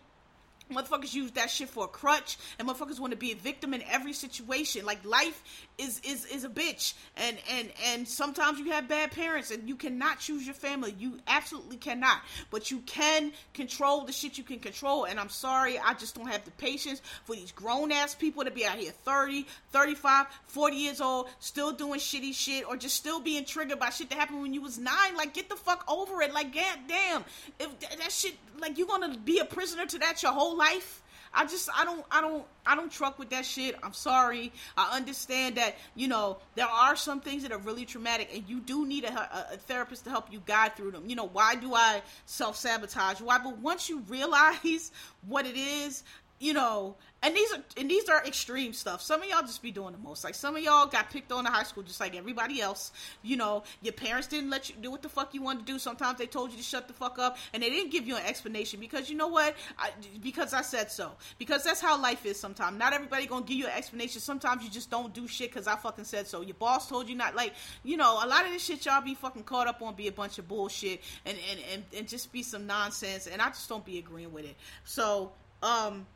Motherfuckers 0.71 1.15
use 1.15 1.31
that 1.33 1.51
shit 1.51 1.69
for 1.69 1.85
a 1.85 1.89
crutch, 1.89 2.37
and 2.59 2.69
motherfuckers 2.69 3.01
want 3.01 3.13
to 3.13 3.17
be 3.17 3.33
a 3.33 3.37
victim 3.37 3.73
in 3.73 3.83
every 3.85 4.13
situation. 4.13 4.85
Like 4.85 5.05
life 5.05 5.43
is 5.79 6.01
is 6.05 6.27
is 6.27 6.45
a 6.45 6.49
bitch, 6.49 6.95
and 7.17 7.39
and 7.51 7.71
and 7.87 8.09
sometimes 8.09 8.59
you 8.59 8.71
have 8.73 8.89
bad 8.89 9.13
parents, 9.13 9.51
and 9.51 9.69
you 9.69 9.77
cannot 9.77 10.19
choose 10.19 10.45
your 10.45 10.55
family. 10.55 10.95
You 10.99 11.19
absolutely 11.27 11.77
cannot, 11.77 12.19
but 12.51 12.71
you 12.71 12.81
can 12.81 13.33
control 13.55 14.05
the 14.05 14.13
shit 14.13 14.37
you 14.39 14.45
can 14.45 14.59
control. 14.59 15.05
And 15.05 15.19
I'm 15.21 15.29
sorry, 15.29 15.79
I 15.79 15.95
just 15.95 16.17
don't 16.17 16.27
have 16.27 16.45
the 16.45 16.51
patience 16.53 17.01
for 17.25 17.37
these 17.37 17.53
grown 17.53 17.93
ass 17.93 18.15
people 18.15 18.45
to 18.45 18.51
be 18.51 18.67
out 18.67 18.77
here 18.77 18.93
30, 19.05 19.47
35, 19.71 20.27
40 20.47 20.77
years 20.77 21.01
old, 21.01 21.29
still 21.39 21.73
doing 21.73 22.01
shitty 22.01 22.35
shit, 22.35 22.67
or 22.67 22.77
just 22.77 22.97
still 22.97 23.21
being 23.21 23.45
triggered 23.45 23.79
by 23.79 23.91
shit 23.91 24.11
that 24.11 24.19
happened 24.19 24.43
when 24.43 24.53
you 24.53 24.61
was 24.61 24.79
nine. 24.79 25.17
Like 25.17 25.33
get 25.33 25.49
the 25.49 25.57
fuck 25.57 25.85
over 25.89 26.21
it. 26.23 26.35
Like 26.35 26.53
god 26.53 26.79
damn, 26.89 27.25
if 27.61 27.79
that 27.81 28.11
shit, 28.13 28.35
like 28.59 28.79
you're 28.79 28.89
gonna 28.89 29.17
be 29.17 29.39
a 29.39 29.45
prisoner 29.45 29.87
to 29.87 29.99
that 30.01 30.23
your 30.23 30.33
whole 30.33 30.57
life. 30.57 31.03
I 31.33 31.47
just 31.47 31.69
I 31.77 31.85
don't 31.85 32.05
I 32.11 32.21
don't 32.21 32.45
I 32.67 32.75
don't 32.75 32.91
truck 32.91 33.19
with 33.19 33.31
that 33.31 33.45
shit. 33.45 33.77
I'm 33.83 33.93
sorry. 33.93 34.53
I 34.77 34.97
understand 34.97 35.57
that 35.57 35.77
you 35.95 36.09
know 36.09 36.39
there 36.55 36.67
are 36.67 36.97
some 36.97 37.21
things 37.21 37.43
that 37.43 37.53
are 37.53 37.59
really 37.59 37.85
traumatic, 37.85 38.31
and 38.35 38.45
you 38.49 38.61
do 38.61 38.87
need 38.87 39.05
a, 39.05 39.53
a, 39.53 39.57
therapist 39.57 40.05
to 40.05 40.11
help 40.11 40.33
you 40.33 40.43
guide 40.47 40.77
through 40.77 40.93
them. 40.93 41.05
You 41.09 41.17
know 41.17 41.29
why 41.33 41.55
do 41.55 41.75
I 41.75 42.03
self 42.27 42.57
sabotage? 42.57 43.21
Why? 43.21 43.39
But 43.39 43.59
once 43.59 43.89
you 43.89 44.01
realize 44.09 44.93
what 45.27 45.47
it 45.47 45.57
is, 45.57 46.03
you 46.39 46.53
know, 46.53 46.97
and 47.21 47.35
these 47.35 47.53
are 47.53 47.59
and 47.77 47.91
these 47.91 48.09
are 48.09 48.25
extreme 48.25 48.73
stuff. 48.73 49.03
Some 49.03 49.23
of 49.23 49.29
y'all 49.29 49.43
just 49.43 49.61
be 49.61 49.73
doing 49.73 49.93
the 49.93 49.99
most. 49.99 50.23
Like 50.23 50.37
some 50.37 50.55
of 50.55 50.63
y'all 50.63 50.87
got 50.87 51.11
picked 51.11 51.33
on 51.33 51.47
in 51.47 51.53
high 51.53 51.65
school 51.65 51.83
just 51.83 51.99
like 51.99 52.15
everybody 52.15 52.61
else. 52.61 52.93
You 53.23 53.37
know, 53.37 53.65
your 53.83 53.93
parents 53.93 54.29
didn't 54.29 54.51
let 54.51 54.69
you 54.69 54.77
do 54.81 54.91
what 54.93 55.03
the 55.03 55.09
fuck 55.09 55.35
you 55.35 55.43
wanted 55.43 55.67
to 55.67 55.73
do. 55.73 55.79
Sometimes 55.81 56.19
they 56.19 56.27
told 56.27 56.53
you 56.53 56.57
to 56.57 56.63
shut 56.63 56.87
the 56.87 56.95
fuck 56.95 57.19
up, 57.19 57.37
and 57.53 57.63
they 57.63 57.71
didn't 57.71 57.91
give 57.91 58.07
you 58.07 58.17
an 58.17 58.23
explanation 58.25 58.79
because 58.79 59.11
you 59.11 59.17
know 59.17 59.27
what? 59.27 59.57
I, 59.79 59.91
because 60.23 60.55
I 60.55 60.63
said 60.63 60.93
so. 60.93 61.11
Because 61.39 61.65
that's 61.65 61.81
how 61.81 62.01
life 62.01 62.25
is. 62.25 62.39
Sometimes 62.39 62.79
not 62.79 62.93
everybody 62.93 63.27
gonna 63.27 63.45
give 63.45 63.57
you 63.57 63.67
an 63.67 63.73
explanation. 63.77 64.21
Sometimes 64.21 64.63
you 64.63 64.71
just 64.71 64.89
don't 64.89 65.13
do 65.13 65.27
shit 65.27 65.51
because 65.51 65.67
I 65.67 65.75
fucking 65.75 66.05
said 66.05 66.29
so. 66.29 66.43
Your 66.43 66.55
boss 66.55 66.89
told 66.89 67.09
you 67.09 67.17
not. 67.17 67.35
Like 67.35 67.55
you 67.83 67.97
know, 67.97 68.25
a 68.25 68.27
lot 68.29 68.47
of 68.47 68.53
this 68.53 68.65
shit 68.65 68.87
y'all 68.87 69.03
be 69.03 69.17
fucking 69.17 69.43
caught 69.43 69.67
up 69.67 69.83
on 69.83 69.97
be 69.97 70.07
a 70.07 70.13
bunch 70.13 70.39
of 70.39 70.47
bullshit 70.47 71.01
and 71.27 71.37
and 71.51 71.61
and, 71.73 71.85
and 71.97 72.09
just 72.09 72.31
be 72.33 72.45
some 72.45 72.65
nonsense. 72.69 73.27
And 73.27 73.43
I 73.43 73.49
just 73.49 73.69
don't 73.69 73.85
be 73.85 73.99
agreeing 73.99 74.33
with 74.33 74.45
it. 74.45 74.55
So 74.85 75.33
um 75.65 76.07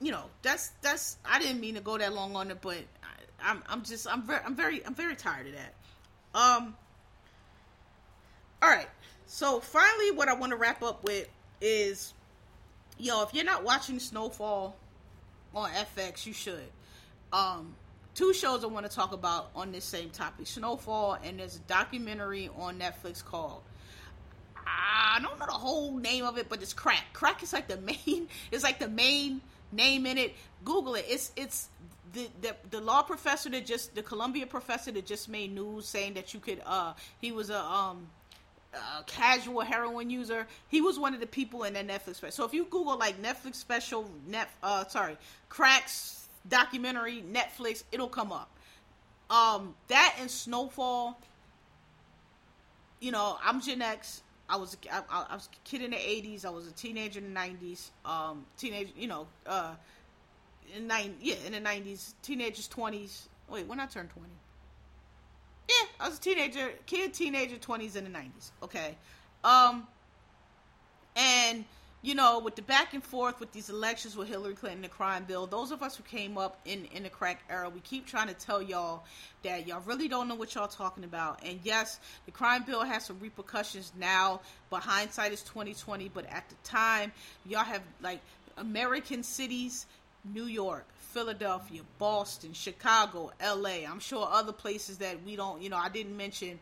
you 0.00 0.10
know, 0.10 0.24
that's 0.42 0.68
that's. 0.82 1.18
I 1.24 1.38
didn't 1.38 1.60
mean 1.60 1.74
to 1.74 1.80
go 1.80 1.98
that 1.98 2.12
long 2.14 2.34
on 2.34 2.50
it, 2.50 2.58
but 2.60 2.78
I, 3.02 3.50
I'm 3.50 3.62
I'm 3.68 3.82
just 3.82 4.08
I'm 4.08 4.22
very 4.22 4.40
I'm 4.44 4.54
very 4.54 4.84
I'm 4.84 4.94
very 4.94 5.14
tired 5.14 5.48
of 5.48 5.52
that. 5.52 5.74
Um. 6.34 6.74
All 8.62 8.70
right. 8.70 8.88
So 9.26 9.60
finally, 9.60 10.10
what 10.12 10.28
I 10.28 10.34
want 10.34 10.50
to 10.50 10.56
wrap 10.56 10.82
up 10.82 11.04
with 11.04 11.28
is, 11.60 12.14
yo, 12.98 13.22
if 13.22 13.32
you're 13.32 13.44
not 13.44 13.62
watching 13.62 13.98
Snowfall 13.98 14.76
on 15.54 15.70
FX, 15.70 16.26
you 16.26 16.32
should. 16.32 16.68
Um, 17.32 17.74
two 18.14 18.34
shows 18.34 18.64
I 18.64 18.66
want 18.66 18.90
to 18.90 18.94
talk 18.94 19.12
about 19.12 19.50
on 19.54 19.70
this 19.70 19.84
same 19.84 20.10
topic: 20.10 20.46
Snowfall, 20.46 21.18
and 21.22 21.38
there's 21.38 21.56
a 21.56 21.60
documentary 21.60 22.50
on 22.56 22.78
Netflix 22.78 23.24
called 23.24 23.62
I 24.66 25.20
don't 25.20 25.38
know 25.38 25.46
the 25.46 25.52
whole 25.52 25.96
name 25.96 26.24
of 26.24 26.38
it, 26.38 26.48
but 26.48 26.62
it's 26.62 26.72
Crack. 26.72 27.04
Crack 27.12 27.42
is 27.42 27.52
like 27.52 27.68
the 27.68 27.76
main. 27.78 28.28
It's 28.50 28.64
like 28.64 28.78
the 28.78 28.88
main 28.88 29.40
name 29.72 30.06
in 30.06 30.18
it. 30.18 30.34
Google 30.64 30.94
it. 30.94 31.06
It's 31.08 31.32
it's 31.36 31.68
the, 32.12 32.28
the 32.42 32.56
the 32.70 32.80
law 32.80 33.02
professor 33.02 33.50
that 33.50 33.66
just 33.66 33.94
the 33.94 34.02
Columbia 34.02 34.46
professor 34.46 34.90
that 34.92 35.06
just 35.06 35.28
made 35.28 35.54
news 35.54 35.86
saying 35.86 36.14
that 36.14 36.34
you 36.34 36.40
could 36.40 36.60
uh 36.66 36.94
he 37.20 37.32
was 37.32 37.50
a 37.50 37.60
um 37.60 38.08
a 38.72 39.02
casual 39.04 39.60
heroin 39.62 40.10
user. 40.10 40.46
He 40.68 40.80
was 40.80 40.98
one 40.98 41.14
of 41.14 41.20
the 41.20 41.26
people 41.26 41.64
in 41.64 41.74
that 41.74 41.86
Netflix 41.86 42.16
special. 42.16 42.32
So 42.32 42.44
if 42.44 42.54
you 42.54 42.64
Google 42.64 42.98
like 42.98 43.20
Netflix 43.20 43.56
special, 43.56 44.10
net 44.26 44.48
uh 44.62 44.86
sorry, 44.86 45.16
cracks 45.48 46.28
documentary 46.48 47.22
Netflix, 47.32 47.84
it'll 47.92 48.08
come 48.08 48.32
up. 48.32 48.50
Um, 49.30 49.74
that 49.88 50.16
and 50.20 50.30
Snowfall. 50.30 51.18
You 53.00 53.12
know, 53.12 53.38
I'm 53.42 53.60
Gen 53.60 53.80
X. 53.80 54.22
I 54.50 54.56
was 54.56 54.76
I, 54.92 55.02
I 55.30 55.34
was 55.34 55.48
a 55.52 55.68
kid 55.68 55.82
in 55.82 55.92
the 55.92 55.96
'80s. 55.96 56.44
I 56.44 56.50
was 56.50 56.66
a 56.66 56.72
teenager 56.72 57.20
in 57.20 57.32
the 57.32 57.40
'90s. 57.40 57.90
Um, 58.04 58.44
teenage, 58.56 58.92
you 58.96 59.06
know, 59.06 59.28
uh, 59.46 59.74
in 60.76 60.88
nine 60.88 61.14
yeah 61.20 61.36
in 61.46 61.52
the 61.52 61.60
'90s, 61.60 62.14
teenagers, 62.22 62.68
'20s. 62.68 63.28
Wait, 63.48 63.66
when 63.66 63.80
I 63.80 63.86
turned 63.86 64.10
20. 64.10 64.28
Yeah, 65.68 65.74
I 66.00 66.08
was 66.08 66.18
a 66.18 66.20
teenager, 66.20 66.70
kid, 66.86 67.14
teenager, 67.14 67.56
20s 67.56 67.96
in 67.96 68.04
the 68.04 68.10
90s. 68.10 68.50
Okay, 68.62 68.96
um, 69.44 69.86
and 71.14 71.64
you 72.02 72.14
know, 72.14 72.38
with 72.38 72.56
the 72.56 72.62
back 72.62 72.94
and 72.94 73.04
forth 73.04 73.40
with 73.40 73.52
these 73.52 73.68
elections 73.68 74.16
with 74.16 74.28
Hillary 74.28 74.54
Clinton, 74.54 74.78
and 74.78 74.84
the 74.84 74.88
crime 74.88 75.24
bill, 75.24 75.46
those 75.46 75.70
of 75.70 75.82
us 75.82 75.96
who 75.96 76.02
came 76.02 76.38
up 76.38 76.58
in, 76.64 76.86
in 76.86 77.02
the 77.02 77.10
crack 77.10 77.42
era, 77.50 77.68
we 77.68 77.80
keep 77.80 78.06
trying 78.06 78.28
to 78.28 78.34
tell 78.34 78.62
y'all 78.62 79.04
that 79.42 79.66
y'all 79.66 79.82
really 79.84 80.08
don't 80.08 80.26
know 80.26 80.34
what 80.34 80.54
y'all 80.54 80.68
talking 80.68 81.04
about. 81.04 81.40
And 81.44 81.60
yes, 81.62 82.00
the 82.24 82.32
crime 82.32 82.64
bill 82.64 82.82
has 82.82 83.04
some 83.04 83.18
repercussions 83.20 83.92
now, 83.98 84.40
but 84.70 84.80
hindsight 84.80 85.32
is 85.32 85.42
2020. 85.42 86.10
But 86.14 86.24
at 86.26 86.48
the 86.48 86.54
time, 86.64 87.12
y'all 87.44 87.64
have 87.64 87.82
like 88.00 88.20
American 88.56 89.22
cities, 89.22 89.84
New 90.24 90.44
York, 90.44 90.86
Philadelphia, 91.12 91.82
Boston, 91.98 92.54
Chicago, 92.54 93.30
LA. 93.44 93.86
I'm 93.86 94.00
sure 94.00 94.26
other 94.30 94.52
places 94.52 94.98
that 94.98 95.22
we 95.24 95.36
don't, 95.36 95.60
you 95.60 95.68
know, 95.68 95.76
I 95.76 95.90
didn't 95.90 96.16
mention 96.16 96.58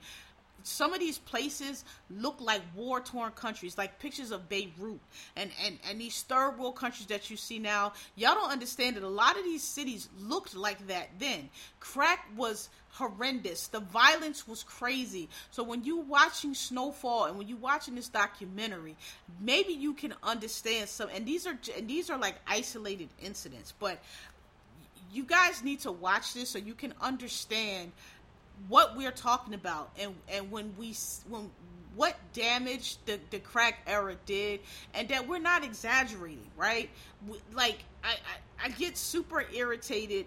some 0.68 0.92
of 0.92 1.00
these 1.00 1.18
places 1.18 1.84
look 2.10 2.40
like 2.40 2.62
war 2.74 3.00
torn 3.00 3.32
countries, 3.32 3.78
like 3.78 3.98
pictures 3.98 4.30
of 4.30 4.48
Beirut 4.48 5.00
and, 5.36 5.50
and, 5.64 5.78
and 5.88 6.00
these 6.00 6.22
third 6.22 6.58
world 6.58 6.76
countries 6.76 7.06
that 7.06 7.30
you 7.30 7.36
see 7.36 7.58
now. 7.58 7.92
Y'all 8.16 8.34
don't 8.34 8.50
understand 8.50 8.96
that 8.96 9.02
a 9.02 9.08
lot 9.08 9.38
of 9.38 9.44
these 9.44 9.62
cities 9.62 10.08
looked 10.20 10.54
like 10.54 10.86
that 10.88 11.08
then. 11.18 11.48
Crack 11.80 12.28
was 12.36 12.68
horrendous. 12.90 13.68
The 13.68 13.80
violence 13.80 14.46
was 14.46 14.62
crazy. 14.62 15.28
So 15.50 15.62
when 15.62 15.84
you 15.84 15.98
watching 15.98 16.54
Snowfall 16.54 17.26
and 17.26 17.38
when 17.38 17.48
you 17.48 17.56
watching 17.56 17.94
this 17.94 18.08
documentary, 18.08 18.96
maybe 19.40 19.72
you 19.72 19.94
can 19.94 20.14
understand 20.22 20.88
some. 20.88 21.08
And 21.14 21.24
these 21.26 21.46
are 21.46 21.58
and 21.76 21.88
these 21.88 22.10
are 22.10 22.18
like 22.18 22.36
isolated 22.46 23.08
incidents, 23.22 23.72
but 23.78 23.98
you 25.12 25.24
guys 25.24 25.64
need 25.64 25.80
to 25.80 25.92
watch 25.92 26.34
this 26.34 26.50
so 26.50 26.58
you 26.58 26.74
can 26.74 26.92
understand 27.00 27.92
what 28.68 28.96
we're 28.96 29.10
talking 29.10 29.54
about 29.54 29.90
and 30.00 30.14
and 30.32 30.50
when 30.50 30.74
we 30.78 30.94
when 31.28 31.50
what 31.94 32.16
damage 32.32 32.96
the, 33.06 33.18
the 33.30 33.38
crack 33.40 33.80
era 33.86 34.14
did 34.24 34.60
and 34.94 35.08
that 35.08 35.26
we're 35.26 35.38
not 35.38 35.64
exaggerating 35.64 36.46
right? 36.56 36.90
Like 37.52 37.78
I, 38.04 38.12
I, 38.62 38.66
I 38.66 38.68
get 38.70 38.96
super 38.96 39.44
irritated 39.52 40.26